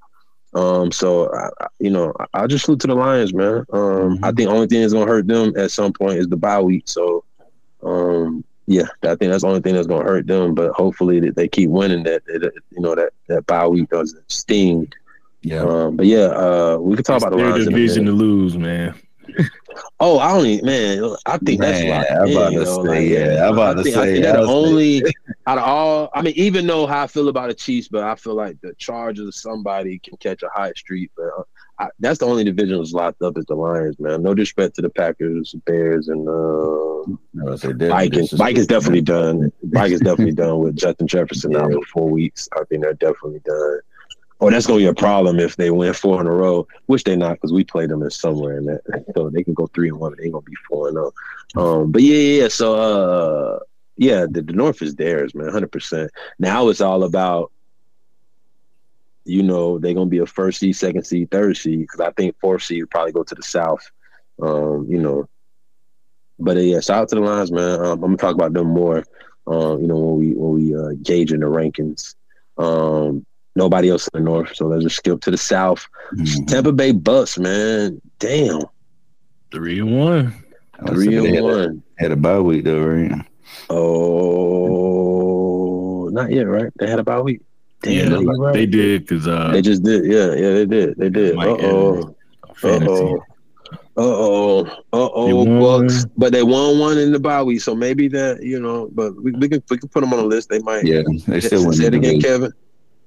Um, 0.55 0.91
so 0.91 1.33
I, 1.35 1.66
you 1.79 1.91
know, 1.91 2.12
I, 2.18 2.43
I 2.43 2.47
just 2.47 2.64
salute 2.64 2.81
to 2.81 2.87
the 2.89 2.95
Lions, 2.95 3.35
man. 3.35 3.64
Um, 3.72 4.18
I 4.22 4.33
think 4.33 4.51
only 4.51 4.66
thing 4.66 4.81
that's 4.81 4.93
gonna 4.93 5.07
hurt 5.07 5.26
them 5.29 5.53
at 5.57 5.70
some 5.70 5.93
point 5.93 6.18
is 6.18 6.29
the 6.29 6.37
bye 6.37 6.61
week. 6.61 6.85
So, 6.87 7.24
um, 7.83 8.45
yeah, 8.66 8.85
I 9.03 9.14
think 9.14 9.31
that's 9.31 9.43
the 9.43 9.49
only 9.49 9.61
thing 9.61 9.74
that's 9.74 9.87
gonna 9.87 10.05
hurt 10.05 10.26
them. 10.26 10.55
But 10.55 10.72
hopefully 10.72 11.20
that 11.20 11.37
they 11.37 11.49
keep 11.49 11.70
winning. 11.70 12.03
That, 12.05 12.24
that 12.26 12.53
you 12.70 12.81
know 12.81 12.95
that 12.95 13.12
that 13.29 13.47
bye 13.47 13.66
week 13.66 13.89
doesn't 13.91 14.31
sting. 14.31 14.93
Yeah. 15.43 15.62
Um, 15.62 15.97
but 15.97 16.07
yeah, 16.07 16.26
uh, 16.26 16.79
we 16.81 16.95
can 16.97 17.05
talk 17.05 17.16
It's 17.16 17.24
about 17.24 17.31
the 17.31 17.37
their 17.37 17.51
Lions. 17.51 17.66
a 17.66 17.70
division 17.70 18.05
to 18.07 18.12
lose, 18.12 18.59
man. 18.59 18.95
Oh, 20.01 20.18
I 20.18 20.33
only 20.33 20.61
man, 20.62 21.14
I 21.26 21.39
think 21.39 21.61
that's 21.61 21.81
Man, 21.81 21.91
locked 21.91 22.11
I'm 22.11 22.31
about 22.31 22.53
you 22.53 22.61
to 22.61 22.66
say, 22.66 22.81
like, 22.81 23.09
yeah, 23.09 23.47
I'm 23.47 23.53
about 23.55 23.70
I 23.70 23.74
to 23.74 23.83
think, 23.85 23.97
I 23.97 24.05
say, 24.05 24.12
think 24.12 24.24
they're 24.24 24.33
I 24.33 24.37
the 24.37 24.41
was 24.41 24.49
only 24.51 25.03
out 25.47 25.59
of 25.59 25.64
all. 25.64 26.11
I 26.14 26.22
mean, 26.22 26.35
even 26.37 26.66
though 26.66 26.87
how 26.87 27.03
I 27.03 27.07
feel 27.07 27.29
about 27.29 27.49
the 27.49 27.55
Chiefs, 27.55 27.89
but 27.89 28.03
I 28.05 28.14
feel 28.14 28.35
like 28.35 28.61
the 28.61 28.74
Chargers, 28.79 29.41
somebody 29.41 29.99
can 29.99 30.16
catch 30.16 30.43
a 30.43 30.49
hot 30.49 30.76
streak. 30.76 31.11
But 31.16 31.26
uh, 31.39 31.43
I, 31.81 31.89
that's 32.01 32.18
the 32.18 32.26
only 32.26 32.43
division 32.45 32.79
that's 32.79 32.93
locked 32.93 33.22
up 33.22 33.39
is 33.39 33.45
the 33.47 33.55
Lions, 33.55 33.99
man. 34.01 34.22
No 34.22 34.35
disrespect 34.35 34.74
to 34.76 34.83
the 34.83 34.91
Packers, 34.91 35.55
Bears, 35.64 36.09
and 36.09 36.29
uh, 36.29 36.33
I 36.33 37.51
was 37.51 37.61
say, 37.62 37.68
definitely 37.68 37.89
Vikings. 37.89 38.31
Vikings 38.33 38.66
definitely 38.66 39.01
done. 39.03 39.53
Vikings 39.62 40.01
definitely 40.01 40.35
done 40.35 40.59
with 40.59 40.76
Justin 40.85 41.07
Jefferson 41.07 41.55
out 41.57 41.70
Yeah. 41.70 41.76
for 41.76 41.85
four 41.87 42.11
weeks. 42.11 42.49
I 42.57 42.64
think 42.64 42.83
they're 42.83 42.95
definitely 42.95 43.41
done. 43.45 43.81
Oh, 44.41 44.51
that's 44.51 44.66
gonna 44.66 44.79
be 44.79 44.87
a 44.87 44.95
problem 44.95 45.41
if 45.41 45.57
they 45.57 45.70
win 45.70 45.93
four 45.93 46.20
in 46.20 46.26
a 46.29 46.33
row, 46.33 46.66
which 46.87 47.03
they 47.05 47.16
not 47.16 47.35
because 47.35 47.53
we 47.53 47.64
played 47.64 47.91
them 47.91 48.03
in 48.03 48.11
somewhere 48.11 48.57
in 48.59 48.66
that. 48.66 48.83
So 49.14 49.31
they 49.31 49.43
can 49.43 49.55
go 49.55 49.66
three 49.68 49.89
and 49.89 49.99
one, 49.99 50.12
but 50.12 50.18
they 50.18 50.24
ain't 50.24 50.33
gonna 50.33 50.43
be 50.43 50.55
four 50.68 50.89
and 50.89 50.95
zero. 50.97 51.12
Um, 51.57 51.91
but 51.93 52.03
yeah, 52.03 52.16
yeah. 52.16 52.43
yeah. 52.43 52.49
So 52.49 52.74
uh, 52.74 53.59
yeah, 53.97 54.26
the, 54.31 54.43
the 54.43 54.53
North 54.53 54.81
is 54.83 54.95
theirs, 54.95 55.35
man, 55.35 55.49
hundred 55.51 55.72
percent. 55.72 56.11
Now 56.39 56.68
it's 56.68 56.81
all 56.81 57.03
about, 57.03 57.51
you 59.29 59.43
know, 59.43 59.79
they're 59.79 59.95
gonna 59.95 60.07
be 60.07 60.18
a 60.18 60.26
first 60.26 60.61
seed, 60.61 60.74
second 60.76 61.05
seed, 61.05 61.31
third 61.31 61.57
seed 61.57 61.81
because 61.81 62.01
I 62.01 62.11
think 62.12 62.37
fourth 62.41 62.62
seed 62.62 62.83
would 62.83 62.91
probably 62.91 63.12
go 63.12 63.22
to 63.22 63.35
the 63.35 63.43
South. 63.43 63.89
Um, 64.41 64.87
you 64.89 64.99
know, 64.99 65.29
but 66.39 66.57
uh, 66.57 66.61
yeah, 66.61 66.81
shout 66.81 67.03
out 67.03 67.09
to 67.11 67.16
the 67.16 67.20
Lions, 67.20 67.53
man. 67.53 67.81
Um, 67.81 67.93
I'm 67.93 68.01
gonna 68.01 68.16
talk 68.16 68.35
about 68.35 68.53
them 68.53 68.68
more. 68.68 69.05
Um, 69.47 69.81
you 69.81 69.87
know, 69.87 69.99
when 69.99 70.18
we 70.18 70.35
when 70.35 70.55
we 70.55 70.74
uh, 70.76 70.93
gauge 71.03 71.33
in 71.33 71.41
the 71.41 71.47
rankings. 71.47 72.14
Um, 72.57 73.24
nobody 73.55 73.89
else 73.91 74.09
in 74.09 74.18
the 74.20 74.24
North, 74.24 74.55
so 74.55 74.66
let's 74.66 74.83
just 74.85 74.97
skip 74.97 75.20
to 75.22 75.31
the 75.31 75.37
South. 75.39 75.87
Mhm. 76.14 76.47
Tampa 76.47 76.72
Bay 76.72 76.93
Bucks, 76.93 77.39
man. 77.39 78.01
Damn, 78.18 78.62
Three 79.53 79.81
and 79.81 79.99
one. 79.99 80.35
Three 80.87 81.16
and 81.16 81.26
had, 81.26 81.39
a, 81.39 81.43
one. 81.43 81.83
had 81.99 82.12
a 82.12 82.16
bye 82.16 82.39
week 82.41 82.64
though, 82.64 82.83
right? 82.85 83.24
Oh, 84.68 86.09
not 86.12 86.31
yet, 86.31 86.47
right? 86.47 86.72
They 86.79 86.87
had 86.89 86.99
a 86.99 87.05
bye 87.05 87.20
week. 87.20 87.41
Damn, 87.83 87.93
yeah, 87.93 88.18
you're 88.18 88.39
right. 88.39 88.55
they 88.55 88.66
did 88.66 89.07
because 89.07 89.29
uh, 89.29 89.53
They 89.53 89.62
just 89.62 89.83
did. 89.83 90.05
Yeah, 90.05 90.35
yeah, 90.35 90.53
they 90.55 90.66
did. 90.66 90.97
They 90.97 91.11
did. 91.11 91.39
Uh 91.39 91.57
oh. 91.61 92.16
Uh 92.64 92.81
oh. 92.83 93.16
Uh 93.97 94.01
oh. 94.01 94.64
Uh 94.93 95.09
oh. 95.14 95.81
Bucks. 95.81 96.07
But 96.16 96.33
they 96.33 96.43
won 96.43 96.79
one 96.79 96.99
in 96.99 97.12
the 97.12 97.20
bye 97.20 97.57
so 97.57 97.74
maybe 97.74 98.09
that 98.09 98.43
you 98.43 98.61
know. 98.61 98.89
But 98.93 99.14
we, 99.22 99.33
we 99.33 99.49
can 99.49 99.62
we 99.70 99.79
can 99.79 99.89
put 99.89 100.01
them 100.01 100.12
on 100.12 100.18
the 100.20 100.24
list. 100.24 100.49
They 100.49 100.59
might. 100.61 100.85
Yeah, 100.85 101.03
they 101.26 101.41
still 101.41 101.64
win. 101.64 101.74
Say 101.74 101.87
it 101.87 101.95
again. 101.95 102.20
Kevin. 102.20 102.53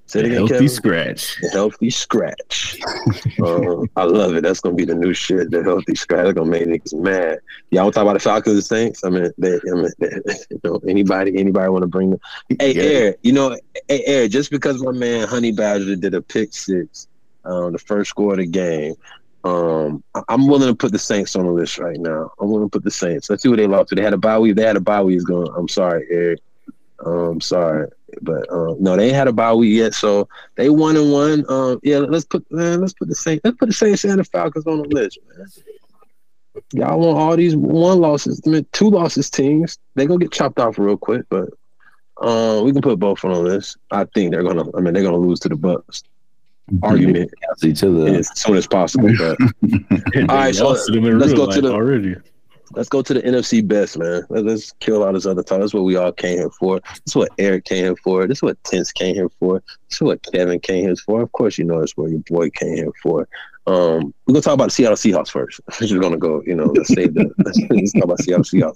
Say 0.08 0.20
again, 0.22 0.32
healthy 0.34 0.54
Kevin. 0.56 0.70
scratch. 0.70 1.38
The 1.42 1.50
healthy 1.52 1.90
scratch. 1.90 2.78
uh, 3.42 3.86
I 3.96 4.04
love 4.04 4.36
it. 4.36 4.44
That's 4.44 4.60
gonna 4.60 4.76
be 4.76 4.84
the 4.84 4.94
new 4.96 5.14
shit. 5.14 5.52
The 5.52 5.64
healthy 5.64 5.96
scratch. 5.96 6.26
That's 6.26 6.34
gonna 6.38 6.50
make 6.50 6.66
niggas 6.66 6.94
mad. 6.94 7.40
Y'all 7.70 7.84
want 7.84 7.94
to 7.94 7.98
talk 8.00 8.04
about 8.04 8.14
the 8.14 8.20
Falcons 8.20 8.56
and 8.56 8.64
Saints? 8.66 9.04
I 9.06 9.10
mean, 9.10 9.32
they, 9.38 9.56
I 9.56 9.74
mean, 9.74 9.90
they, 10.00 10.10
you 10.50 10.60
know, 10.66 10.82
anybody, 10.88 11.38
anybody 11.38 11.70
want 11.70 11.84
to 11.84 11.88
bring 11.88 12.10
them? 12.10 12.20
Hey, 12.60 12.74
Yeah. 12.74 12.84
Air. 12.84 13.16
You 13.24 13.32
know, 13.32 13.58
hey, 13.88 14.04
Air. 14.06 14.28
Just 14.28 14.52
because 14.52 14.82
my 14.84 14.92
man 14.92 15.28
Honey 15.30 15.54
Badger 15.54 15.96
did 15.96 16.14
a 16.14 16.22
pick 16.22 16.54
six, 16.54 17.08
um, 17.46 17.72
the 17.72 17.80
first 17.80 18.10
score 18.10 18.34
of 18.34 18.40
the 18.40 18.48
game. 18.48 18.96
Um, 19.46 20.04
I- 20.14 20.24
I'm 20.28 20.46
willing 20.48 20.68
to 20.68 20.76
put 20.76 20.92
the 20.92 21.00
Saints 21.00 21.36
on 21.38 21.46
the 21.46 21.52
list 21.52 21.78
right 21.80 22.00
now. 22.00 22.32
I'm 22.40 22.50
willing 22.52 22.68
to 22.70 22.72
put 22.72 22.84
the 22.84 22.92
Saints. 22.92 23.30
Let's 23.30 23.44
see 23.44 23.50
what 23.50 23.58
they 23.58 23.66
lost 23.68 23.90
to. 23.90 23.96
They 23.96 24.04
had 24.04 24.14
a 24.14 24.18
bye 24.18 24.38
week. 24.38 24.56
They 24.58 24.66
had 24.66 24.76
a 24.76 24.82
bye 24.82 25.02
week. 25.02 25.24
Going. 25.26 25.50
I'm 25.58 25.70
sorry, 25.70 26.06
Eric. 26.12 26.40
Um, 27.04 27.42
sorry, 27.42 27.88
but 28.22 28.52
um, 28.52 28.78
no, 28.80 28.96
they 28.96 29.08
ain't 29.08 29.16
had 29.16 29.28
a 29.28 29.34
bye 29.34 29.54
week 29.54 29.76
yet. 29.76 29.94
So 29.94 30.28
they 30.56 30.70
one 30.70 30.96
and 30.98 31.12
one. 31.12 31.46
Um, 31.50 31.80
yeah, 31.84 32.00
let's 32.00 32.26
put 32.26 32.50
man, 32.52 32.82
let's 32.82 32.94
put 32.94 33.08
the 33.08 33.16
Saints. 33.16 33.42
Let's 33.44 33.58
put 33.58 33.68
the 33.68 33.74
Saints 33.74 34.04
and 34.04 34.20
the 34.20 34.24
Falcons 34.24 34.68
on 34.68 34.82
the 34.82 34.88
list, 34.88 35.20
man. 35.38 35.48
Y'all 36.74 37.00
want 37.00 37.18
all 37.18 37.36
these 37.36 37.56
one 37.56 38.00
losses, 38.00 38.42
I 38.46 38.50
mean, 38.50 38.66
two 38.72 38.90
losses 38.90 39.30
teams? 39.30 39.78
They 39.96 40.06
gonna 40.06 40.20
get 40.20 40.32
chopped 40.32 40.60
off 40.60 40.78
real 40.78 40.98
quick, 40.98 41.26
but 41.30 41.50
um, 42.22 42.66
we 42.66 42.72
can 42.72 42.82
put 42.82 43.00
both 43.00 43.24
on 43.24 43.32
the 43.34 43.40
list. 43.40 43.78
I 43.90 44.06
think 44.06 44.32
they're 44.32 44.44
gonna. 44.44 44.66
I 44.76 44.82
mean, 44.82 44.94
they're 44.94 45.04
gonna 45.04 45.18
lose 45.18 45.40
to 45.42 45.50
the 45.50 45.56
Bucks. 45.56 46.04
Argument 46.84 47.32
each 47.64 47.84
other. 47.84 48.08
as 48.08 48.30
soon 48.40 48.56
as 48.56 48.68
possible. 48.68 49.10
But 49.18 49.38
All 50.30 50.36
right, 50.36 50.56
so 50.56 50.70
lost 50.70 50.86
to 50.88 50.94
them 50.94 51.06
in 51.06 51.20
let's 51.20 51.34
go 51.34 51.50
to 51.50 51.62
the- 51.62 51.74
already. 51.74 52.16
Let's 52.76 52.90
go 52.90 53.02
to 53.02 53.14
the 53.14 53.22
NFC 53.22 53.66
best, 53.68 53.98
man. 53.98 54.24
Let- 54.30 54.46
Let's 54.46 54.72
kill 54.80 55.04
all 55.04 55.14
this 55.14 55.26
other 55.26 55.44
talk. 55.44 55.60
That's 55.60 55.74
what 55.74 55.84
we 55.84 55.96
all 55.96 56.12
came 56.12 56.38
here 56.38 56.50
for. 56.50 56.80
That's 56.86 57.16
what 57.16 57.30
Eric 57.38 57.66
came 57.66 57.84
here 57.86 57.96
for. 58.04 58.28
This 58.28 58.40
is 58.40 58.44
what 58.44 58.64
Tense 58.64 58.92
came 58.92 59.16
here 59.16 59.30
for. 59.40 59.62
This 59.90 59.98
is 59.98 60.02
what 60.02 60.22
Kevin 60.32 60.60
came 60.60 60.86
here 60.86 60.96
for. 60.96 61.22
Of 61.22 61.32
course, 61.32 61.58
you 61.58 61.66
know 61.66 61.80
that's 61.80 61.96
what 61.96 62.10
your 62.12 62.22
boy 62.28 62.50
came 62.50 62.76
here 62.76 62.92
for. 63.02 63.28
Um, 63.68 64.14
we're 64.26 64.34
gonna 64.34 64.42
talk 64.42 64.56
about 64.56 64.66
the 64.66 64.72
Seattle 64.72 64.98
Seahawks 64.98 65.30
first. 65.30 65.62
We're 65.80 65.86
just 65.88 66.02
gonna 66.02 66.18
go, 66.18 66.42
you 66.48 66.56
know, 66.56 66.66
let's 66.66 66.90
save 66.90 67.14
the 67.14 67.30
let's 67.70 67.94
talk 67.94 68.04
about 68.06 68.20
Seattle 68.20 68.44
Seahawks. 68.44 68.74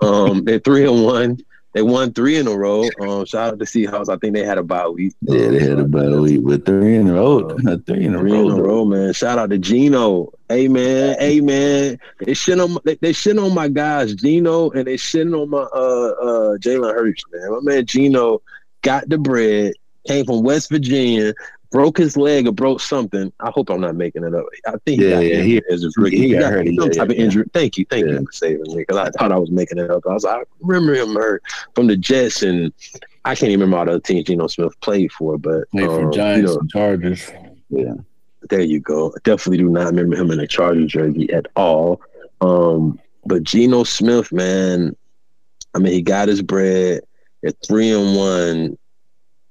Um, 0.00 0.44
they're 0.44 0.60
three 0.60 0.84
and 0.86 1.02
one. 1.04 1.38
They 1.78 1.82
won 1.82 2.12
three 2.12 2.36
in 2.38 2.48
a 2.48 2.56
row. 2.56 2.90
Um, 2.98 3.24
shout 3.24 3.52
out 3.52 3.58
to 3.60 3.64
Seahawks. 3.64 4.08
I 4.08 4.16
think 4.16 4.34
they 4.34 4.44
had 4.44 4.58
a 4.58 4.64
bye 4.64 4.88
week. 4.88 5.14
Yeah, 5.20 5.46
they 5.50 5.60
had 5.60 5.78
a 5.78 5.84
bye 5.84 6.08
week 6.08 6.40
with 6.42 6.66
three 6.66 6.96
in 6.96 7.06
a 7.08 7.14
row. 7.14 7.56
three 7.86 8.04
in 8.04 8.16
a 8.16 8.18
Three 8.18 8.32
row. 8.32 8.48
in 8.50 8.58
a 8.58 8.60
row, 8.64 8.84
man. 8.84 9.12
Shout 9.12 9.38
out 9.38 9.50
to 9.50 9.58
Geno. 9.58 10.32
Hey 10.48 10.66
man, 10.66 11.14
hey 11.20 11.40
man. 11.40 12.00
They 12.18 12.34
shit 12.34 12.58
on 12.58 12.78
they, 12.84 12.96
they 12.96 13.12
shit 13.12 13.38
on 13.38 13.54
my 13.54 13.68
guys, 13.68 14.12
Geno, 14.16 14.70
and 14.70 14.88
they 14.88 14.96
shitting 14.96 15.40
on 15.40 15.50
my 15.50 15.58
uh 15.58 16.14
uh 16.20 16.56
Jalen 16.58 16.92
Hurts, 16.94 17.22
man. 17.32 17.52
My 17.52 17.60
man 17.62 17.86
Geno 17.86 18.42
got 18.82 19.08
the 19.08 19.16
bread, 19.16 19.74
came 20.08 20.26
from 20.26 20.42
West 20.42 20.70
Virginia, 20.70 21.32
broke 21.70 21.98
his 21.98 22.16
leg 22.16 22.46
or 22.48 22.52
broke 22.52 22.80
something. 22.80 23.32
I 23.40 23.50
hope 23.50 23.68
I'm 23.70 23.80
not 23.80 23.94
making 23.94 24.24
it 24.24 24.34
up. 24.34 24.46
I 24.66 24.72
think 24.86 25.00
he 25.02 25.04
Yeah, 25.04 25.10
got 25.16 25.24
yeah, 25.26 25.42
he- 25.42 25.62
as 25.70 25.84
a 25.84 25.90
rookie. 25.96 26.16
he 26.16 26.22
He 26.28 26.32
got 26.32 26.40
got 26.40 26.52
hurt, 26.52 26.66
some 26.66 26.74
yeah, 26.74 26.82
type 26.84 26.94
yeah, 26.96 27.02
of 27.02 27.10
injury. 27.12 27.44
Thank 27.52 27.76
you, 27.76 27.84
thank 27.90 28.06
Yeah. 28.06 28.12
you 28.12 28.26
for 28.26 28.32
saving 28.32 28.62
me 28.74 28.76
because 28.78 28.96
I 28.96 29.10
thought 29.10 29.32
I 29.32 29.38
was 29.38 29.50
making 29.50 29.78
it 29.78 29.90
up. 29.90 30.02
I 30.08 30.14
was 30.14 30.24
I 30.24 30.42
remember 30.60 30.94
him 30.94 31.14
hurt 31.14 31.42
from 31.74 31.86
the 31.86 31.96
Jets 31.96 32.42
and 32.42 32.72
I 33.24 33.34
can't 33.34 33.50
even 33.50 33.60
remember 33.60 33.76
all 33.78 33.84
the 33.84 33.90
other 33.92 34.00
teams 34.00 34.24
Geno 34.24 34.46
Smith 34.46 34.80
played 34.80 35.12
for, 35.12 35.36
but 35.36 35.70
Played 35.70 35.86
for 35.86 36.06
um, 36.06 36.12
Giants 36.12 36.38
you 36.50 36.54
know, 36.54 36.60
and 36.60 36.70
Chargers. 36.70 37.30
Yeah. 37.68 37.94
there 38.48 38.60
you 38.62 38.80
go. 38.80 39.10
I 39.10 39.18
definitely 39.24 39.58
do 39.58 39.68
not 39.68 39.86
remember 39.86 40.16
him 40.16 40.30
in 40.30 40.40
a 40.40 40.46
Charger 40.46 40.86
jersey 40.86 41.30
at 41.32 41.46
all. 41.56 42.00
Um, 42.40 42.98
but 43.26 43.42
Geno 43.42 43.84
Smith, 43.84 44.32
man, 44.32 44.96
I 45.74 45.78
mean, 45.80 45.92
he 45.92 46.00
got 46.00 46.28
his 46.28 46.40
bread 46.40 47.02
at 47.44 47.54
three 47.66 47.92
and 47.92 48.16
one. 48.16 48.78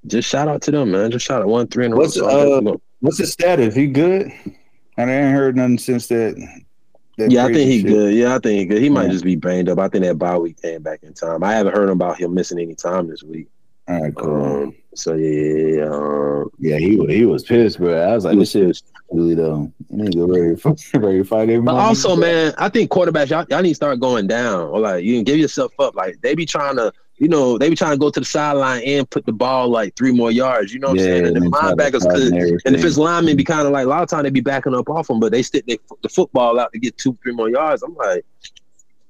Just 0.07 0.29
shout 0.29 0.47
out 0.47 0.61
to 0.63 0.71
them, 0.71 0.91
man. 0.91 1.11
Just 1.11 1.25
shout 1.25 1.41
out 1.41 1.47
one 1.47 1.67
three 1.67 1.85
and 1.85 1.93
a 1.93 1.97
row. 1.97 2.03
What's, 2.03 2.19
uh, 2.19 2.61
What's 2.99 3.17
his 3.19 3.31
status? 3.31 3.75
He 3.75 3.87
good? 3.87 4.31
I 4.97 5.03
ain't 5.03 5.35
heard 5.35 5.55
nothing 5.55 5.77
since 5.77 6.07
that. 6.07 6.35
that 7.17 7.31
yeah, 7.31 7.45
I 7.45 7.53
think 7.53 7.69
he 7.69 7.81
shit. 7.81 7.87
good. 7.87 8.15
Yeah, 8.15 8.35
I 8.35 8.39
think 8.39 8.59
he 8.59 8.65
good. 8.65 8.81
He 8.81 8.89
might 8.89 9.11
just 9.11 9.23
be 9.23 9.35
banged 9.35 9.69
up. 9.69 9.77
I 9.77 9.87
think 9.87 10.03
that 10.05 10.17
bye 10.17 10.37
week 10.37 10.61
came 10.61 10.81
back 10.81 11.03
in 11.03 11.13
time. 11.13 11.43
I 11.43 11.53
haven't 11.53 11.75
heard 11.75 11.89
about 11.89 12.17
him 12.17 12.33
missing 12.33 12.59
any 12.59 12.73
time 12.73 13.07
this 13.07 13.21
week. 13.21 13.47
All 13.87 14.01
right, 14.01 14.15
cool. 14.15 14.63
Um, 14.63 14.75
so 14.95 15.13
yeah, 15.13 15.29
yeah, 15.29 15.77
yeah. 15.77 15.89
Um, 15.89 16.49
yeah, 16.57 16.77
he 16.77 16.97
was 16.97 17.09
he 17.09 17.25
was 17.25 17.43
pissed, 17.43 17.77
bro. 17.77 18.01
I 18.01 18.15
was 18.15 18.25
like, 18.25 18.37
this 18.37 18.55
was 18.55 18.77
shit 18.77 18.91
really 19.11 19.35
though. 19.35 19.71
Nigga 19.93 20.33
ready 20.33 20.55
to 20.55 20.57
fight, 20.57 20.81
ready 21.01 21.17
to 21.19 21.23
fight 21.23 21.49
every 21.49 21.61
But 21.61 21.75
also, 21.75 22.15
man, 22.15 22.53
I 22.57 22.69
think 22.69 22.91
quarterbacks 22.91 23.29
y'all, 23.29 23.45
y'all 23.49 23.61
need 23.61 23.69
to 23.69 23.75
start 23.75 23.99
going 23.99 24.27
down 24.27 24.67
or 24.69 24.79
like 24.79 25.03
you 25.03 25.15
can 25.15 25.23
give 25.23 25.37
yourself 25.37 25.71
up. 25.79 25.95
Like 25.95 26.21
they 26.21 26.35
be 26.35 26.45
trying 26.45 26.75
to 26.77 26.91
you 27.19 27.27
know, 27.27 27.57
they 27.57 27.69
be 27.69 27.75
trying 27.75 27.91
to 27.91 27.97
go 27.97 28.09
to 28.11 28.19
the 28.19 28.25
sideline 28.25 28.83
and 28.83 29.09
put 29.09 29.25
the 29.25 29.31
ball 29.31 29.69
like 29.69 29.95
three 29.95 30.11
more 30.11 30.29
yards. 30.29 30.71
You 30.71 30.79
know 30.79 30.89
what 30.89 30.99
I'm 30.99 31.03
saying? 31.03 31.25
And 31.25 31.35
the 31.35 31.39
linebackers 31.49 32.07
could, 32.07 32.61
and 32.65 32.75
if 32.75 32.83
it's 32.85 32.97
linemen, 32.97 33.35
be 33.35 33.43
kind 33.43 33.65
of 33.65 33.73
like 33.73 33.85
a 33.85 33.89
lot 33.89 34.03
of 34.03 34.09
time 34.09 34.23
they 34.23 34.29
be 34.29 34.41
backing 34.41 34.75
up 34.75 34.89
off 34.89 35.07
them, 35.07 35.19
but 35.19 35.31
they 35.31 35.41
stick 35.41 35.65
they, 35.65 35.79
the 36.03 36.09
football 36.09 36.59
out 36.59 36.71
to 36.73 36.79
get 36.79 36.97
two, 36.97 37.17
three 37.23 37.33
more 37.33 37.49
yards. 37.49 37.81
I'm 37.81 37.95
like, 37.95 38.23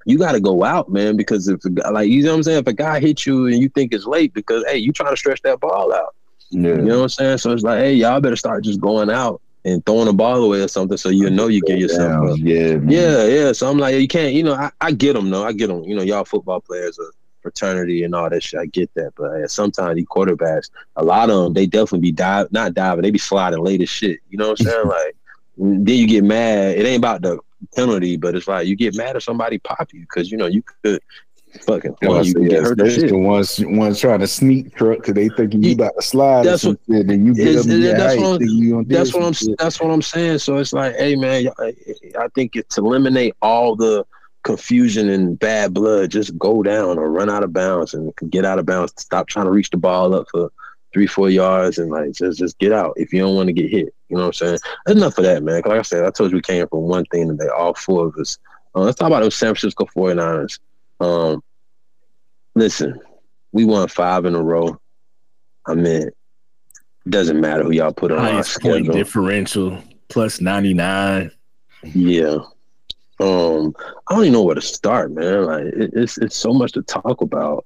you 0.05 0.17
got 0.17 0.31
to 0.31 0.39
go 0.39 0.63
out, 0.63 0.89
man, 0.89 1.17
because 1.17 1.49
if 1.49 1.59
like 1.91 2.07
you 2.07 2.23
know 2.23 2.31
what 2.31 2.37
I'm 2.37 2.43
saying, 2.43 2.59
if 2.59 2.67
a 2.67 2.73
guy 2.73 3.01
hits 3.01 3.25
you 3.25 3.47
and 3.47 3.57
you 3.57 3.67
think 3.67 3.93
it's 3.93 4.05
late 4.05 4.33
because 4.33 4.63
hey, 4.65 4.77
you 4.77 4.93
trying 4.93 5.11
to 5.11 5.17
stretch 5.17 5.41
that 5.41 5.59
ball 5.59 5.93
out. 5.93 6.15
Yeah. 6.49 6.69
You 6.69 6.77
know 6.77 6.97
what 6.97 7.03
I'm 7.03 7.09
saying? 7.09 7.37
So 7.39 7.51
it's 7.51 7.63
like, 7.63 7.79
hey, 7.79 7.93
y'all 7.93 8.21
better 8.21 8.37
start 8.37 8.63
just 8.63 8.79
going 8.79 9.09
out 9.09 9.41
and 9.65 9.85
throwing 9.85 10.05
the 10.05 10.13
ball 10.13 10.41
away 10.45 10.61
or 10.61 10.69
something, 10.69 10.97
so 10.97 11.09
you 11.09 11.29
know 11.29 11.47
you 11.47 11.59
get 11.61 11.77
yourself. 11.77 12.39
Yeah, 12.39 12.77
man. 12.77 12.89
yeah, 12.89 13.25
yeah. 13.25 13.51
So 13.51 13.69
I'm 13.69 13.77
like, 13.77 13.95
you 13.95 14.07
can't, 14.07 14.33
you 14.33 14.43
know, 14.43 14.53
I, 14.53 14.71
I 14.79 14.91
get 14.93 15.11
them 15.11 15.29
though. 15.29 15.43
I 15.43 15.51
get 15.51 15.67
them. 15.67 15.83
You 15.83 15.97
know, 15.97 16.03
y'all 16.03 16.23
football 16.23 16.61
players 16.61 16.97
are 16.99 17.11
fraternity 17.47 18.03
and 18.03 18.13
all 18.13 18.29
that 18.29 18.43
shit. 18.43 18.59
I 18.59 18.65
get 18.65 18.93
that, 18.95 19.13
but 19.15 19.31
uh, 19.31 19.47
sometimes 19.47 19.95
these 19.95 20.05
quarterbacks, 20.05 20.69
a 20.97 21.03
lot 21.03 21.29
of 21.29 21.45
them, 21.45 21.53
they 21.53 21.65
definitely 21.65 21.99
be 21.99 22.11
dive, 22.11 22.51
not 22.51 22.73
diving, 22.73 23.03
they 23.03 23.11
be 23.11 23.17
sliding 23.17 23.63
late 23.63 23.81
as 23.81 23.89
shit. 23.89 24.19
You 24.29 24.37
know 24.37 24.49
what 24.49 24.59
I'm 24.59 24.65
saying? 24.65 24.87
like, 24.87 25.15
then 25.57 25.95
you 25.95 26.07
get 26.07 26.23
mad. 26.23 26.77
It 26.77 26.85
ain't 26.85 26.99
about 26.99 27.21
the 27.21 27.39
penalty, 27.75 28.17
but 28.17 28.35
it's 28.35 28.47
like 28.47 28.67
you 28.67 28.75
get 28.75 28.95
mad 28.95 29.15
if 29.15 29.23
somebody 29.23 29.59
pop 29.59 29.93
you 29.93 30.01
because 30.01 30.29
you 30.29 30.37
know 30.37 30.45
you 30.45 30.63
could 30.83 31.01
fucking 31.61 31.95
well, 32.01 32.25
you 32.25 32.33
get 32.47 32.63
hurt. 32.63 32.77
The 32.77 33.11
ones 33.13 33.63
ones 33.65 33.99
trying 33.99 34.19
to 34.19 34.27
sneak 34.27 34.75
truck 34.75 34.97
because 34.97 35.13
they 35.13 35.29
thinking 35.29 35.63
you 35.63 35.73
about 35.73 35.95
to 35.95 36.01
slide 36.01 36.45
that's 36.45 36.63
what, 36.63 36.77
shit, 36.89 37.09
and 37.09 37.25
you 37.25 37.33
get 37.33 37.57
up 37.57 37.65
that's, 37.65 38.17
what 38.17 38.41
I'm, 38.41 38.87
that's 38.87 39.13
what 39.13 39.23
I'm 39.23 39.33
shit. 39.33 39.57
that's 39.57 39.79
what 39.79 39.91
I'm 39.91 40.01
saying. 40.01 40.39
So 40.39 40.57
it's 40.57 40.73
like, 40.73 40.95
hey 40.95 41.15
man, 41.15 41.47
I 41.59 42.27
think 42.35 42.55
it's 42.55 42.75
to 42.75 42.85
eliminate 42.85 43.35
all 43.41 43.75
the 43.75 44.05
confusion 44.47 45.09
and 45.09 45.37
bad 45.37 45.73
blood, 45.73 46.09
just 46.09 46.35
go 46.37 46.63
down 46.63 46.97
or 46.97 47.11
run 47.11 47.29
out 47.29 47.43
of 47.43 47.51
bounds 47.51 47.93
and 47.93 48.11
get 48.29 48.45
out 48.45 48.57
of 48.59 48.65
bounds. 48.65 48.93
Stop 48.97 49.27
trying 49.27 49.45
to 49.45 49.51
reach 49.51 49.69
the 49.69 49.77
ball 49.77 50.15
up 50.15 50.25
for 50.31 50.49
three, 50.93 51.05
four 51.05 51.29
yards 51.29 51.77
and 51.77 51.91
like 51.91 52.13
just 52.13 52.39
just 52.39 52.57
get 52.57 52.71
out 52.71 52.93
if 52.95 53.11
you 53.11 53.19
don't 53.19 53.35
want 53.35 53.47
to 53.47 53.53
get 53.53 53.69
hit. 53.69 53.93
You 54.07 54.15
know 54.15 54.21
what 54.21 54.27
I'm 54.27 54.33
saying? 54.33 54.59
Enough 54.87 55.17
of 55.17 55.25
that, 55.25 55.43
man. 55.43 55.61
Like 55.65 55.79
I 55.79 55.81
said, 55.81 56.05
I 56.05 56.11
told 56.11 56.31
you 56.31 56.37
we 56.37 56.41
came 56.41 56.65
from 56.69 56.83
one 56.83 57.03
thing 57.11 57.27
today, 57.27 57.49
all 57.55 57.73
four 57.73 58.07
of 58.07 58.15
us. 58.15 58.37
Uh, 58.73 58.79
let's 58.79 58.97
talk 58.97 59.07
about 59.07 59.21
those 59.21 59.35
San 59.35 59.49
Francisco 59.53 59.85
49ers. 59.95 60.59
Um, 61.01 61.43
listen, 62.55 62.97
we 63.51 63.65
won 63.65 63.89
five 63.89 64.23
in 64.23 64.33
a 64.33 64.41
row. 64.41 64.79
I 65.65 65.75
mean, 65.75 66.03
it 66.03 66.13
doesn't 67.09 67.41
matter 67.41 67.63
who 67.63 67.71
y'all 67.71 67.91
put 67.93 68.13
on 68.13 68.19
Highest 68.19 68.37
our 68.37 68.43
schedule. 68.61 68.71
point 68.85 68.93
differential 68.93 69.83
plus 70.07 70.39
99. 70.39 71.31
Yeah. 71.83 72.37
Um, 73.19 73.75
I 74.07 74.13
don't 74.13 74.23
even 74.23 74.33
know 74.33 74.43
where 74.43 74.55
to 74.55 74.61
start, 74.61 75.11
man. 75.11 75.45
Like 75.45 75.65
it, 75.65 75.91
it's 75.93 76.17
it's 76.17 76.35
so 76.35 76.53
much 76.53 76.73
to 76.73 76.81
talk 76.83 77.21
about. 77.21 77.65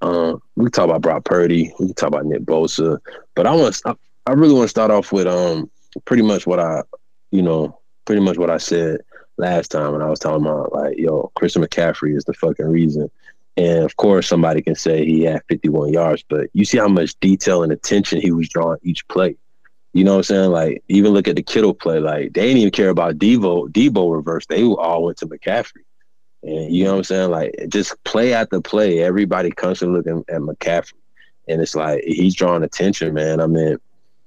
Um, 0.00 0.42
we 0.56 0.68
talk 0.68 0.84
about 0.84 1.00
Brock 1.00 1.24
Purdy, 1.24 1.72
we 1.78 1.92
talk 1.94 2.08
about 2.08 2.26
Nick 2.26 2.42
Bosa, 2.42 2.98
but 3.34 3.46
I 3.46 3.54
want 3.54 3.80
I, 3.86 3.94
I 4.26 4.32
really 4.32 4.54
want 4.54 4.64
to 4.64 4.68
start 4.68 4.90
off 4.90 5.12
with 5.12 5.26
um 5.26 5.70
pretty 6.04 6.22
much 6.22 6.46
what 6.46 6.60
I, 6.60 6.82
you 7.30 7.42
know, 7.42 7.78
pretty 8.04 8.20
much 8.20 8.36
what 8.36 8.50
I 8.50 8.58
said 8.58 9.00
last 9.36 9.70
time 9.70 9.92
when 9.92 10.02
I 10.02 10.08
was 10.08 10.18
talking 10.18 10.44
about 10.44 10.72
like, 10.72 10.98
yo, 10.98 11.30
Christian 11.34 11.62
McCaffrey 11.62 12.16
is 12.16 12.24
the 12.24 12.34
fucking 12.34 12.66
reason. 12.66 13.10
And 13.56 13.84
of 13.84 13.96
course, 13.96 14.26
somebody 14.26 14.62
can 14.62 14.74
say 14.74 15.04
he 15.04 15.22
had 15.22 15.42
51 15.48 15.92
yards, 15.92 16.24
but 16.28 16.48
you 16.52 16.64
see 16.64 16.78
how 16.78 16.88
much 16.88 17.18
detail 17.20 17.62
and 17.62 17.72
attention 17.72 18.20
he 18.20 18.32
was 18.32 18.48
drawing 18.48 18.78
each 18.82 19.06
play. 19.08 19.36
You 19.92 20.04
know 20.04 20.12
what 20.12 20.18
I'm 20.18 20.24
saying? 20.24 20.50
Like, 20.50 20.82
even 20.88 21.12
look 21.12 21.28
at 21.28 21.36
the 21.36 21.42
Kittle 21.42 21.74
play. 21.74 21.98
Like, 21.98 22.32
they 22.32 22.42
didn't 22.42 22.58
even 22.58 22.70
care 22.70 22.88
about 22.88 23.18
Deebo, 23.18 23.68
Deebo 23.68 24.14
reverse. 24.14 24.46
They 24.46 24.64
all 24.64 25.04
went 25.04 25.18
to 25.18 25.26
McCaffrey. 25.26 25.82
And 26.42 26.74
you 26.74 26.84
know 26.84 26.92
what 26.92 26.98
I'm 26.98 27.04
saying? 27.04 27.30
Like, 27.30 27.54
just 27.68 28.02
play 28.04 28.32
after 28.32 28.60
play, 28.60 29.00
everybody 29.00 29.50
constantly 29.50 29.98
looking 29.98 30.24
at 30.28 30.40
McCaffrey. 30.40 30.94
And 31.48 31.60
it's 31.60 31.74
like, 31.74 32.02
he's 32.04 32.34
drawing 32.34 32.62
attention, 32.62 33.12
man. 33.14 33.40
I 33.40 33.46
mean, 33.46 33.76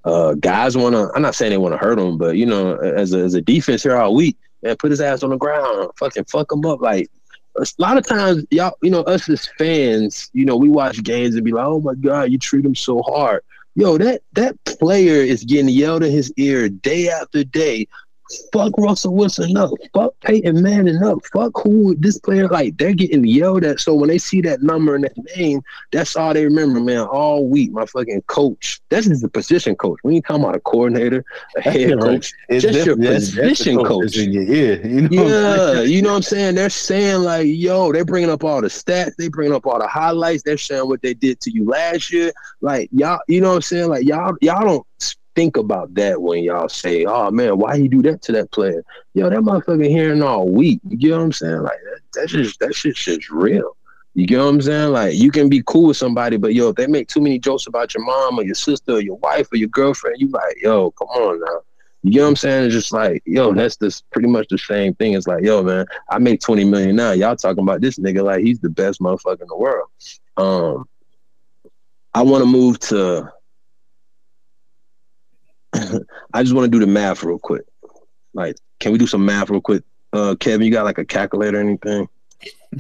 uh, 0.04 0.36
guys 0.36 0.78
want 0.78 0.94
to, 0.94 1.10
I'm 1.16 1.24
not 1.24 1.34
saying 1.34 1.50
they 1.50 1.58
want 1.58 1.74
to 1.74 1.80
hurt 1.80 1.98
him, 1.98 2.18
but, 2.18 2.38
you 2.38 2.46
know, 2.46 2.76
as 2.76 3.14
a, 3.14 3.20
as 3.20 3.34
a 3.34 3.42
defense 3.42 3.82
here 3.82 3.98
all 3.98 4.14
week, 4.14 4.38
man, 4.62 4.76
put 4.78 4.92
his 4.92 5.02
ass 5.02 5.24
on 5.24 5.32
the 5.32 5.38
ground, 5.38 5.90
fucking 5.98 6.26
fuck 6.26 6.52
him 6.52 6.64
up. 6.66 6.80
Like, 6.80 7.10
a 7.58 7.66
lot 7.80 7.98
of 7.98 8.06
times, 8.06 8.46
y'all, 8.52 8.78
you 8.84 8.92
know, 8.92 9.02
us 9.02 9.28
as 9.30 9.48
fans, 9.58 10.30
you 10.34 10.46
know, 10.46 10.58
we 10.58 10.70
watch 10.70 11.02
games 11.02 11.36
and 11.36 11.44
be 11.44 11.54
like, 11.54 11.66
oh 11.66 11.80
my 11.80 11.96
God, 11.96 12.30
you 12.32 12.38
treat 12.38 12.66
him 12.66 12.76
so 12.76 13.02
hard 13.02 13.42
yo, 13.76 13.98
that 13.98 14.22
that 14.34 14.62
player 14.66 15.22
is 15.22 15.44
getting 15.44 15.70
yelled 15.70 16.04
in 16.04 16.12
his 16.12 16.34
ear 16.38 16.70
day 16.70 17.10
after 17.10 17.44
day 17.44 17.88
fuck 18.52 18.74
Russell 18.78 19.16
Wilson 19.16 19.56
up, 19.58 19.72
fuck 19.94 20.14
Peyton 20.22 20.62
Manning 20.62 21.04
up, 21.04 21.20
fuck 21.32 21.52
who 21.64 21.96
this 21.96 22.18
player 22.18 22.48
like. 22.48 22.78
They're 22.78 22.94
getting 22.94 23.24
yelled 23.24 23.64
at. 23.64 23.80
So 23.80 23.94
when 23.94 24.10
they 24.10 24.18
see 24.18 24.42
that 24.42 24.62
number 24.62 24.96
and 24.96 25.04
that 25.04 25.18
name, 25.38 25.62
that's 25.92 26.16
all 26.16 26.34
they 26.34 26.46
remember, 26.46 26.80
man. 26.80 27.02
All 27.02 27.48
week, 27.48 27.72
my 27.72 27.86
fucking 27.86 28.24
coach. 28.24 28.82
That's 28.90 29.08
just 29.08 29.22
the 29.22 29.30
position 29.30 29.76
coach. 29.76 30.00
We 30.04 30.16
ain't 30.16 30.26
talking 30.26 30.44
about 30.44 30.56
a 30.56 30.60
coordinator, 30.60 31.24
a 31.58 31.62
head 31.62 32.00
coach. 32.00 32.34
It's 32.50 32.64
just 32.64 32.86
your 32.86 32.98
position 32.98 33.84
coach. 33.84 34.18
In 34.18 34.32
your 34.32 34.44
ear, 34.44 34.86
you 34.86 35.02
know 35.10 35.28
yeah, 35.28 35.82
you 35.82 36.02
know 36.02 36.10
what 36.10 36.18
I'm 36.18 36.22
saying. 36.24 36.56
They're 36.56 36.70
saying 36.70 37.22
like, 37.22 37.48
yo, 37.48 37.92
they're 37.92 38.06
bringing 38.06 38.30
up 38.30 38.44
all 38.44 38.62
the 38.62 38.68
stats. 38.68 39.16
They 39.18 39.28
bringing 39.28 39.54
up 39.54 39.66
all 39.66 39.80
the 39.80 39.88
highlights. 39.88 40.44
They're 40.44 40.58
showing 40.58 40.90
what 40.90 41.02
they 41.02 41.14
did 41.14 41.40
to 41.42 41.52
you 41.52 41.66
last 41.66 42.12
year. 42.12 42.32
Like 42.62 42.90
y'all, 42.92 43.20
you 43.28 43.42
know 43.42 43.50
what 43.50 43.56
I'm 43.56 43.62
saying. 43.62 43.90
Like 43.90 44.06
y'all, 44.06 44.36
y'all 44.42 44.66
don't 44.66 44.88
think 45.36 45.58
about 45.58 45.94
that 45.96 46.22
when 46.22 46.44
y'all 46.44 46.70
say, 46.70 47.06
"Oh 47.06 47.30
man, 47.32 47.58
why 47.58 47.78
he 47.78 47.88
do 47.88 48.02
that 48.04 48.22
to 48.24 48.32
that 48.34 48.52
player?" 48.52 48.84
Yo, 49.14 49.30
that 49.30 49.40
motherfucker 49.40 49.88
hearing 49.88 50.24
all 50.24 50.48
week. 50.50 50.80
You 50.88 50.98
get 50.98 51.12
what 51.12 51.22
I'm 51.22 51.32
saying? 51.32 51.62
Like 51.62 51.80
that, 51.84 52.00
that's 52.14 52.32
just 52.32 52.60
that 52.60 52.74
shit's 52.74 53.04
just 53.04 53.30
real. 53.30 53.76
You 54.14 54.26
get 54.26 54.40
what 54.40 54.46
I'm 54.46 54.62
saying? 54.62 54.94
Like 54.94 55.16
you 55.16 55.30
can 55.30 55.50
be 55.50 55.62
cool 55.66 55.88
with 55.88 55.98
somebody, 55.98 56.38
but 56.38 56.54
yo, 56.54 56.70
if 56.70 56.76
they 56.76 56.88
make 56.88 57.10
too 57.10 57.22
many 57.22 57.38
jokes 57.38 57.68
about 57.68 57.94
your 57.94 58.04
mom 58.06 58.40
or 58.40 58.44
your 58.44 58.56
sister 58.56 58.94
or 58.94 59.02
your 59.02 59.18
wife 59.18 59.52
or 59.52 59.58
your 59.58 59.68
girlfriend, 59.70 60.20
you 60.20 60.30
like, 60.30 60.56
yo, 60.62 60.92
come 60.92 61.10
on 61.10 61.40
now. 61.42 61.62
You 62.02 62.12
get 62.12 62.22
what 62.22 62.28
I'm 62.28 62.36
saying? 62.36 62.66
It's 62.66 62.74
just 62.76 62.94
like, 62.94 63.24
yo, 63.26 63.52
that's 63.54 63.78
just 63.78 64.10
pretty 64.12 64.30
much 64.30 64.48
the 64.50 64.60
same 64.60 64.94
thing. 64.94 65.14
It's 65.14 65.28
like, 65.28 65.44
yo, 65.44 65.64
man, 65.64 65.86
I 66.10 66.20
make 66.20 66.40
20 66.40 66.64
million 66.64 66.96
now. 66.96 67.12
Y'all 67.12 67.36
talking 67.36 67.64
about 67.64 67.82
this 67.82 67.98
nigga 67.98 68.24
like 68.24 68.42
he's 68.42 68.60
the 68.60 68.70
best 68.70 69.02
motherfucker 69.02 69.42
in 69.42 69.48
the 69.48 69.58
world. 69.58 69.90
Um, 70.38 70.88
I 72.14 72.22
want 72.22 72.44
to 72.44 72.50
move 72.50 72.80
to 72.80 73.34
I 76.34 76.44
just 76.44 76.56
want 76.56 76.66
to 76.66 76.72
do 76.72 76.80
the 76.80 76.92
math 76.92 77.24
real 77.24 77.40
quick. 77.40 77.64
Like, 78.34 78.56
can 78.80 78.92
we 78.92 78.98
do 78.98 79.08
some 79.08 79.26
math 79.26 79.50
real 79.50 79.62
quick? 79.62 79.84
Uh, 80.14 80.36
Kevin, 80.40 80.66
you 80.66 80.72
got 80.72 80.86
like 80.86 80.98
a 80.98 81.06
calculator 81.06 81.58
or 81.58 81.62
anything? 81.62 82.08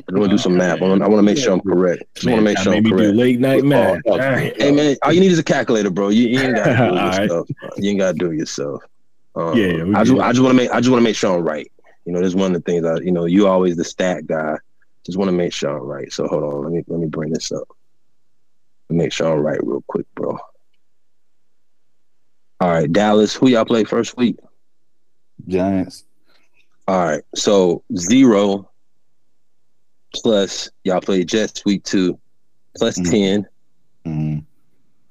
I 0.09 0.19
want 0.19 0.29
to 0.29 0.29
do 0.29 0.37
some 0.37 0.57
math. 0.57 0.81
I 0.81 0.87
want, 0.87 1.01
to 1.01 1.21
make 1.21 1.37
sure 1.37 1.53
I'm 1.53 1.61
correct. 1.61 2.03
Just 2.15 2.27
want 2.27 2.39
to 2.39 2.43
make 2.43 2.57
sure 2.57 2.73
I'm 2.73 2.83
correct. 2.83 2.97
Do 2.97 3.11
late 3.13 3.39
night 3.39 3.63
math. 3.63 4.01
Oh, 4.05 4.19
hey 4.19 4.71
man, 4.71 4.97
all 5.03 5.13
you 5.13 5.21
need 5.21 5.31
is 5.31 5.39
a 5.39 5.43
calculator, 5.43 5.89
bro. 5.89 6.09
You, 6.09 6.27
you 6.27 6.39
ain't 6.39 6.55
got 6.55 6.65
to 6.65 6.77
do 6.77 6.95
it 6.95 7.05
yourself. 7.21 7.49
Right. 7.61 7.71
You 7.77 7.89
ain't 7.91 7.99
got 7.99 8.11
to 8.11 8.17
do 8.17 8.31
it 8.31 8.37
yourself. 8.37 8.83
Um, 9.35 9.57
yeah, 9.57 9.99
I 9.99 10.03
just, 10.03 10.19
I 10.19 10.31
just 10.31 10.41
want 10.41 10.51
to 10.51 10.53
make 10.53 10.71
I 10.71 10.79
just 10.79 10.89
want 10.89 11.01
to 11.01 11.03
make 11.03 11.15
sure 11.15 11.35
I'm 11.35 11.43
right. 11.43 11.69
You 12.05 12.13
know, 12.13 12.19
there's 12.19 12.35
one 12.35 12.55
of 12.55 12.63
the 12.63 12.71
things 12.71 12.85
I, 12.85 12.97
you 12.97 13.11
know, 13.11 13.25
you 13.25 13.47
always 13.47 13.75
the 13.75 13.83
stat 13.83 14.27
guy. 14.27 14.57
Just 15.05 15.17
want 15.17 15.27
to 15.29 15.33
make 15.33 15.53
sure 15.53 15.77
I'm 15.77 15.83
right. 15.83 16.11
So 16.11 16.27
hold 16.27 16.43
on, 16.43 16.63
let 16.63 16.71
me 16.71 16.83
let 16.87 16.99
me 16.99 17.07
bring 17.07 17.31
this 17.31 17.51
up. 17.51 17.67
Make 18.89 19.11
sure 19.11 19.33
I'm 19.33 19.39
right 19.39 19.59
real 19.61 19.83
quick, 19.87 20.05
bro. 20.15 20.37
All 22.59 22.69
right, 22.69 22.91
Dallas. 22.91 23.35
Who 23.35 23.49
y'all 23.49 23.65
play 23.65 23.83
first 23.83 24.17
week? 24.17 24.37
Giants. 25.47 26.03
All 26.87 27.03
right, 27.03 27.23
so 27.33 27.83
zero 27.97 28.69
plus 30.13 30.69
y'all 30.83 31.01
play 31.01 31.23
Jets 31.23 31.65
week 31.65 31.83
two, 31.83 32.17
plus 32.77 32.97
mm-hmm. 32.99 33.11
10 33.11 33.47
mm-hmm. 34.05 34.39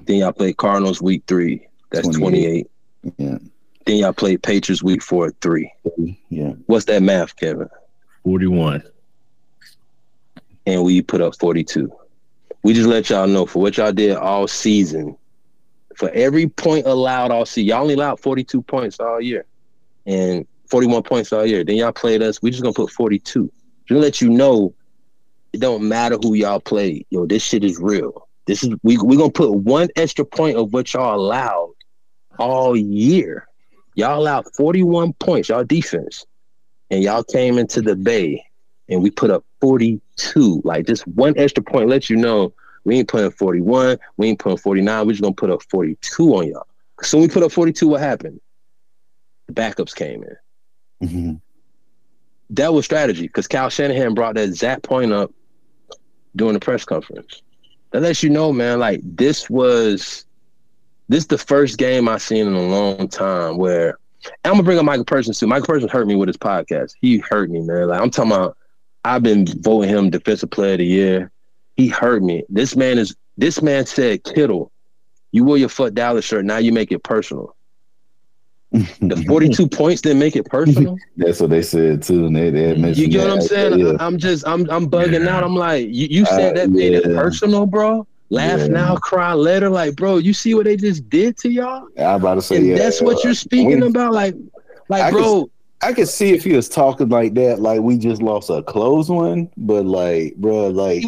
Then 0.06 0.16
y'all 0.16 0.32
play 0.32 0.52
Cardinals 0.52 1.00
week 1.00 1.24
three. 1.26 1.66
That's 1.90 2.08
28. 2.08 2.68
28. 3.02 3.14
Yeah. 3.18 3.38
Then 3.86 3.96
y'all 3.96 4.12
play 4.12 4.36
Patriots 4.36 4.82
week 4.82 5.02
four, 5.02 5.30
three. 5.40 5.72
Yeah. 6.28 6.52
What's 6.66 6.86
that 6.86 7.02
math, 7.02 7.36
Kevin? 7.36 7.68
41. 8.24 8.82
And 10.66 10.84
we 10.84 11.02
put 11.02 11.20
up 11.20 11.38
42. 11.38 11.90
We 12.62 12.72
just 12.72 12.88
let 12.88 13.10
y'all 13.10 13.26
know 13.26 13.46
for 13.46 13.60
what 13.60 13.76
y'all 13.76 13.92
did 13.92 14.16
all 14.16 14.48
season, 14.48 15.16
for 15.96 16.10
every 16.10 16.48
point 16.48 16.86
allowed 16.86 17.30
all 17.30 17.46
season. 17.46 17.68
Y'all 17.68 17.82
only 17.82 17.94
allowed 17.94 18.20
42 18.20 18.62
points 18.62 19.00
all 19.00 19.20
year 19.20 19.46
and 20.06 20.46
41 20.68 21.02
points 21.02 21.32
all 21.32 21.46
year. 21.46 21.64
Then 21.64 21.76
y'all 21.76 21.92
played 21.92 22.22
us. 22.22 22.42
We 22.42 22.50
just 22.50 22.62
gonna 22.62 22.74
put 22.74 22.90
42. 22.90 23.50
Just 23.86 23.88
to 23.88 23.98
let 23.98 24.20
you 24.20 24.30
know, 24.30 24.74
it 25.52 25.60
don't 25.60 25.88
matter 25.88 26.16
who 26.20 26.34
y'all 26.34 26.60
play. 26.60 27.06
Yo, 27.10 27.26
this 27.26 27.42
shit 27.42 27.64
is 27.64 27.78
real. 27.78 28.28
This 28.46 28.62
is 28.62 28.74
we 28.82 28.98
we 28.98 29.16
gonna 29.16 29.30
put 29.30 29.52
one 29.52 29.88
extra 29.96 30.24
point 30.24 30.56
of 30.56 30.72
what 30.72 30.92
y'all 30.92 31.14
allowed 31.14 31.74
all 32.38 32.76
year. 32.76 33.46
Y'all 33.94 34.18
allowed 34.18 34.46
41 34.56 35.12
points, 35.14 35.48
y'all 35.48 35.64
defense, 35.64 36.26
and 36.90 37.02
y'all 37.02 37.22
came 37.22 37.58
into 37.58 37.80
the 37.80 37.94
bay 37.94 38.44
and 38.88 39.02
we 39.02 39.10
put 39.10 39.30
up 39.30 39.44
42. 39.60 40.62
Like 40.64 40.86
just 40.86 41.06
one 41.06 41.34
extra 41.36 41.62
point 41.62 41.88
let 41.88 42.10
you 42.10 42.16
know 42.16 42.52
we 42.84 42.98
ain't 42.98 43.08
putting 43.08 43.30
41. 43.30 43.98
We 44.16 44.28
ain't 44.28 44.38
putting 44.38 44.58
49. 44.58 45.06
We're 45.06 45.12
just 45.12 45.22
gonna 45.22 45.34
put 45.34 45.50
up 45.50 45.62
42 45.70 46.34
on 46.34 46.48
y'all. 46.48 46.66
So 47.02 47.18
when 47.18 47.28
we 47.28 47.32
put 47.32 47.42
up 47.42 47.52
42. 47.52 47.88
What 47.88 48.00
happened? 48.00 48.40
The 49.46 49.54
backups 49.54 49.94
came 49.94 50.22
in. 50.22 51.08
Mm-hmm. 51.08 51.34
That 52.50 52.72
was 52.72 52.84
strategy 52.84 53.26
because 53.26 53.48
Kyle 53.48 53.70
Shanahan 53.70 54.14
brought 54.14 54.34
that 54.34 54.44
exact 54.44 54.82
point 54.82 55.12
up 55.12 55.32
during 56.36 56.54
the 56.54 56.60
press 56.60 56.84
conference. 56.84 57.42
that 57.90 58.02
lets 58.02 58.22
you 58.22 58.30
know, 58.30 58.52
man, 58.52 58.78
like 58.78 59.00
this 59.02 59.48
was 59.48 60.26
this 61.08 61.26
the 61.26 61.38
first 61.38 61.78
game 61.78 62.08
I've 62.08 62.22
seen 62.22 62.46
in 62.46 62.54
a 62.54 62.62
long 62.62 63.08
time 63.08 63.56
where 63.56 63.98
I'm 64.44 64.52
gonna 64.52 64.62
bring 64.62 64.78
up 64.78 64.84
Micah 64.84 65.04
Parsons 65.04 65.38
too. 65.38 65.46
Micah 65.46 65.66
Parsons 65.66 65.92
hurt 65.92 66.06
me 66.06 66.16
with 66.16 66.28
his 66.28 66.36
podcast. 66.36 66.94
He 67.00 67.18
hurt 67.18 67.50
me, 67.50 67.60
man. 67.60 67.88
Like 67.88 68.00
I'm 68.00 68.10
talking 68.10 68.32
about 68.32 68.56
I've 69.04 69.22
been 69.22 69.46
voting 69.60 69.90
him 69.90 70.10
defensive 70.10 70.50
player 70.50 70.72
of 70.72 70.78
the 70.78 70.86
year. 70.86 71.30
He 71.76 71.88
hurt 71.88 72.22
me. 72.22 72.44
This 72.48 72.76
man 72.76 72.98
is 72.98 73.14
this 73.36 73.60
man 73.62 73.84
said, 73.86 74.22
Kittle, 74.24 74.70
you 75.32 75.44
wore 75.44 75.58
your 75.58 75.68
foot 75.68 75.94
Dallas 75.94 76.24
shirt, 76.24 76.44
now 76.44 76.58
you 76.58 76.72
make 76.72 76.92
it 76.92 77.02
personal. 77.02 77.54
The 79.00 79.24
42 79.28 79.68
points 79.68 80.00
didn't 80.02 80.18
make 80.18 80.34
it 80.34 80.46
personal. 80.46 80.96
That's 81.16 81.38
what 81.40 81.50
they 81.50 81.62
said 81.62 82.02
too. 82.02 82.26
And 82.26 82.34
they, 82.34 82.50
they 82.50 82.74
You 82.92 83.06
get 83.08 83.28
what 83.28 83.36
I'm 83.36 83.40
saying? 83.40 83.78
Yeah. 83.78 83.92
I'm 84.00 84.18
just 84.18 84.46
I'm 84.48 84.68
I'm 84.68 84.88
bugging 84.90 85.28
out. 85.28 85.44
I'm 85.44 85.54
like, 85.54 85.86
you, 85.86 86.08
you 86.10 86.24
said 86.26 86.56
Uh, 86.56 86.60
that 86.62 86.70
made 86.70 86.94
it 86.94 87.04
personal, 87.04 87.66
bro. 87.66 88.04
Laugh 88.30 88.60
Yeah. 88.60 88.66
now, 88.68 88.96
cry 88.96 89.32
later. 89.32 89.70
Like, 89.70 89.94
bro, 89.94 90.16
you 90.16 90.32
see 90.32 90.54
what 90.54 90.64
they 90.64 90.76
just 90.76 91.08
did 91.08 91.36
to 91.38 91.50
y'all? 91.50 91.86
I'm 91.98 92.16
about 92.16 92.34
to 92.36 92.42
say, 92.42 92.56
And 92.56 92.66
yeah, 92.66 92.76
that's 92.78 93.00
what 93.00 93.22
you're 93.22 93.34
speaking 93.34 93.80
we- 93.80 93.86
about. 93.86 94.12
Like, 94.12 94.34
like, 94.88 95.02
I 95.02 95.10
can 95.10 95.20
bro, 95.20 95.50
I 95.82 95.92
could 95.92 96.08
see 96.08 96.30
if 96.32 96.42
he 96.42 96.54
was 96.54 96.68
talking 96.68 97.08
like 97.10 97.34
that, 97.34 97.60
like 97.60 97.80
we 97.80 97.96
just 97.96 98.22
lost 98.22 98.50
a 98.50 98.62
close 98.64 99.08
one, 99.08 99.50
but 99.56 99.86
like, 99.86 100.34
bro, 100.36 100.68
like 100.68 101.04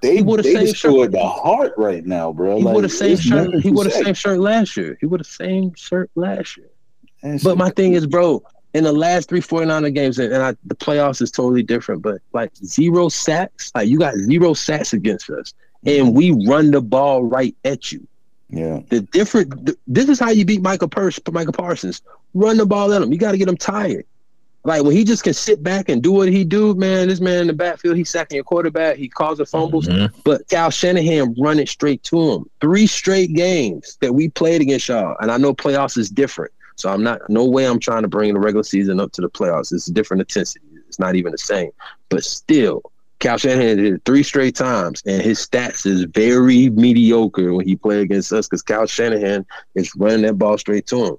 they 0.00 0.22
would 0.22 0.38
have 0.40 0.44
the 0.44 0.52
they 0.52 0.54
same 0.54 0.66
destroyed 0.66 1.06
shirt. 1.06 1.12
the 1.12 1.28
heart 1.28 1.74
right 1.76 2.04
now, 2.04 2.32
bro. 2.32 2.58
he 2.58 2.62
like, 2.64 2.72
wore 2.72 2.82
the 2.82 2.88
same 2.88 3.16
shirt. 3.16 3.54
He 3.62 3.70
wore 3.70 3.84
the 3.84 3.90
same 3.90 4.14
shirt 4.14 4.38
last 4.40 4.76
year. 4.76 4.96
He 5.00 5.06
wore 5.06 5.18
the 5.18 5.24
same 5.24 5.74
shirt 5.74 6.10
last 6.14 6.56
year. 6.56 6.70
That 7.22 7.42
But 7.42 7.58
my 7.58 7.70
thing 7.70 7.92
is, 7.94 8.06
bro, 8.06 8.42
in 8.74 8.84
the 8.84 8.92
last 8.92 9.28
three 9.28 9.40
49er 9.40 9.94
games, 9.94 10.18
and 10.18 10.34
I, 10.34 10.54
the 10.64 10.74
playoffs 10.74 11.20
is 11.20 11.30
totally 11.30 11.62
different, 11.62 12.02
but 12.02 12.20
like 12.32 12.54
zero 12.56 13.08
sacks, 13.08 13.72
like 13.74 13.88
you 13.88 13.98
got 13.98 14.14
zero 14.14 14.54
sacks 14.54 14.92
against 14.92 15.30
us, 15.30 15.54
and 15.84 16.14
we 16.14 16.30
run 16.46 16.70
the 16.70 16.80
ball 16.80 17.24
right 17.24 17.56
at 17.64 17.92
you. 17.92 18.06
Yeah, 18.50 18.80
The 18.88 19.02
different, 19.02 19.66
th- 19.66 19.78
this 19.86 20.08
is 20.08 20.18
how 20.18 20.30
you 20.30 20.44
beat 20.46 20.62
Michael 20.62 20.88
Pers- 20.88 21.20
Micah 21.30 21.52
Parsons. 21.52 22.00
Run 22.32 22.56
the 22.56 22.64
ball 22.64 22.92
at 22.94 23.02
him. 23.02 23.12
You 23.12 23.18
got 23.18 23.32
to 23.32 23.38
get 23.38 23.46
him 23.48 23.58
tired. 23.58 24.06
Like 24.64 24.82
when 24.82 24.94
he 24.94 25.04
just 25.04 25.24
can 25.24 25.34
sit 25.34 25.62
back 25.62 25.88
and 25.88 26.02
do 26.02 26.12
what 26.12 26.28
he 26.28 26.44
do, 26.44 26.74
man. 26.74 27.08
This 27.08 27.20
man 27.20 27.42
in 27.42 27.46
the 27.46 27.52
backfield, 27.52 27.96
he's 27.96 28.10
sacking 28.10 28.36
your 28.36 28.44
quarterback. 28.44 28.96
He 28.96 29.08
causing 29.08 29.46
fumbles. 29.46 29.86
Mhm. 29.86 30.12
But 30.24 30.46
Kyle 30.48 30.70
Shanahan 30.70 31.34
run 31.38 31.58
it 31.58 31.68
straight 31.68 32.02
to 32.04 32.32
him. 32.32 32.44
Three 32.60 32.86
straight 32.86 33.32
games 33.34 33.96
that 34.00 34.14
we 34.14 34.28
played 34.28 34.60
against 34.60 34.88
y'all. 34.88 35.16
And 35.20 35.30
I 35.30 35.36
know 35.38 35.54
playoffs 35.54 35.96
is 35.96 36.10
different. 36.10 36.52
So 36.76 36.90
I'm 36.90 37.02
not 37.02 37.20
no 37.28 37.44
way 37.44 37.66
I'm 37.66 37.80
trying 37.80 38.02
to 38.02 38.08
bring 38.08 38.34
the 38.34 38.40
regular 38.40 38.62
season 38.62 39.00
up 39.00 39.12
to 39.12 39.20
the 39.20 39.30
playoffs. 39.30 39.72
It's 39.72 39.88
a 39.88 39.92
different 39.92 40.20
intensity. 40.20 40.64
It's 40.86 40.98
not 40.98 41.14
even 41.16 41.32
the 41.32 41.38
same. 41.38 41.70
But 42.08 42.24
still, 42.24 42.82
Kyle 43.20 43.36
Shanahan 43.36 43.76
did 43.78 43.94
it 43.94 44.02
three 44.04 44.22
straight 44.22 44.54
times, 44.54 45.02
and 45.04 45.20
his 45.20 45.38
stats 45.44 45.86
is 45.86 46.04
very 46.04 46.70
mediocre 46.70 47.52
when 47.52 47.66
he 47.66 47.74
play 47.74 48.00
against 48.00 48.32
us 48.32 48.46
because 48.46 48.62
Kyle 48.62 48.86
Shanahan 48.86 49.44
is 49.74 49.90
running 49.96 50.22
that 50.22 50.38
ball 50.38 50.56
straight 50.56 50.86
to 50.86 51.04
him. 51.04 51.16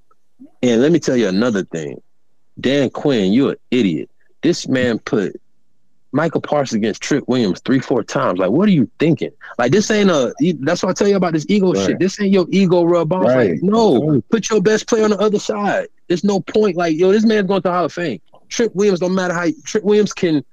And 0.63 0.81
let 0.81 0.91
me 0.91 0.99
tell 0.99 1.17
you 1.17 1.27
another 1.27 1.63
thing. 1.65 2.01
Dan 2.59 2.89
Quinn, 2.89 3.33
you're 3.33 3.51
an 3.51 3.57
idiot. 3.71 4.09
This 4.41 4.67
man 4.67 4.99
put 4.99 5.39
Micah 6.11 6.39
Parsons 6.39 6.77
against 6.77 7.01
Trick 7.01 7.27
Williams 7.27 7.61
three, 7.63 7.79
four 7.79 8.03
times. 8.03 8.39
Like, 8.39 8.49
what 8.51 8.67
are 8.67 8.71
you 8.71 8.89
thinking? 8.99 9.31
Like, 9.57 9.71
this 9.71 9.91
ain't 9.91 10.09
a. 10.09 10.33
That's 10.59 10.81
what 10.81 10.89
I 10.89 10.93
tell 10.93 11.07
you 11.07 11.15
about 11.17 11.33
this 11.33 11.45
ego 11.49 11.73
Right. 11.73 11.85
shit. 11.85 11.99
This 11.99 12.19
ain't 12.19 12.31
your 12.31 12.47
ego 12.49 12.83
rub 12.83 13.13
off. 13.13 13.23
Right. 13.27 13.51
Like, 13.51 13.63
no, 13.63 14.21
put 14.29 14.49
your 14.49 14.61
best 14.61 14.87
player 14.87 15.03
on 15.03 15.11
the 15.11 15.19
other 15.19 15.39
side. 15.39 15.87
There's 16.07 16.23
no 16.23 16.39
point. 16.39 16.75
Like, 16.77 16.97
yo, 16.97 17.11
this 17.11 17.25
man's 17.25 17.47
going 17.47 17.61
to 17.61 17.67
the 17.67 17.73
Hall 17.73 17.85
of 17.85 17.93
Fame. 17.93 18.19
Trick 18.49 18.71
Williams, 18.73 18.99
don't 18.99 19.13
matter 19.13 19.33
how 19.33 19.47
Trick 19.65 19.83
Williams 19.83 20.13
can 20.13 20.43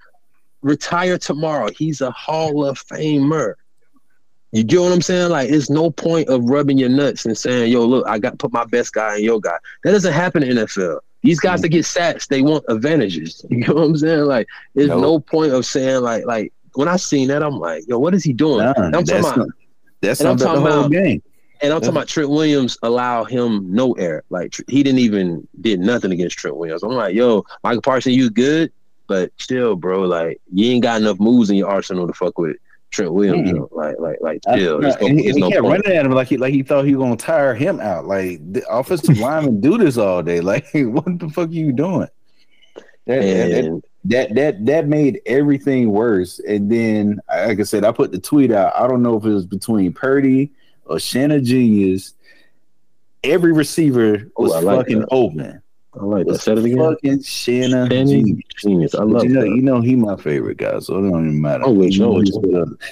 retire 0.61 1.16
tomorrow. 1.16 1.70
He's 1.70 2.00
a 2.02 2.11
Hall 2.11 2.64
of 2.66 2.78
Famer. 2.78 3.54
You 4.52 4.64
get 4.64 4.80
what 4.80 4.92
I'm 4.92 5.02
saying? 5.02 5.30
Like, 5.30 5.50
it's 5.50 5.70
no 5.70 5.90
point 5.90 6.28
of 6.28 6.44
rubbing 6.44 6.78
your 6.78 6.88
nuts 6.88 7.24
and 7.24 7.36
saying, 7.36 7.72
"Yo, 7.72 7.84
look, 7.84 8.07
I 8.07 8.18
got 8.18 8.38
put 8.38 8.52
my 8.52 8.64
best 8.64 8.92
guy 8.92 9.16
in 9.16 9.24
your 9.24 9.40
guy." 9.40 9.57
That 9.84 9.92
doesn't 9.92 10.12
happen 10.12 10.42
in 10.42 10.57
NFL. 10.57 10.98
These 11.26 11.40
guys 11.40 11.60
that 11.62 11.68
get 11.68 11.84
sacks, 11.84 12.26
they 12.28 12.42
want 12.42 12.64
advantages. 12.68 13.44
You 13.50 13.58
know 13.66 13.74
what 13.74 13.82
I'm 13.84 13.96
saying? 13.96 14.20
Like, 14.24 14.46
there's 14.74 14.88
Nope. 14.88 15.00
no 15.02 15.20
point 15.20 15.52
of 15.52 15.66
saying 15.66 16.02
like, 16.02 16.24
like 16.26 16.52
when 16.74 16.88
I 16.88 16.96
seen 16.96 17.28
that, 17.28 17.42
I'm 17.42 17.58
like, 17.58 17.84
"Yo, 17.88 17.98
what 17.98 18.14
is 18.14 18.22
he 18.24 18.32
doing?" 18.32 18.58
Nah, 18.58 18.74
I'm 18.76 18.92
talking 18.92 19.06
that's 19.06 19.10
about, 19.26 19.36
not, 19.38 19.48
that's 20.02 20.20
and 20.20 20.28
I'm 20.28 20.36
not 20.36 20.38
the 20.38 20.44
talking 20.44 20.60
whole 20.62 20.80
about- 20.80 20.90
game. 20.92 21.22
and 21.62 21.72
I'm 21.72 21.80
talking 21.80 21.94
about 21.96 22.08
Trent 22.08 22.28
Williams 22.30 22.76
allow 22.82 23.24
him 23.24 23.72
no 23.74 23.92
error. 23.94 24.24
Like 24.30 24.54
he 24.68 24.82
didn't 24.82 24.98
even 25.00 25.46
did 25.60 25.80
nothing 25.80 26.12
against 26.12 26.36
Trent 26.38 26.56
Williams. 26.56 26.82
I'm 26.82 26.92
like, 26.92 27.14
yo, 27.14 27.44
Micah 27.64 27.80
Parsons, 27.80 28.14
you 28.14 28.28
good, 28.30 28.70
but 29.06 29.32
still, 29.38 29.74
bro, 29.76 30.02
like 30.02 30.40
you 30.52 30.70
ain't 30.72 30.82
got 30.82 31.00
enough 31.00 31.18
moves 31.18 31.48
in 31.50 31.56
your 31.56 31.68
arsenal 31.70 32.06
to 32.06 32.12
fuck 32.12 32.36
with 32.38 32.56
Trent 32.91 33.12
Williams. 33.12 33.51
Mm. 33.51 33.57
yo. 33.57 33.68
Like, 33.72 33.99
like, 33.99 34.18
like, 34.20 34.41
I- 34.49 34.57
no, 34.57 34.78
no, 34.78 34.89
and 35.01 35.20
he, 35.20 35.28
and 35.30 35.39
no 35.39 35.51
kept 35.51 35.62
point. 35.62 35.84
running 35.84 35.99
at 35.99 36.07
him 36.07 36.12
like 36.12 36.28
he 36.28 36.37
like 36.37 36.53
he 36.55 36.62
thought 36.62 36.84
he 36.84 36.95
was 36.95 37.05
gonna 37.05 37.16
tire 37.16 37.55
him 37.55 37.80
out. 37.80 38.07
Like 38.07 38.41
the 38.53 38.64
offensive 38.70 39.18
linemen 39.18 39.61
do 39.61 39.76
this 39.78 39.97
all 39.99 40.22
day. 40.22 40.41
Like, 40.47 40.66
what 40.72 41.18
the 41.18 41.28
fuck 41.28 41.49
are 41.49 41.53
you 41.53 41.72
doing? 41.72 42.09
That, 43.07 43.20
that, 43.22 43.22
that- 43.22 43.82
that 44.09 44.34
that 44.37 44.66
that 44.66 44.87
made 44.87 45.20
everything 45.26 45.91
worse. 45.91 46.39
And 46.39 46.70
then, 46.70 47.18
like 47.28 47.59
I 47.59 47.64
said, 47.64 47.84
I 47.84 47.91
put 47.91 48.12
the 48.12 48.20
tweet 48.20 48.53
out. 48.53 48.72
I 48.76 48.87
don't 48.87 49.03
know 49.03 49.16
if 49.16 49.24
it 49.24 49.32
was 49.32 49.47
between 49.47 49.93
Purdy 49.93 50.53
or 50.84 51.01
Shanna 51.01 51.41
Genius. 51.41 52.14
Every 53.24 53.53
receiver 53.53 54.30
was 54.37 54.53
like 54.62 54.78
fucking 54.78 55.01
that. 55.01 55.09
open. 55.11 55.61
I 56.01 56.05
like 56.05 56.26
that. 56.26 56.32
Was 56.32 56.42
Said 56.42 56.59
it 56.59 56.64
again. 56.64 56.78
Fucking 56.78 57.22
Shanna 57.22 57.88
Shannon 57.88 58.07
Genius. 58.09 58.42
Genius. 58.62 58.94
I 58.94 59.03
love 59.03 59.24
you 59.24 59.30
know, 59.30 59.40
that. 59.40 59.49
you 59.49 59.62
know, 59.62 59.80
he 59.80 59.97
my 59.97 60.16
favorite 60.16 60.59
guy, 60.59 60.78
so 60.78 60.99
it 60.99 61.03
don't 61.11 61.26
even 61.28 61.40
matter. 61.40 61.64
Oh, 61.66 61.72
wait, 61.72 61.99
no, 61.99 62.22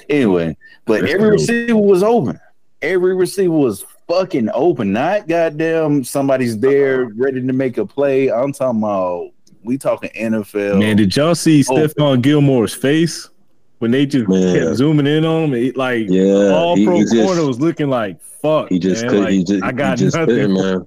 anyway, 0.09 0.57
but 0.87 1.05
every 1.05 1.31
receiver 1.31 1.77
was 1.77 2.03
open. 2.03 2.41
Every 2.83 3.15
receiver 3.15 3.53
was 3.53 3.85
fucking 4.09 4.51
open. 4.53 4.93
Not 4.93 5.29
goddamn 5.29 6.05
somebody's 6.05 6.59
there 6.59 7.05
uh-huh. 7.07 7.15
ready 7.17 7.47
to 7.47 7.53
make 7.53 7.79
a 7.79 7.87
play. 7.87 8.31
I'm 8.31 8.53
talking 8.53 8.81
about 8.81 9.31
we 9.63 9.79
talking 9.79 10.11
NFL. 10.11 10.79
Man, 10.81 10.97
did 10.97 11.15
y'all 11.17 11.35
see 11.35 11.65
Oh. 11.69 11.75
Stephon 11.75 12.21
Gilmore's 12.23 12.75
face 12.75 13.31
when 13.79 13.91
they 13.91 14.05
just 14.07 14.29
Man. 14.29 14.59
kept 14.59 14.77
zooming 14.77 15.07
in 15.07 15.25
on 15.25 15.45
him? 15.45 15.55
It, 15.55 15.77
like 15.77 16.07
Yeah, 16.09 16.51
all 16.51 16.77
he- 16.77 16.85
pro 16.85 16.97
he 16.97 17.03
just- 17.05 17.15
corner 17.15 17.47
was 17.47 17.61
looking 17.61 17.89
like 17.89 18.21
fuck. 18.21 18.69
He 18.69 18.79
just 18.79 19.03
man. 19.03 19.11
couldn't. 19.11 19.25
Like, 19.25 19.33
he 19.33 19.45
just, 19.45 19.65
I 19.65 19.73
got 19.73 19.99
he 19.99 20.05
just 20.05 20.17
nothing. 20.17 20.35
couldn't, 20.35 20.55
man. 20.55 20.87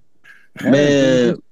Man, 0.63 1.29
and 1.29 1.43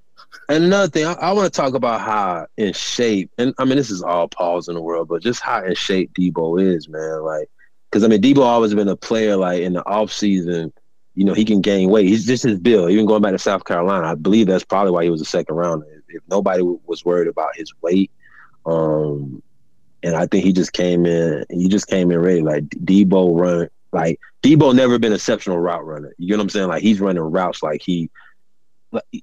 another 0.49 0.89
thing, 0.89 1.05
I, 1.05 1.13
I 1.13 1.31
want 1.33 1.51
to 1.51 1.55
talk 1.55 1.73
about 1.73 2.01
how 2.01 2.47
in 2.57 2.73
shape, 2.73 3.31
and 3.37 3.53
I 3.57 3.65
mean, 3.65 3.77
this 3.77 3.91
is 3.91 4.01
all 4.01 4.27
pause 4.27 4.67
in 4.67 4.75
the 4.75 4.81
world, 4.81 5.07
but 5.07 5.21
just 5.21 5.41
how 5.41 5.63
in 5.63 5.75
shape 5.75 6.13
Debo 6.13 6.61
is, 6.61 6.87
man. 6.87 7.23
Like, 7.23 7.49
because 7.89 8.03
I 8.03 8.07
mean, 8.07 8.21
Debo 8.21 8.39
always 8.39 8.73
been 8.73 8.87
a 8.87 8.95
player. 8.95 9.35
Like 9.35 9.61
in 9.61 9.73
the 9.73 9.85
off 9.85 10.11
season, 10.11 10.73
you 11.13 11.23
know, 11.23 11.33
he 11.33 11.45
can 11.45 11.61
gain 11.61 11.89
weight. 11.89 12.07
He's 12.07 12.25
just 12.25 12.43
his 12.43 12.59
build. 12.59 12.91
Even 12.91 13.05
going 13.05 13.21
back 13.21 13.31
to 13.31 13.39
South 13.39 13.63
Carolina, 13.65 14.07
I 14.07 14.15
believe 14.15 14.47
that's 14.47 14.65
probably 14.65 14.91
why 14.91 15.03
he 15.03 15.09
was 15.09 15.21
a 15.21 15.25
second 15.25 15.55
rounder. 15.55 15.87
If, 15.87 16.03
if 16.17 16.23
nobody 16.29 16.61
was 16.61 17.05
worried 17.05 17.27
about 17.27 17.55
his 17.55 17.73
weight, 17.81 18.11
um, 18.65 19.41
and 20.03 20.15
I 20.15 20.27
think 20.27 20.43
he 20.43 20.53
just 20.53 20.73
came 20.73 21.05
in. 21.05 21.45
He 21.49 21.67
just 21.67 21.87
came 21.87 22.11
in 22.11 22.19
ready. 22.19 22.41
Like 22.41 22.65
Debo 22.65 23.39
run, 23.39 23.69
like 23.91 24.19
Debo 24.43 24.75
never 24.75 24.99
been 24.99 25.13
exceptional 25.13 25.57
route 25.59 25.85
runner. 25.85 26.13
You 26.17 26.29
know 26.29 26.37
what 26.37 26.43
I'm 26.43 26.49
saying? 26.49 26.67
Like 26.67 26.83
he's 26.83 26.99
running 26.99 27.23
routes 27.23 27.63
like 27.63 27.81
he, 27.81 28.11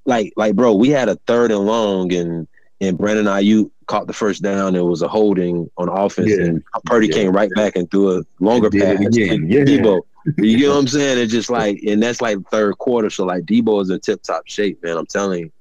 like 0.05 0.33
like, 0.37 0.55
bro. 0.57 0.75
We 0.75 0.91
had 0.91 1.09
a 1.09 1.17
third 1.27 1.51
and 1.51 1.61
long, 1.67 2.13
and 2.13 2.47
and 2.81 2.99
Brandon 2.99 3.27
Aiyuk 3.27 3.71
caught 3.87 4.07
the 4.07 4.13
first 4.13 4.43
down. 4.43 4.75
It 4.75 4.81
was 4.85 5.03
a 5.03 5.09
holding 5.09 5.71
on 5.77 5.89
offense, 5.89 6.31
Yeah. 6.31 6.45
and 6.47 6.63
Purdy 6.87 7.07
Yeah. 7.09 7.15
came 7.15 7.33
right 7.33 7.51
back 7.55 7.77
and 7.77 7.91
threw 7.91 8.19
a 8.19 8.23
longer 8.41 8.71
pass. 8.71 8.99
to 8.99 9.21
Yeah. 9.21 9.65
Debo. 9.65 10.01
You 10.39 10.57
get 10.57 10.69
what 10.69 10.77
I'm 10.79 10.87
saying? 10.89 11.19
It's 11.19 11.33
just 11.33 11.51
like, 11.51 11.81
and 11.87 12.01
that's 12.03 12.21
like 12.21 12.39
third 12.51 12.79
quarter. 12.79 13.11
So 13.11 13.25
like 13.25 13.45
Debo 13.45 13.83
is 13.83 13.91
in 13.91 14.01
tip 14.01 14.23
top 14.23 14.43
shape, 14.47 14.83
man. 14.83 14.97
I'm 14.97 15.07
telling 15.07 15.41
you. 15.41 15.53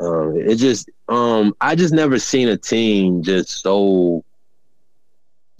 Um, 0.00 0.36
it 0.36 0.56
just, 0.56 0.90
um, 1.08 1.54
I 1.60 1.74
just 1.76 1.94
never 1.94 2.18
seen 2.18 2.48
a 2.48 2.56
team 2.56 3.22
just 3.22 3.60
so, 3.62 4.24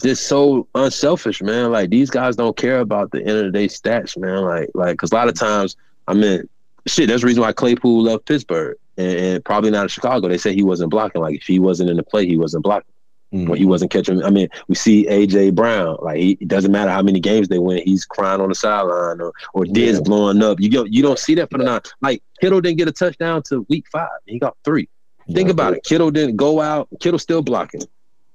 just 0.02 0.26
so 0.26 0.66
unselfish, 0.74 1.40
man. 1.42 1.70
Like 1.72 1.90
these 1.90 2.10
guys 2.10 2.36
don't 2.36 2.56
care 2.56 2.80
about 2.80 3.10
the 3.12 3.20
end 3.20 3.38
of 3.38 3.44
the 3.46 3.50
day 3.52 3.66
stats, 3.66 4.16
man. 4.18 4.42
Like, 4.42 4.70
like, 4.74 4.98
cause 4.98 5.12
a 5.12 5.14
lot 5.14 5.28
of 5.28 5.34
times, 5.34 5.76
I 6.08 6.14
mean, 6.14 6.48
shit. 6.86 7.08
That's 7.08 7.22
the 7.22 7.26
reason 7.26 7.42
why 7.42 7.52
Claypool 7.52 8.02
left 8.02 8.26
Pittsburgh 8.26 8.76
and, 8.96 9.18
and 9.18 9.44
probably 9.44 9.70
not 9.70 9.82
in 9.82 9.88
Chicago. 9.88 10.28
They 10.28 10.38
say 10.38 10.54
he 10.54 10.62
wasn't 10.62 10.90
blocking. 10.90 11.20
Like 11.20 11.36
if 11.36 11.44
he 11.44 11.58
wasn't 11.58 11.90
in 11.90 11.96
the 11.96 12.02
play, 12.02 12.26
he 12.26 12.36
wasn't 12.36 12.64
blocking 12.64 12.92
mm-hmm. 13.34 13.50
when 13.50 13.58
he 13.58 13.66
wasn't 13.66 13.90
catching. 13.90 14.22
I 14.22 14.30
mean, 14.30 14.48
we 14.68 14.74
see 14.74 15.06
AJ 15.06 15.54
Brown. 15.54 15.98
Like 16.00 16.16
he, 16.18 16.38
it 16.40 16.48
doesn't 16.48 16.72
matter 16.72 16.90
how 16.90 17.02
many 17.02 17.20
games 17.20 17.48
they 17.48 17.58
win, 17.58 17.82
he's 17.84 18.04
crying 18.04 18.40
on 18.40 18.48
the 18.48 18.54
sideline 18.54 19.20
or 19.20 19.32
or 19.52 19.64
Diz 19.64 19.96
Yeah. 19.96 20.02
blowing 20.02 20.42
up. 20.42 20.60
You 20.60 20.70
don't 20.70 20.92
you 20.92 21.02
don't 21.02 21.18
see 21.18 21.34
that 21.36 21.50
for 21.50 21.58
the 21.58 21.64
nine. 21.64 21.80
Like 22.00 22.22
Kittle 22.40 22.60
didn't 22.60 22.78
get 22.78 22.88
a 22.88 22.92
touchdown 22.92 23.42
to 23.44 23.66
week 23.68 23.86
five. 23.90 24.08
He 24.26 24.38
got 24.38 24.56
three. 24.64 24.88
Think 25.32 25.48
about 25.48 25.72
it. 25.74 25.84
Kittle 25.84 26.10
didn't 26.10 26.36
go 26.36 26.60
out. 26.60 26.88
Kittle 27.00 27.18
still 27.18 27.40
blocking. 27.40 27.82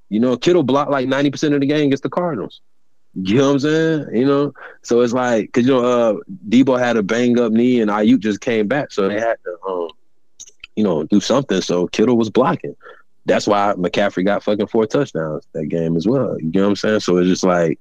You 0.09 0.19
know, 0.19 0.35
Kittle 0.37 0.63
blocked 0.63 0.91
like 0.91 1.07
ninety 1.07 1.29
percent 1.29 1.53
of 1.53 1.61
the 1.61 1.67
game 1.67 1.87
against 1.87 2.03
the 2.03 2.09
Cardinals. 2.09 2.61
You 3.15 3.37
know 3.37 3.47
what 3.47 3.53
I'm 3.53 3.59
saying? 3.59 4.05
You 4.13 4.25
know, 4.25 4.53
so 4.83 5.01
it's 5.01 5.13
like 5.13 5.47
because 5.47 5.67
you 5.67 5.73
know, 5.73 5.83
uh, 5.85 6.15
Debo 6.47 6.79
had 6.79 6.97
a 6.97 7.03
bang 7.03 7.39
up 7.39 7.51
knee 7.51 7.81
and 7.81 7.89
Aiyuk 7.89 8.19
just 8.19 8.41
came 8.41 8.67
back, 8.67 8.91
so 8.91 9.07
they 9.07 9.19
had 9.19 9.37
to, 9.43 9.57
um, 9.67 9.89
you 10.75 10.83
know, 10.83 11.03
do 11.03 11.19
something. 11.19 11.61
So 11.61 11.87
Kittle 11.87 12.17
was 12.17 12.29
blocking. 12.29 12.75
That's 13.25 13.47
why 13.47 13.73
McCaffrey 13.77 14.25
got 14.25 14.43
fucking 14.43 14.67
four 14.67 14.85
touchdowns 14.85 15.47
that 15.53 15.67
game 15.67 15.95
as 15.97 16.07
well. 16.07 16.39
You 16.39 16.51
know 16.51 16.61
what 16.63 16.69
I'm 16.69 16.75
saying? 16.75 16.99
So 17.01 17.17
it's 17.17 17.27
just 17.27 17.43
like, 17.43 17.79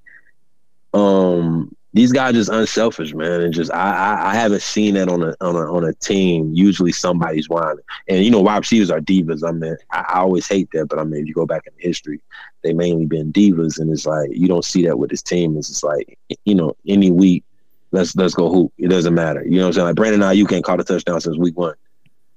um, 0.94 1.74
these 1.94 2.12
guys 2.12 2.34
just 2.34 2.50
unselfish, 2.50 3.14
man, 3.14 3.40
and 3.40 3.54
just 3.54 3.72
I, 3.72 3.92
I 3.92 4.30
I 4.30 4.34
haven't 4.34 4.62
seen 4.62 4.94
that 4.94 5.08
on 5.08 5.22
a 5.22 5.34
on 5.40 5.56
a 5.56 5.72
on 5.72 5.84
a 5.84 5.94
team. 5.94 6.52
Usually 6.54 6.92
somebody's 6.92 7.48
whining, 7.48 7.84
and 8.08 8.22
you 8.22 8.30
know 8.30 8.40
wide 8.40 8.58
receivers 8.58 8.90
are 8.90 9.00
divas. 9.00 9.46
I 9.46 9.52
mean, 9.52 9.76
I, 9.90 10.04
I 10.08 10.18
always 10.18 10.46
hate 10.46 10.68
that, 10.72 10.86
but 10.86 10.98
I 10.98 11.04
mean, 11.04 11.22
if 11.22 11.28
you 11.28 11.34
go 11.34 11.46
back 11.46 11.66
in 11.66 11.72
history, 11.78 12.20
they 12.62 12.74
mainly 12.74 13.06
been 13.06 13.32
divas, 13.32 13.78
and 13.78 13.90
it's 13.90 14.06
like 14.06 14.30
you 14.32 14.48
don't 14.48 14.64
see 14.64 14.86
that 14.86 14.98
with 14.98 15.10
this 15.10 15.22
team. 15.22 15.56
It's 15.56 15.68
just 15.68 15.82
like 15.82 16.18
you 16.44 16.54
know 16.54 16.76
any 16.86 17.10
week, 17.10 17.44
let's 17.92 18.14
let's 18.16 18.34
go 18.34 18.50
hoop. 18.50 18.72
It 18.76 18.88
doesn't 18.88 19.14
matter. 19.14 19.42
You 19.44 19.56
know 19.56 19.62
what 19.62 19.66
I'm 19.68 19.72
saying? 19.72 19.86
Like 19.86 19.96
Brandon 19.96 20.20
now, 20.20 20.30
you 20.30 20.46
can't 20.46 20.64
call 20.64 20.78
a 20.78 20.84
touchdown 20.84 21.20
since 21.20 21.38
week 21.38 21.56
one. 21.56 21.74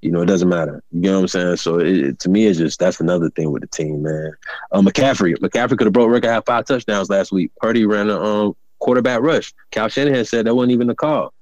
You 0.01 0.11
know, 0.11 0.21
it 0.21 0.27
doesn't 0.27 0.49
matter. 0.49 0.81
You 0.91 1.01
know 1.01 1.15
what 1.17 1.21
I'm 1.21 1.27
saying? 1.27 1.57
So 1.57 1.79
it, 1.79 2.19
to 2.19 2.29
me, 2.29 2.45
it's 2.47 2.57
just 2.57 2.79
that's 2.79 3.01
another 3.01 3.29
thing 3.29 3.51
with 3.51 3.61
the 3.61 3.67
team, 3.67 4.01
man. 4.01 4.31
Uh, 4.71 4.81
McCaffrey, 4.81 5.35
McCaffrey 5.35 5.77
could 5.77 5.85
have 5.85 5.93
broke 5.93 6.09
record, 6.09 6.29
had 6.29 6.45
five 6.45 6.65
touchdowns 6.65 7.09
last 7.09 7.31
week. 7.31 7.51
Purdy 7.57 7.85
ran 7.85 8.09
a 8.09 8.19
um, 8.19 8.55
quarterback 8.82 9.21
rush. 9.21 9.53
Kyle 9.71 9.88
Shanahan 9.88 10.25
said 10.25 10.45
that 10.45 10.55
wasn't 10.55 10.73
even 10.73 10.88
the 10.88 10.95
call. 10.95 11.34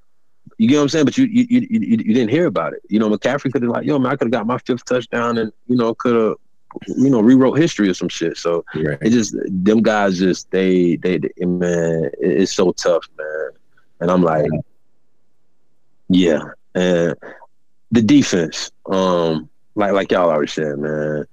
You 0.57 0.67
get 0.67 0.75
what 0.77 0.83
I'm 0.83 0.89
saying? 0.89 1.05
But 1.05 1.17
you 1.17 1.25
you 1.25 1.45
you, 1.49 1.67
you, 1.69 1.79
you 1.81 2.13
didn't 2.13 2.29
hear 2.29 2.45
about 2.45 2.73
it. 2.73 2.81
You 2.89 2.99
know, 2.99 3.09
McCaffrey 3.09 3.51
could 3.51 3.63
have 3.63 3.71
like, 3.71 3.85
yo, 3.85 3.97
man, 3.97 4.11
I 4.11 4.15
could 4.15 4.25
have 4.25 4.31
got 4.31 4.45
my 4.47 4.57
fifth 4.59 4.85
touchdown 4.85 5.37
and 5.37 5.51
you 5.67 5.75
know 5.75 5.93
could 5.95 6.15
have 6.15 6.35
you 6.97 7.09
know 7.09 7.21
rewrote 7.21 7.57
history 7.57 7.89
or 7.89 7.93
some 7.93 8.09
shit. 8.09 8.37
So 8.37 8.63
Right. 8.75 8.97
it 9.01 9.09
just 9.11 9.35
them 9.47 9.81
guys 9.81 10.19
just 10.19 10.51
they 10.51 10.97
they, 10.97 11.17
they 11.19 11.45
man, 11.45 12.05
it- 12.19 12.41
it's 12.41 12.53
so 12.53 12.71
tough, 12.73 13.07
man. 13.17 13.49
And 14.01 14.11
I'm 14.11 14.21
like, 14.23 14.49
yeah, 16.09 16.41
and 16.75 17.15
the 17.91 18.01
defense, 18.01 18.71
um, 18.89 19.49
like 19.75 19.93
like 19.93 20.11
y'all 20.11 20.29
already 20.29 20.47
said, 20.51 20.77
man, 20.77 21.25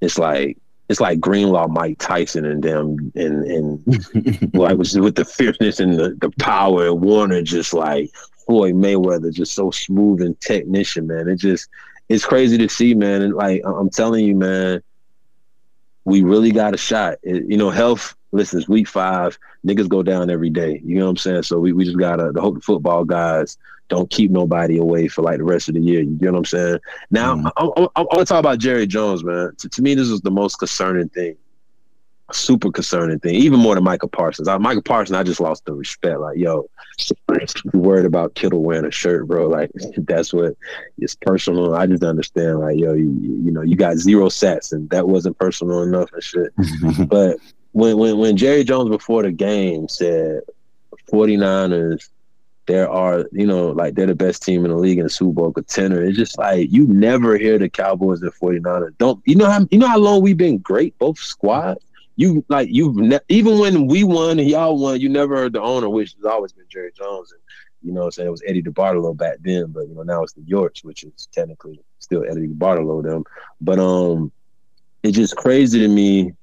it's 0.00 0.18
like 0.18 0.56
it's 0.90 1.00
like 1.00 1.20
Greenlaw, 1.20 1.68
Mike 1.68 1.98
Tyson, 2.00 2.44
and 2.44 2.62
them, 2.64 3.12
and 3.14 3.44
and 3.44 4.54
like 4.54 4.76
was 4.76 4.98
with 4.98 5.14
the 5.14 5.24
fierceness 5.24 5.78
and 5.78 5.94
the, 5.94 6.16
the 6.20 6.30
power, 6.40 6.88
and 6.88 7.00
Warner 7.00 7.42
just 7.42 7.72
like 7.72 8.10
Floyd 8.44 8.74
Mayweather, 8.74 9.32
just 9.32 9.54
so 9.54 9.70
smooth 9.70 10.20
and 10.20 10.38
technician, 10.40 11.06
man. 11.06 11.28
It 11.28 11.36
just 11.36 11.68
it's 12.08 12.24
crazy 12.24 12.58
to 12.58 12.68
see, 12.68 12.94
man. 12.94 13.22
And 13.22 13.34
like 13.34 13.62
I'm 13.64 13.88
telling 13.88 14.24
you, 14.24 14.34
man, 14.34 14.82
we 16.04 16.22
really 16.22 16.50
got 16.50 16.74
a 16.74 16.78
shot. 16.78 17.18
It- 17.22 17.44
you 17.48 17.56
know, 17.56 17.70
health. 17.70 18.16
Listen, 18.32 18.58
it's 18.58 18.68
week 18.68 18.88
five. 18.88 19.38
Niggas 19.64 19.88
go 19.88 20.02
down 20.02 20.28
every 20.28 20.50
day. 20.50 20.80
You 20.84 20.98
know 20.98 21.04
what 21.04 21.10
I'm 21.10 21.16
saying? 21.18 21.42
So 21.44 21.60
we, 21.60 21.72
we 21.72 21.84
just 21.84 21.98
gotta 21.98 22.32
the 22.32 22.40
hope 22.40 22.56
the 22.56 22.60
football 22.60 23.04
guys 23.04 23.56
don't 23.90 24.08
keep 24.08 24.30
nobody 24.30 24.78
away 24.78 25.08
for 25.08 25.20
like 25.22 25.38
the 25.38 25.44
rest 25.44 25.68
of 25.68 25.74
the 25.74 25.80
year. 25.80 26.00
You 26.00 26.12
get 26.16 26.32
what 26.32 26.38
I'm 26.38 26.44
saying? 26.46 26.78
Now 27.10 27.34
Mhm. 27.34 27.50
I, 27.56 27.64
I, 27.64 27.88
I, 27.96 28.00
want 28.02 28.18
to 28.20 28.24
talk 28.24 28.40
about 28.40 28.58
Jerry 28.58 28.86
Jones, 28.86 29.22
man. 29.22 29.52
To, 29.58 29.68
to 29.68 29.82
me, 29.82 29.94
this 29.94 30.08
is 30.08 30.20
the 30.22 30.30
most 30.30 30.56
concerning 30.56 31.08
thing. 31.10 31.36
Super 32.32 32.70
concerning 32.70 33.18
thing, 33.18 33.34
even 33.34 33.58
more 33.58 33.74
than 33.74 33.82
Micah 33.82 34.06
Parsons. 34.06 34.46
I, 34.46 34.56
Micah 34.56 34.82
Parsons, 34.82 35.16
I 35.16 35.24
just 35.24 35.40
lost 35.40 35.64
the 35.64 35.72
respect. 35.74 36.20
Like, 36.20 36.38
yo, 36.38 36.70
you 37.10 37.46
worried 37.74 38.04
about 38.04 38.36
Kittle 38.36 38.62
wearing 38.62 38.84
a 38.84 38.90
shirt, 38.92 39.26
bro? 39.26 39.48
Like, 39.48 39.72
that's 39.96 40.32
what 40.32 40.54
it's 40.98 41.16
personal. 41.16 41.74
I 41.74 41.86
just 41.88 42.04
understand, 42.04 42.60
like, 42.60 42.78
yo, 42.78 42.92
you, 42.92 43.10
you 43.10 43.50
know, 43.50 43.62
you 43.62 43.74
got 43.74 43.96
zero 43.96 44.28
sets, 44.28 44.70
and 44.70 44.88
that 44.90 45.08
wasn't 45.08 45.38
personal 45.38 45.82
enough 45.82 46.12
and 46.12 46.22
shit. 46.22 46.52
But 47.08 47.38
when 47.72 47.98
when 47.98 48.18
when 48.18 48.36
Jerry 48.36 48.62
Jones 48.62 48.90
before 48.90 49.24
the 49.24 49.32
game 49.32 49.88
said 49.88 50.42
49ers 51.12 52.08
there 52.70 52.88
are, 52.88 53.26
you 53.32 53.48
know, 53.48 53.70
like 53.70 53.96
they're 53.96 54.06
the 54.06 54.14
best 54.14 54.44
team 54.44 54.64
in 54.64 54.70
the 54.70 54.76
league 54.76 54.98
in 54.98 55.04
the 55.04 55.10
Super 55.10 55.32
Bowl 55.32 55.52
contender. 55.52 56.04
It's 56.04 56.16
just 56.16 56.38
like 56.38 56.70
you 56.70 56.86
never 56.86 57.36
hear 57.36 57.58
the 57.58 57.68
Cowboys 57.68 58.22
and 58.22 58.32
49ers. 58.32 58.96
Don't 58.98 59.20
you 59.26 59.34
know 59.34 59.50
how 59.50 59.66
you 59.72 59.78
know 59.78 59.88
how 59.88 59.98
long 59.98 60.22
we've 60.22 60.36
been 60.36 60.58
great, 60.58 60.96
both 60.98 61.18
squads? 61.18 61.84
You 62.14 62.44
like 62.48 62.68
you've 62.70 62.94
ne- 62.94 63.18
even 63.28 63.58
when 63.58 63.88
we 63.88 64.04
won 64.04 64.38
and 64.38 64.48
y'all 64.48 64.78
won, 64.78 65.00
you 65.00 65.08
never 65.08 65.36
heard 65.36 65.52
the 65.52 65.60
owner, 65.60 65.88
which 65.88 66.14
has 66.14 66.24
always 66.24 66.52
been 66.52 66.66
Jerry 66.68 66.92
Jones. 66.96 67.32
And 67.32 67.40
you 67.82 67.92
know 67.92 68.04
I'm 68.04 68.10
saying? 68.12 68.28
It 68.28 68.30
was 68.30 68.42
Eddie 68.46 68.62
DeBartolo 68.62 69.16
back 69.16 69.38
then, 69.40 69.72
but 69.72 69.88
you 69.88 69.94
know, 69.96 70.04
now 70.04 70.22
it's 70.22 70.34
the 70.34 70.42
Yorks, 70.42 70.84
which 70.84 71.02
is 71.02 71.28
technically 71.32 71.80
still 71.98 72.24
Eddie 72.24 72.46
DeBartolo 72.46 73.02
them. 73.02 73.24
But 73.60 73.80
um 73.80 74.30
it's 75.02 75.16
just 75.16 75.34
crazy 75.34 75.80
to 75.80 75.88
me 75.88 76.34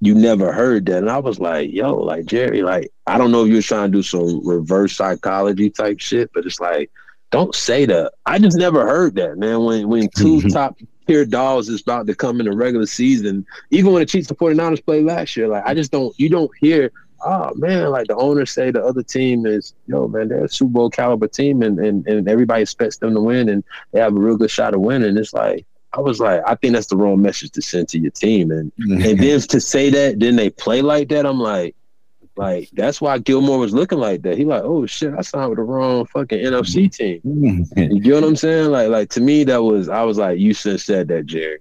you 0.00 0.14
never 0.14 0.52
heard 0.52 0.86
that. 0.86 0.98
And 0.98 1.10
I 1.10 1.18
was 1.18 1.40
like, 1.40 1.72
yo, 1.72 1.94
like 1.94 2.26
Jerry, 2.26 2.62
like, 2.62 2.90
I 3.06 3.18
don't 3.18 3.32
know 3.32 3.42
if 3.42 3.48
you 3.48 3.56
were 3.56 3.62
trying 3.62 3.90
to 3.90 3.98
do 3.98 4.02
some 4.02 4.46
reverse 4.46 4.96
psychology 4.96 5.70
type 5.70 6.00
shit, 6.00 6.30
but 6.32 6.46
it's 6.46 6.60
like, 6.60 6.90
don't 7.30 7.54
say 7.54 7.84
that. 7.86 8.12
I 8.24 8.38
just 8.38 8.56
never 8.56 8.86
heard 8.86 9.16
that, 9.16 9.36
man. 9.38 9.64
When 9.64 9.88
when 9.88 10.08
two 10.16 10.40
top 10.42 10.78
tier 11.06 11.24
dogs 11.24 11.68
is 11.68 11.82
about 11.82 12.06
to 12.06 12.14
come 12.14 12.40
in 12.40 12.46
the 12.46 12.56
regular 12.56 12.86
season, 12.86 13.44
even 13.70 13.92
when 13.92 14.00
the 14.00 14.06
Chiefs 14.06 14.28
and 14.28 14.38
49ers 14.38 14.84
played 14.84 15.04
last 15.04 15.36
year, 15.36 15.48
like 15.48 15.64
I 15.66 15.74
just 15.74 15.90
don't 15.90 16.18
you 16.18 16.28
don't 16.28 16.50
hear, 16.60 16.90
oh 17.24 17.52
man, 17.56 17.90
like 17.90 18.06
the 18.06 18.16
owners 18.16 18.50
say 18.50 18.70
the 18.70 18.82
other 18.82 19.02
team 19.02 19.46
is, 19.46 19.74
yo, 19.86 20.08
man, 20.08 20.28
they're 20.28 20.44
a 20.44 20.48
Super 20.48 20.70
Bowl 20.70 20.90
caliber 20.90 21.28
team 21.28 21.62
and, 21.62 21.78
and, 21.78 22.06
and 22.06 22.28
everybody 22.28 22.62
expects 22.62 22.98
them 22.98 23.14
to 23.14 23.20
win 23.20 23.48
and 23.48 23.64
they 23.92 24.00
have 24.00 24.16
a 24.16 24.20
real 24.20 24.36
good 24.36 24.50
shot 24.50 24.74
of 24.74 24.80
winning. 24.80 25.16
It's 25.18 25.34
like 25.34 25.66
I 25.92 26.00
was 26.00 26.20
like, 26.20 26.42
I 26.46 26.54
think 26.54 26.74
that's 26.74 26.88
the 26.88 26.96
wrong 26.96 27.22
message 27.22 27.52
to 27.52 27.62
send 27.62 27.88
to 27.90 27.98
your 27.98 28.10
team. 28.10 28.50
And 28.50 28.72
and 28.78 29.00
then 29.20 29.40
to 29.40 29.60
say 29.60 29.90
that, 29.90 30.20
then 30.20 30.36
they 30.36 30.50
play 30.50 30.82
like 30.82 31.08
that. 31.08 31.26
I'm 31.26 31.40
like, 31.40 31.74
like 32.36 32.70
that's 32.72 33.00
why 33.00 33.18
Gilmore 33.18 33.58
was 33.58 33.74
looking 33.74 33.98
like 33.98 34.22
that. 34.22 34.38
He 34.38 34.44
like, 34.44 34.62
oh 34.62 34.86
shit, 34.86 35.12
I 35.12 35.22
signed 35.22 35.50
with 35.50 35.58
the 35.58 35.64
wrong 35.64 36.06
fucking 36.06 36.38
NFC 36.38 36.88
mm-hmm. 36.88 37.62
team. 37.74 37.92
You 37.92 38.00
get 38.00 38.14
what 38.14 38.24
I'm 38.24 38.36
saying? 38.36 38.70
Like, 38.70 38.88
like 38.90 39.10
to 39.10 39.20
me, 39.20 39.44
that 39.44 39.62
was 39.62 39.88
I 39.88 40.02
was 40.02 40.18
like, 40.18 40.38
you 40.38 40.54
should 40.54 40.72
have 40.72 40.80
said 40.82 41.08
that, 41.08 41.26
Jerry. 41.26 41.58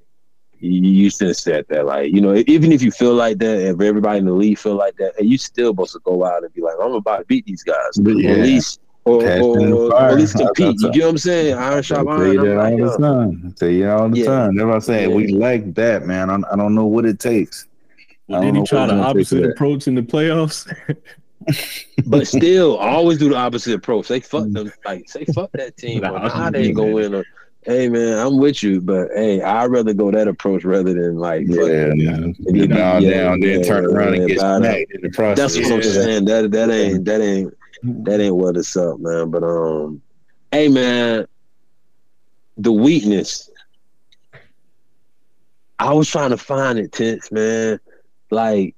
You, 0.59 0.71
you 0.71 1.09
should 1.09 1.28
have 1.30 1.38
said 1.38 1.65
that. 1.69 1.86
Like, 1.86 2.11
you 2.11 2.21
know, 2.21 2.36
even 2.47 2.71
if 2.71 2.82
you 2.82 2.91
feel 2.91 3.13
like 3.13 3.38
that, 3.39 3.59
if 3.59 3.82
everybody 3.82 4.19
in 4.19 4.25
the 4.25 4.34
league 4.34 4.57
feel 4.57 4.75
like 4.75 4.95
that, 4.97 5.13
you 5.23 5.38
still 5.38 5.71
supposed 5.71 5.93
to 5.93 5.99
go 5.99 6.25
out 6.25 6.43
and 6.43 6.53
be 6.53 6.61
like, 6.61 6.75
I'm 6.82 6.93
about 6.93 7.19
to 7.19 7.25
beat 7.25 7.45
these 7.45 7.63
guys, 7.63 7.97
yeah. 7.97 8.32
at 8.32 8.38
least, 8.39 8.80
or, 9.08 9.22
Cast 9.22 9.41
or, 9.43 9.60
or 9.93 10.01
at 10.01 10.16
least 10.18 10.36
I- 10.39 10.43
I- 10.43 10.45
compete. 10.47 10.82
You 10.82 10.91
get 10.91 11.03
what 11.03 11.10
I'm 11.10 11.18
saying? 11.18 11.53
Iron 11.58 11.78
I 11.78 11.82
shot 11.82 12.03
tell 12.05 12.28
you 12.34 12.39
I'm 12.41 12.45
that 12.47 12.58
all 12.58 12.78
the 12.78 12.97
time. 12.97 13.43
I 13.47 13.51
tell 13.60 13.70
you 13.70 13.84
that 13.84 13.91
all 13.99 14.10
the 14.10 14.20
Yeah. 14.20 14.26
time. 14.26 14.55
That's 14.55 14.66
what 14.66 14.74
I'm 14.76 14.82
saying. 14.82 15.10
Yeah. 15.10 15.16
We 15.16 15.28
like 15.28 15.74
that, 15.76 16.05
man. 16.05 16.30
I, 16.30 16.36
I 16.51 16.55
don't 16.55 16.76
know 16.76 16.86
what 16.86 17.05
it 17.05 17.20
takes. 17.20 17.66
Well, 18.28 18.41
did 18.41 18.55
he 18.55 18.64
try 18.64 18.86
the 18.88 18.93
it's 18.93 19.01
gonna 19.01 19.01
take 19.01 19.03
for 19.03 19.10
opposite 19.10 19.45
approach 19.51 19.88
in 19.88 19.95
the 19.95 20.01
playoffs? 20.01 20.74
But 22.05 22.28
still, 22.28 22.76
always 22.78 23.18
do 23.20 23.30
the 23.30 23.36
opposite 23.36 23.74
approach. 23.74 24.08
Say 24.08 24.20
fuck 24.20 24.49
them, 24.49 24.72
like 24.86 25.08
say 25.10 25.24
fuck 25.26 25.49
that 25.53 25.78
team. 25.78 26.01
Nah, 26.01 26.12
Nah, 26.12 26.28
nah, 26.28 26.49
they 26.49 26.66
ain't 26.66 26.76
gonna 26.76 26.91
win. 26.91 27.16
Or, 27.16 27.24
hey 27.64 27.88
man, 27.89 28.18
I'm 28.20 28.38
with 28.38 28.64
you, 28.64 28.82
but 28.82 29.10
hey, 29.16 29.41
I'd 29.41 29.68
rather 29.72 29.93
go 29.93 30.12
that 30.12 30.28
approach 30.28 30.66
rather 30.66 30.93
than 30.93 31.16
like 31.18 31.47
fuck 31.47 31.55
Yeah, 31.58 31.66
them. 31.88 31.97
man. 31.99 32.36
If 32.39 32.55
you- 32.55 32.68
Get 32.68 32.76
down, 32.76 33.01
yeah, 33.01 33.10
down, 33.24 33.39
then 33.39 33.64
turn 33.64 33.86
around 33.86 34.16
yeah, 34.16 34.20
and 34.20 34.28
get 34.30 34.38
bad 34.39 34.58
smacked 34.58 34.91
in 34.91 35.01
the 35.01 35.10
process. 35.10 35.38
That's 35.55 35.70
what 35.70 35.74
I'm 35.78 35.84
saying. 35.84 36.26
That 36.26 36.51
that 36.51 36.70
ain't 36.70 37.05
that 37.05 37.22
ain't 37.22 37.57
that 37.84 38.19
ain't 38.19 38.36
what 38.36 38.57
it's 38.57 38.75
up, 38.75 38.99
man. 38.99 39.30
But 39.32 39.43
um, 39.43 40.01
hey 40.51 40.67
man, 40.67 41.28
the 42.57 42.71
weakness. 42.71 43.49
I 45.80 45.93
was 45.93 46.09
trying 46.09 46.32
to 46.32 46.38
find 46.38 46.80
it, 46.80 46.91
tense 46.91 47.32
man. 47.32 47.80
Like, 48.32 48.75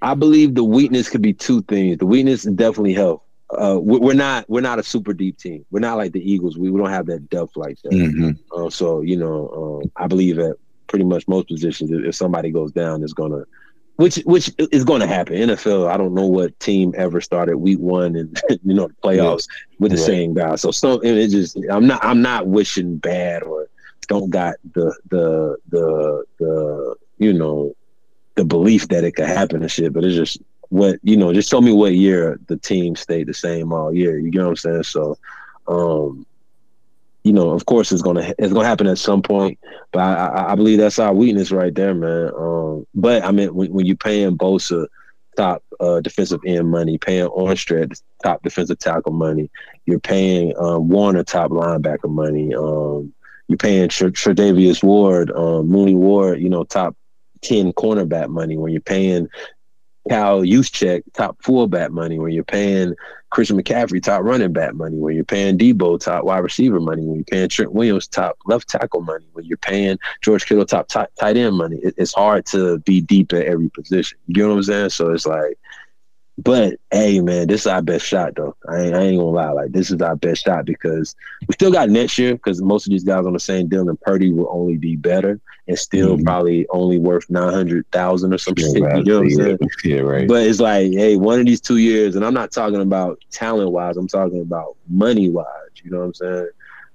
I 0.00 0.14
believe 0.14 0.54
the 0.54 0.64
weakness 0.64 1.08
could 1.10 1.20
be 1.22 1.34
two 1.34 1.62
things. 1.62 1.98
The 1.98 2.06
weakness 2.06 2.46
is 2.46 2.54
definitely 2.54 2.94
health. 2.94 3.22
Uh, 3.50 3.78
we- 3.80 3.98
we're 3.98 4.14
not 4.14 4.48
we're 4.48 4.60
not 4.60 4.78
a 4.78 4.82
super 4.82 5.12
deep 5.12 5.38
team. 5.38 5.64
We're 5.70 5.80
not 5.80 5.96
like 5.96 6.12
the 6.12 6.20
Eagles. 6.32 6.58
We, 6.58 6.70
we 6.70 6.78
don't 6.80 6.90
have 6.90 7.06
that 7.06 7.28
depth 7.30 7.56
like 7.56 7.78
that. 7.82 7.92
Mhm. 7.92 8.38
Uh, 8.54 8.70
so 8.70 9.00
you 9.02 9.16
know, 9.16 9.80
um, 9.82 9.90
I 9.96 10.06
believe 10.06 10.36
that 10.36 10.56
pretty 10.86 11.04
much 11.04 11.26
most 11.28 11.48
positions, 11.48 11.90
if 11.90 12.04
if 12.04 12.14
somebody 12.14 12.50
goes 12.50 12.72
down, 12.72 13.02
it's 13.02 13.12
gonna, 13.14 13.44
which 13.98 14.16
which 14.26 14.52
is 14.58 14.84
going 14.84 15.00
to 15.00 15.08
happen. 15.08 15.34
NFL, 15.34 15.90
I 15.90 15.96
don't 15.96 16.14
know 16.14 16.26
what 16.26 16.58
team 16.60 16.94
ever 16.96 17.20
started 17.20 17.58
week 17.58 17.80
one 17.80 18.14
and 18.14 18.40
you 18.64 18.72
know 18.72 18.86
the 18.86 18.94
playoffs 19.02 19.48
with 19.80 19.90
the 19.90 19.98
same 19.98 20.34
guy. 20.34 20.54
So 20.54 20.70
so 20.70 21.00
it 21.00 21.28
just 21.28 21.58
I'm 21.68 21.86
not 21.86 22.04
I'm 22.04 22.22
not 22.22 22.46
wishing 22.46 22.96
bad 22.96 23.42
or 23.42 23.68
don't 24.06 24.30
got 24.30 24.54
the 24.72 24.96
the 25.10 25.56
the 25.68 26.24
the 26.38 26.94
you 27.18 27.32
know 27.32 27.74
the 28.36 28.44
belief 28.44 28.86
that 28.88 29.02
it 29.02 29.16
could 29.16 29.26
happen 29.26 29.62
and 29.62 29.70
shit. 29.70 29.92
But 29.92 30.04
it's 30.04 30.14
just 30.14 30.38
what 30.68 31.00
you 31.02 31.16
know. 31.16 31.32
Just 31.32 31.50
show 31.50 31.60
me 31.60 31.72
what 31.72 31.94
year 31.94 32.38
the 32.46 32.56
team 32.56 32.94
stayed 32.94 33.26
the 33.26 33.34
same 33.34 33.72
all 33.72 33.92
year. 33.92 34.16
You 34.16 34.30
get 34.30 34.42
what 34.42 34.50
I'm 34.50 34.56
saying? 34.56 34.84
So. 34.84 35.18
um 35.66 36.24
you 37.24 37.32
know, 37.32 37.50
of 37.50 37.66
course, 37.66 37.92
it's 37.92 38.02
gonna 38.02 38.32
it's 38.38 38.52
gonna 38.52 38.68
happen 38.68 38.86
at 38.86 38.98
some 38.98 39.22
point, 39.22 39.58
but 39.92 40.00
I, 40.00 40.26
I, 40.26 40.52
I 40.52 40.54
believe 40.54 40.78
that's 40.78 40.98
our 40.98 41.12
weakness 41.12 41.50
right 41.50 41.74
there, 41.74 41.94
man. 41.94 42.30
Um, 42.36 42.86
but 42.94 43.24
I 43.24 43.32
mean, 43.32 43.54
when, 43.54 43.72
when 43.72 43.86
you're 43.86 43.96
paying 43.96 44.36
Bosa 44.36 44.86
top 45.36 45.62
uh, 45.80 46.00
defensive 46.00 46.40
end 46.46 46.70
money, 46.70 46.98
paying 46.98 47.28
Armstead 47.28 48.00
top 48.22 48.42
defensive 48.42 48.78
tackle 48.78 49.12
money, 49.12 49.50
you're 49.86 50.00
paying 50.00 50.54
um, 50.58 50.88
Warner 50.88 51.24
top 51.24 51.50
linebacker 51.50 52.10
money, 52.10 52.54
um, 52.54 53.12
you're 53.48 53.58
paying 53.58 53.88
Tr- 53.88 54.06
Tre'Davious 54.06 54.82
Ward, 54.82 55.30
um, 55.32 55.68
Mooney 55.68 55.94
Ward, 55.94 56.40
you 56.40 56.48
know, 56.48 56.64
top 56.64 56.96
ten 57.42 57.72
cornerback 57.72 58.28
money. 58.28 58.56
When 58.56 58.72
you're 58.72 58.80
paying 58.80 59.28
Kyle 60.08 60.42
Juszczyk 60.42 61.02
top 61.14 61.36
fullback 61.42 61.90
money, 61.90 62.18
when 62.18 62.32
you're 62.32 62.44
paying 62.44 62.94
Christian 63.30 63.60
McCaffrey 63.60 64.02
top 64.02 64.22
running 64.22 64.52
back 64.52 64.74
money, 64.74 64.96
when 64.96 65.14
you're 65.14 65.24
paying 65.24 65.58
Debo 65.58 66.00
top 66.00 66.24
wide 66.24 66.38
receiver 66.38 66.80
money, 66.80 67.04
when 67.04 67.16
you're 67.16 67.24
paying 67.24 67.48
Trent 67.48 67.72
Williams 67.72 68.06
top 68.06 68.38
left 68.46 68.68
tackle 68.68 69.02
money, 69.02 69.26
when 69.32 69.44
you're 69.44 69.58
paying 69.58 69.98
George 70.22 70.46
Kittle 70.46 70.64
top 70.64 70.88
tight, 70.88 71.08
tight 71.18 71.36
end 71.36 71.56
money, 71.56 71.76
it, 71.82 71.94
it's 71.98 72.14
hard 72.14 72.46
to 72.46 72.78
be 72.80 73.00
deep 73.00 73.32
at 73.32 73.44
every 73.44 73.68
position. 73.70 74.18
You 74.26 74.44
know 74.44 74.50
what 74.50 74.56
I'm 74.56 74.62
saying? 74.62 74.90
So 74.90 75.12
it's 75.12 75.26
like 75.26 75.58
But 76.40 76.76
hey, 76.92 77.20
man, 77.20 77.48
this 77.48 77.62
is 77.62 77.66
our 77.66 77.82
best 77.82 78.06
shot 78.06 78.34
though. 78.36 78.54
I 78.68 78.82
ain't, 78.82 78.94
I 78.94 79.00
ain't 79.00 79.18
gonna 79.18 79.30
lie. 79.30 79.50
Like 79.50 79.72
this 79.72 79.90
is 79.90 80.00
our 80.00 80.14
best 80.14 80.44
shot 80.44 80.64
because 80.66 81.16
we 81.48 81.52
still 81.54 81.72
got 81.72 81.90
next 81.90 82.16
year 82.16 82.34
because 82.34 82.62
most 82.62 82.86
of 82.86 82.90
these 82.92 83.02
guys 83.02 83.26
on 83.26 83.32
the 83.32 83.40
same 83.40 83.66
deal 83.66 83.88
and 83.88 84.00
Purdy 84.00 84.32
will 84.32 84.48
only 84.50 84.76
be 84.76 84.94
better 84.94 85.40
and 85.66 85.76
still 85.78 86.16
Mhm. 86.16 86.24
probably 86.24 86.66
only 86.70 86.98
worth 86.98 87.28
nine 87.28 87.52
hundred 87.52 87.86
thousand 87.90 88.32
or 88.32 88.38
something. 88.38 88.64
Yeah, 88.64 88.72
shit. 88.72 88.82
You 89.06 89.12
know 89.12 89.16
what 89.18 89.24
I'm 89.24 89.30
saying? 89.30 89.58
yeah, 89.84 89.98
right. 90.00 90.28
But 90.28 90.46
it's 90.46 90.60
like, 90.60 90.92
hey, 90.92 91.16
one 91.16 91.40
of 91.40 91.46
these 91.46 91.60
two 91.60 91.78
years, 91.78 92.14
and 92.14 92.24
I'm 92.24 92.34
not 92.34 92.52
talking 92.52 92.80
about 92.80 93.20
talent 93.32 93.72
wise. 93.72 93.96
I'm 93.96 94.08
talking 94.08 94.40
about 94.40 94.76
money 94.88 95.30
wise. 95.30 95.46
You 95.82 95.90
know 95.90 95.98
what 95.98 96.04
I'm 96.04 96.14
saying? 96.14 96.48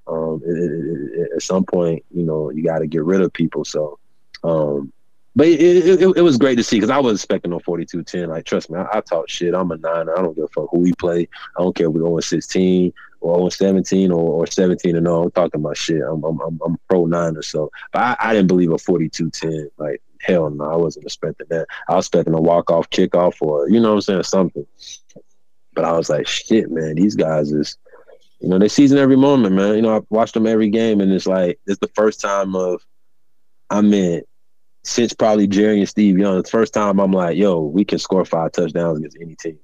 Um, 0.07 0.41
it, 0.45 0.57
it, 0.57 1.19
it, 1.21 1.29
at 1.35 1.41
some 1.41 1.65
point, 1.65 2.03
you 2.11 2.23
know, 2.23 2.49
you 2.49 2.63
got 2.63 2.79
to 2.79 2.87
get 2.87 3.03
rid 3.03 3.21
of 3.21 3.31
people. 3.33 3.63
So, 3.65 3.99
um, 4.43 4.91
but 5.35 5.47
it, 5.47 5.59
it, 5.59 6.17
it, 6.17 6.21
was 6.21 6.37
great 6.37 6.55
to 6.57 6.63
see 6.63 6.77
because 6.77 6.91
I 6.91 6.99
was 6.99 7.15
expecting 7.15 7.53
on 7.53 7.59
42-10. 7.61 8.27
Like, 8.27 8.45
trust 8.45 8.69
me, 8.69 8.77
I, 8.77 8.97
I 8.97 9.01
talk 9.01 9.27
shit. 9.29 9.55
I'm 9.55 9.71
a 9.71 9.77
niner. 9.77 10.17
I 10.17 10.21
don't 10.21 10.35
give 10.35 10.43
a 10.43 10.47
fuck 10.49 10.69
who 10.71 10.79
we 10.79 10.93
play. 10.93 11.27
I 11.57 11.61
don't 11.61 11.75
care 11.75 11.87
if 11.87 11.93
we're 11.93 12.01
0 12.01 12.19
16 12.19 12.93
or 13.21 13.37
0 13.37 13.49
17 13.49 14.11
or, 14.11 14.41
or 14.41 14.47
17 14.47 14.95
and 14.95 15.05
0. 15.07 15.23
I'm 15.23 15.31
talking 15.31 15.61
about 15.61 15.77
shit. 15.77 16.03
I'm 16.03 16.23
I'm 16.23 16.39
I'm, 16.39 16.59
I'm 16.63 16.77
pro 16.87 17.07
niner. 17.07 17.41
So, 17.41 17.71
but 17.91 18.01
I, 18.01 18.15
I 18.19 18.33
didn't 18.33 18.47
believe 18.47 18.71
a 18.71 18.75
42-10. 18.75 19.69
Like, 19.77 20.01
hell 20.21 20.51
no, 20.51 20.65
I 20.65 20.75
wasn't 20.75 21.05
expecting 21.05 21.47
that. 21.49 21.67
I 21.89 21.95
was 21.95 22.05
expecting 22.05 22.35
a 22.35 22.41
walk 22.41 22.69
off, 22.69 22.89
kickoff, 22.91 23.37
or 23.41 23.67
you 23.69 23.79
know 23.79 23.89
what 23.89 23.95
I'm 23.95 24.01
saying, 24.01 24.23
something. 24.23 24.67
But 25.73 25.85
I 25.85 25.93
was 25.93 26.09
like, 26.09 26.27
shit, 26.27 26.69
man, 26.69 26.95
these 26.95 27.15
guys 27.15 27.51
is, 27.51 27.77
you 28.39 28.49
know, 28.49 28.59
they 28.59 28.67
season 28.67 28.99
every 28.99 29.15
moment, 29.15 29.55
man. 29.55 29.75
You 29.75 29.81
know, 29.81 29.97
I 29.97 30.01
watched 30.09 30.35
them 30.35 30.45
every 30.45 30.69
game, 30.69 31.01
and 31.01 31.11
it's 31.11 31.25
like 31.25 31.59
it's 31.65 31.79
the 31.79 31.89
first 31.95 32.21
time 32.21 32.55
of, 32.55 32.85
I 33.71 33.81
mean, 33.81 34.21
since 34.83 35.13
probably 35.13 35.47
Jerry 35.47 35.79
and 35.79 35.89
Steve 35.89 36.17
Young, 36.17 36.41
the 36.41 36.49
first 36.49 36.73
time 36.73 36.99
I'm 36.99 37.11
like, 37.11 37.37
yo, 37.37 37.59
we 37.59 37.85
can 37.85 37.99
score 37.99 38.25
five 38.25 38.51
touchdowns 38.51 38.99
against 38.99 39.17
any 39.19 39.35
team. 39.35 39.59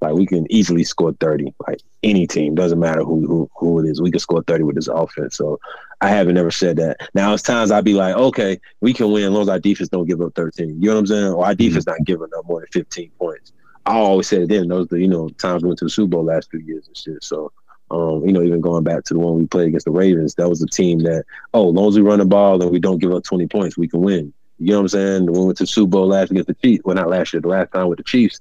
Like 0.00 0.14
we 0.14 0.26
can 0.26 0.50
easily 0.50 0.82
score 0.82 1.12
30. 1.12 1.54
Like 1.66 1.80
any 2.02 2.26
team, 2.26 2.54
doesn't 2.56 2.80
matter 2.80 3.04
who 3.04 3.24
who, 3.26 3.50
who 3.56 3.78
it 3.80 3.88
is, 3.88 4.02
we 4.02 4.10
can 4.10 4.18
score 4.18 4.42
30 4.42 4.64
with 4.64 4.74
this 4.74 4.88
offense. 4.88 5.36
So 5.36 5.60
I 6.00 6.08
haven't 6.08 6.36
ever 6.36 6.50
said 6.50 6.76
that. 6.78 6.96
Now 7.14 7.32
it's 7.34 7.42
times 7.42 7.70
I'd 7.70 7.84
be 7.84 7.94
like, 7.94 8.16
okay, 8.16 8.58
we 8.80 8.92
can 8.92 9.12
win 9.12 9.24
as 9.24 9.30
long 9.30 9.42
as 9.42 9.48
our 9.48 9.60
defense 9.60 9.90
don't 9.90 10.08
give 10.08 10.20
up 10.20 10.34
13. 10.34 10.82
You 10.82 10.88
know 10.88 10.94
what 10.94 11.00
I'm 11.00 11.06
saying? 11.06 11.32
Or 11.32 11.46
our 11.46 11.54
defense 11.54 11.86
not 11.86 12.04
giving 12.04 12.28
up 12.36 12.48
more 12.48 12.60
than 12.60 12.68
15 12.72 13.10
points. 13.18 13.52
I 13.86 13.94
always 13.94 14.26
said 14.26 14.42
it 14.42 14.48
then. 14.48 14.68
Those 14.68 14.88
the 14.88 14.98
you 14.98 15.08
know 15.08 15.28
times 15.28 15.62
we 15.62 15.68
went 15.68 15.78
to 15.80 15.84
the 15.84 15.90
Super 15.90 16.08
Bowl 16.08 16.24
last 16.24 16.50
few 16.50 16.60
years 16.60 16.88
and 16.88 16.96
shit. 16.96 17.22
So 17.22 17.52
um, 17.92 18.26
you 18.26 18.32
know, 18.32 18.42
even 18.42 18.60
going 18.60 18.84
back 18.84 19.04
to 19.04 19.14
the 19.14 19.20
one 19.20 19.36
we 19.36 19.46
played 19.46 19.68
against 19.68 19.84
the 19.84 19.92
Ravens, 19.92 20.34
that 20.36 20.48
was 20.48 20.62
a 20.62 20.66
team 20.66 21.00
that, 21.00 21.24
oh, 21.52 21.68
as 21.68 21.74
long 21.74 21.88
as 21.88 21.96
we 21.96 22.00
run 22.00 22.20
the 22.20 22.24
ball 22.24 22.60
and 22.62 22.70
we 22.70 22.78
don't 22.78 22.98
give 22.98 23.12
up 23.12 23.22
20 23.22 23.46
points, 23.48 23.76
we 23.76 23.86
can 23.86 24.00
win. 24.00 24.32
You 24.62 24.72
know 24.72 24.78
what 24.78 24.82
I'm 24.82 24.88
saying? 24.88 25.26
When 25.26 25.40
we 25.40 25.46
went 25.46 25.58
to 25.58 25.66
Super 25.66 25.90
Bowl 25.90 26.06
last 26.06 26.30
against 26.30 26.48
the 26.48 26.54
Chiefs, 26.54 26.84
well, 26.84 26.94
not 26.94 27.08
last 27.08 27.32
year, 27.32 27.40
the 27.40 27.48
last 27.48 27.72
time 27.72 27.88
with 27.88 27.98
the 27.98 28.04
Chiefs, 28.04 28.40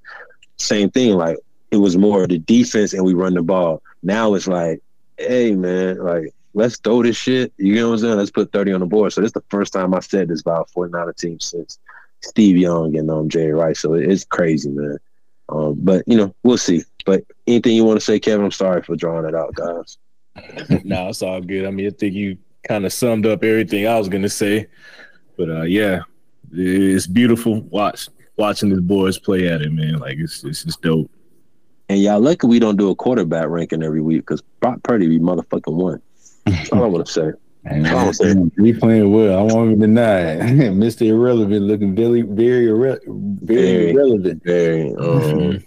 same 0.57 0.89
thing. 0.89 1.13
Like 1.13 1.37
it 1.71 1.77
was 1.77 1.97
more 1.97 2.27
the 2.27 2.37
defense 2.37 2.93
and 2.93 3.03
we 3.03 3.13
run 3.13 3.33
the 3.33 3.41
ball. 3.41 3.81
Now 4.03 4.33
it's 4.35 4.47
like, 4.47 4.81
hey 5.17 5.55
man, 5.55 5.97
like 5.97 6.33
let's 6.53 6.77
throw 6.77 7.03
this 7.03 7.17
shit. 7.17 7.53
You 7.57 7.75
know 7.75 7.89
what 7.89 7.93
I'm 7.93 7.99
saying? 7.99 8.17
Let's 8.17 8.31
put 8.31 8.51
30 8.51 8.73
on 8.73 8.79
the 8.81 8.85
board. 8.85 9.13
So 9.13 9.21
this 9.21 9.29
is 9.29 9.33
the 9.33 9.43
first 9.49 9.73
time 9.73 9.93
I 9.93 9.99
said 9.99 10.27
this 10.27 10.41
about 10.41 10.69
a 10.69 10.79
49er 10.79 11.17
team 11.17 11.39
since 11.39 11.79
Steve 12.21 12.57
Young 12.57 12.95
and 12.97 13.09
um 13.09 13.29
Jerry 13.29 13.53
Rice. 13.53 13.79
So 13.79 13.93
it's 13.93 14.25
crazy, 14.25 14.69
man. 14.69 14.97
Um, 15.49 15.75
but 15.77 16.03
you 16.07 16.17
know, 16.17 16.35
we'll 16.43 16.57
see. 16.57 16.83
But 17.05 17.23
anything 17.47 17.75
you 17.75 17.83
want 17.83 17.99
to 17.99 18.05
say, 18.05 18.19
Kevin? 18.19 18.45
I'm 18.45 18.51
sorry 18.51 18.83
for 18.83 18.95
drawing 18.95 19.25
it 19.25 19.35
out, 19.35 19.53
guys. 19.55 19.97
no, 20.83 21.09
it's 21.09 21.21
all 21.21 21.41
good. 21.41 21.65
I 21.65 21.71
mean, 21.71 21.87
I 21.87 21.89
think 21.89 22.13
you 22.13 22.37
kind 22.63 22.85
of 22.85 22.93
summed 22.93 23.25
up 23.25 23.43
everything 23.43 23.87
I 23.87 23.97
was 23.97 24.07
gonna 24.07 24.29
say. 24.29 24.67
But 25.37 25.49
uh, 25.49 25.63
yeah, 25.63 26.01
it's 26.53 27.07
beautiful 27.07 27.61
watch 27.61 28.07
watching 28.37 28.69
these 28.69 28.79
boys 28.81 29.17
play 29.19 29.47
at 29.47 29.61
it, 29.61 29.71
man. 29.71 29.97
Like 29.99 30.17
it's 30.17 30.43
it's 30.43 30.63
just 30.63 30.81
dope. 30.81 31.09
And 31.89 31.99
y'all 32.01 32.19
lucky 32.21 32.47
we 32.47 32.59
don't 32.59 32.77
do 32.77 32.89
a 32.89 32.95
quarterback 32.95 33.47
ranking 33.49 33.83
every 33.83 34.01
week 34.01 34.21
because 34.21 34.41
Brock 34.61 34.81
Purdy 34.83 35.07
be 35.07 35.19
motherfucking 35.19 35.73
one. 35.73 36.01
That's 36.45 36.71
all 36.71 36.83
I 36.83 36.87
want 36.87 37.05
to 37.05 37.11
say. 37.11 37.31
And 37.63 37.85
I 37.87 37.91
don't 37.91 38.13
say- 38.15 38.33
he 38.63 38.73
playing 38.73 39.11
well. 39.13 39.37
I 39.37 39.53
won't 39.53 39.67
even 39.69 39.79
deny 39.81 40.19
it. 40.31 40.39
Mr. 40.73 41.05
Irrelevant 41.05 41.61
looking 41.65 41.95
very, 41.95 42.23
very, 42.23 42.65
irre- 42.65 42.99
very 43.43 43.61
Very. 43.61 43.91
irrelevant. 43.91 44.43
Very. 44.43 44.89
Um, 44.95 44.95
Mhm. 45.21 45.65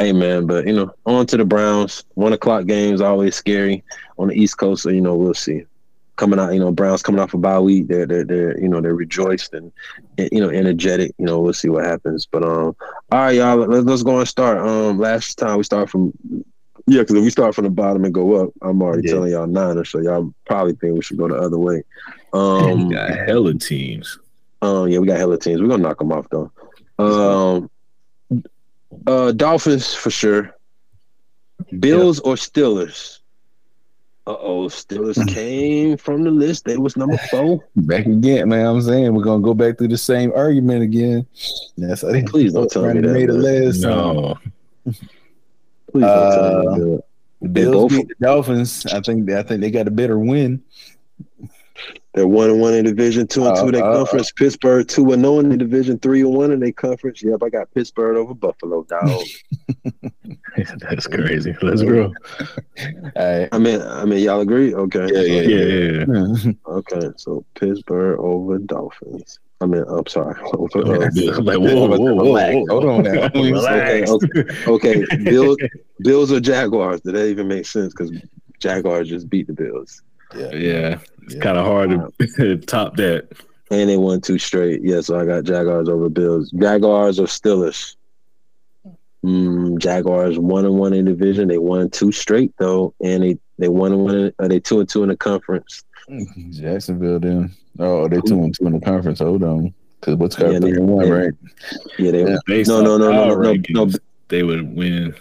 Hey 0.00 0.12
man, 0.12 0.46
but 0.48 0.66
you 0.66 0.72
know, 0.72 0.92
on 1.06 1.24
to 1.26 1.36
the 1.36 1.44
Browns. 1.44 2.02
One 2.14 2.32
o'clock 2.32 2.66
games 2.66 3.00
always 3.00 3.36
scary 3.36 3.84
on 4.18 4.26
the 4.28 4.34
East 4.34 4.58
Coast, 4.58 4.82
so 4.82 4.90
you 4.90 5.00
know 5.00 5.14
we'll 5.14 5.34
see. 5.34 5.66
Coming 6.18 6.38
out, 6.40 6.52
you 6.52 6.58
know, 6.60 6.72
Browns 6.72 7.02
coming 7.02 7.20
off 7.20 7.32
a 7.32 7.38
bye 7.38 7.60
week. 7.60 7.86
They're 7.88 8.04
they're, 8.06 8.24
they're 8.24 8.60
you 8.60 8.68
know 8.68 8.80
they're 8.80 8.94
rejoiced 8.94 9.54
and 9.54 9.72
and, 10.18 10.28
you 10.32 10.40
know 10.40 10.50
energetic. 10.50 11.12
You 11.18 11.26
know, 11.26 11.40
we'll 11.40 11.52
see 11.54 11.68
what 11.68 11.84
happens. 11.86 12.26
But 12.30 12.42
um, 12.44 12.74
all 13.12 13.18
right, 13.20 13.36
y'all, 13.36 13.56
let's 13.56 13.86
let's 13.86 14.02
go 14.02 14.18
and 14.18 14.28
start. 14.28 14.58
Um, 14.58 14.98
last 14.98 15.38
time 15.38 15.56
we 15.58 15.62
start 15.62 15.88
from 15.88 16.12
yeah, 16.86 17.02
because 17.02 17.14
if 17.16 17.22
we 17.22 17.30
start 17.30 17.54
from 17.54 17.64
the 17.64 17.70
bottom 17.70 18.04
and 18.04 18.12
go 18.12 18.34
up, 18.42 18.50
I'm 18.62 18.82
already 18.82 19.06
Yeah. 19.06 19.14
telling 19.14 19.30
y'all 19.32 19.46
nine, 19.46 19.84
so 19.84 20.00
y'all 20.00 20.34
probably 20.46 20.74
think 20.74 20.94
we 20.94 21.02
should 21.02 21.18
go 21.18 21.28
the 21.28 21.36
other 21.36 21.58
way. 21.58 21.82
Um, 22.32 22.88
We 22.88 22.94
got 22.94 23.10
hella 23.10 23.54
teams. 23.54 24.18
um, 24.62 24.88
yeah, 24.88 24.98
we 24.98 25.06
got 25.06 25.18
hella 25.18 25.38
teams. 25.38 25.60
We're 25.62 25.68
gonna 25.68 25.82
knock 25.84 25.98
them 25.98 26.12
off 26.12 26.26
though. 26.30 26.50
Um, 26.98 27.70
uh, 29.06 29.32
Dolphins 29.32 29.94
for 29.94 30.10
sure. 30.10 30.54
Bills 31.78 32.18
or 32.20 32.34
Steelers? 32.34 33.17
Uh 34.28 34.36
oh, 34.40 34.66
Steelers 34.68 35.26
came 35.32 35.96
from 35.96 36.22
the 36.22 36.30
list. 36.30 36.66
They 36.66 36.76
was 36.76 36.98
number 36.98 37.16
four. 37.30 37.64
Back 37.76 38.04
again, 38.04 38.50
man. 38.50 38.66
I'm 38.66 38.82
saying 38.82 39.14
we're 39.14 39.22
gonna 39.24 39.42
go 39.42 39.54
back 39.54 39.78
through 39.78 39.88
the 39.88 39.96
same 39.96 40.32
argument 40.36 40.82
again. 40.82 41.26
That's 41.78 42.02
how 42.02 42.12
they 42.12 42.22
Please 42.24 42.52
don't 42.52 42.70
tell 42.70 42.82
me 42.82 42.88
Randy 42.88 43.08
that, 43.08 43.14
made 43.14 43.30
a 43.30 43.32
list. 43.32 43.82
last. 43.84 43.96
No, 43.96 44.38
Please 44.84 46.02
don't 46.02 46.02
tell 46.02 46.60
me 46.60 46.66
Uh, 46.66 46.74
that. 46.74 47.02
The 47.40 47.48
They 47.48 47.48
Bills 47.62 47.74
both- 47.74 47.90
beat 47.92 48.08
the 48.08 48.14
Dolphins. 48.26 48.84
I 48.86 49.00
think 49.00 49.30
I 49.30 49.42
think 49.44 49.62
they 49.62 49.70
got 49.70 49.88
a 49.88 49.90
better 49.90 50.18
win. 50.18 50.60
They're 52.14 52.26
one 52.26 52.50
and 52.50 52.60
one 52.60 52.74
in 52.74 52.84
division, 52.84 53.26
two 53.26 53.46
and 53.46 53.56
two 53.56 53.66
in 53.66 53.72
their 53.72 53.84
Uh, 53.84 53.90
uh, 53.92 53.96
conference. 53.98 54.32
Pittsburgh 54.32 54.88
two 54.88 55.12
and 55.12 55.22
zero 55.22 55.38
in 55.40 55.50
the 55.50 55.56
division, 55.56 55.98
three 55.98 56.20
and 56.22 56.34
one 56.34 56.50
in 56.50 56.60
their 56.60 56.72
conference. 56.72 57.22
Yep, 57.22 57.42
I 57.44 57.48
got 57.48 57.72
Pittsburgh 57.74 58.16
over 58.16 58.34
Buffalo, 58.34 58.82
dog. 58.84 59.20
that's 60.80 61.06
crazy. 61.06 61.54
Let's 61.62 61.82
go. 61.82 62.12
All 62.80 63.12
right. 63.16 63.48
I 63.52 63.58
mean, 63.58 63.80
I 63.80 64.04
mean, 64.04 64.22
y'all 64.24 64.40
agree? 64.40 64.74
Okay. 64.74 65.08
Yeah, 65.12 65.20
yeah, 65.20 65.42
Yeah, 65.42 66.34
yeah. 66.44 66.52
Okay, 66.66 67.08
so 67.16 67.44
Pittsburgh 67.54 68.18
over 68.18 68.58
Dolphins. 68.58 69.38
I 69.60 69.66
mean, 69.66 69.84
I'm 69.88 70.06
sorry. 70.06 70.40
Over, 70.54 70.78
uh, 70.78 71.10
like, 71.42 71.58
whoa, 71.58 71.88
whoa, 71.88 71.98
whoa, 71.98 72.16
Relax. 72.16 72.54
whoa, 72.54 72.64
Hold 72.68 72.84
on 72.84 73.02
now. 73.02 73.28
Relax. 73.34 74.10
okay, 74.68 75.04
Bills, 75.24 75.56
Bills 76.00 76.30
or 76.32 76.38
Jaguars? 76.40 77.00
Did 77.00 77.14
that 77.16 77.26
even 77.26 77.48
make 77.48 77.66
sense? 77.66 77.92
Because 77.92 78.12
Jaguars 78.60 79.08
just 79.08 79.28
beat 79.28 79.48
the 79.48 79.52
Bills, 79.52 80.02
Yeah, 80.34 80.98
it's 81.22 81.34
kind 81.36 81.58
of 81.58 81.64
hard 81.66 81.90
to 82.36 82.56
top 82.66 82.96
that. 82.96 83.28
and 83.70 83.88
they 83.90 83.96
won 83.96 84.20
two 84.20 84.38
straight. 84.38 84.82
Yeah, 84.82 85.00
so 85.00 85.18
I 85.18 85.24
got 85.24 85.44
Jaguars 85.44 85.88
over 85.88 86.08
Bills. 86.08 86.50
Jaguars 86.52 87.18
or 87.18 87.26
Steelers? 87.26 87.96
Mm, 89.24 89.78
Jaguars 89.78 90.38
one 90.38 90.64
and 90.64 90.78
one 90.78 90.92
in 90.92 91.04
division. 91.04 91.48
They 91.48 91.58
won 91.58 91.90
two 91.90 92.12
straight 92.12 92.52
though, 92.58 92.94
and 93.02 93.22
they 93.22 93.38
they 93.58 93.68
won 93.68 93.92
and 93.92 94.04
one. 94.04 94.32
Are 94.38 94.48
they 94.48 94.60
two 94.60 94.80
and 94.80 94.88
two 94.88 95.02
in 95.02 95.08
the 95.08 95.16
conference? 95.16 95.82
Jacksonville 96.50 97.18
then. 97.20 97.54
Oh, 97.80 98.08
they 98.08 98.20
two 98.20 98.42
and 98.42 98.54
two 98.54 98.66
in 98.66 98.74
the 98.74 98.80
conference. 98.80 99.18
Hold 99.18 99.42
on. 99.42 99.74
Cause 100.00 100.14
what's 100.14 100.36
got 100.36 100.52
Yeah, 100.52 100.60
three 100.60 100.70
and 100.72 100.86
one, 100.88 101.10
right? 101.10 101.32
Yeah, 101.98 102.12
they. 102.12 102.24
Yeah. 102.24 102.36
Based 102.46 102.68
No, 102.68 102.80
no, 102.80 102.96
no, 102.96 103.10
no, 103.10 103.34
no, 103.34 103.52
no, 103.54 103.84
no. 103.86 103.90
They 104.28 104.44
would 104.44 104.76
win 104.76 105.14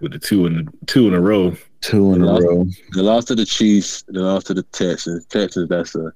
with 0.00 0.12
the 0.12 0.18
two 0.18 0.46
in 0.46 0.64
the 0.66 0.72
two 0.86 1.06
in 1.08 1.14
a 1.14 1.20
row. 1.20 1.56
Two 1.80 2.12
in 2.14 2.22
a 2.22 2.26
Lost- 2.26 2.42
row. 2.44 2.66
They 2.94 3.00
lost 3.02 3.28
to 3.28 3.34
the 3.34 3.44
Chiefs. 3.46 4.02
They 4.08 4.18
lost 4.18 4.46
to 4.48 4.54
the 4.54 4.62
Texans. 4.64 5.24
Texans. 5.26 5.68
That's 5.68 5.94
a. 5.94 6.12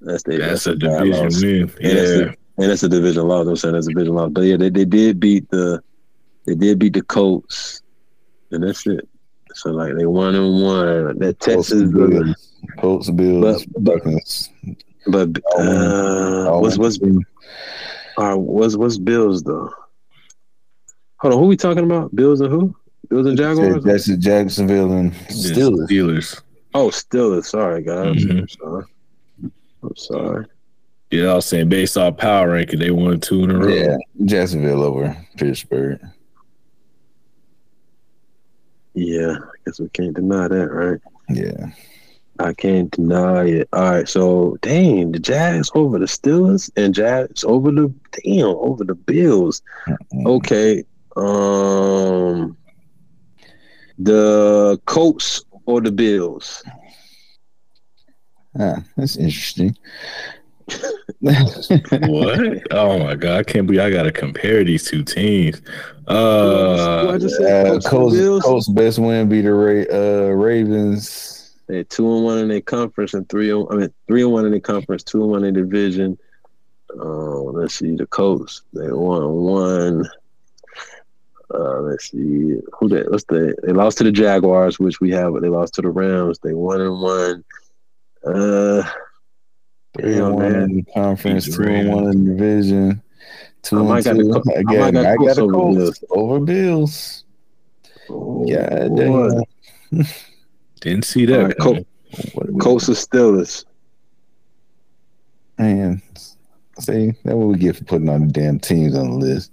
That's 0.00 0.22
the, 0.22 0.36
That's 0.38 0.66
a 0.68 0.76
bad 0.76 1.02
division 1.04 1.24
loss. 1.24 1.42
win. 1.42 1.60
And 1.62 1.70
that's, 1.98 2.10
Yeah, 2.10 2.16
a, 2.24 2.26
and 2.62 2.70
that's 2.70 2.82
a 2.84 2.88
division 2.88 3.26
loss. 3.26 3.46
I'm 3.48 3.56
saying 3.56 3.74
that's 3.74 3.88
a 3.88 3.90
division 3.92 4.14
loss. 4.14 4.30
But 4.32 4.42
yeah, 4.42 4.56
they, 4.56 4.70
they 4.70 4.84
did 4.84 5.18
beat 5.18 5.50
the 5.50 5.82
they 6.46 6.54
did 6.54 6.78
beat 6.78 6.92
the 6.94 7.02
Colts, 7.02 7.82
and 8.52 8.62
that's 8.62 8.86
it. 8.86 9.08
So 9.54 9.70
like 9.72 9.94
they 9.96 10.06
one 10.06 10.34
and 10.36 10.62
one. 10.62 11.18
That 11.18 11.38
Colts, 11.40 11.70
Texas, 11.70 11.90
Bills, 11.90 12.52
Colts, 12.78 13.10
Bills, 13.10 13.64
But- 13.66 13.82
but- 13.84 13.94
Buccaneers. 14.04 14.50
but 15.08 15.28
uh, 15.58 16.58
what's 16.60 16.78
what's 16.78 17.00
one. 17.00 17.24
uh, 18.18 18.36
what's 18.36 18.76
what's 18.76 18.98
Bills 18.98 19.42
though? 19.42 19.68
Hold 21.16 21.34
on, 21.34 21.40
who 21.40 21.46
we 21.46 21.56
talking 21.56 21.82
about? 21.84 22.14
Bills 22.14 22.40
and 22.40 22.52
who? 22.52 22.72
Bills 23.08 23.26
and 23.26 23.36
Jaguars? 23.38 23.84
That's 23.84 24.06
Jacksonville 24.06 24.92
and 24.92 25.12
It's 25.28 25.50
Steelers. 25.50 25.86
Steelers. 25.88 26.42
Oh, 26.74 26.88
Steelers. 26.88 27.44
Sorry, 27.46 27.82
guys. 27.82 28.16
Mhm. 28.16 28.40
I'm 28.40 28.48
sorry. 28.48 28.84
I'm 29.82 29.96
sorry. 29.96 30.46
Yeah, 31.10 31.28
I 31.28 31.34
was 31.36 31.46
saying 31.46 31.70
based 31.70 31.96
off 31.96 32.18
power 32.18 32.50
ranking, 32.50 32.80
they 32.80 32.90
won 32.90 33.18
two 33.20 33.44
in 33.44 33.50
a 33.50 33.58
row. 33.58 33.68
Yeah, 33.68 33.96
Jacksonville 34.26 34.82
over 34.82 35.16
Pittsburgh. 35.38 36.00
Yeah, 38.94 39.36
I 39.40 39.48
guess 39.64 39.80
we 39.80 39.88
can't 39.90 40.14
deny 40.14 40.48
that, 40.48 40.68
right? 40.72 41.00
Yeah, 41.30 41.66
I 42.40 42.52
can't 42.52 42.90
deny 42.90 43.44
it. 43.44 43.68
All 43.72 43.90
right, 43.90 44.08
so 44.08 44.58
dang, 44.60 45.12
the 45.12 45.18
Jags 45.18 45.70
over 45.74 45.98
the 45.98 46.06
Steelers 46.06 46.70
and 46.76 46.94
Jags 46.94 47.44
over 47.44 47.70
the 47.70 47.92
damn 48.24 48.46
over 48.46 48.84
the 48.84 48.94
Bills. 48.94 49.62
Mm-mm. 49.86 50.26
Okay, 50.26 50.84
Um, 51.16 52.56
the 53.98 54.80
Colts 54.86 55.44
or 55.66 55.80
the 55.80 55.92
Bills. 55.92 56.62
Ah, 58.58 58.82
that's 58.96 59.16
interesting. 59.16 59.76
What? 61.20 62.62
oh 62.72 62.98
my 62.98 63.14
god! 63.14 63.38
I 63.38 63.42
can't 63.42 63.66
believe 63.66 63.80
I 63.80 63.90
gotta 63.90 64.12
compare 64.12 64.62
these 64.64 64.88
two 64.88 65.02
teams. 65.02 65.60
Who 66.08 66.14
Uh, 66.14 67.12
I 67.14 67.18
just 67.18 67.36
said? 67.36 67.66
Uh, 67.66 67.80
Colts 67.80 68.16
Colts, 68.16 68.44
Colts 68.44 68.68
best 68.68 68.98
win 68.98 69.28
be 69.28 69.40
the 69.40 69.52
Ra- 69.52 69.92
uh, 69.92 70.30
Ravens. 70.32 71.56
They 71.66 71.84
two 71.84 72.10
and 72.14 72.24
one 72.24 72.38
in 72.38 72.48
their 72.48 72.60
conference 72.60 73.14
and 73.14 73.28
three. 73.28 73.52
I 73.52 73.74
mean, 73.74 73.92
three 74.06 74.22
and 74.22 74.32
one 74.32 74.46
in 74.46 74.52
the 74.52 74.60
conference, 74.60 75.02
two 75.02 75.22
and 75.22 75.30
one 75.30 75.44
in 75.44 75.54
the 75.54 75.60
division. 75.62 76.18
Uh, 76.98 77.40
let's 77.40 77.74
see 77.74 77.94
the 77.96 78.06
Colts. 78.06 78.62
They 78.72 78.90
won 78.90 79.32
one. 79.32 80.08
Uh, 81.52 81.80
let's 81.80 82.10
see 82.10 82.60
who 82.78 82.88
they 82.88 83.02
what's 83.04 83.24
the 83.24 83.54
they 83.62 83.72
lost 83.72 83.98
to 83.98 84.04
the 84.04 84.12
Jaguars, 84.12 84.78
which 84.78 85.00
we 85.00 85.10
have, 85.12 85.32
they 85.40 85.48
lost 85.48 85.74
to 85.74 85.82
the 85.82 85.88
Rams. 85.90 86.38
They 86.42 86.52
won 86.54 86.80
and 86.80 87.00
one. 87.00 87.44
Uh, 88.24 88.82
Three 89.98 90.16
Yeah, 90.16 90.26
and 90.26 90.34
one 90.34 90.52
man. 90.52 90.62
in 90.70 90.76
the 90.76 90.82
conference, 90.94 91.46
Beat 91.46 91.56
the 91.56 91.64
two 91.64 91.70
and 91.72 91.88
one 91.94 92.04
in 92.12 92.24
the 92.24 92.30
division. 92.34 93.02
Two 93.62 93.76
I 93.76 93.80
and 93.80 93.88
might 93.88 94.04
got 94.04 94.16
two. 94.16 94.24
the 94.24 94.40
Co- 94.40 94.52
I 94.54 94.58
Again, 94.60 94.80
might 94.80 94.92
got 94.92 95.06
I 95.06 95.16
got 95.16 95.18
Colts 95.18 95.34
the 95.36 95.42
over 95.42 95.52
Colts 95.52 95.76
Bills. 95.78 96.04
over 96.10 96.40
Bills. 96.40 97.24
oh, 98.10 98.46
God 98.46 98.88
boy. 98.88 99.30
damn. 99.90 100.04
didn't 100.80 101.04
see 101.06 101.24
that. 101.26 101.38
All 101.40 101.46
right, 101.46 101.56
coming. 101.56 101.86
What 102.34 102.48
are 102.48 102.52
we- 102.52 102.60
Colts 102.60 102.88
or 102.88 102.92
Steelers. 102.92 103.64
Man, 105.58 106.00
see, 106.78 107.12
that's 107.24 107.34
what 107.34 107.48
we 107.48 107.58
get 107.58 107.76
for 107.76 107.84
putting 107.84 108.08
all 108.08 108.18
the 108.20 108.26
damn 108.26 108.60
teams 108.60 108.94
on 108.96 109.10
the 109.10 109.16
list. 109.16 109.50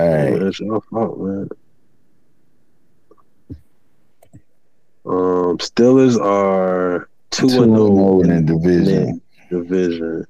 All 0.00 0.06
Man, 0.10 0.32
right. 0.32 0.40
That's 0.42 0.60
your 0.60 0.80
fault, 0.82 1.18
man. 1.20 1.48
Um, 5.06 5.58
Steelers 5.58 6.20
are 6.20 7.08
two, 7.30 7.48
Two 7.48 7.62
and 7.62 7.72
and 7.72 7.76
zero 7.76 7.98
oh 7.98 8.20
in 8.22 8.30
in 8.30 8.46
the 8.46 8.52
division. 8.54 9.20
the 9.50 9.58
division. 9.58 10.26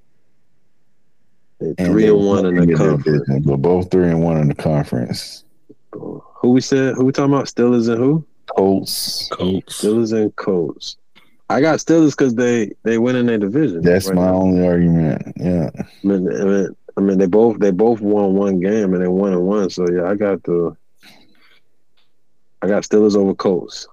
They 1.58 1.74
And 1.78 1.92
three 1.92 2.02
they 2.04 2.08
and 2.08 2.18
one 2.26 2.46
in 2.46 2.54
the 2.66 2.74
conference. 2.74 3.04
division, 3.26 3.42
but 3.42 3.56
both 3.58 3.90
three 3.90 4.08
and 4.08 4.22
one 4.22 4.38
in 4.38 4.48
the 4.48 4.54
conference. 4.54 5.44
Who 5.92 6.50
we 6.50 6.60
said? 6.60 6.94
Who 6.94 7.04
we 7.04 7.12
talking 7.12 7.34
about? 7.34 7.46
Steelers 7.46 7.88
and 7.88 7.98
who? 7.98 8.24
Colts. 8.56 9.28
Colts. 9.32 9.82
Steelers 9.82 10.12
and 10.12 10.34
Colts. 10.36 10.96
I 11.50 11.60
got 11.60 11.80
Steelers 11.80 12.12
because 12.12 12.34
they 12.36 12.72
they 12.84 12.96
win 12.98 13.16
in 13.16 13.26
their 13.26 13.38
division. 13.38 13.82
That's 13.82 14.06
right 14.06 14.14
my 14.16 14.26
now. 14.26 14.34
only 14.36 14.64
argument. 14.66 15.32
Yeah. 15.36 15.70
I 15.76 15.82
mean, 16.06 16.28
I 16.32 16.44
mean, 16.44 16.76
I 16.96 17.00
mean, 17.00 17.18
they 17.18 17.26
both 17.26 17.58
they 17.58 17.70
both 17.70 18.00
won 18.00 18.34
one 18.34 18.60
game 18.60 18.92
and 18.94 19.02
they 19.02 19.08
won 19.08 19.32
and 19.32 19.46
one. 19.46 19.70
So 19.70 19.86
yeah, 19.90 20.04
I 20.04 20.14
got 20.14 20.42
the 20.44 20.76
I 22.62 22.68
got 22.68 22.82
Steelers 22.82 23.16
over 23.16 23.34
Colts. 23.34 23.86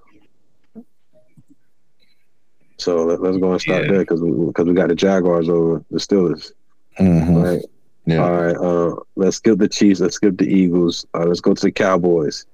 So 2.78 3.04
let, 3.04 3.20
us 3.20 3.36
go 3.40 3.52
and 3.52 3.60
start 3.60 3.84
Yeah. 3.84 3.90
there 3.92 4.00
because 4.00 4.22
we 4.22 4.30
because 4.46 4.66
we 4.66 4.74
got 4.74 4.88
the 4.88 4.94
Jaguars 4.94 5.48
over 5.48 5.84
the 5.90 5.98
Steelers. 5.98 6.52
Mhm. 6.98 7.42
Right. 7.42 7.64
Yeah. 8.06 8.24
All 8.24 8.32
right. 8.32 8.56
Uh, 8.56 8.96
let's 9.16 9.36
skip 9.36 9.58
the 9.58 9.68
Chiefs. 9.68 10.00
Let's 10.00 10.14
skip 10.14 10.38
the 10.38 10.46
Eagles. 10.46 11.04
Uh, 11.14 11.24
let's 11.26 11.40
go 11.40 11.54
to 11.54 11.60
the 11.66 11.72
Cowboys. 11.72 12.46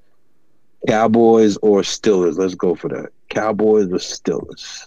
Cowboys 0.88 1.56
or 1.58 1.80
Steelers? 1.82 2.36
Let's 2.38 2.54
go 2.54 2.74
for 2.74 2.88
that. 2.88 3.10
Cowboys 3.30 3.86
or 3.86 3.98
Steelers? 3.98 4.86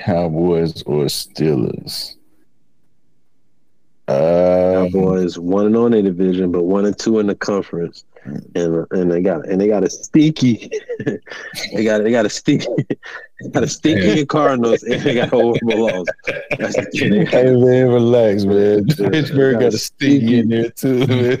Cowboys 0.00 0.82
or 0.82 1.04
Steelers? 1.04 2.14
Uh, 4.08 4.86
Cowboys 4.86 5.38
one 5.38 5.66
and 5.66 5.76
on 5.76 5.92
in 5.92 6.04
the 6.04 6.10
division, 6.10 6.52
but 6.52 6.62
one 6.62 6.86
and 6.86 6.96
two 6.96 7.18
in 7.18 7.26
the 7.26 7.34
conference, 7.34 8.04
and 8.24 8.86
and 8.92 9.10
they 9.10 9.20
got 9.20 9.46
and 9.48 9.60
they 9.60 9.66
got 9.66 9.82
a 9.82 9.90
stinky, 9.90 10.70
they 11.74 11.84
got 11.84 12.04
they 12.04 12.12
got 12.12 12.24
a 12.24 12.30
stinky, 12.30 12.68
they 13.40 13.48
got 13.52 13.64
a 13.64 13.68
stinky 13.68 14.24
Cardinals, 14.24 14.84
and 14.84 15.02
they 15.02 15.14
got 15.14 15.30
horrible 15.30 15.86
loss. 15.86 16.06
That's 16.56 16.76
the. 16.76 17.26
Hey 17.28 17.56
man, 17.56 17.88
relax, 17.88 18.44
man. 18.44 18.86
Pittsburgh 18.86 19.54
got 19.54 19.60
got 19.60 19.72
a 19.72 19.76
a 19.76 19.78
stinky 19.78 20.38
in 20.38 20.48
there 20.50 20.70
too. 20.70 21.06
man. 21.06 21.40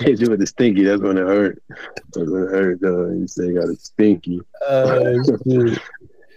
Hit 0.00 0.20
you 0.20 0.28
with 0.28 0.40
the 0.40 0.46
stinky. 0.46 0.84
That's 0.84 1.00
when 1.00 1.16
it 1.16 1.26
hurt. 1.26 1.62
That's 1.68 2.30
when 2.30 2.42
it 2.42 2.50
hurt. 2.50 2.80
Though. 2.82 3.06
you 3.10 3.26
say 3.26 3.54
got 3.54 3.70
a 3.70 3.76
stinky. 3.76 4.42
Uh. 4.68 5.14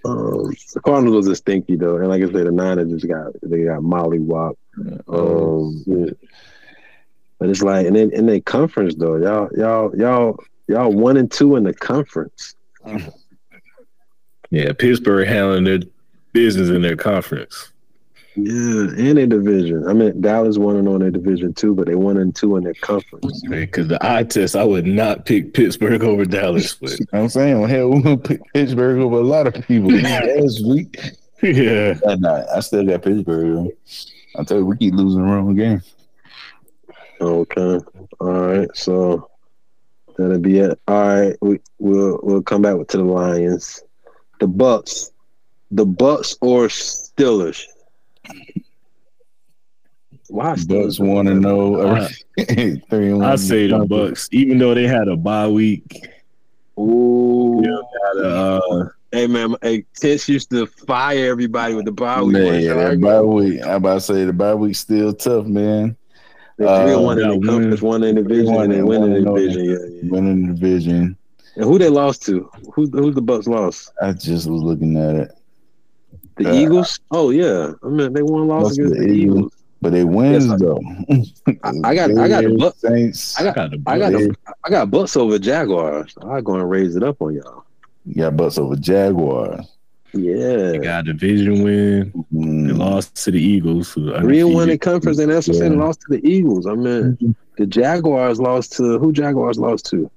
Um, 0.05 0.53
the 0.73 0.81
Cardinals 0.85 1.15
was 1.15 1.27
a 1.27 1.35
stinky 1.35 1.75
though, 1.75 1.97
and 1.97 2.07
like 2.07 2.21
I 2.21 2.25
said, 2.25 2.45
the 2.45 2.51
Niners 2.51 2.91
just 2.91 3.07
got 3.07 3.33
they 3.43 3.63
got 3.63 3.83
Molly 3.83 4.19
Wop. 4.19 4.57
Um, 5.07 5.83
but 7.39 7.49
it's 7.49 7.61
like, 7.61 7.85
and 7.85 7.95
then 7.95 8.11
in 8.11 8.25
their 8.25 8.41
conference 8.41 8.95
though, 8.95 9.17
y'all, 9.17 9.49
y'all, 9.55 9.95
y'all, 9.95 10.39
y'all 10.67 10.91
one 10.91 11.17
and 11.17 11.31
two 11.31 11.55
in 11.55 11.63
the 11.63 11.73
conference. 11.73 12.55
Yeah, 14.49 14.71
Pittsburgh 14.73 15.27
handling 15.27 15.65
their 15.65 15.79
business 16.33 16.69
in 16.69 16.81
their 16.81 16.95
conference. 16.95 17.71
Yeah, 18.39 18.91
and 19.09 19.17
a 19.17 19.25
division. 19.25 19.87
I 19.87 19.93
mean, 19.93 20.21
Dallas 20.21 20.59
won 20.59 20.75
and 20.75 20.87
on 20.87 20.99
their 20.99 21.09
division 21.09 21.55
too, 21.55 21.73
but 21.73 21.87
they 21.87 21.95
one 21.95 22.17
and 22.17 22.35
two 22.35 22.55
in 22.55 22.63
their 22.63 22.75
conference. 22.75 23.41
Because 23.49 23.87
the 23.87 23.97
eye 23.99 24.25
test, 24.25 24.55
I 24.55 24.63
would 24.63 24.85
not 24.85 25.25
pick 25.25 25.55
Pittsburgh 25.55 26.03
over 26.03 26.23
Dallas. 26.23 26.75
But 26.75 26.99
I'm 27.13 27.29
saying, 27.29 27.59
well, 27.59 27.67
hell, 27.67 27.89
we 27.89 28.01
gonna 28.03 28.17
pick 28.17 28.41
Pittsburgh 28.53 28.99
over 28.99 29.15
a 29.15 29.21
lot 29.21 29.47
of 29.47 29.55
people 29.65 29.89
last 30.01 30.63
week. 30.67 30.99
yeah, 31.41 31.95
Nah, 32.05 32.15
nah, 32.17 32.43
I 32.55 32.59
still 32.59 32.85
got 32.85 33.01
Pittsburgh. 33.01 33.69
I 34.37 34.43
tell 34.43 34.57
you, 34.59 34.65
we 34.67 34.77
keep 34.77 34.93
losing 34.93 35.25
the 35.25 35.27
wrong 35.31 35.55
game. 35.55 35.81
Okay, 37.19 37.79
all 38.19 38.27
right, 38.29 38.69
so 38.75 39.31
that'll 40.15 40.37
be 40.37 40.59
it. 40.59 40.79
All 40.87 41.07
right, 41.07 41.35
we 41.41 41.59
we'll 41.79 42.19
we'll 42.21 42.43
come 42.43 42.61
back 42.61 42.75
to 42.87 42.97
the 42.97 43.03
Lions, 43.03 43.83
the 44.39 44.45
Bucks, 44.47 45.11
the 45.71 45.87
Bucks 45.87 46.37
or 46.41 46.67
Steelers. 46.67 47.63
Why 50.29 50.49
Bucks 50.49 50.65
Steelers? 50.65 50.99
want 50.99 51.27
to 51.27 51.33
know. 51.33 51.95
I- 51.95 52.07
three 52.89 53.09
and 53.09 53.17
one. 53.19 53.23
I 53.23 53.35
say 53.35 53.67
the 53.67 53.85
Bucks, 53.85 54.27
even 54.31 54.57
though 54.57 54.73
they 54.73 54.87
had 54.87 55.07
a 55.07 55.15
bye 55.15 55.47
week. 55.47 56.05
Ooh. 56.79 57.61
Had 57.61 58.23
a, 58.23 58.29
uh, 58.29 58.89
Hey 59.13 59.25
man, 59.25 59.55
hey, 59.61 59.85
Tish 59.93 60.27
used 60.27 60.49
to 60.49 60.65
fire 60.67 61.31
everybody 61.31 61.73
with 61.75 61.85
the 61.85 61.93
bye 61.93 62.21
week. 62.21 62.33
Man, 62.33 62.61
yeah, 62.61 62.71
I 62.71 62.75
that 62.89 63.01
bye 63.01 63.21
week. 63.21 63.61
I 63.63 63.75
about 63.75 63.93
to 63.95 64.01
say 64.01 64.25
the 64.25 64.33
bye 64.33 64.53
week 64.53 64.75
still 64.75 65.13
tough, 65.13 65.45
man. 65.45 65.95
They 66.57 66.65
three 66.65 66.73
and 66.73 66.95
Uh, 66.95 67.01
one 67.01 67.19
in 67.19 67.39
the 67.39 67.47
conference, 67.47 67.81
one 67.81 68.03
in 68.03 68.15
the 68.15 68.23
division, 68.23 68.53
and 68.55 68.73
they 68.73 68.79
and 68.79 68.87
win 68.87 69.03
in 69.03 69.23
the 69.23 69.29
oh. 69.29 69.37
division. 69.37 69.63
Yeah, 69.63 69.77
yeah. 70.03 70.11
Winning 70.11 70.47
the 70.47 70.53
division. 70.53 71.17
And 71.55 71.63
who 71.65 71.79
they 71.79 71.87
lost 71.87 72.23
to? 72.25 72.49
Who 72.73 72.87
who 72.87 73.11
the 73.11 73.21
Bucks 73.21 73.47
lost? 73.47 73.93
I 74.01 74.11
just 74.11 74.49
was 74.49 74.61
looking 74.61 74.97
at 74.97 75.15
it, 75.15 75.31
The 76.37 76.49
Uh, 76.49 76.53
Eagles? 76.53 76.99
Oh 77.11 77.29
yeah, 77.31 77.73
I 77.83 77.87
mean 77.87 78.13
they 78.13 78.21
won 78.21 78.47
lost 78.47 78.63
Lost 78.63 78.75
to 78.77 78.81
against 78.83 78.99
the 78.99 79.07
the 79.07 79.13
Eagles. 79.13 79.37
Eagles. 79.37 79.53
but 79.81 79.91
they 79.91 80.03
wins 80.03 80.45
Yes, 80.45 80.53
I- 80.53 80.57
though. 80.57 80.79
I, 81.63 81.89
I 81.89 81.95
got 81.95 82.11
I 82.11 82.27
got 82.27 82.43
the 82.43 82.49
Bears, 82.49 82.57
Bucks. 82.61 82.81
Saints. 82.81 83.39
I 83.39 83.43
got 83.43 83.55
got 83.55 83.71
the 83.71 83.81
I 83.87 83.97
got 83.99 84.11
the, 84.11 84.35
I 84.65 84.69
got 84.69 84.91
Bucks 84.91 85.17
over 85.17 85.39
Jaguars. 85.39 86.15
I 86.21 86.41
go 86.41 86.55
and 86.55 86.69
raise 86.69 86.95
it 86.95 87.03
up 87.03 87.21
on 87.21 87.33
y'all. 87.35 87.63
You 88.05 88.15
got 88.15 88.37
Bucks 88.37 88.57
over 88.57 88.75
Jaguars. 88.75 89.65
Yeah, 90.13 90.71
they 90.71 90.77
got 90.79 91.07
a 91.07 91.13
division 91.13 91.63
win. 91.63 92.11
They 92.31 92.39
Mm. 92.73 92.77
lost 92.77 93.15
to 93.25 93.31
the 93.31 93.41
Eagles. 93.41 93.91
who 93.91 94.13
are 94.13 94.21
three 94.21 94.39
and 94.39 94.53
one 94.53 94.69
in 94.69 94.77
conference, 94.77 95.19
and 95.19 95.31
that's 95.31 95.47
what 95.47 95.55
I'm 95.57 95.59
saying. 95.61 95.73
Yeah. 95.73 95.83
Lost 95.85 96.01
to 96.01 96.17
the 96.17 96.27
Eagles. 96.27 96.65
I 96.65 96.75
mean 96.75 97.35
the 97.57 97.65
Jaguars 97.67 98.39
lost 98.39 98.73
to 98.77 98.97
who? 98.99 99.11
Jaguars 99.11 99.57
lost 99.59 99.85
to 99.87 100.09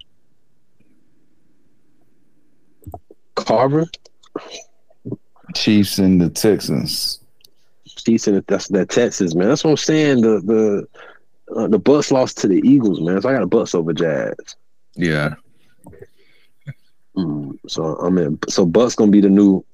Carver. 3.35 3.87
Chiefs 5.55 5.99
and 5.99 6.21
the 6.21 6.29
Texans. 6.31 7.19
decent. 8.05 8.47
That's 8.47 8.69
that 8.69 8.89
Texas 8.89 9.35
man. 9.35 9.49
That's 9.49 9.65
what 9.65 9.71
I'm 9.71 9.77
saying. 9.77 10.21
The 10.23 10.41
the 10.41 11.57
uh, 11.57 11.67
the 11.69 11.79
Bucks 11.79 12.11
lost 12.13 12.39
to 12.39 12.49
the 12.49 12.61
Eagles, 12.65 13.01
man. 13.01 13.21
So 13.21 13.29
I 13.29 13.33
got 13.33 13.43
a 13.43 13.47
Bucks 13.47 13.75
over 13.75 13.93
Jazz. 13.93 14.35
Yeah, 14.97 15.35
Mm, 17.17 17.59
so 17.69 17.99
I 18.01 18.09
mean, 18.11 18.39
so 18.49 18.65
Bucks 18.65 18.95
gonna 18.95 19.11
be 19.11 19.21
the 19.21 19.29
new 19.29 19.65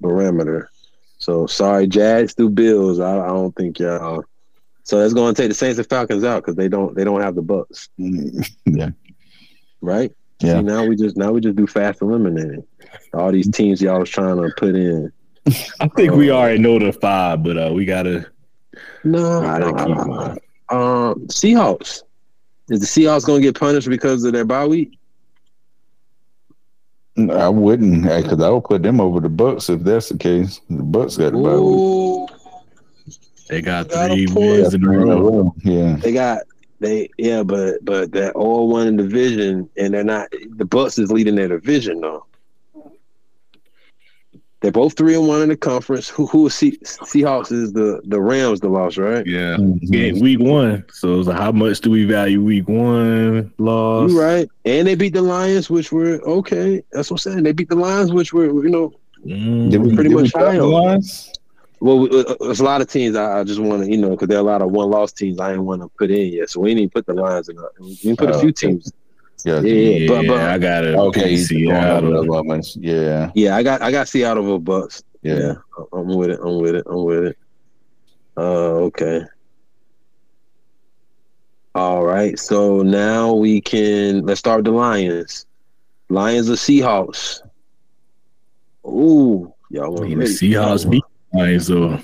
barometer. 0.00 0.70
So 1.18 1.46
sorry, 1.46 1.86
Jags 1.86 2.34
through 2.34 2.50
Bills. 2.50 3.00
I, 3.00 3.18
I 3.20 3.28
don't 3.28 3.54
think 3.56 3.78
y'all. 3.78 4.24
So 4.84 4.98
that's 4.98 5.14
gonna 5.14 5.32
take 5.34 5.48
the 5.48 5.54
Saints 5.54 5.78
and 5.78 5.88
Falcons 5.88 6.24
out 6.24 6.42
because 6.42 6.56
they 6.56 6.68
don't 6.68 6.94
they 6.94 7.04
don't 7.04 7.20
have 7.20 7.34
the 7.34 7.42
Bucks, 7.42 7.88
Mm. 7.98 8.48
Yeah. 8.66 8.90
right? 9.80 10.12
Yeah. 10.40 10.58
See, 10.58 10.62
now 10.62 10.84
we 10.84 10.96
just 10.96 11.16
now 11.16 11.30
we 11.32 11.40
just 11.40 11.56
do 11.56 11.66
fast 11.66 12.02
eliminating 12.02 12.64
all 13.14 13.30
these 13.32 13.50
teams 13.50 13.80
y'all 13.80 14.00
was 14.00 14.10
trying 14.10 14.36
to 14.36 14.50
put 14.56 14.74
in. 14.74 15.12
I 15.80 15.88
think 15.96 16.12
we 16.12 16.30
Uh, 16.30 16.34
already 16.36 16.58
know 16.58 16.78
the 16.78 16.92
five, 16.92 17.42
but 17.42 17.56
uh, 17.58 17.72
we 17.74 17.84
gotta. 17.84 18.26
No, 19.04 19.40
we 19.40 19.46
I 19.46 19.58
gotta 19.58 19.72
don't. 19.94 20.12
I 20.12 20.28
don't- 20.28 20.38
Um, 21.14 21.26
Seahawks. 21.26 22.02
Is 22.70 22.80
the 22.80 22.86
Seahawks 22.86 23.26
gonna 23.26 23.40
get 23.42 23.58
punished 23.58 23.88
because 23.88 24.24
of 24.24 24.32
their 24.32 24.44
bye 24.44 24.66
week? 24.66 24.98
I 27.30 27.48
wouldn't, 27.48 28.04
because 28.04 28.40
I 28.40 28.48
would 28.48 28.64
put 28.64 28.82
them 28.82 28.98
over 29.00 29.20
the 29.20 29.28
Bucks 29.28 29.68
if 29.68 29.80
that's 29.82 30.08
the 30.08 30.16
case. 30.16 30.60
The 30.70 30.82
Bucks 30.82 31.18
got 31.18 31.32
the 31.32 31.38
bye 31.38 31.56
week. 31.58 32.30
They 33.48 33.60
got 33.60 33.88
Got 33.90 34.12
three 34.12 34.26
wins 34.28 34.72
in 34.72 34.82
a 34.84 34.88
row. 34.88 35.54
Yeah, 35.62 35.96
they 35.96 36.12
got 36.12 36.42
They 36.80 37.10
yeah, 37.18 37.42
but 37.42 37.84
but 37.84 38.12
they're 38.12 38.32
all 38.32 38.68
one 38.68 38.86
in 38.86 38.96
division, 38.96 39.68
and 39.76 39.92
they're 39.92 40.04
not. 40.04 40.32
The 40.56 40.64
Bucks 40.64 40.98
is 40.98 41.12
leading 41.12 41.34
their 41.34 41.48
division 41.48 42.00
though. 42.00 42.24
They're 44.62 44.70
both 44.72 44.96
three 44.96 45.14
and 45.16 45.26
one 45.26 45.42
in 45.42 45.48
the 45.48 45.56
conference. 45.56 46.08
Who 46.08 46.26
who 46.26 46.46
is 46.46 46.54
Se- 46.54 46.78
Seahawks 46.84 47.50
is 47.52 47.72
the 47.72 48.00
the 48.04 48.20
Rams 48.20 48.60
the 48.60 48.68
loss 48.68 48.96
right? 48.96 49.26
Yeah. 49.26 49.56
Mhm. 49.56 49.90
Game 49.90 50.20
week 50.20 50.38
one. 50.38 50.84
So 50.92 51.18
it's 51.18 51.28
like, 51.28 51.36
how 51.36 51.50
much 51.52 51.80
do 51.80 51.90
we 51.90 52.04
value 52.04 52.40
week 52.42 52.68
one 52.68 53.52
loss? 53.58 54.10
You 54.10 54.20
right, 54.20 54.48
and 54.64 54.86
they 54.86 54.94
beat 54.94 55.14
the 55.14 55.22
Lions, 55.22 55.68
which 55.68 55.90
were 55.90 56.20
okay. 56.22 56.82
That's 56.92 57.10
what 57.10 57.24
I'm 57.26 57.32
saying. 57.32 57.42
They 57.42 57.52
beat 57.52 57.68
the 57.70 57.74
Lions, 57.76 58.12
which 58.12 58.32
were 58.32 58.46
you 58.46 58.70
know 58.70 58.92
Mm, 59.24 59.70
Did 59.70 59.80
we 59.82 59.94
Pretty 59.94 60.08
did 60.08 60.16
much 60.18 60.32
cut 60.32 60.42
high 60.48 60.56
the 60.58 60.64
on. 60.64 60.70
Lions? 60.72 61.30
Well, 61.78 62.04
uh, 62.12 62.34
there's 62.40 62.58
a 62.58 62.64
lot 62.64 62.80
of 62.80 62.88
teams. 62.88 63.14
I, 63.14 63.38
I 63.38 63.44
just 63.44 63.60
want 63.60 63.84
to, 63.84 63.88
you 63.90 63.96
know, 63.96 64.10
because 64.10 64.26
there 64.26 64.38
are 64.38 64.40
a 64.40 64.44
lot 64.44 64.62
of 64.62 64.72
one-loss 64.72 65.12
teams. 65.12 65.38
I 65.38 65.50
didn't 65.50 65.64
want 65.64 65.80
to 65.82 65.88
put 65.96 66.10
in 66.10 66.32
yet, 66.32 66.50
so 66.50 66.58
we 66.60 66.70
didn't 66.70 66.78
even 66.80 66.90
put 66.90 67.06
the 67.06 67.14
Lions 67.14 67.48
in. 67.48 67.56
We 67.78 67.94
didn't 67.94 68.18
put 68.18 68.30
a 68.30 68.34
Oh, 68.34 68.40
few 68.40 68.48
okay. 68.48 68.66
teams. 68.68 68.92
Yeah. 69.44 69.60
Yeah, 69.60 69.72
yeah, 69.72 70.08
but 70.08 70.26
but 70.26 70.40
I 70.40 70.58
got 70.58 70.84
it. 70.84 70.94
Okay. 70.94 71.30
he's 71.30 71.50
going 71.50 71.70
over 71.72 72.10
the 72.10 72.22
Seattle. 72.22 72.44
Bucks. 72.44 72.76
Yeah. 72.76 73.30
yeah, 73.34 73.56
I 73.56 73.62
got 73.62 73.82
I 73.82 73.90
got 73.90 74.08
Seattle 74.08 74.46
over 74.46 74.58
Bucks. 74.58 75.02
Yeah. 75.22 75.34
Yeah, 75.34 75.54
I'm 75.92 76.08
with 76.08 76.30
it. 76.30 76.40
I'm 76.42 76.58
with 76.58 76.74
it. 76.74 76.86
I'm 76.88 77.04
with 77.04 77.24
it. 77.24 77.38
Uh, 78.36 78.74
okay. 78.88 79.22
All 81.74 82.04
right. 82.04 82.38
So 82.38 82.82
now 82.82 83.32
we 83.32 83.60
can 83.60 84.24
let's 84.26 84.40
start 84.40 84.58
with 84.58 84.66
the 84.66 84.72
Lions. 84.72 85.46
Lions 86.08 86.50
or 86.50 86.54
Seahawks. 86.54 87.40
Ooh, 88.86 89.52
y'all 89.70 89.84
I 89.84 89.88
want 89.88 90.08
mean, 90.08 90.18
the 90.18 90.24
Seahawks 90.24 90.88
beat 90.90 91.04
Lions, 91.32 91.66
so 91.66 91.98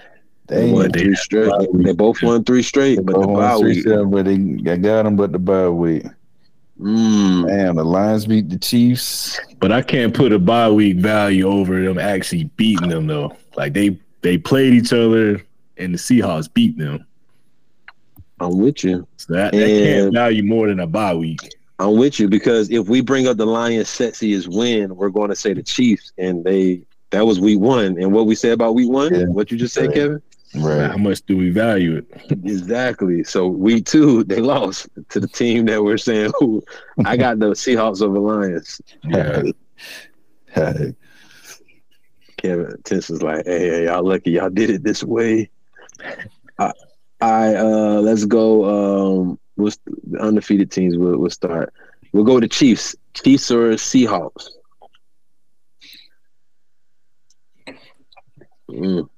They 0.51 0.71
won 0.71 0.91
three 0.91 1.15
straight. 1.15 1.51
They 1.73 1.93
both 1.93 2.21
won 2.21 2.43
three 2.43 2.61
straight, 2.61 3.03
but 3.05 3.19
the 3.19 3.27
bye 3.27 3.57
week. 3.57 3.85
but 3.85 4.23
they 4.25 4.71
I 4.71 4.75
got 4.77 5.03
them, 5.03 5.15
but 5.15 5.31
the 5.31 5.39
bye 5.39 5.69
week. 5.69 6.03
Mm, 6.79 7.47
Damn, 7.47 7.75
the 7.75 7.83
Lions 7.85 8.25
beat 8.25 8.49
the 8.49 8.57
Chiefs. 8.57 9.39
but 9.59 9.71
I 9.71 9.81
can't 9.81 10.13
put 10.13 10.33
a 10.33 10.39
bye 10.39 10.69
week 10.69 10.97
value 10.97 11.47
over 11.47 11.81
them 11.81 11.97
actually 11.97 12.45
beating 12.57 12.89
them 12.89 13.07
though. 13.07 13.35
Like 13.55 13.73
they 13.73 13.99
they 14.21 14.37
played 14.37 14.73
each 14.73 14.91
other 14.91 15.41
and 15.77 15.93
the 15.93 15.97
Seahawks 15.97 16.51
beat 16.53 16.77
them. 16.77 17.05
I'm 18.39 18.57
with 18.57 18.83
you. 18.83 19.07
So 19.17 19.33
that, 19.33 19.51
that 19.53 19.67
can't 19.67 20.13
value 20.13 20.43
more 20.43 20.67
than 20.67 20.79
a 20.79 20.87
bye 20.87 21.13
week. 21.13 21.39
I'm 21.79 21.95
with 21.97 22.19
you 22.19 22.27
because 22.27 22.69
if 22.71 22.87
we 22.89 23.01
bring 23.01 23.27
up 23.27 23.37
the 23.37 23.45
Lions' 23.45 23.87
sexiest 23.87 24.47
win, 24.47 24.95
we're 24.95 25.09
going 25.09 25.29
to 25.29 25.35
say 25.35 25.53
the 25.53 25.63
Chiefs, 25.63 26.11
and 26.17 26.43
they 26.43 26.81
that 27.11 27.25
was 27.25 27.39
week 27.39 27.59
one. 27.59 27.97
And 28.01 28.11
what 28.11 28.25
we 28.25 28.35
said 28.35 28.53
about 28.53 28.73
week 28.75 28.89
one, 28.89 29.13
Yeah. 29.13 29.25
what 29.25 29.51
you 29.51 29.57
just 29.57 29.73
said, 29.73 29.87
Right. 29.87 29.95
Kevin, 29.95 30.21
Right. 30.53 30.91
How 30.91 30.97
much 30.97 31.21
do 31.21 31.37
we 31.37 31.49
value 31.49 31.97
it? 31.97 32.05
exactly. 32.29 33.23
So 33.23 33.47
we 33.47 33.81
too, 33.81 34.23
they 34.25 34.41
lost 34.41 34.89
to 35.09 35.19
the 35.19 35.27
team 35.27 35.65
that 35.67 35.83
we're 35.83 35.97
saying 35.97 36.31
who. 36.39 36.61
I 37.05 37.15
got 37.15 37.39
the 37.39 37.51
Seahawks 37.51 38.01
over 38.01 38.19
Lions. 38.19 38.81
Yeah. 39.03 39.43
Hey. 40.53 40.93
Kevin 42.35 42.75
Tense 42.83 43.09
is 43.09 43.21
like, 43.21 43.45
hey, 43.45 43.69
hey, 43.69 43.85
y'all 43.85 44.03
lucky 44.03 44.31
y'all 44.31 44.49
did 44.49 44.69
it 44.69 44.83
this 44.83 45.01
way. 45.01 45.49
I, 46.59 46.73
I 47.21 47.55
uh 47.55 48.01
let's 48.01 48.25
go. 48.25 48.65
Um, 49.21 49.39
what's 49.55 49.79
the 49.85 50.19
undefeated 50.19 50.69
teams? 50.69 50.97
We'll, 50.97 51.17
we'll 51.17 51.29
start. 51.29 51.73
We'll 52.11 52.25
go 52.25 52.41
to 52.41 52.49
Chiefs. 52.49 52.95
Chiefs 53.13 53.49
or 53.49 53.71
Seahawks. 53.71 54.49
Mm. 58.69 59.09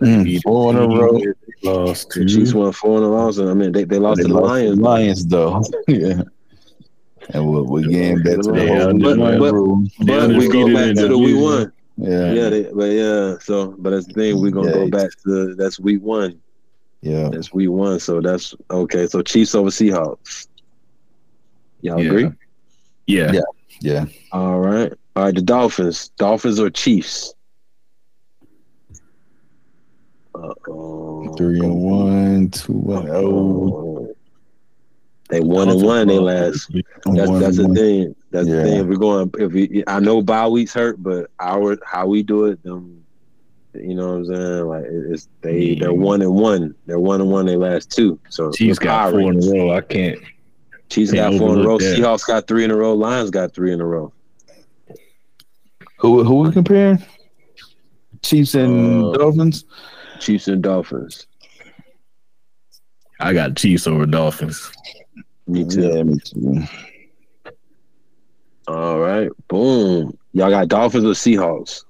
Mm, 0.00 0.42
four 0.42 0.70
in 0.72 0.76
a 0.76 0.86
row. 0.88 1.20
Lost 1.62 2.10
The 2.10 2.20
to 2.20 2.26
Chiefs 2.26 2.52
won 2.54 2.72
four 2.72 2.98
in 2.98 3.04
a 3.04 3.08
row. 3.08 3.30
So, 3.30 3.50
I 3.50 3.54
mean, 3.54 3.72
they, 3.72 3.84
they 3.84 3.98
lost 3.98 4.18
They 4.18 4.22
to 4.24 4.28
the 4.28 4.34
lost 4.34 4.46
Lions. 4.48 4.78
Lions 4.78 5.26
though. 5.26 5.62
yeah. 5.88 6.22
And 7.30 7.46
we 7.48 7.60
we 7.62 7.82
getting 7.88 8.22
back 8.22 8.36
to 8.40 8.52
the 8.52 8.64
Yeah, 8.64 8.84
whole 8.84 8.98
but- 8.98 9.16
but- 9.38 10.06
But 10.06 10.28
we 10.36 10.48
go 10.48 10.66
back 10.74 10.94
to 10.96 11.02
the 11.02 11.08
the 11.08 11.18
week 11.18 11.36
one. 11.40 11.72
Yeah. 11.96 12.32
Yeah, 12.32 12.48
they, 12.50 12.62
but 12.72 12.90
yeah. 12.90 13.36
So, 13.40 13.74
but 13.78 13.90
that's 13.90 14.06
the 14.06 14.14
thing. 14.14 14.40
We're 14.40 14.50
gonna 14.50 14.72
go 14.72 14.88
back 14.90 15.10
to 15.24 15.54
that's 15.54 15.78
week 15.80 16.02
one. 16.02 16.40
Yeah. 17.02 17.28
That's 17.30 17.52
week 17.52 17.70
one. 17.70 18.00
So 18.00 18.20
that's 18.20 18.54
okay. 18.70 19.06
So 19.06 19.22
Chiefs 19.22 19.54
over 19.54 19.70
Seahawks. 19.70 20.48
Y'all 21.82 22.00
Yeah. 22.00 22.06
agree? 22.10 22.30
Yeah. 23.06 23.32
Yeah. 23.32 23.40
Yeah. 23.80 24.04
All 24.32 24.58
right. 24.60 24.92
All 25.16 25.24
right. 25.24 25.34
The 25.34 25.42
Dolphins. 25.42 26.08
Dolphins 26.18 26.58
or 26.58 26.70
Chiefs? 26.70 27.34
Uh-oh. 30.34 31.34
Three 31.36 31.60
and 31.60 31.80
one, 31.82 32.50
two 32.50 32.72
and 32.88 33.08
oh. 33.10 34.14
They 35.30 35.40
one 35.40 35.68
and 35.70 35.82
one. 35.82 36.06
They 36.08 36.18
last. 36.18 36.70
That's 37.06 37.30
that's 37.40 37.56
the 37.56 37.68
thing. 37.74 38.14
That's 38.30 38.46
Yeah. 38.48 38.56
the 38.56 38.62
thing. 38.64 38.80
If 38.80 38.86
we're 38.86 38.96
going, 38.96 39.30
if 39.38 39.52
we, 39.52 39.82
I 39.86 40.00
know 40.00 40.22
bye 40.22 40.48
weeks 40.48 40.74
hurt, 40.74 41.02
but 41.02 41.30
our 41.40 41.78
how 41.86 42.06
we 42.06 42.22
do 42.22 42.44
it, 42.46 42.62
them, 42.62 43.04
you 43.74 43.94
know 43.94 44.08
what 44.08 44.14
I'm 44.16 44.26
saying? 44.26 44.66
Like 44.66 44.84
it's 44.86 45.28
they 45.40 45.76
they're 45.76 45.94
one 45.94 46.20
and 46.20 46.34
one. 46.34 46.74
They're 46.86 46.98
one 46.98 47.20
and 47.20 47.30
one. 47.30 47.46
They 47.46 47.56
last 47.56 47.90
two. 47.90 48.18
So 48.28 48.52
Chiefs 48.52 48.78
got 48.78 49.12
four 49.12 49.32
in 49.32 49.42
a 49.42 49.50
row. 49.52 49.70
I 49.72 49.80
can't. 49.80 50.18
Chiefs 50.90 51.12
Can't 51.12 51.32
got 51.32 51.38
four 51.38 51.54
in 51.54 51.64
a 51.64 51.66
row. 51.66 51.78
that. 51.78 51.96
Seahawks 51.98 52.26
got 52.26 52.46
three 52.46 52.64
in 52.64 52.70
a 52.70 52.76
row. 52.76 52.92
Lions 52.94 53.30
got 53.30 53.54
three 53.54 53.72
in 53.72 53.80
a 53.80 53.86
row. 53.86 54.12
Who 55.98 56.22
who 56.22 56.34
we 56.40 56.52
comparing? 56.52 57.02
Chiefs 58.22 58.54
and 58.54 59.02
Uh, 59.04 59.12
Dolphins. 59.12 59.64
Chiefs 60.20 60.48
and 60.48 60.62
Dolphins. 60.62 61.26
I 63.20 63.32
got 63.32 63.56
Chiefs 63.56 63.86
over 63.86 64.06
Dolphins. 64.06 64.72
Me 65.46 65.64
too. 65.64 65.82
Yeah, 65.82 66.02
me 66.02 66.18
too. 66.18 66.62
All 68.66 68.98
right. 68.98 69.30
Boom. 69.48 70.16
Y'all 70.32 70.50
got 70.50 70.68
Dolphins 70.68 71.04
or 71.04 71.10
Seahawks? 71.10 71.84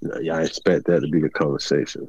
No, 0.00 0.18
y'all 0.18 0.38
expect 0.38 0.86
that 0.86 1.00
to 1.00 1.08
be 1.08 1.20
the 1.20 1.28
conversation. 1.28 2.08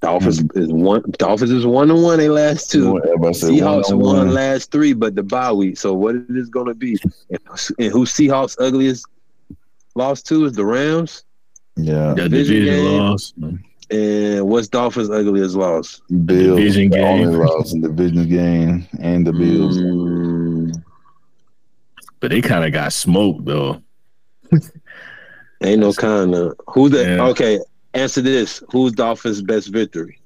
Dolphins 0.00 0.40
hmm. 0.40 0.58
is 0.58 0.72
one. 0.72 1.02
Dolphins 1.18 1.50
is 1.50 1.66
one 1.66 1.90
and 1.90 2.02
one. 2.02 2.18
They 2.18 2.28
last 2.28 2.70
two. 2.70 2.98
Everybody 3.02 3.34
said 3.34 3.50
Seahawks 3.50 3.92
one 3.92 3.92
on 3.92 3.98
won 3.98 4.16
one. 4.16 4.34
last 4.34 4.70
three, 4.70 4.92
but 4.92 5.16
the 5.16 5.22
bye 5.22 5.52
week. 5.52 5.76
So 5.76 5.92
what 5.92 6.14
is 6.14 6.22
it 6.30 6.36
is 6.36 6.48
going 6.48 6.66
to 6.66 6.74
be? 6.74 6.96
And, 7.30 7.40
and 7.78 7.92
who 7.92 8.04
Seahawks 8.04 8.56
ugliest 8.60 9.06
lost 9.98 10.26
to 10.28 10.46
is 10.46 10.52
the 10.54 10.64
Rams. 10.64 11.24
Yeah, 11.76 12.14
The 12.14 12.22
Division 12.28 12.54
division 12.54 12.84
game. 12.84 12.98
loss. 12.98 13.32
And 13.90 14.48
what's 14.48 14.68
Dolphins 14.68 15.10
ugliest 15.10 15.54
loss? 15.54 16.00
Bills 16.24 16.56
division 16.58 16.90
the 16.90 17.00
only 17.02 17.24
game. 17.24 17.38
loss 17.46 17.72
in 17.72 17.80
the 17.82 17.88
division 17.88 18.28
game 18.28 18.86
and 19.00 19.26
the 19.26 19.32
Bills. 19.32 19.78
Mm, 19.78 20.82
But 22.20 22.30
they 22.30 22.40
kind 22.40 22.64
of 22.64 22.72
got 22.72 22.92
smoked 22.92 23.44
though. 23.44 23.80
ain't 25.62 25.80
no 25.80 25.92
kind 25.92 26.34
of 26.34 26.54
who 26.68 26.88
the 26.88 27.02
Yeah. 27.04 27.26
okay. 27.28 27.60
Answer 27.94 28.20
this: 28.20 28.62
Who's 28.70 28.92
Dolphins' 28.92 29.40
best 29.42 29.68
victory? 29.68 30.20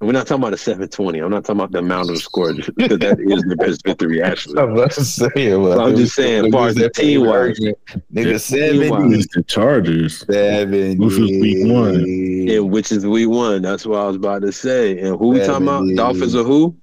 And 0.00 0.06
We're 0.08 0.12
not 0.14 0.26
talking 0.26 0.42
about 0.42 0.54
a 0.54 0.56
seven 0.56 0.88
twenty. 0.88 1.18
I'm 1.18 1.30
not 1.30 1.44
talking 1.44 1.60
about 1.60 1.72
the 1.72 1.80
amount 1.80 2.08
of 2.08 2.14
the 2.16 2.20
score 2.22 2.54
because 2.54 2.98
that 3.00 3.20
is 3.20 3.42
the 3.42 3.56
best 3.56 3.84
victory 3.84 4.22
actually. 4.22 4.58
I'm 4.62 4.70
about 4.70 4.92
to 4.92 5.04
say, 5.04 5.54
well, 5.56 5.78
I'm 5.78 5.94
just 5.94 6.14
saying, 6.14 6.46
as 6.46 6.52
far 6.52 6.68
as 6.68 6.74
the 6.76 6.88
team 6.88 7.26
wise. 7.26 7.58
nigga, 7.58 8.48
team-wise. 8.48 9.12
It's 9.24 9.34
the 9.34 9.42
Chargers. 9.42 10.24
seven, 10.26 10.96
Which 10.96 11.18
was 11.18 11.30
week 11.30 11.70
one. 11.70 11.96
And 11.96 12.70
which 12.70 12.92
is 12.92 13.06
week 13.06 13.28
one. 13.28 13.60
That's 13.60 13.84
what 13.84 14.00
I 14.00 14.06
was 14.06 14.16
about 14.16 14.40
to 14.42 14.52
say. 14.52 14.98
And 15.00 15.18
who 15.18 15.28
we 15.28 15.40
talking 15.40 15.64
about? 15.68 15.84
Dolphins 15.96 16.34
or 16.34 16.44
who? 16.44 16.74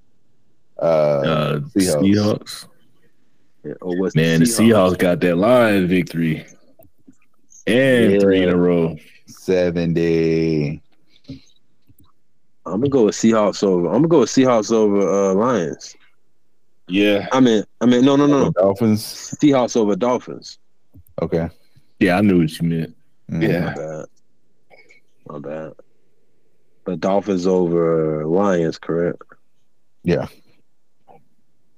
Uh, 0.80 0.84
Uh, 0.84 1.60
Seahawks. 1.76 2.02
Seahawks. 2.02 2.66
Yeah, 3.64 3.72
Or 3.80 3.98
what's 3.98 4.14
Man, 4.14 4.38
the 4.38 4.46
Seahawks 4.46 4.96
got 4.96 5.18
that 5.22 5.34
Lions 5.36 5.90
victory. 5.90 6.46
And 7.66 8.12
Yeah. 8.12 8.18
three 8.20 8.42
in 8.44 8.48
a 8.48 8.56
row. 8.56 8.96
seventy. 9.26 10.80
I'm 12.72 12.80
gonna 12.80 12.88
go 12.88 13.04
with 13.04 13.14
Seahawks 13.14 13.62
over. 13.62 13.86
I'm 13.86 13.94
gonna 13.94 14.08
go 14.08 14.20
with 14.20 14.30
Seahawks 14.30 14.72
over 14.72 15.00
uh, 15.00 15.34
Lions. 15.34 15.96
Yeah. 16.88 17.28
I 17.32 17.40
mean, 17.40 17.64
I 17.80 17.86
mean, 17.86 18.04
no, 18.04 18.16
no, 18.16 18.26
no, 18.26 18.44
no. 18.44 18.50
Dolphins. 18.52 19.02
Seahawks 19.40 19.76
over 19.76 19.94
Dolphins. 19.94 20.58
Okay. 21.20 21.48
Yeah, 22.00 22.18
I 22.18 22.20
knew 22.20 22.40
what 22.40 22.58
you 22.58 22.68
meant. 22.68 22.96
Mm. 23.30 23.42
Yeah. 23.42 23.60
My 23.60 23.74
bad. 23.74 24.06
My 25.26 25.38
bad. 25.38 25.72
But 26.84 27.00
Dolphins 27.00 27.46
over 27.46 28.24
Lions, 28.26 28.78
correct? 28.78 29.22
Yeah. 30.02 30.26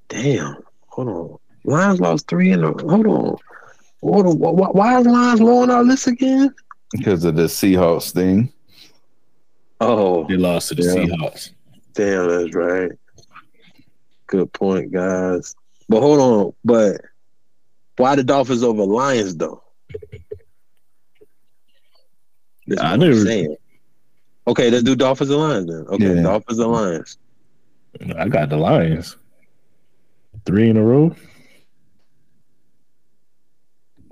Damn. 0.08 0.56
Hold 0.88 1.08
on. 1.08 1.38
Lions 1.64 2.00
lost 2.00 2.28
three 2.28 2.52
in 2.52 2.62
a. 2.62 2.68
Hold 2.68 3.06
on. 3.06 3.36
Hold 4.02 4.26
on. 4.26 4.38
Why, 4.38 4.68
why 4.68 5.00
is 5.00 5.06
Lions 5.06 5.40
low 5.40 5.62
on 5.62 5.70
our 5.70 5.82
list 5.82 6.06
again? 6.06 6.54
Because 6.92 7.24
of 7.24 7.34
the 7.36 7.44
Seahawks 7.44 8.12
thing. 8.12 8.52
Oh, 9.80 10.26
They 10.28 10.36
lost 10.36 10.68
to 10.68 10.74
the 10.74 10.82
Yeah. 10.82 10.94
Seahawks. 10.94 11.50
damn, 11.94 12.28
that's 12.28 12.54
right. 12.54 12.92
Good 14.26 14.52
point, 14.52 14.92
guys. 14.92 15.54
But 15.88 16.00
hold 16.00 16.20
on. 16.20 16.52
But 16.64 17.00
why 17.96 18.14
the 18.16 18.22
Dolphins 18.24 18.62
over 18.62 18.84
Lions 18.84 19.36
though? 19.36 19.62
That's 22.66 22.80
I 22.82 22.90
what 22.92 23.00
never- 23.00 23.24
saying. 23.24 23.56
Okay, 24.46 24.70
let's 24.70 24.84
do 24.84 24.94
Dolphins 24.96 25.30
and 25.30 25.38
Lions 25.40 25.66
then. 25.66 25.86
Okay, 25.88 26.14
Yeah. 26.16 26.22
Dolphins 26.22 26.58
and 26.58 26.72
Lions. 26.72 27.18
I 28.16 28.28
got 28.28 28.48
the 28.50 28.56
Lions. 28.56 29.16
Three 30.46 30.70
in 30.70 30.76
a 30.76 30.82
row. 30.84 31.14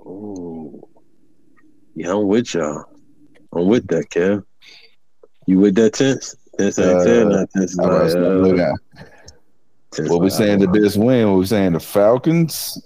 Oh, 0.05 0.87
yeah, 1.95 2.11
I'm 2.13 2.27
with 2.27 2.53
y'all. 2.53 2.85
I'm 3.53 3.67
with 3.67 3.87
that, 3.87 4.09
Kev. 4.09 4.43
You 5.49 5.57
with 5.59 5.73
that 5.75 5.93
tense? 5.93 6.35
Tense 6.59 6.77
ain't 6.77 6.89
Uh, 6.99 7.03
ten. 7.05 7.29
Not 7.29 7.49
tense 7.49 7.71
is 7.71 7.79
I 7.79 7.87
was 7.87 8.13
like, 8.13 8.23
look 8.23 8.59
at- 8.59 8.75
tense 9.91 10.09
What 10.09 10.19
we 10.19 10.29
like, 10.29 10.37
saying 10.37 10.59
the 10.59 10.67
best 10.67 10.95
win? 10.95 11.27
What 11.27 11.39
we 11.39 11.45
saying 11.47 11.73
the 11.73 11.79
Falcons? 11.79 12.79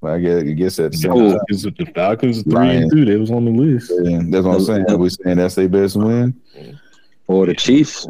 Well, 0.00 0.14
I 0.14 0.18
guess, 0.18 0.40
I 0.40 0.44
guess 0.52 0.76
that's 0.76 1.02
The 1.02 1.08
Cool. 1.10 1.30
Falcons, 1.32 1.62
the 1.64 1.92
Falcons 1.94 2.42
three 2.44 2.52
Lions. 2.54 2.82
and 2.84 2.92
two. 2.92 3.04
They 3.04 3.16
was 3.16 3.30
on 3.30 3.44
the 3.44 3.50
list. 3.50 3.92
Yeah, 4.02 4.20
that's 4.24 4.46
what 4.46 4.54
I'm 4.56 4.62
saying. 4.64 4.86
Are 4.88 4.96
we 4.96 5.10
saying 5.10 5.36
that's 5.36 5.56
their 5.56 5.68
best 5.68 5.94
win? 5.96 6.40
Or 7.26 7.44
the 7.44 7.54
Chiefs, 7.54 8.08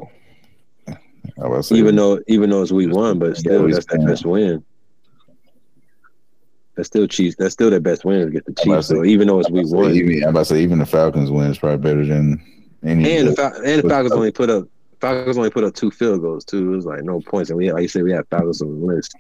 I 0.86 1.48
was 1.48 1.66
say, 1.66 1.74
even 1.74 1.96
though 1.96 2.20
even 2.28 2.48
though 2.50 2.62
it's 2.62 2.70
week 2.70 2.92
one, 2.92 3.18
but 3.18 3.36
still 3.36 3.66
that's 3.68 3.86
their 3.86 4.06
best 4.06 4.24
win. 4.24 4.64
That's 6.76 6.86
still 6.86 7.08
Chiefs. 7.08 7.34
That's 7.40 7.54
still 7.54 7.70
their 7.70 7.80
best 7.80 8.04
win 8.04 8.24
to 8.26 8.30
get 8.30 8.46
the 8.46 8.52
Chiefs. 8.54 8.86
to 8.88 8.94
So 8.98 9.04
even 9.04 9.26
though 9.26 9.40
it's 9.40 9.50
week 9.50 9.66
one, 9.66 9.90
even, 9.92 10.22
I'm 10.22 10.30
about 10.30 10.40
to 10.40 10.44
say 10.54 10.62
even 10.62 10.78
the 10.78 10.86
Falcons 10.86 11.30
win 11.32 11.50
is 11.50 11.58
probably 11.58 11.78
better 11.78 12.06
than 12.06 12.40
any. 12.84 13.16
and 13.18 13.28
the 13.28 13.36
Fal- 13.36 13.54
and 13.56 13.82
the 13.82 13.88
Falcons 13.88 14.12
only 14.12 14.32
put 14.32 14.50
up 14.50 14.66
Falcons 15.00 15.36
only 15.38 15.50
put 15.50 15.64
up 15.64 15.74
two 15.74 15.90
field 15.90 16.20
goals 16.20 16.44
too. 16.44 16.72
It 16.72 16.76
was 16.76 16.86
like 16.86 17.02
no 17.02 17.20
points, 17.20 17.50
and 17.50 17.56
we 17.58 17.72
like 17.72 17.82
you 17.82 17.88
said 17.88 18.02
we 18.02 18.12
had 18.12 18.26
Falcons 18.28 18.62
on 18.62 18.80
the 18.80 18.86
list. 18.86 19.14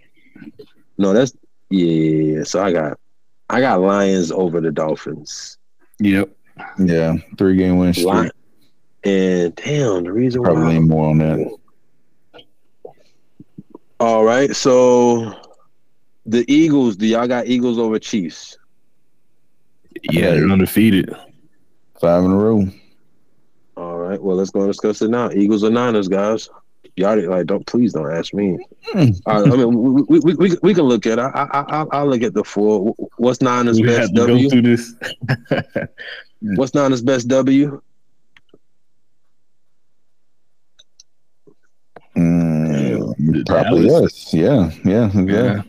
No, 0.98 1.12
that's 1.12 1.32
yeah. 1.70 2.44
So 2.44 2.62
I 2.62 2.72
got 2.72 2.98
I 3.48 3.60
got 3.60 3.80
Lions 3.80 4.30
over 4.30 4.60
the 4.60 4.70
Dolphins. 4.72 5.56
Yep. 5.98 6.30
yeah, 6.78 7.16
three 7.38 7.56
game 7.56 7.78
win 7.78 7.92
streak. 7.92 8.06
Lion- 8.06 8.30
and 9.04 9.54
damn, 9.56 10.04
the 10.04 10.12
reason 10.12 10.42
Probably 10.42 10.78
why. 10.78 10.80
more 10.80 11.08
on 11.10 11.18
that. 11.18 11.56
All 13.98 14.24
right, 14.24 14.54
so 14.54 15.34
the 16.26 16.44
Eagles. 16.52 16.96
Do 16.96 17.06
y'all 17.06 17.26
got 17.28 17.46
Eagles 17.46 17.78
over 17.78 17.98
Chiefs? 17.98 18.56
Yeah, 20.02 20.30
they're 20.30 20.48
undefeated. 20.48 21.14
Five 22.00 22.24
in 22.24 22.30
a 22.30 22.36
row. 22.36 22.66
All 24.10 24.16
right, 24.16 24.24
well 24.24 24.36
let's 24.36 24.50
go 24.50 24.62
and 24.62 24.70
discuss 24.70 25.02
it 25.02 25.08
now. 25.10 25.30
Eagles 25.30 25.62
or 25.62 25.70
Niners, 25.70 26.08
guys. 26.08 26.50
Y'all 26.96 27.16
like 27.28 27.46
don't 27.46 27.64
please 27.64 27.92
don't 27.92 28.10
ask 28.10 28.34
me. 28.34 28.58
Hmm. 28.86 29.10
All 29.24 29.44
right, 29.44 29.52
I 29.52 29.56
mean 29.56 30.04
we, 30.08 30.18
we, 30.18 30.34
we, 30.34 30.56
we 30.64 30.74
can 30.74 30.82
look 30.82 31.06
at. 31.06 31.20
I 31.20 31.28
I 31.28 31.60
I 31.60 31.86
I'll 31.92 32.08
look 32.08 32.22
at 32.22 32.34
the 32.34 32.42
four. 32.42 32.92
What's 33.18 33.40
Niners 33.40 33.80
We 33.80 33.88
have 33.92 34.12
best 34.12 34.14
to 34.16 34.20
go 34.22 34.26
W? 34.26 34.50
through 34.50 34.62
this. 34.62 34.94
What's 36.56 36.74
Niners 36.74 37.02
best 37.02 37.28
W? 37.28 37.80
Mm, 42.16 43.46
probably 43.46 43.86
Dallas. 43.86 44.34
yes. 44.34 44.34
Yeah, 44.34 44.70
yeah, 44.84 45.10
yeah. 45.14 45.22
Yeah. 45.22 45.62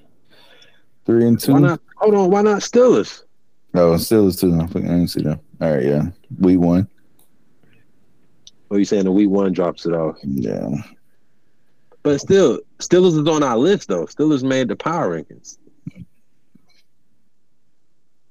Three 1.05 1.27
and 1.27 1.39
two. 1.39 1.53
Why 1.53 1.59
not? 1.59 1.81
Hold 1.97 2.15
on, 2.15 2.31
why 2.31 2.41
not 2.41 2.61
Steelers? 2.63 3.21
Oh, 3.75 3.93
Steelers 3.97 4.39
two. 4.39 4.59
I 4.59 4.63
I 4.63 4.65
didn't 4.65 5.09
see 5.09 5.21
them. 5.21 5.39
All 5.61 5.71
right, 5.71 5.85
yeah. 5.85 6.05
we 6.39 6.57
one. 6.57 6.87
Or 8.71 8.79
you 8.79 8.85
saying 8.85 9.03
the 9.03 9.11
week 9.11 9.29
one 9.29 9.51
drops 9.51 9.85
it 9.85 9.91
off? 9.93 10.15
Yeah. 10.23 10.69
But 12.03 12.21
still, 12.21 12.61
Steelers 12.79 13.19
is 13.19 13.27
on 13.27 13.43
our 13.43 13.57
list 13.57 13.89
though. 13.89 14.05
Steelers 14.05 14.43
made 14.43 14.69
the 14.69 14.77
power 14.77 15.09
rankings. 15.21 15.57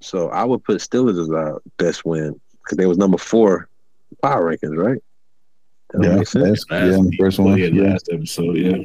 So 0.00 0.30
I 0.30 0.44
would 0.44 0.64
put 0.64 0.78
Steelers 0.78 1.20
as 1.20 1.28
our 1.28 1.60
best 1.76 2.06
win 2.06 2.40
because 2.64 2.78
they 2.78 2.86
was 2.86 2.96
number 2.96 3.18
four 3.18 3.68
power 4.22 4.50
rankings, 4.50 4.76
right? 4.82 4.98
That 5.92 6.02
Yeah, 6.04 6.16
makes 6.16 6.30
sense. 6.32 6.64
that's, 6.64 6.64
yeah, 6.70 7.02
the 7.02 7.16
first 7.18 7.38
one. 7.38 7.58
Yeah, 7.58 7.66
Yeah. 7.66 7.82
last 7.92 8.08
episode. 8.10 8.56
Yeah. 8.56 8.78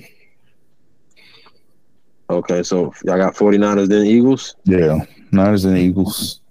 Okay, 2.29 2.63
so 2.63 2.91
y'all 3.05 3.17
got 3.17 3.35
49ers 3.35 3.87
then 3.87 4.05
Eagles. 4.05 4.55
yeah. 4.65 5.05
Niners 5.31 5.63
and 5.63 5.77
Eagles. 5.77 6.41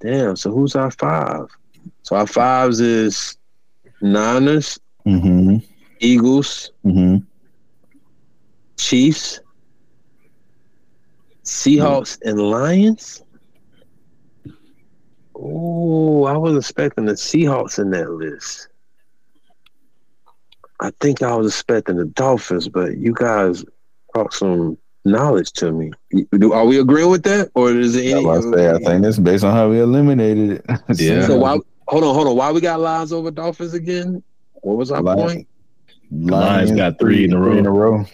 Damn, 0.00 0.36
so 0.36 0.50
who's 0.52 0.74
our 0.74 0.90
five? 0.90 1.46
So 2.02 2.16
our 2.16 2.26
fives 2.26 2.80
is 2.80 3.36
Niners, 4.00 4.78
Mm-hmm. 5.06 5.58
Eagles, 6.00 6.70
Mm-hmm. 6.84 7.16
Chiefs, 8.78 9.40
Seahawks, 11.44 12.18
and 12.22 12.38
Lions. 12.40 13.22
Oh, 15.36 16.24
I 16.24 16.36
was 16.36 16.56
expecting 16.56 17.06
the 17.06 17.12
Seahawks 17.12 17.78
in 17.78 17.90
that 17.90 18.10
list. 18.10 18.68
I 20.80 20.90
think 21.00 21.22
I 21.22 21.34
was 21.34 21.46
expecting 21.48 21.96
the 21.96 22.04
Dolphins, 22.06 22.68
but 22.68 22.96
you 22.98 23.12
guys 23.14 23.64
brought 24.12 24.32
some 24.32 24.76
knowledge 25.04 25.52
to 25.52 25.72
me. 25.72 25.92
Do, 26.38 26.52
are 26.52 26.66
we 26.66 26.78
agreeing 26.78 27.10
with 27.10 27.22
that, 27.24 27.50
or 27.54 27.70
is 27.70 27.94
it 27.96 28.08
I, 28.14 28.16
any? 28.18 28.26
was 28.26 28.44
about 28.46 28.56
to 28.56 28.58
say, 28.58 28.70
I 28.70 28.78
think 28.78 29.02
that's 29.02 29.18
based 29.18 29.44
on 29.44 29.52
how 29.52 29.68
we 29.70 29.80
eliminated 29.80 30.50
it. 30.50 30.80
Yeah. 31.00 31.26
So 31.26 31.36
why? 31.38 31.58
Hold 31.88 32.04
on, 32.04 32.14
hold 32.14 32.28
on. 32.28 32.36
Why 32.36 32.50
we 32.52 32.60
got 32.60 32.80
Lions 32.80 33.12
over 33.12 33.30
Dolphins 33.30 33.74
again? 33.74 34.22
What 34.62 34.76
was 34.76 34.90
our 34.90 35.02
Lions. 35.02 35.20
point? 35.32 35.48
Lions 36.10 36.70
got 36.72 36.98
three 36.98 37.24
in 37.24 37.32
a 37.32 37.38
row. 37.38 37.50
Three 37.50 37.58
in 37.58 37.66
a 37.66 37.70
row. 37.70 38.04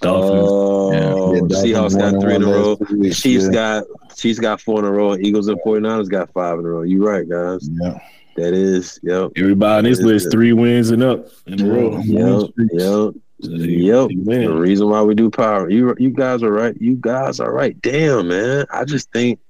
Dolphins. 0.00 0.48
Oh, 0.50 0.92
Yeah, 0.92 1.00
the 1.00 1.48
Dolphins 1.48 1.64
Seahawks 1.64 1.98
got 1.98 2.20
three 2.20 2.34
in 2.34 2.42
a 2.42 2.46
row. 2.46 2.72
last 2.74 2.88
two 2.90 2.98
weeks, 2.98 3.20
Chiefs 3.22 3.44
yeah. 3.46 3.52
got 3.52 3.84
Chiefs 4.16 4.38
got 4.38 4.60
four 4.60 4.78
in 4.80 4.84
a 4.84 4.90
row. 4.90 5.16
Eagles 5.16 5.48
and 5.48 5.58
49ers 5.64 6.08
got 6.08 6.32
five 6.32 6.58
in 6.58 6.64
a 6.64 6.68
row. 6.68 6.82
You 6.82 7.06
right, 7.06 7.28
guys. 7.28 7.68
Yeah. 7.80 7.98
That 8.36 8.54
is, 8.54 8.98
yep, 9.02 9.32
Everybody 9.36 9.78
on 9.78 9.84
this 9.84 10.00
list 10.00 10.30
three 10.30 10.52
wins 10.52 10.90
and 10.90 11.02
up 11.02 11.26
in 11.46 11.60
a 11.60 11.64
row. 11.64 11.98
yep, 11.98 12.50
yep, 12.56 12.80
So 12.80 13.14
yep. 13.40 14.08
The 14.08 14.52
reason 14.54 14.88
why 14.88 15.02
we 15.02 15.14
do 15.14 15.30
power, 15.30 15.68
you 15.68 15.94
you 15.98 16.10
guys 16.10 16.42
are 16.42 16.52
right. 16.52 16.74
You 16.80 16.94
guys 16.96 17.40
are 17.40 17.52
right. 17.52 17.78
Damn, 17.82 18.28
man. 18.28 18.66
I 18.72 18.84
just 18.84 19.10
think, 19.12 19.40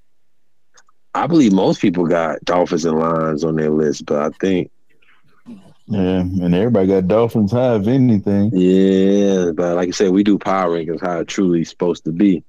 I 1.14 1.26
believe 1.26 1.52
most 1.52 1.80
people 1.80 2.06
got 2.06 2.44
Dolphins 2.44 2.84
and 2.84 2.98
Lions 2.98 3.44
on 3.44 3.56
their 3.56 3.70
list, 3.70 4.06
but 4.06 4.22
I 4.22 4.30
think, 4.40 4.70
Yeah, 5.86 6.20
and 6.20 6.54
everybody 6.54 6.86
got 6.86 7.08
Dolphins 7.08 7.50
high, 7.52 7.76
if 7.76 7.86
anything. 7.88 8.50
yeah, 8.54 9.50
but 9.52 9.74
like 9.74 9.88
I 9.88 9.90
said, 9.90 10.12
we 10.12 10.22
do 10.22 10.38
power 10.38 10.70
rankings 10.70 11.00
how 11.00 11.18
it 11.20 11.28
truly 11.28 11.64
supposed 11.64 12.04
to 12.04 12.12
be. 12.12 12.44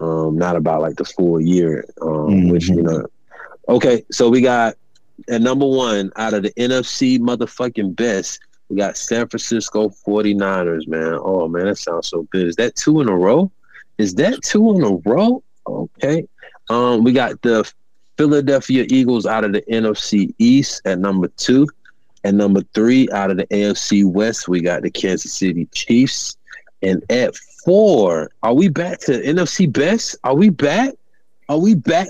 Um, 0.00 0.36
not 0.36 0.56
about 0.56 0.80
like 0.80 0.96
the 0.96 1.04
full 1.04 1.40
year, 1.40 1.84
um, 2.00 2.48
which 2.48 2.68
you 2.68 2.82
know. 2.82 3.06
Okay, 3.68 4.04
so 4.10 4.28
we 4.28 4.40
got 4.40 4.74
at 5.28 5.40
number 5.40 5.66
one 5.66 6.10
out 6.16 6.34
of 6.34 6.42
the 6.42 6.50
NFC 6.58 7.20
motherfucking 7.20 7.94
best, 7.94 8.40
we 8.68 8.76
got 8.76 8.96
San 8.96 9.28
Francisco 9.28 9.90
49ers, 10.04 10.88
man. 10.88 11.18
Oh 11.22 11.46
man, 11.46 11.66
that 11.66 11.78
sounds 11.78 12.08
so 12.08 12.22
good. 12.32 12.48
Is 12.48 12.56
that 12.56 12.74
two 12.74 13.00
in 13.00 13.08
a 13.08 13.16
row? 13.16 13.50
Is 13.98 14.14
that 14.14 14.42
two 14.42 14.74
in 14.74 14.82
a 14.82 14.96
row? 15.08 15.42
Okay. 15.66 16.26
Um, 16.68 17.04
we 17.04 17.12
got 17.12 17.40
the 17.42 17.70
Philadelphia 18.16 18.86
Eagles 18.88 19.26
out 19.26 19.44
of 19.44 19.52
the 19.52 19.62
NFC 19.62 20.34
East 20.38 20.82
at 20.84 20.98
number 20.98 21.28
two. 21.28 21.68
And 22.24 22.38
number 22.38 22.62
three, 22.74 23.10
out 23.10 23.30
of 23.30 23.36
the 23.36 23.46
AFC 23.46 24.08
West, 24.08 24.48
we 24.48 24.60
got 24.60 24.82
the 24.82 24.90
Kansas 24.90 25.32
City 25.32 25.66
Chiefs. 25.72 26.36
And 26.82 27.02
at 27.10 27.34
four, 27.64 28.30
are 28.42 28.54
we 28.54 28.68
back 28.68 29.00
to 29.00 29.12
NFC 29.22 29.72
best? 29.72 30.16
Are 30.24 30.34
we 30.34 30.50
back? 30.50 30.94
Are 31.48 31.58
we 31.58 31.74
back? 31.74 32.08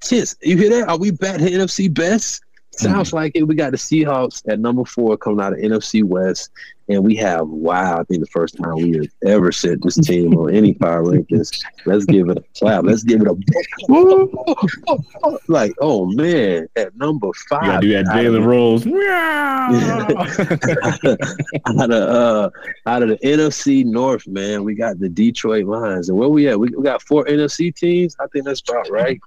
Tis, 0.00 0.36
you 0.42 0.56
hear 0.56 0.70
that? 0.70 0.88
Are 0.88 0.98
we 0.98 1.10
back 1.10 1.38
to 1.38 1.50
NFC 1.50 1.92
best? 1.92 2.42
Sounds 2.80 3.12
like 3.12 3.32
it. 3.34 3.42
We 3.44 3.54
got 3.54 3.72
the 3.72 3.76
Seahawks 3.76 4.42
at 4.48 4.60
number 4.60 4.84
four 4.84 5.16
coming 5.16 5.40
out 5.40 5.52
of 5.52 5.58
NFC 5.58 6.02
West, 6.02 6.50
and 6.88 7.04
we 7.04 7.14
have 7.16 7.46
wow. 7.48 8.00
I 8.00 8.04
think 8.04 8.20
the 8.20 8.26
first 8.26 8.56
time 8.56 8.76
we 8.76 8.96
have 8.96 9.08
ever 9.24 9.52
set 9.52 9.82
this 9.82 9.96
team 9.96 10.36
on 10.36 10.54
any 10.54 10.74
power 10.74 11.04
rankings. 11.04 11.62
Let's 11.86 12.04
give 12.04 12.28
it 12.28 12.38
a 12.38 12.44
clap. 12.58 12.84
Let's 12.84 13.02
give 13.02 13.22
it 13.22 13.28
a 13.28 13.36
like. 15.48 15.72
Oh 15.80 16.06
man, 16.06 16.68
at 16.76 16.96
number 16.96 17.28
You 17.28 17.32
five, 17.48 17.62
gotta 17.62 17.80
do 17.80 17.92
that 17.92 18.06
out 18.06 18.24
of 18.24 18.32
Jalen 18.32 18.46
Rose. 18.46 18.86
out 21.66 21.90
of 21.90 21.92
uh 21.92 22.50
out 22.86 23.02
of 23.02 23.10
the 23.10 23.18
NFC 23.18 23.84
North, 23.84 24.26
man, 24.26 24.64
we 24.64 24.74
got 24.74 24.98
the 24.98 25.08
Detroit 25.08 25.66
Lions. 25.66 26.08
And 26.08 26.18
where 26.18 26.28
we 26.28 26.48
at? 26.48 26.58
We, 26.58 26.70
we 26.70 26.82
got 26.82 27.02
four 27.02 27.24
NFC 27.26 27.72
teams. 27.74 28.16
I 28.18 28.26
think 28.28 28.46
that's 28.46 28.62
about 28.68 28.90
right. 28.90 29.20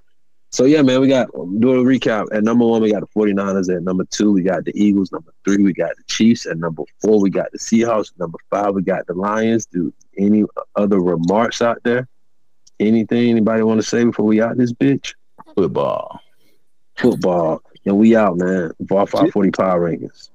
So 0.54 0.66
yeah, 0.66 0.82
man, 0.82 1.00
we 1.00 1.08
got 1.08 1.32
do 1.58 1.72
a 1.72 1.84
recap. 1.84 2.28
At 2.30 2.44
number 2.44 2.64
one, 2.64 2.80
we 2.80 2.92
got 2.92 3.00
the 3.00 3.08
49ers. 3.08 3.76
At 3.76 3.82
number 3.82 4.04
two, 4.04 4.30
we 4.30 4.42
got 4.42 4.64
the 4.64 4.70
Eagles. 4.80 5.10
Number 5.10 5.34
three, 5.44 5.56
we 5.56 5.72
got 5.72 5.96
the 5.96 6.04
Chiefs. 6.04 6.46
At 6.46 6.58
number 6.58 6.84
four, 7.02 7.20
we 7.20 7.28
got 7.28 7.50
the 7.50 7.58
Seahawks. 7.58 8.12
Number 8.20 8.38
five, 8.50 8.72
we 8.72 8.82
got 8.82 9.04
the 9.08 9.14
Lions. 9.14 9.66
Do 9.66 9.92
any 10.16 10.44
other 10.76 11.00
remarks 11.00 11.60
out 11.60 11.78
there? 11.82 12.06
Anything 12.78 13.30
anybody 13.30 13.64
want 13.64 13.80
to 13.80 13.86
say 13.86 14.04
before 14.04 14.26
we 14.26 14.40
out 14.40 14.56
this 14.56 14.72
bitch? 14.72 15.14
Football. 15.56 16.20
Football. 16.94 17.60
And 17.84 17.98
we 17.98 18.14
out, 18.14 18.38
man. 18.38 18.70
VAR 18.78 19.08
540 19.08 19.50
Power 19.50 19.90
Rankings. 19.90 20.30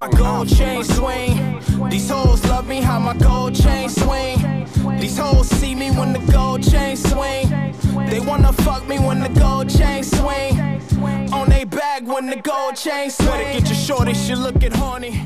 My 0.00 0.10
gold 0.10 0.48
chain 0.48 0.84
swing. 0.84 1.60
These 1.88 2.10
hoes 2.10 2.44
love 2.44 2.68
me 2.68 2.80
how 2.80 2.98
my 2.98 3.16
gold 3.16 3.54
chain 3.54 3.88
swing. 3.88 4.66
These 5.00 5.18
hoes 5.18 5.48
see 5.48 5.74
me 5.74 5.90
when 5.90 6.12
the 6.12 6.32
gold 6.32 6.62
chain 6.62 6.96
swing. 6.96 7.48
They 8.10 8.20
wanna 8.20 8.52
fuck 8.52 8.86
me 8.86 8.98
when 8.98 9.20
the 9.20 9.28
gold 9.28 9.70
chain 9.70 10.02
swing. 10.04 10.58
On 11.32 11.48
they 11.48 11.64
bag 11.64 12.06
when 12.06 12.26
the 12.26 12.36
gold 12.36 12.76
chain 12.76 13.10
swing. 13.10 13.28
Better 13.28 13.60
get 13.60 13.68
your 13.68 13.76
shorty, 13.76 14.14
she 14.14 14.34
looking 14.34 14.72
horny. 14.72 15.20